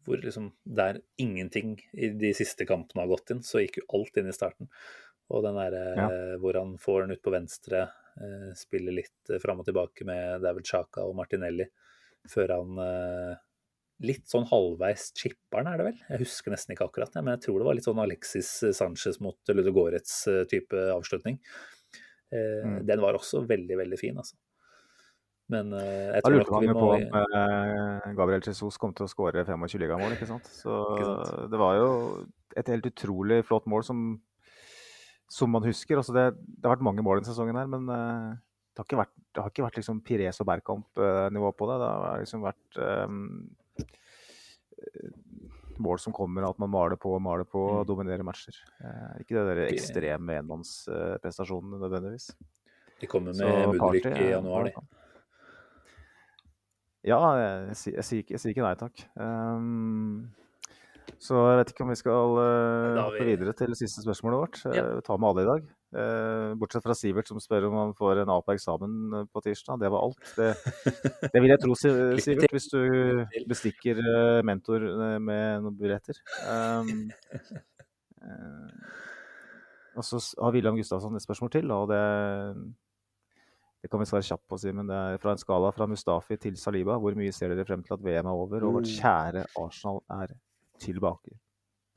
Hvor 0.03 0.19
liksom 0.19 0.49
der 0.67 0.99
ingenting 1.23 1.77
i 1.95 2.09
de 2.19 2.33
siste 2.35 2.67
kampene 2.67 3.05
har 3.05 3.13
gått 3.13 3.31
inn, 3.31 3.45
så 3.47 3.63
gikk 3.63 3.79
jo 3.79 3.87
alt 4.01 4.19
inn 4.19 4.33
i 4.33 4.35
starten. 4.35 4.67
Og 5.33 5.45
den 5.45 5.57
derre 5.57 5.85
ja. 5.97 6.09
eh, 6.09 6.35
hvor 6.43 6.59
han 6.59 6.77
får 6.81 7.05
den 7.05 7.17
ut 7.17 7.25
på 7.25 7.33
venstre, 7.33 7.87
eh, 8.21 8.51
spiller 8.59 8.97
litt 8.99 9.33
eh, 9.33 9.41
fram 9.43 9.63
og 9.63 9.69
tilbake 9.69 10.07
med 10.09 10.45
David 10.45 10.69
Chaka 10.69 11.07
og 11.07 11.17
Martinelli, 11.19 11.67
før 12.31 12.55
han 12.57 12.79
litt 14.05 14.25
sånn 14.29 14.47
halvveis 14.49 15.11
chipper'n, 15.17 15.69
er 15.69 15.81
det 15.81 15.85
vel? 15.87 15.99
Jeg 16.09 16.21
husker 16.23 16.55
nesten 16.55 16.73
ikke 16.73 16.87
akkurat 16.89 17.19
men 17.19 17.35
jeg 17.35 17.43
tror 17.45 17.61
det 17.61 17.67
var 17.69 17.77
litt 17.77 17.87
sånn 17.87 18.01
Alexis 18.01 18.49
Sanchez 18.75 19.21
mot 19.23 19.53
Ludogorets 19.53 20.15
type 20.49 20.87
avslutning. 20.95 21.37
Mm. 22.33 22.79
Den 22.89 23.05
var 23.05 23.19
også 23.19 23.45
veldig, 23.45 23.77
veldig 23.83 23.99
fin, 24.01 24.17
altså. 24.17 24.41
Men 25.53 25.77
jeg 25.77 26.25
tror 26.25 26.39
nok 26.41 26.65
vi 26.65 26.73
må 26.73 26.81
på 26.81 26.89
om 26.97 28.17
Gabriel 28.17 28.49
Jesus 28.49 28.81
kom 28.81 28.97
til 28.97 29.05
å 29.05 29.13
skåre 29.13 29.45
25 29.45 29.85
ligamål, 29.85 30.17
ikke 30.17 30.31
sant. 30.33 30.49
Så 30.49 30.81
ikke 30.97 31.05
sant? 31.11 31.53
det 31.53 31.61
var 31.61 31.77
jo 31.83 31.91
et 32.57 32.73
helt 32.73 32.89
utrolig 32.89 33.43
flott 33.45 33.69
mål 33.69 33.85
som, 33.85 34.07
som 35.35 35.51
man 35.51 35.67
husker. 35.67 35.99
Altså 36.01 36.15
det, 36.15 36.25
det, 36.47 36.63
har 36.65 36.77
vært 36.77 36.87
mange 36.87 37.05
mål 37.05 37.21
denne 37.21 37.33
sesongen 37.33 37.59
her, 37.59 37.69
men 37.71 37.91
uh, 37.91 38.33
det 38.75 38.83
har 38.83 38.89
ikke 38.89 39.03
vært, 39.03 39.15
det 39.35 39.43
har 39.43 39.53
ikke 39.53 39.67
vært 39.67 39.79
liksom 39.81 40.01
Pires 40.07 40.41
og 40.43 40.49
Bergkamp-nivå 40.51 41.53
på 41.59 41.71
det. 41.71 41.77
Det 41.83 41.91
har 41.91 42.23
liksom 42.23 42.45
vært 42.45 42.81
um, 42.81 43.21
mål 45.85 46.03
som 46.03 46.15
kommer, 46.15 46.47
at 46.47 46.59
man 46.63 46.71
maler 46.71 46.99
på 47.01 47.15
og 47.17 47.23
maler 47.23 47.47
på 47.51 47.63
og 47.63 47.81
mm. 47.83 47.89
dominerer 47.91 48.27
matcher. 48.27 48.59
ikke 49.23 49.37
det 49.37 49.47
der 49.51 49.63
ekstreme 49.69 50.39
enmannsprestasjonene 50.43 51.81
nødvendigvis. 51.83 52.31
De 53.01 53.11
kommer 53.11 53.35
med 53.35 53.75
Mudrik 53.75 54.07
i 54.07 54.31
januar, 54.31 54.69
de. 54.69 54.73
Ja, 57.05 57.19
jeg, 57.37 57.77
sier, 57.77 58.01
sier, 58.07 58.53
ikke 58.55 58.65
nei 58.65 58.77
takk. 58.81 59.03
Um, 59.21 60.31
så 61.23 61.39
jeg 61.49 61.59
vet 61.61 61.71
ikke 61.73 61.85
om 61.85 61.91
vi 61.93 61.97
skal 61.99 62.37
uh, 62.39 62.99
hoppe 62.99 63.25
videre 63.27 63.55
til 63.57 63.73
det 63.73 63.79
siste 63.79 64.03
spørsmålet 64.05 64.41
vårt. 64.41 64.61
Ja. 64.75 64.85
Uh, 64.97 65.01
ta 65.05 65.17
med 65.19 65.29
alle 65.31 65.45
i 65.45 65.49
dag. 65.49 65.67
Uh, 65.95 66.55
bortsett 66.59 66.85
fra 66.87 66.97
Sivert 66.99 67.31
som 67.31 67.41
spør 67.43 67.69
om 67.69 67.77
han 67.79 67.95
får 67.99 68.23
en 68.23 68.33
A 68.35 68.39
på 68.43 68.55
eksamen 68.57 69.27
på 69.31 69.45
tirsdag. 69.45 69.81
Det 69.83 69.91
var 69.95 70.07
alt. 70.07 70.33
Det, 70.37 70.51
det 71.35 71.43
vil 71.43 71.53
jeg 71.53 71.63
tro, 71.63 71.79
Sivert, 71.79 72.55
hvis 72.57 72.71
du 72.73 72.81
bestikker 73.51 74.01
mentor 74.47 74.87
med 75.23 75.67
noen 75.67 75.79
billetter. 75.79 76.19
Um, 76.49 77.07
og 79.95 80.07
så 80.07 80.19
har 80.41 80.57
William 80.57 80.79
Gustavsson 80.79 81.15
et 81.15 81.23
spørsmål 81.23 81.53
til, 81.55 81.71
og 81.71 81.93
det 81.93 82.03
det 83.85 83.91
kan 83.93 84.01
vi 84.01 84.07
svare 84.09 84.25
kjapt 84.25 84.47
på, 84.49 84.57
Simen. 84.57 84.89
Det 84.89 84.97
er 84.97 85.19
fra 85.21 85.35
en 85.37 85.41
skala 85.43 85.69
fra 85.77 85.85
Mustafi 85.85 86.39
til 86.41 86.55
Saliba. 86.57 86.95
Hvor 86.97 87.13
mye 87.21 87.35
ser 87.37 87.53
dere 87.53 87.67
frem 87.69 87.83
til 87.85 87.93
at 87.99 88.01
VM 88.01 88.31
er 88.31 88.33
over 88.33 88.65
og 88.65 88.79
vårt 88.79 88.89
mm. 88.89 88.95
kjære 88.97 89.43
Arsenal 89.61 90.01
er 90.09 90.33
tilbake? 90.83 91.39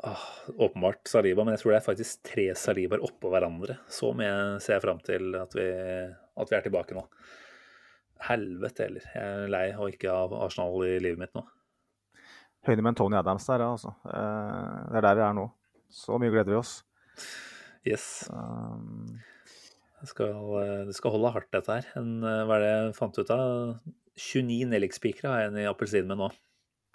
Ah, 0.06 0.22
åpenbart 0.54 1.10
Saliba, 1.10 1.42
men 1.44 1.56
jeg 1.56 1.64
tror 1.64 1.74
det 1.74 1.78
er 1.80 1.88
faktisk 1.88 2.24
tre 2.30 2.48
Salibaer 2.58 3.02
oppå 3.06 3.32
hverandre. 3.34 3.80
Så 3.90 4.12
mye 4.18 4.60
ser 4.62 4.78
jeg 4.78 4.86
frem 4.86 5.00
til 5.06 5.38
at 5.40 5.56
vi, 5.58 5.68
at 6.38 6.52
vi 6.52 6.58
er 6.58 6.66
tilbake 6.66 6.98
nå. 6.98 7.04
Helvete 8.28 8.86
heller. 8.86 9.08
Jeg 9.14 9.38
er 9.42 9.54
lei 9.54 9.66
av 9.74 9.90
ikke 9.90 10.14
ha 10.14 10.44
Arsenal 10.46 10.86
i 10.86 10.98
livet 11.02 11.22
mitt 11.22 11.34
nå. 11.38 11.44
Høyne 12.68 12.84
med 12.86 12.98
Tony 13.00 13.18
Adams 13.18 13.46
der, 13.50 13.64
altså. 13.66 13.94
Eh, 14.06 14.78
det 14.92 15.00
er 15.00 15.08
der 15.08 15.18
vi 15.18 15.26
er 15.26 15.38
nå. 15.38 15.48
Så 15.94 16.18
mye 16.22 16.34
gleder 16.34 16.52
vi 16.52 16.60
oss. 16.60 16.80
Yes. 17.88 18.28
Um, 18.30 19.18
det 20.02 20.10
skal, 20.12 20.34
det 20.90 20.96
skal, 20.98 21.14
holde 21.16 21.32
hardt, 21.34 21.50
dette 21.56 21.80
her. 21.80 21.88
En, 21.98 22.20
eh, 22.22 22.44
hva 22.46 22.58
er 22.58 22.66
det 22.66 22.74
jeg 22.74 22.98
fant 22.98 23.18
ut 23.18 23.32
av? 23.34 23.80
29 24.18 24.66
nellikspikere 24.70 25.32
har 25.32 25.44
jeg 25.44 25.54
en 25.54 25.62
i 25.62 25.70
appelsinen 25.70 26.12
med 26.12 26.22
nå. 26.22 26.30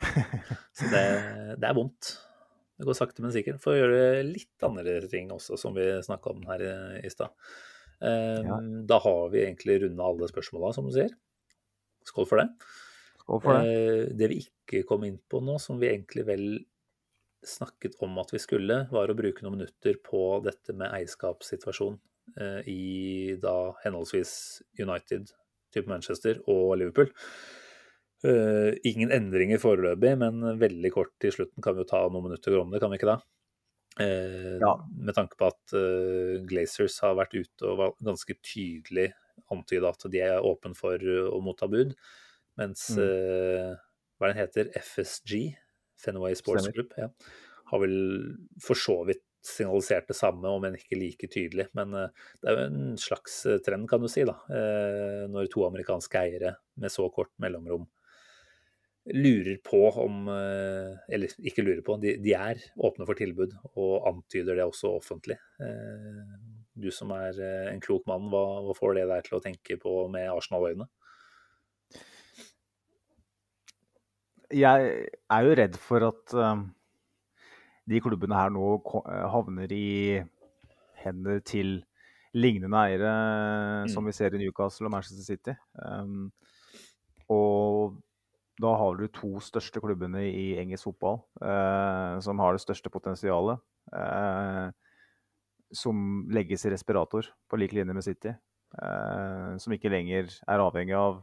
Så 0.78 0.88
det, 0.92 1.02
det, 1.60 1.68
er 1.68 1.76
vondt. 1.76 2.14
Det 2.78 2.88
går 2.88 2.96
sakte, 2.98 3.22
men 3.24 3.34
sikkert. 3.34 3.60
For 3.62 3.74
å 3.74 3.80
gjøre 3.80 4.24
litt 4.26 4.66
andre 4.66 5.00
ting 5.12 5.30
også, 5.34 5.58
som 5.60 5.76
vi 5.76 5.86
snakka 6.04 6.32
om 6.32 6.46
her 6.48 6.64
i, 6.64 6.72
i 7.06 7.12
stad. 7.12 7.34
Um, 8.02 8.48
ja. 8.48 8.58
Da 8.90 8.98
har 9.04 9.28
vi 9.30 9.44
egentlig 9.44 9.78
runda 9.84 10.08
alle 10.08 10.26
spørsmåla, 10.30 10.72
som 10.74 10.88
du 10.88 10.94
sier. 10.96 11.12
Skål 12.08 12.26
for 12.26 12.42
det. 12.42 12.48
Skål 13.22 13.42
for 13.44 13.58
det. 13.58 13.74
Uh, 13.76 14.14
det 14.18 14.30
vi 14.32 14.40
ikke 14.42 14.82
kom 14.88 15.06
inn 15.06 15.20
på 15.30 15.42
nå, 15.44 15.58
som 15.62 15.78
vi 15.78 15.92
egentlig 15.92 16.26
vel 16.26 16.46
snakket 17.46 17.96
om 18.02 18.18
at 18.22 18.30
vi 18.34 18.40
skulle, 18.42 18.84
var 18.94 19.10
å 19.10 19.18
bruke 19.18 19.44
noen 19.44 19.60
minutter 19.60 19.98
på 20.02 20.40
dette 20.46 20.74
med 20.74 20.90
eierskapssituasjon 20.94 21.98
uh, 22.40 22.60
i 22.70 23.38
da 23.42 23.56
henholdsvis 23.84 24.34
United, 24.82 25.30
type 25.74 25.90
Manchester 25.90 26.42
og 26.50 26.78
Liverpool. 26.80 27.10
Uh, 28.22 28.70
ingen 28.86 29.10
endringer 29.10 29.58
foreløpig, 29.58 30.12
men 30.20 30.44
veldig 30.60 30.90
kort 30.94 31.10
til 31.22 31.32
slutten 31.34 31.62
kan 31.64 31.74
vi 31.74 31.82
jo 31.82 31.88
ta 31.90 32.04
noen 32.06 32.28
minutter 32.28 32.54
om 32.60 32.70
det, 32.70 32.78
kan 32.82 32.92
vi 32.92 33.00
ikke 33.00 33.08
da? 33.10 33.16
Uh, 33.98 34.58
Ja. 34.62 34.76
Med 34.94 35.16
tanke 35.16 35.34
på 35.40 35.48
at 35.50 35.74
uh, 35.74 36.38
Glazers 36.46 37.00
har 37.02 37.16
vært 37.18 37.34
ute 37.34 37.66
og 37.66 37.80
var 37.80 37.96
ganske 37.98 38.36
tydelig 38.46 39.08
antyda 39.50 39.90
at 39.90 40.06
de 40.12 40.20
er 40.22 40.46
åpne 40.46 40.76
for 40.78 41.02
å 41.02 41.40
motta 41.42 41.66
bud, 41.68 41.96
mens 42.60 42.90
Mm. 42.94 43.78
hva 44.20 44.28
den 44.30 44.38
heter, 44.38 44.70
FSG, 44.76 45.56
Fenway 45.98 46.36
Sports 46.38 46.62
Stemmer. 46.68 46.76
Group, 46.76 46.94
ja, 46.96 47.08
har 47.72 47.80
vel 47.82 47.96
for 48.62 48.78
så 48.78 49.00
vidt 49.08 49.24
signalisert 49.42 50.06
det 50.06 50.14
samme, 50.16 50.46
om 50.46 50.62
enn 50.68 50.76
ikke 50.78 50.98
like 51.00 51.26
tydelig. 51.32 51.66
Men 51.74 51.90
det 51.96 52.46
er 52.46 52.54
jo 52.54 52.66
en 52.68 52.96
slags 53.00 53.40
trend, 53.66 53.88
kan 53.90 54.00
du 54.04 54.06
si, 54.12 54.22
da, 54.28 54.36
når 55.32 55.50
to 55.50 55.64
amerikanske 55.66 56.20
eiere 56.20 56.54
med 56.76 56.92
så 56.92 57.08
kort 57.10 57.32
mellomrom 57.42 57.88
lurer 59.10 59.56
på 59.66 59.80
om 59.98 60.28
eh, 60.30 60.92
Eller 61.10 61.32
ikke 61.42 61.64
lurer 61.66 61.82
på, 61.82 61.96
de, 62.00 62.12
de 62.22 62.34
er 62.38 62.60
åpne 62.78 63.06
for 63.08 63.18
tilbud 63.18 63.54
og 63.74 64.06
antyder 64.12 64.54
det 64.54 64.64
også 64.68 64.92
offentlig. 65.00 65.38
Eh, 65.60 66.22
Du 66.74 66.86
som 66.94 67.10
er 67.12 67.36
eh, 67.42 67.72
en 67.72 67.80
klok 67.82 68.06
mann, 68.08 68.30
hva, 68.32 68.44
hva 68.64 68.74
får 68.78 68.94
det 68.96 69.08
deg 69.10 69.24
til 69.26 69.36
å 69.38 69.42
tenke 69.44 69.76
på 69.82 70.06
med 70.12 70.30
Arsenal-øyne? 70.32 70.86
Jeg 74.52 75.08
er 75.32 75.46
jo 75.46 75.54
redd 75.56 75.76
for 75.80 76.04
at 76.04 76.34
de 77.88 78.00
klubbene 78.04 78.36
her 78.36 78.50
nå 78.52 78.74
havner 79.32 79.72
i 79.72 80.22
hender 81.02 81.40
til 81.40 81.78
lignende 82.36 82.76
eiere 82.86 83.12
Mm. 83.82 83.88
som 83.90 84.04
vi 84.06 84.12
ser 84.12 84.34
i 84.36 84.38
Newcastle 84.38 84.86
og 84.86 84.92
Manchester 84.92 85.24
City. 85.24 85.54
Og 87.32 87.96
da 88.60 88.74
har 88.76 88.96
du 89.00 89.06
to 89.08 89.40
største 89.40 89.80
klubbene 89.80 90.26
i 90.28 90.52
engelsk 90.60 90.84
fotball 90.90 91.22
eh, 91.40 92.18
som 92.24 92.38
har 92.42 92.52
det 92.56 92.64
største 92.64 92.90
potensialet. 92.92 93.58
eh, 93.96 94.70
som 95.72 96.28
legges 96.28 96.66
i 96.66 96.70
respirator 96.70 97.30
på 97.48 97.56
lik 97.56 97.72
linje 97.72 97.94
med 97.96 98.04
City. 98.04 98.28
eh, 98.82 99.56
som 99.56 99.72
ikke 99.72 99.88
lenger 99.92 100.28
er 100.48 100.60
avhengig 100.60 100.94
av 100.96 101.22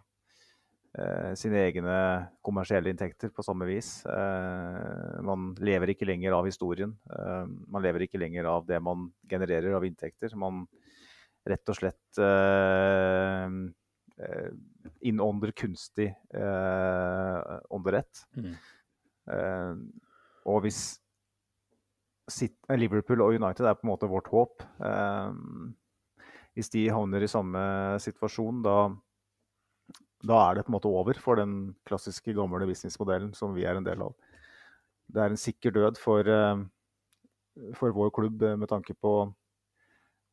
eh, 0.97 1.33
sine 1.37 1.61
egne 1.67 1.95
kommersielle 2.45 2.89
inntekter 2.89 3.29
på 3.29 3.45
samme 3.45 3.65
vis. 3.69 4.05
Eh, 4.05 5.21
man 5.25 5.53
lever 5.61 5.93
ikke 5.93 6.05
lenger 6.09 6.33
av 6.33 6.45
historien. 6.49 6.97
Eh, 7.13 7.45
man 7.67 7.85
lever 7.85 8.05
ikke 8.07 8.21
lenger 8.21 8.49
av 8.49 8.65
det 8.65 8.81
man 8.81 9.11
genererer 9.29 9.77
av 9.77 9.85
inntekter. 9.85 10.33
Man 10.35 10.65
rett 11.45 11.69
og 11.69 11.77
slett 11.77 12.19
innånder 14.99 15.51
kunstig 15.55 16.09
eh, 16.35 17.59
ånderett. 17.71 18.23
Mm. 18.35 18.55
Eh, 19.31 19.75
og 20.49 20.63
hvis 20.65 20.81
eh, 22.43 22.79
Liverpool 22.79 23.23
og 23.23 23.37
United 23.37 23.67
er 23.67 23.77
på 23.77 23.87
en 23.87 23.91
måte 23.93 24.09
vårt 24.11 24.27
håp. 24.33 24.65
Eh, 24.83 25.29
hvis 26.57 26.71
de 26.73 26.87
havner 26.91 27.23
i 27.23 27.31
samme 27.31 27.61
situasjon, 28.03 28.63
da, 28.65 28.77
da 30.27 30.39
er 30.43 30.57
det 30.57 30.65
på 30.65 30.73
en 30.73 30.77
måte 30.79 30.91
over 30.91 31.19
for 31.21 31.39
den 31.39 31.75
klassiske, 31.87 32.35
gamle 32.35 32.67
businessmodellen 32.67 33.31
som 33.37 33.53
vi 33.55 33.67
er 33.69 33.79
en 33.79 33.87
del 33.87 34.03
av. 34.03 34.17
Det 35.09 35.23
er 35.23 35.33
en 35.33 35.41
sikker 35.41 35.73
død 35.77 35.99
for, 36.01 36.27
eh, 36.27 36.65
for 37.77 37.95
vår 37.95 38.11
klubb 38.15 38.43
eh, 38.43 38.57
med 38.59 38.69
tanke 38.71 38.97
på 38.97 39.13
å 39.21 39.29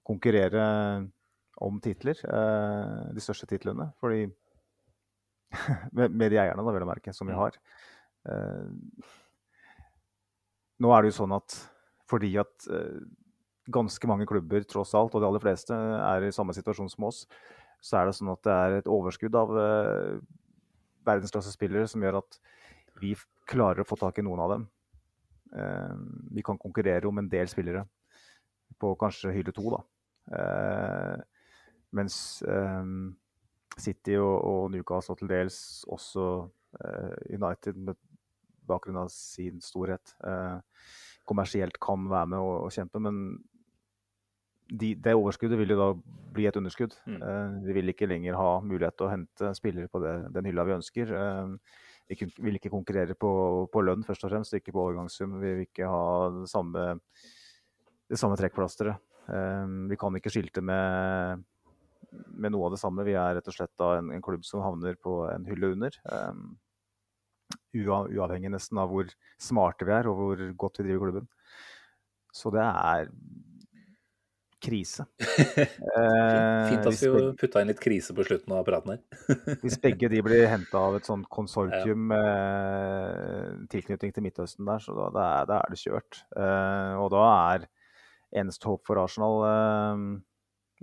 konkurrere 0.07 0.65
om 1.65 1.81
titler. 1.81 2.19
eh, 2.25 3.13
de 3.17 3.23
største 3.25 3.47
titlene. 3.49 3.93
Fordi 4.01 4.27
med, 5.97 6.11
med 6.13 6.31
de 6.33 6.41
eierne, 6.43 6.63
da, 6.63 6.73
vel 6.75 6.85
å 6.87 6.91
merke, 6.91 7.15
som 7.15 7.27
vi 7.29 7.33
Mm. 7.35 7.39
har. 7.41 7.59
Eh, 8.27 8.67
nå 10.83 10.93
er 10.93 11.03
det 11.03 11.13
jo 11.13 11.21
sånn 11.23 11.37
at 11.37 11.57
fordi 12.07 12.37
at 12.39 12.67
eh, 12.71 13.01
ganske 13.73 14.07
mange 14.07 14.27
klubber, 14.31 14.63
tross 14.69 14.95
alt, 14.95 15.15
og 15.15 15.23
de 15.23 15.27
aller 15.27 15.43
fleste, 15.43 15.75
er 15.75 16.23
i 16.23 16.35
samme 16.35 16.55
situasjon 16.55 16.91
som 16.93 17.09
oss, 17.09 17.25
så 17.83 17.99
er 18.01 18.07
det 18.07 18.15
sånn 18.19 18.31
at 18.31 18.43
det 18.47 18.53
er 18.55 18.77
et 18.79 18.91
overskudd 18.91 19.35
av 19.39 19.51
eh, 19.59 20.19
verdensklassespillere 21.07 21.89
som 21.91 22.03
gjør 22.03 22.21
at 22.21 22.39
vi 23.01 23.15
klarer 23.47 23.83
å 23.83 23.89
få 23.89 23.99
tak 24.01 24.19
i 24.19 24.25
noen 24.27 24.43
av 24.43 24.53
dem. 24.55 24.69
Eh, 25.57 25.97
vi 26.39 26.45
kan 26.47 26.59
konkurrere 26.59 27.09
om 27.09 27.19
en 27.19 27.29
del 27.31 27.51
spillere 27.51 27.85
på 28.79 28.95
kanskje 29.01 29.35
hylle 29.35 29.55
to, 29.55 29.67
da. 29.75 29.83
Eh, 30.37 31.17
mens 31.95 32.43
eh, 32.43 32.91
City 33.79 34.17
og, 34.19 34.37
og 34.41 34.71
Newcastle 34.73 35.15
og 35.15 35.21
til 35.21 35.31
dels 35.31 35.59
også 35.93 36.27
eh, 36.81 37.37
United 37.37 37.77
med 37.77 37.99
bakgrunn 38.67 38.99
av 39.05 39.11
sin 39.13 39.61
storhet 39.63 40.17
eh, 40.27 40.59
kommersielt 41.27 41.79
kan 41.83 42.07
være 42.11 42.33
med 42.33 42.43
og, 42.43 42.67
og 42.67 42.75
kjempe, 42.75 43.03
men 43.03 43.21
de, 44.67 44.95
det 44.99 45.15
overskuddet 45.15 45.59
vil 45.61 45.75
jo 45.75 45.79
da 45.79 45.89
bli 46.35 46.47
et 46.49 46.57
underskudd. 46.59 46.95
Mm. 47.07 47.19
Eh, 47.23 47.57
vi 47.69 47.77
vil 47.79 47.93
ikke 47.93 48.09
lenger 48.11 48.39
ha 48.39 48.53
mulighet 48.65 48.97
til 48.99 49.09
å 49.09 49.13
hente 49.13 49.51
spillere 49.59 49.91
på 49.91 50.03
det, 50.03 50.15
den 50.35 50.49
hylla 50.49 50.67
vi 50.67 50.77
ønsker. 50.79 51.13
Vi 52.07 52.29
vil 52.39 52.59
ikke 52.59 52.71
konkurrere 52.71 53.17
på, 53.19 53.31
på 53.71 53.83
lønn, 53.83 54.05
først 54.07 54.27
og 54.27 54.33
fremst, 54.33 54.55
ikke 54.55 54.75
på 54.75 54.83
overgangssum. 54.85 55.39
Vi 55.43 55.53
vil 55.53 55.67
ikke 55.67 55.91
ha 55.91 56.07
det 56.35 56.51
samme, 56.51 56.87
det 58.07 58.19
samme 58.21 58.39
trekkplasteret. 58.39 59.03
Vi 59.91 59.99
kan 59.99 60.15
ikke 60.15 60.31
skilte 60.31 60.63
med, 60.63 61.43
med 62.13 62.55
noe 62.55 62.69
av 62.69 62.77
det 62.77 62.83
samme. 62.83 63.07
Vi 63.07 63.17
er 63.19 63.39
rett 63.39 63.51
og 63.51 63.57
slett 63.57 63.73
da 63.81 63.97
en, 63.99 64.13
en 64.15 64.25
klubb 64.25 64.45
som 64.47 64.65
havner 64.65 64.99
på 65.01 65.23
en 65.31 65.47
hylle 65.49 65.73
under. 65.77 65.99
Um, 66.11 66.57
ua, 67.77 68.05
uavhengig 68.09 68.51
nesten 68.53 68.81
av 68.83 68.93
hvor 68.93 69.11
smarte 69.43 69.87
vi 69.87 69.95
er 69.95 70.09
og 70.11 70.21
hvor 70.21 70.47
godt 70.65 70.81
vi 70.81 70.89
driver 70.89 71.09
klubben. 71.11 71.29
Så 72.37 72.53
det 72.55 72.65
er 72.65 73.11
krise. 74.67 75.07
Eh, 75.97 76.69
Fint 76.69 76.87
at 76.91 76.99
vi 77.01 77.21
putta 77.41 77.63
inn 77.63 77.71
litt 77.71 77.81
krise 77.81 78.13
på 78.17 78.25
slutten 78.27 78.53
av 78.53 78.65
praten 78.67 78.93
her. 78.93 78.99
hvis 79.63 79.79
begge 79.81 80.11
de 80.13 80.21
blir 80.25 80.45
henta 80.51 80.83
av 80.91 80.99
et 80.99 81.09
sånt 81.09 81.25
konsortium 81.33 82.11
med 82.11 83.63
tilknytning 83.73 84.13
til 84.13 84.27
Midtøsten 84.27 84.69
der, 84.69 84.83
så 84.85 84.93
da, 84.97 85.07
da, 85.15 85.25
er, 85.39 85.49
da 85.49 85.61
er 85.63 85.73
det 85.73 85.81
kjørt. 85.81 86.21
Eh, 86.37 86.93
og 87.01 87.09
da 87.15 87.23
er 87.55 87.65
eneste 88.43 88.69
håp 88.69 88.85
for 88.89 89.01
Arsenal, 89.01 89.41
eh, 89.49 90.05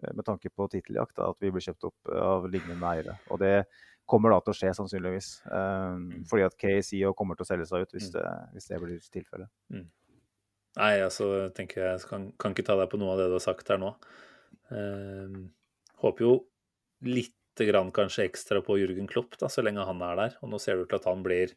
med 0.01 0.25
tanke 0.25 0.49
på 0.49 0.67
titteljakt, 0.71 1.19
at 1.21 1.39
vi 1.43 1.51
blir 1.53 1.63
kjøpt 1.63 1.89
opp 1.89 2.13
av 2.17 2.47
lignende 2.49 2.93
eiere. 2.93 3.17
Og 3.31 3.41
det 3.43 3.65
kommer 4.09 4.33
da 4.33 4.39
til 4.43 4.53
å 4.53 4.57
skje, 4.57 4.71
sannsynligvis. 4.77 5.29
Eh, 5.47 5.99
fordi 6.29 6.47
at 6.47 6.57
KSI 6.59 7.03
kommer 7.17 7.39
til 7.39 7.45
å 7.45 7.51
selge 7.51 7.67
seg 7.69 7.85
ut 7.85 7.93
hvis 7.95 8.09
det, 8.15 8.25
hvis 8.55 8.71
det 8.71 8.81
blir 8.83 9.11
tilfellet. 9.13 9.51
Nei, 10.73 10.93
altså, 11.05 11.29
tenker 11.53 11.85
jeg 11.85 12.05
kan, 12.09 12.31
kan 12.41 12.55
ikke 12.55 12.65
ta 12.65 12.77
deg 12.79 12.89
på 12.89 12.97
noe 13.01 13.13
av 13.13 13.21
det 13.21 13.29
du 13.29 13.37
har 13.37 13.45
sagt 13.45 13.69
her 13.69 13.81
nå. 13.81 13.93
Um, 14.73 15.51
håper 16.01 16.25
jo 16.25 16.33
lite 17.05 17.67
grann 17.67 17.91
kanskje 17.93 18.25
ekstra 18.25 18.63
på 18.65 18.79
Jürgen 18.79 19.09
Klopp, 19.09 19.37
da, 19.37 19.49
så 19.51 19.61
lenge 19.61 19.85
han 19.85 20.01
er 20.01 20.17
der. 20.17 20.39
Og 20.41 20.49
nå 20.49 20.59
ser 20.61 20.77
det 20.77 20.87
ut 20.87 20.93
til 20.93 21.01
at 21.01 21.09
han 21.11 21.21
blir 21.25 21.53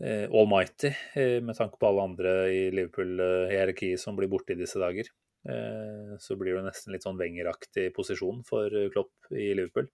eh, 0.00 0.24
almighty, 0.30 0.94
eh, 1.18 1.38
med 1.44 1.58
tanke 1.58 1.76
på 1.76 1.90
alle 1.90 2.06
andre 2.08 2.34
i 2.54 2.62
Liverpool-hierarkiet 2.72 4.00
som 4.00 4.16
blir 4.16 4.30
borte 4.32 4.54
i 4.54 4.60
disse 4.60 4.80
dager. 4.80 5.10
Eh, 5.48 6.18
så 6.18 6.36
blir 6.36 6.58
det 6.58 6.66
nesten 6.66 6.92
litt 6.92 7.06
sånn 7.06 7.18
Wenger-aktig 7.20 7.88
posisjon 7.96 8.42
for 8.46 8.72
eh, 8.74 8.90
Klopp 8.92 9.30
i 9.32 9.50
Liverpool. 9.56 9.88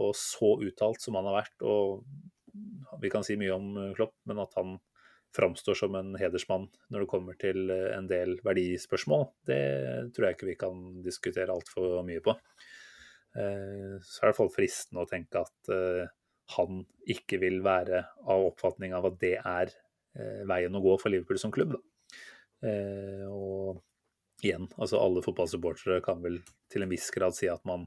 Og 0.00 0.14
så 0.18 0.54
uttalt 0.66 1.02
som 1.02 1.18
han 1.18 1.28
har 1.30 1.40
vært, 1.42 1.64
og 1.66 3.02
vi 3.02 3.10
kan 3.12 3.26
si 3.26 3.36
mye 3.38 3.54
om 3.54 3.68
eh, 3.78 3.92
Klopp, 3.98 4.16
men 4.30 4.42
at 4.42 4.56
han 4.58 4.78
framstår 5.36 5.76
som 5.78 5.94
en 5.94 6.16
hedersmann 6.18 6.66
når 6.90 7.04
det 7.04 7.10
kommer 7.12 7.36
til 7.38 7.70
en 7.70 8.08
del 8.10 8.32
verdispørsmål, 8.42 9.28
det 9.46 9.60
tror 10.16 10.26
jeg 10.26 10.34
ikke 10.34 10.48
vi 10.48 10.56
kan 10.58 10.80
diskutere 11.04 11.54
altfor 11.54 12.00
mye 12.02 12.18
på. 12.24 12.34
Så 13.30 14.24
er 14.26 14.32
det 14.32 14.42
i 14.42 14.48
fristende 14.50 15.04
å 15.04 15.06
tenke 15.06 15.44
at 15.44 15.70
han 16.56 16.80
ikke 17.14 17.38
vil 17.44 17.60
være 17.62 18.00
av 18.26 18.48
oppfatning 18.48 18.96
av 18.98 19.06
at 19.06 19.20
det 19.22 19.36
er 19.38 19.70
veien 20.50 20.74
å 20.74 20.82
gå 20.82 20.96
for 20.98 21.14
Liverpool 21.14 21.38
som 21.38 21.54
klubb. 21.54 21.78
Og 23.30 23.78
igjen, 24.46 24.70
altså 24.76 25.00
alle 25.00 25.22
fotballsupportere 25.24 26.00
kan 26.04 26.22
vel 26.24 26.40
til 26.70 26.84
en 26.84 26.92
viss 26.92 27.10
grad 27.14 27.36
si 27.36 27.48
at 27.50 27.64
man 27.68 27.86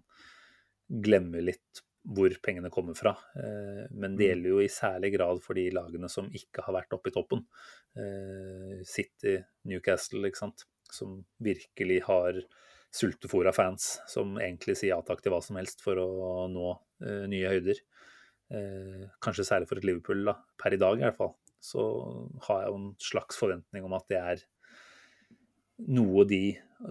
glemmer 0.87 1.43
litt 1.43 1.83
hvor 2.03 2.33
pengene 2.43 2.71
kommer 2.73 2.97
fra. 2.97 3.15
Eh, 3.39 3.85
Men 3.91 4.17
det 4.19 4.27
gjelder 4.27 4.49
jo 4.51 4.59
i 4.63 4.71
særlig 4.71 5.13
grad 5.15 5.39
for 5.43 5.55
de 5.55 5.69
lagene 5.71 6.09
som 6.11 6.27
ikke 6.35 6.65
har 6.65 6.75
vært 6.75 6.95
oppe 6.95 7.09
i 7.09 7.15
toppen. 7.15 7.45
Eh, 7.95 8.83
City, 8.87 9.37
Newcastle, 9.69 10.25
ikke 10.27 10.41
sant. 10.43 10.65
Som 10.91 11.21
virkelig 11.39 12.01
har 12.09 12.41
sultefòra 12.93 13.53
fans 13.55 13.95
som 14.05 14.35
egentlig 14.37 14.75
sier 14.77 14.91
ja 14.91 14.99
takk 15.01 15.23
til 15.23 15.33
hva 15.33 15.39
som 15.41 15.57
helst 15.57 15.79
for 15.81 15.97
å 15.97 16.45
nå 16.51 16.67
eh, 17.05 17.23
nye 17.31 17.55
høyder. 17.55 17.79
Kanskje 19.23 19.47
særlig 19.47 19.65
for 19.65 19.79
et 19.79 19.85
Liverpool, 19.87 20.19
da, 20.27 20.35
per 20.61 20.75
i 20.75 20.77
dag 20.77 20.99
i 20.99 21.05
hvert 21.07 21.17
fall. 21.17 21.31
Så 21.63 21.81
har 22.45 22.59
jeg 22.61 22.69
jo 22.69 22.75
en 22.77 22.91
slags 23.01 23.39
forventning 23.39 23.87
om 23.87 23.95
at 23.97 24.05
det 24.11 24.19
er 24.19 24.43
noe 25.77 26.25
de 26.25 26.43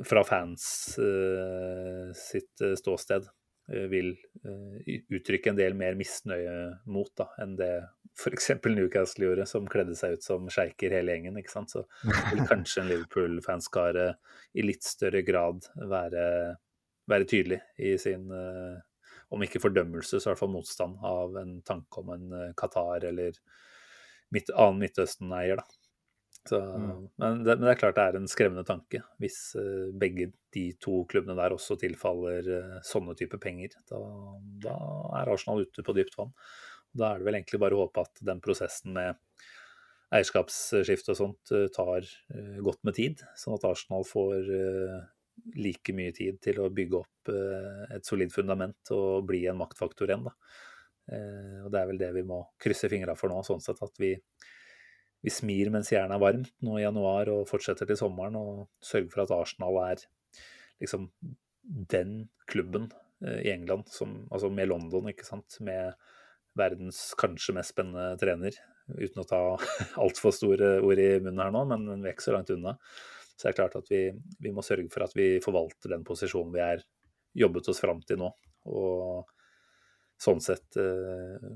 fra 0.05 0.25
fans 0.25 0.99
eh, 0.99 2.13
sitt 2.17 2.61
eh, 2.61 2.75
ståsted 2.79 3.27
eh, 3.73 3.87
vil 3.93 4.15
uttrykke 5.13 5.53
en 5.53 5.59
del 5.59 5.77
mer 5.79 5.97
misnøye 5.99 6.55
mot 6.91 7.11
da, 7.19 7.29
enn 7.43 7.55
det 7.59 7.73
f.eks. 8.19 8.51
Newcastle 8.67 9.29
gjorde, 9.29 9.47
som 9.49 9.69
kledde 9.71 9.95
seg 9.97 10.19
ut 10.19 10.27
som 10.27 10.49
sjeiker 10.53 10.93
hele 10.93 11.15
gjengen. 11.15 11.39
ikke 11.41 11.53
sant? 11.53 11.73
Så 11.73 11.85
vil 12.33 12.43
kanskje 12.51 12.83
en 12.83 12.91
Liverpool-fanskare 12.91 14.09
i 14.59 14.67
litt 14.67 14.85
større 14.85 15.23
grad 15.25 15.65
være, 15.77 16.25
være 17.09 17.29
tydelig 17.31 17.63
i 17.81 17.95
sin 18.01 18.27
om 19.33 19.45
ikke 19.47 19.63
fordømmelse, 19.63 20.19
så 20.21 20.29
i 20.29 20.31
hvert 20.33 20.43
fall 20.43 20.53
motstand 20.53 20.99
av 21.09 21.39
en 21.41 21.55
tanke 21.65 22.03
om 22.03 22.11
en 22.13 22.35
Qatar 22.59 23.07
eller 23.09 23.39
midt, 24.35 24.53
annen 24.53 24.83
Midtøsten-eier. 24.83 25.63
da. 25.63 25.82
Så, 26.49 26.59
mm. 26.59 27.09
men, 27.17 27.45
det, 27.45 27.55
men, 27.55 27.63
det, 27.63 27.71
er 27.71 27.79
klart 27.79 27.97
det 27.99 28.05
er 28.05 28.17
en 28.19 28.31
skremmende 28.31 28.65
tanke 28.67 28.99
hvis 29.23 29.39
uh, 29.55 29.93
begge 29.95 30.33
de 30.55 30.65
to 30.83 31.05
klubbene 31.11 31.37
der 31.39 31.55
også 31.55 31.77
tilfaller 31.79 32.49
uh, 32.51 32.79
sånne 32.87 33.15
type 33.19 33.39
penger. 33.43 33.77
Da, 33.91 34.01
da, 34.65 34.77
er 35.21 35.31
Arsenal 35.31 35.63
ute 35.63 35.85
på 35.87 35.95
dypt 35.97 36.17
vann. 36.19 36.33
Da 36.93 37.13
er 37.13 37.21
det 37.21 37.29
vel 37.29 37.39
egentlig 37.39 37.61
bare 37.63 37.79
å 37.79 37.85
håpe 37.85 38.03
at 38.03 38.25
den 38.27 38.43
prosessen 38.43 38.97
med 38.97 39.21
eierskapsskifte 40.13 41.15
og 41.15 41.21
sånt 41.21 41.53
uh, 41.55 41.69
tar 41.73 42.09
godt 42.65 42.83
med 42.85 42.99
tid, 42.99 43.23
sånn 43.39 43.57
at 43.57 43.69
Arsenal 43.71 44.05
får 44.05 44.51
like 45.57 45.95
mye 45.97 46.13
tid 46.13 46.37
til 46.45 46.59
å 46.61 46.69
bygge 46.75 46.99
opp 46.99 47.31
et 47.95 48.05
solid 48.05 48.31
fundament 48.35 48.91
og 48.93 49.25
bli 49.31 49.41
en 49.49 49.57
maktfaktor 49.57 50.11
igjen. 50.11 50.27
Da. 50.27 50.35
og 51.65 51.71
Det 51.73 51.81
er 51.81 51.89
vel 51.89 52.03
det 52.03 52.11
vi 52.19 52.25
må 52.29 52.43
krysse 52.61 52.91
fingra 52.93 53.15
for 53.17 53.33
nå, 53.33 53.41
sånn 53.47 53.65
sett 53.65 53.81
at 53.83 53.97
vi 54.03 54.13
vi 55.23 55.31
smir 55.31 55.71
mens 55.71 55.93
jernet 55.93 56.17
er 56.17 56.23
varmt 56.23 56.51
nå 56.67 56.79
i 56.79 56.85
januar 56.85 57.31
og 57.33 57.47
fortsetter 57.51 57.89
til 57.89 57.99
sommeren, 57.99 58.37
og 58.39 58.67
sørger 58.83 59.13
for 59.13 59.25
at 59.25 59.35
Arsenal 59.37 59.79
er 59.85 60.05
liksom 60.83 61.09
den 61.63 62.27
klubben 62.51 62.91
eh, 63.25 63.41
i 63.47 63.53
England, 63.55 63.87
som, 63.93 64.25
altså 64.31 64.51
med 64.51 64.71
London, 64.73 65.11
ikke 65.13 65.27
sant, 65.27 65.61
med 65.63 65.95
verdens 66.59 67.13
kanskje 67.21 67.55
mest 67.57 67.73
spennende 67.73 68.19
trener, 68.21 68.59
uten 68.99 69.23
å 69.23 69.29
ta 69.29 69.43
altfor 70.03 70.35
store 70.35 70.75
ord 70.83 71.01
i 71.01 71.11
munnen 71.23 71.45
her 71.45 71.55
nå, 71.55 71.65
men 71.71 71.87
vi 71.95 72.11
er 72.11 72.17
ikke 72.17 72.29
så 72.29 72.37
langt 72.37 72.51
unna. 72.53 72.77
Så 73.33 73.47
det 73.47 73.53
er 73.53 73.61
klart 73.63 73.79
at 73.79 73.89
vi, 73.91 74.03
vi 74.43 74.51
må 74.55 74.65
sørge 74.67 74.91
for 74.93 75.07
at 75.07 75.15
vi 75.17 75.37
forvalter 75.43 75.95
den 75.95 76.05
posisjonen 76.07 76.53
vi 76.55 76.61
er 76.63 76.83
jobbet 77.39 77.71
oss 77.73 77.81
fram 77.81 78.03
til 78.07 78.21
nå. 78.21 78.29
Og 78.71 79.31
sånn 80.23 80.43
sett 80.45 80.77
eh, 80.79 81.47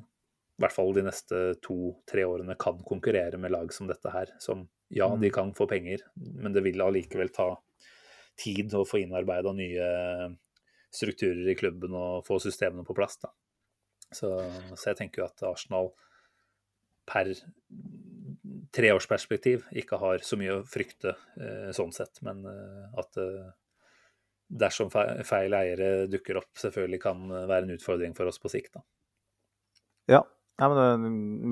i 0.57 0.65
hvert 0.65 0.73
fall 0.73 0.95
de 0.97 1.05
neste 1.05 1.41
to-tre 1.65 2.25
årene 2.25 2.57
kan 2.59 2.79
konkurrere 2.89 3.37
med 3.41 3.53
lag 3.53 3.73
som 3.75 3.89
dette 3.91 4.09
her. 4.13 4.33
Som 4.41 4.65
ja, 4.89 5.09
de 5.11 5.29
mm. 5.29 5.35
kan 5.35 5.53
få 5.55 5.67
penger, 5.69 6.07
men 6.17 6.55
det 6.55 6.63
vil 6.65 6.81
allikevel 6.81 7.29
ta 7.35 7.51
tid 8.41 8.73
å 8.77 8.85
få 8.89 9.03
innarbeida 9.03 9.53
nye 9.57 9.91
strukturer 10.97 11.51
i 11.51 11.57
klubben 11.59 11.93
og 11.97 12.25
få 12.27 12.39
systemene 12.41 12.87
på 12.89 12.97
plass. 12.97 13.19
Da. 13.21 13.33
Så, 14.15 14.33
så 14.77 14.91
jeg 14.93 15.01
tenker 15.01 15.23
jo 15.23 15.29
at 15.29 15.45
Arsenal 15.49 15.93
per 17.07 17.33
treårsperspektiv 18.77 19.67
ikke 19.77 19.99
har 20.01 20.25
så 20.27 20.39
mye 20.41 20.59
å 20.59 20.65
frykte 20.69 21.15
eh, 21.37 21.71
sånn 21.77 21.93
sett, 21.95 22.21
men 22.27 22.43
eh, 22.49 22.99
at 22.99 23.21
eh, 23.21 23.53
dersom 24.47 24.89
feil 24.91 25.55
eiere 25.59 26.07
dukker 26.11 26.41
opp, 26.41 26.53
selvfølgelig 26.61 27.03
kan 27.03 27.29
være 27.35 27.67
en 27.67 27.77
utfordring 27.77 28.17
for 28.17 28.31
oss 28.31 28.41
på 28.43 28.51
sikt. 28.53 28.77
Da. 28.79 28.85
Ja, 30.17 30.21
ja, 30.57 30.69
men 30.73 30.79
er 30.81 30.97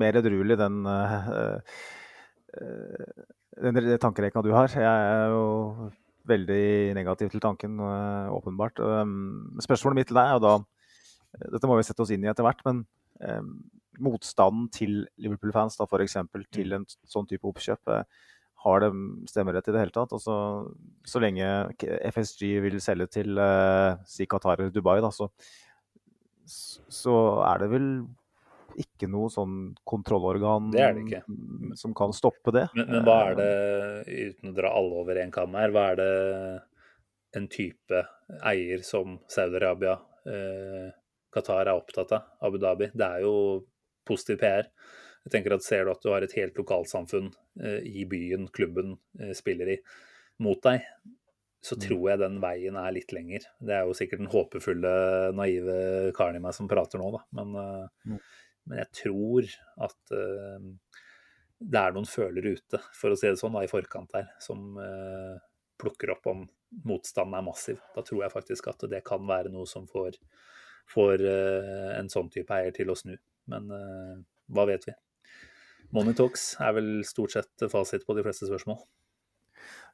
mer 0.01 0.17
edruelig 0.17 0.57
den, 0.57 0.81
uh, 0.89 1.59
den 3.61 3.97
tankerekka 4.01 4.41
du 4.45 4.51
har. 4.55 4.71
Jeg 4.73 4.83
er 5.11 5.33
jo 5.33 5.91
veldig 6.25 6.95
negativ 6.97 7.29
til 7.29 7.43
tanken, 7.43 7.77
uh, 7.79 8.33
åpenbart. 8.33 8.81
Um, 8.81 9.59
spørsmålet 9.61 10.01
mitt 10.01 10.09
til 10.09 10.17
deg 10.17 10.31
er 10.31 10.39
jo 10.39 10.45
da 10.47 10.55
Dette 11.51 11.67
må 11.67 11.75
vi 11.75 11.83
sette 11.83 11.99
oss 11.99 12.13
inn 12.15 12.23
i 12.23 12.29
etter 12.31 12.45
hvert, 12.47 12.61
men 12.63 12.77
um, 13.19 13.49
motstanden 14.07 14.69
til 14.71 15.01
Liverpool-fans 15.19 15.75
da 15.75 15.83
f.eks. 15.83 16.15
til 16.55 16.71
mm. 16.71 16.75
en 16.77 16.85
sånn 17.11 17.27
type 17.27 17.43
oppkjøp, 17.49 17.91
har 18.65 18.81
de 18.81 18.89
stemmerett 19.27 19.67
i 19.67 19.73
det 19.75 19.81
hele 19.81 19.93
tatt? 19.93 20.15
Altså, 20.15 20.35
så 21.03 21.19
lenge 21.19 21.49
FSG 22.15 22.55
vil 22.63 22.79
selge 22.81 23.09
til 23.17 23.41
si 24.07 24.29
Qatar 24.31 24.63
eller 24.63 24.71
Dubai, 24.71 25.01
da, 25.03 25.11
så, 25.11 25.27
så 26.47 27.17
er 27.51 27.65
det 27.65 27.69
vel 27.75 27.89
ikke 28.81 29.09
noe 29.11 29.29
sånn 29.31 29.57
kontrollorgan 29.87 30.71
det 30.73 30.87
det 30.97 31.21
som 31.79 31.93
kan 31.97 32.13
stoppe 32.15 32.53
det. 32.55 32.67
Men, 32.75 32.89
men, 32.91 33.05
hva 33.07 33.17
er 33.29 33.39
det, 33.39 33.51
uten 34.09 34.51
å 34.51 34.55
dra 34.57 34.73
alle 34.77 34.99
over 35.03 35.21
én 35.21 35.33
kam 35.33 35.55
her, 35.59 35.73
hva 35.75 35.87
er 35.93 36.01
det 36.01 36.11
en 37.35 37.47
type 37.51 38.03
eier 38.47 38.83
som 38.87 39.19
Saudi-Arabia, 39.31 39.97
eh, 40.31 40.93
Qatar 41.35 41.67
er 41.67 41.75
opptatt 41.75 42.13
av, 42.15 42.29
Abu 42.47 42.59
Dhabi? 42.61 42.91
Det 42.95 43.07
er 43.07 43.25
jo 43.25 43.35
positiv 44.07 44.39
PR. 44.43 44.69
Jeg 45.25 45.33
tenker 45.33 45.55
at 45.55 45.65
Ser 45.65 45.87
du 45.87 45.91
at 45.95 46.03
du 46.05 46.11
har 46.13 46.23
et 46.23 46.37
helt 46.37 46.57
lokalsamfunn 46.59 47.31
eh, 47.59 47.81
i 47.81 48.05
byen 48.09 48.47
klubben 48.53 48.97
eh, 49.19 49.33
spiller 49.37 49.73
i, 49.73 49.79
mot 50.45 50.59
deg, 50.63 50.85
så 51.65 51.77
mm. 51.77 51.83
tror 51.87 52.09
jeg 52.11 52.21
den 52.21 52.39
veien 52.43 52.77
er 52.77 52.93
litt 52.93 53.13
lenger. 53.15 53.47
Det 53.57 53.73
er 53.73 53.87
jo 53.87 53.95
sikkert 53.97 54.21
den 54.21 54.31
håpefulle, 54.31 54.95
naive 55.37 55.77
karen 56.17 56.37
i 56.37 56.43
meg 56.43 56.53
som 56.57 56.69
prater 56.69 57.01
nå, 57.01 57.09
da. 57.15 57.23
Men 57.39 57.55
uh, 57.57 58.19
men 58.65 58.81
jeg 58.81 58.91
tror 59.01 59.49
at 59.87 60.13
uh, 60.15 60.69
det 61.59 61.81
er 61.81 61.95
noen 61.95 62.09
følere 62.09 62.55
ute, 62.57 62.81
for 62.97 63.13
å 63.13 63.19
si 63.19 63.29
det 63.29 63.39
sånn, 63.39 63.55
da, 63.55 63.63
i 63.65 63.71
forkant 63.71 64.15
her, 64.17 64.29
som 64.43 64.75
uh, 64.79 65.37
plukker 65.81 66.13
opp 66.15 66.27
om 66.31 66.43
motstanden 66.87 67.37
er 67.37 67.45
massiv. 67.45 67.79
Da 67.95 68.03
tror 68.05 68.25
jeg 68.25 68.33
faktisk 68.33 68.69
at 68.71 68.87
det 68.91 69.03
kan 69.07 69.23
være 69.27 69.53
noe 69.53 69.67
som 69.69 69.87
får, 69.89 70.17
får 70.91 71.23
uh, 71.23 71.91
en 71.95 72.11
sånn 72.11 72.31
type 72.33 72.57
eier 72.57 72.75
til 72.75 72.91
å 72.91 72.97
snu. 72.99 73.15
Men 73.51 73.69
hva 74.49 74.63
vet 74.65 74.87
vi? 74.87 74.93
Money 75.93 76.15
talks 76.17 76.55
er 76.57 76.71
vel 76.73 76.87
stort 77.05 77.35
sett 77.35 77.65
fasit 77.69 78.07
på 78.07 78.15
de 78.17 78.23
fleste 78.25 78.47
spørsmål. 78.49 78.79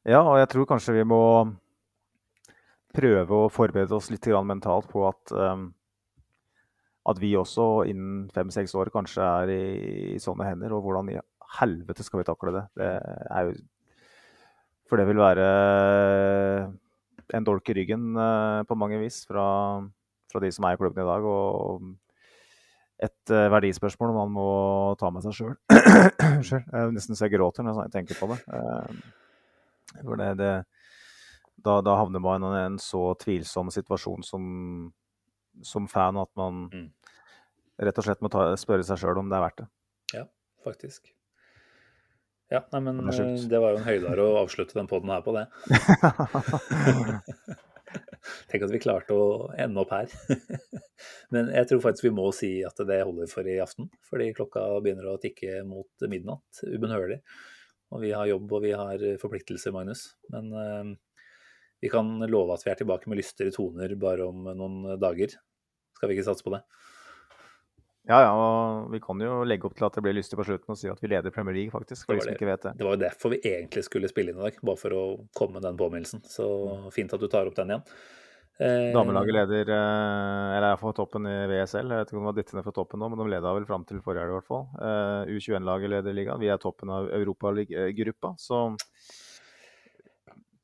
Ja, 0.07 0.22
og 0.23 0.39
jeg 0.39 0.48
tror 0.53 0.69
kanskje 0.69 0.95
vi 0.95 1.03
må 1.06 1.19
prøve 2.95 3.43
å 3.45 3.52
forberede 3.52 3.95
oss 3.95 4.10
litt 4.11 4.27
mentalt 4.48 4.89
på 4.91 5.03
at 5.07 5.34
um, 5.35 5.69
at 7.10 7.22
vi 7.22 7.34
også 7.38 7.88
innen 7.90 8.28
fem-seks 8.34 8.76
år 8.78 8.91
kanskje 8.94 9.26
er 9.26 9.52
i, 9.53 9.61
i, 10.15 10.19
sånne 10.22 10.45
hender. 10.45 10.76
Og 10.76 10.86
hvordan 10.86 11.10
i 11.10 11.18
helvete 11.60 12.06
skal 12.06 12.22
vi 12.22 12.28
takle 12.28 12.53
det? 12.57 12.65
Det 12.78 12.91
jo 13.48 13.56
For 14.90 14.99
det 14.99 15.07
vil 15.07 15.22
være 15.23 15.48
en 17.32 17.48
dolk 17.48 17.69
i 17.72 17.76
ryggen 17.78 18.11
uh, 18.19 18.61
på 18.68 18.76
mange 18.76 18.99
vis 18.99 19.23
fra, 19.26 19.80
fra, 20.32 20.41
de 20.44 20.52
som 20.52 20.68
er 20.68 20.76
i 20.76 20.82
klubben 20.82 21.02
i 21.02 21.07
dag. 21.07 21.23
Og 21.26 21.88
et 23.02 23.34
uh, 23.34 23.48
verdispørsmål 23.56 24.14
man 24.18 24.36
må 24.36 24.49
ta 24.99 25.10
med 25.10 25.26
seg 25.26 25.38
sjøl. 25.38 25.56
jeg 26.52 26.94
nesten 26.94 27.15
så 27.15 27.26
jeg 27.26 27.38
gråter 27.38 27.65
når 27.65 27.86
jeg 27.86 27.95
tenker 27.95 28.19
på 28.19 28.30
det. 28.34 28.41
For 30.02 30.19
det, 30.19 30.34
det 30.44 30.53
da, 31.64 31.82
da, 31.82 31.95
havner 31.98 32.22
man 32.22 32.45
i 32.52 32.64
en 32.65 32.78
så 32.82 33.11
tvilsom 33.22 33.72
situasjon 33.73 34.26
som 34.26 34.44
som 35.67 35.88
fan 35.91 36.19
at 36.21 36.31
man 36.39 36.65
mm. 36.71 36.89
rett 37.88 38.01
og 38.01 38.07
slett 38.07 38.23
må 38.23 38.31
ta, 38.33 38.51
spørre 38.59 38.85
seg 38.88 39.01
sjøl 39.01 39.21
om 39.21 39.31
det 39.31 39.39
er 39.39 39.47
verdt 39.47 39.63
det. 39.63 39.69
Ja, 40.15 40.25
faktisk. 40.65 41.11
Ja, 42.51 42.65
nei, 42.73 42.81
men 42.83 42.97
det, 43.07 43.15
eh, 43.15 43.43
det, 43.47 43.59
var 43.63 43.71
jo 43.71 43.79
en 43.79 43.88
høydare 43.88 44.23
å 44.27 44.39
avslutte 44.41 44.75
den 44.75 44.89
poden 44.91 45.11
her 45.13 45.21
på, 45.23 45.31
det. 45.38 45.45
Tenk 48.51 48.65
at 48.65 48.73
vi 48.73 48.83
klarte 48.83 49.15
å 49.15 49.27
ende 49.55 49.79
opp 49.83 49.91
her. 49.95 50.07
men 51.33 51.43
jeg 51.55 51.69
tror 51.69 51.81
faktisk 51.88 52.09
vi 52.09 52.15
må 52.15 52.25
si 52.35 52.51
at 52.67 52.77
det 52.88 53.07
holder 53.07 53.27
for 53.31 53.43
i 53.47 53.63
aften. 53.63 53.88
Fordi 54.07 54.35
klokka 54.35 54.61
begynner 54.83 55.13
å 55.13 55.21
tikke 55.21 55.63
mot 55.67 55.91
midnatt 56.11 56.51
ubønnhørlig. 56.67 57.19
Og 57.95 57.99
vi 58.03 58.11
har 58.15 58.25
jobb 58.27 58.51
og 58.51 58.61
vi 58.63 58.73
har 58.75 58.97
forpliktelser, 59.19 59.71
Magnus. 59.75 60.01
Men 60.31 60.45
uh, 60.51 60.83
vi 61.83 61.89
kan 61.91 62.07
love 62.27 62.53
at 62.55 62.63
vi 62.67 62.71
er 62.71 62.77
tilbake 62.83 63.09
med 63.11 63.19
lystere 63.19 63.51
toner 63.55 63.95
bare 63.99 64.23
om 64.27 64.38
noen 64.51 64.99
dager. 65.01 65.29
Skal 66.02 66.10
vi 66.10 66.15
ikke 66.18 66.26
satse 66.26 66.41
på 66.41 66.49
det? 66.56 66.64
Ja, 68.10 68.18
ja, 68.26 68.30
og 68.34 68.88
vi 68.90 68.98
kan 69.03 69.19
jo 69.22 69.44
legge 69.45 69.68
opp 69.69 69.76
til 69.78 69.86
at 69.86 69.94
det 69.94 70.02
blir 70.02 70.15
lystig 70.18 70.40
på 70.40 70.45
slutten 70.48 70.73
og 70.73 70.78
si 70.80 70.90
at 70.90 70.98
vi 71.03 71.11
leder 71.11 71.34
Premier 71.34 71.53
League, 71.53 71.69
faktisk. 71.69 72.07
for 72.07 72.18
de 72.18 72.26
som 72.26 72.34
ikke 72.34 72.48
vet 72.49 72.64
Det 72.65 72.80
Det 72.80 72.88
var 72.88 72.95
jo 72.95 73.03
derfor 73.03 73.36
vi 73.36 73.38
egentlig 73.45 73.84
skulle 73.86 74.10
spille 74.10 74.34
inn 74.34 74.40
i 74.41 74.48
dag, 74.48 74.57
bare 74.65 74.82
for 74.82 74.95
å 74.98 75.03
komme 75.38 75.60
med 75.60 75.68
den 75.68 75.78
påminnelsen. 75.78 76.23
Så 76.26 76.48
fint 76.95 77.14
at 77.14 77.22
du 77.22 77.28
tar 77.30 77.45
opp 77.45 77.60
den 77.60 77.76
igjen. 77.76 77.86
Eh, 78.57 78.90
Damelaget 78.98 79.38
leder, 79.38 79.69
eh, 79.69 80.57
eller 80.57 80.72
er 80.72 80.82
fra 80.82 80.95
toppen 80.98 81.30
i 81.30 81.38
VSL. 81.53 81.94
Jeg 81.94 82.02
vet 82.02 82.10
ikke 82.10 82.18
om 82.18 82.26
de 82.26 82.32
var 82.32 82.40
dyttet 82.41 82.57
ned 82.57 82.65
fra 82.65 82.76
toppen 82.82 82.99
nå, 82.99 83.11
men 83.14 83.22
de 83.22 83.30
leda 83.36 83.53
vel 83.53 83.69
fram 83.69 83.86
til 83.86 84.02
forrige 84.02 84.26
helg 84.26 84.34
i 84.34 84.38
hvert 84.40 84.49
fall. 84.49 84.65
Eh, 84.82 85.38
U21-laget 85.38 85.94
leder 85.94 86.18
ligaen. 86.18 86.41
Vi 86.41 86.49
er 86.49 86.57
toppen 86.57 86.90
av 86.90 87.14
europagruppa. 87.22 88.34
Så 88.41 88.65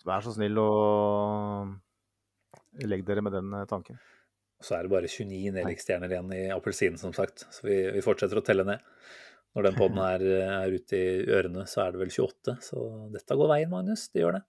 vær 0.09 0.25
så 0.25 0.33
snill 0.33 0.57
og 0.57 1.77
legg 2.81 3.05
dere 3.05 3.21
med 3.21 3.37
den 3.37 3.53
tanken. 3.69 4.01
Så 4.63 4.75
er 4.75 4.85
det 4.85 4.91
bare 4.91 5.09
29 5.09 5.53
nedleggsstjerner 5.53 6.13
igjen 6.13 6.33
i 6.33 6.43
appelsinen, 6.53 6.97
som 6.97 7.13
sagt. 7.13 7.45
Så 7.53 7.67
vi, 7.67 7.77
vi, 7.93 8.03
fortsetter 8.05 8.39
å 8.39 8.45
telle 8.45 8.65
ned. 8.67 8.83
Når 9.55 9.69
den 9.69 9.77
poden 9.77 9.99
er, 10.03 10.23
er 10.43 10.73
ute 10.73 10.97
i 10.97 11.25
ørene, 11.33 11.65
så 11.69 11.85
er 11.85 11.93
det 11.93 12.01
vel 12.01 12.13
28. 12.13 12.57
Så 12.65 12.83
dette 13.13 13.37
går 13.37 13.51
veien, 13.53 13.71
Magnus. 13.73 14.07
Det 14.13 14.21
gjør 14.23 14.39
det. 14.39 14.43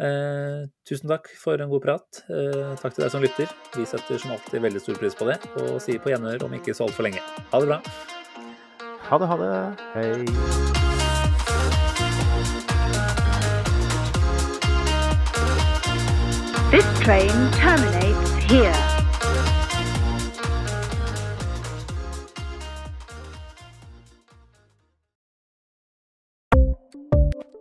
Eh, 0.00 0.62
tusen 0.88 1.10
takk 1.10 1.28
for 1.36 1.60
en 1.60 1.70
god 1.70 1.82
prat. 1.84 2.22
Eh, 2.32 2.72
takk 2.80 2.94
til 2.96 3.04
deg 3.04 3.12
som 3.12 3.24
lytter. 3.24 3.52
Vi 3.76 3.84
setter 3.88 4.22
som 4.22 4.32
alltid 4.36 4.64
veldig 4.64 4.80
stor 4.82 4.96
pris 5.02 5.18
på 5.18 5.28
det, 5.28 5.36
og 5.60 5.76
sier 5.82 6.00
på 6.00 6.14
gjenhør 6.14 6.46
om 6.46 6.56
ikke 6.56 6.74
så 6.76 6.88
altfor 6.88 7.06
lenge. 7.08 7.22
Ha 7.52 7.60
det 7.60 7.68
bra. 7.68 7.82
Ha 9.10 9.18
det, 9.18 9.30
ha 9.30 9.36
det. 9.42 9.52
Hei. 9.94 10.10
This 16.70 16.86
train 17.02 17.50
terminates 17.58 18.32
here. 18.46 18.89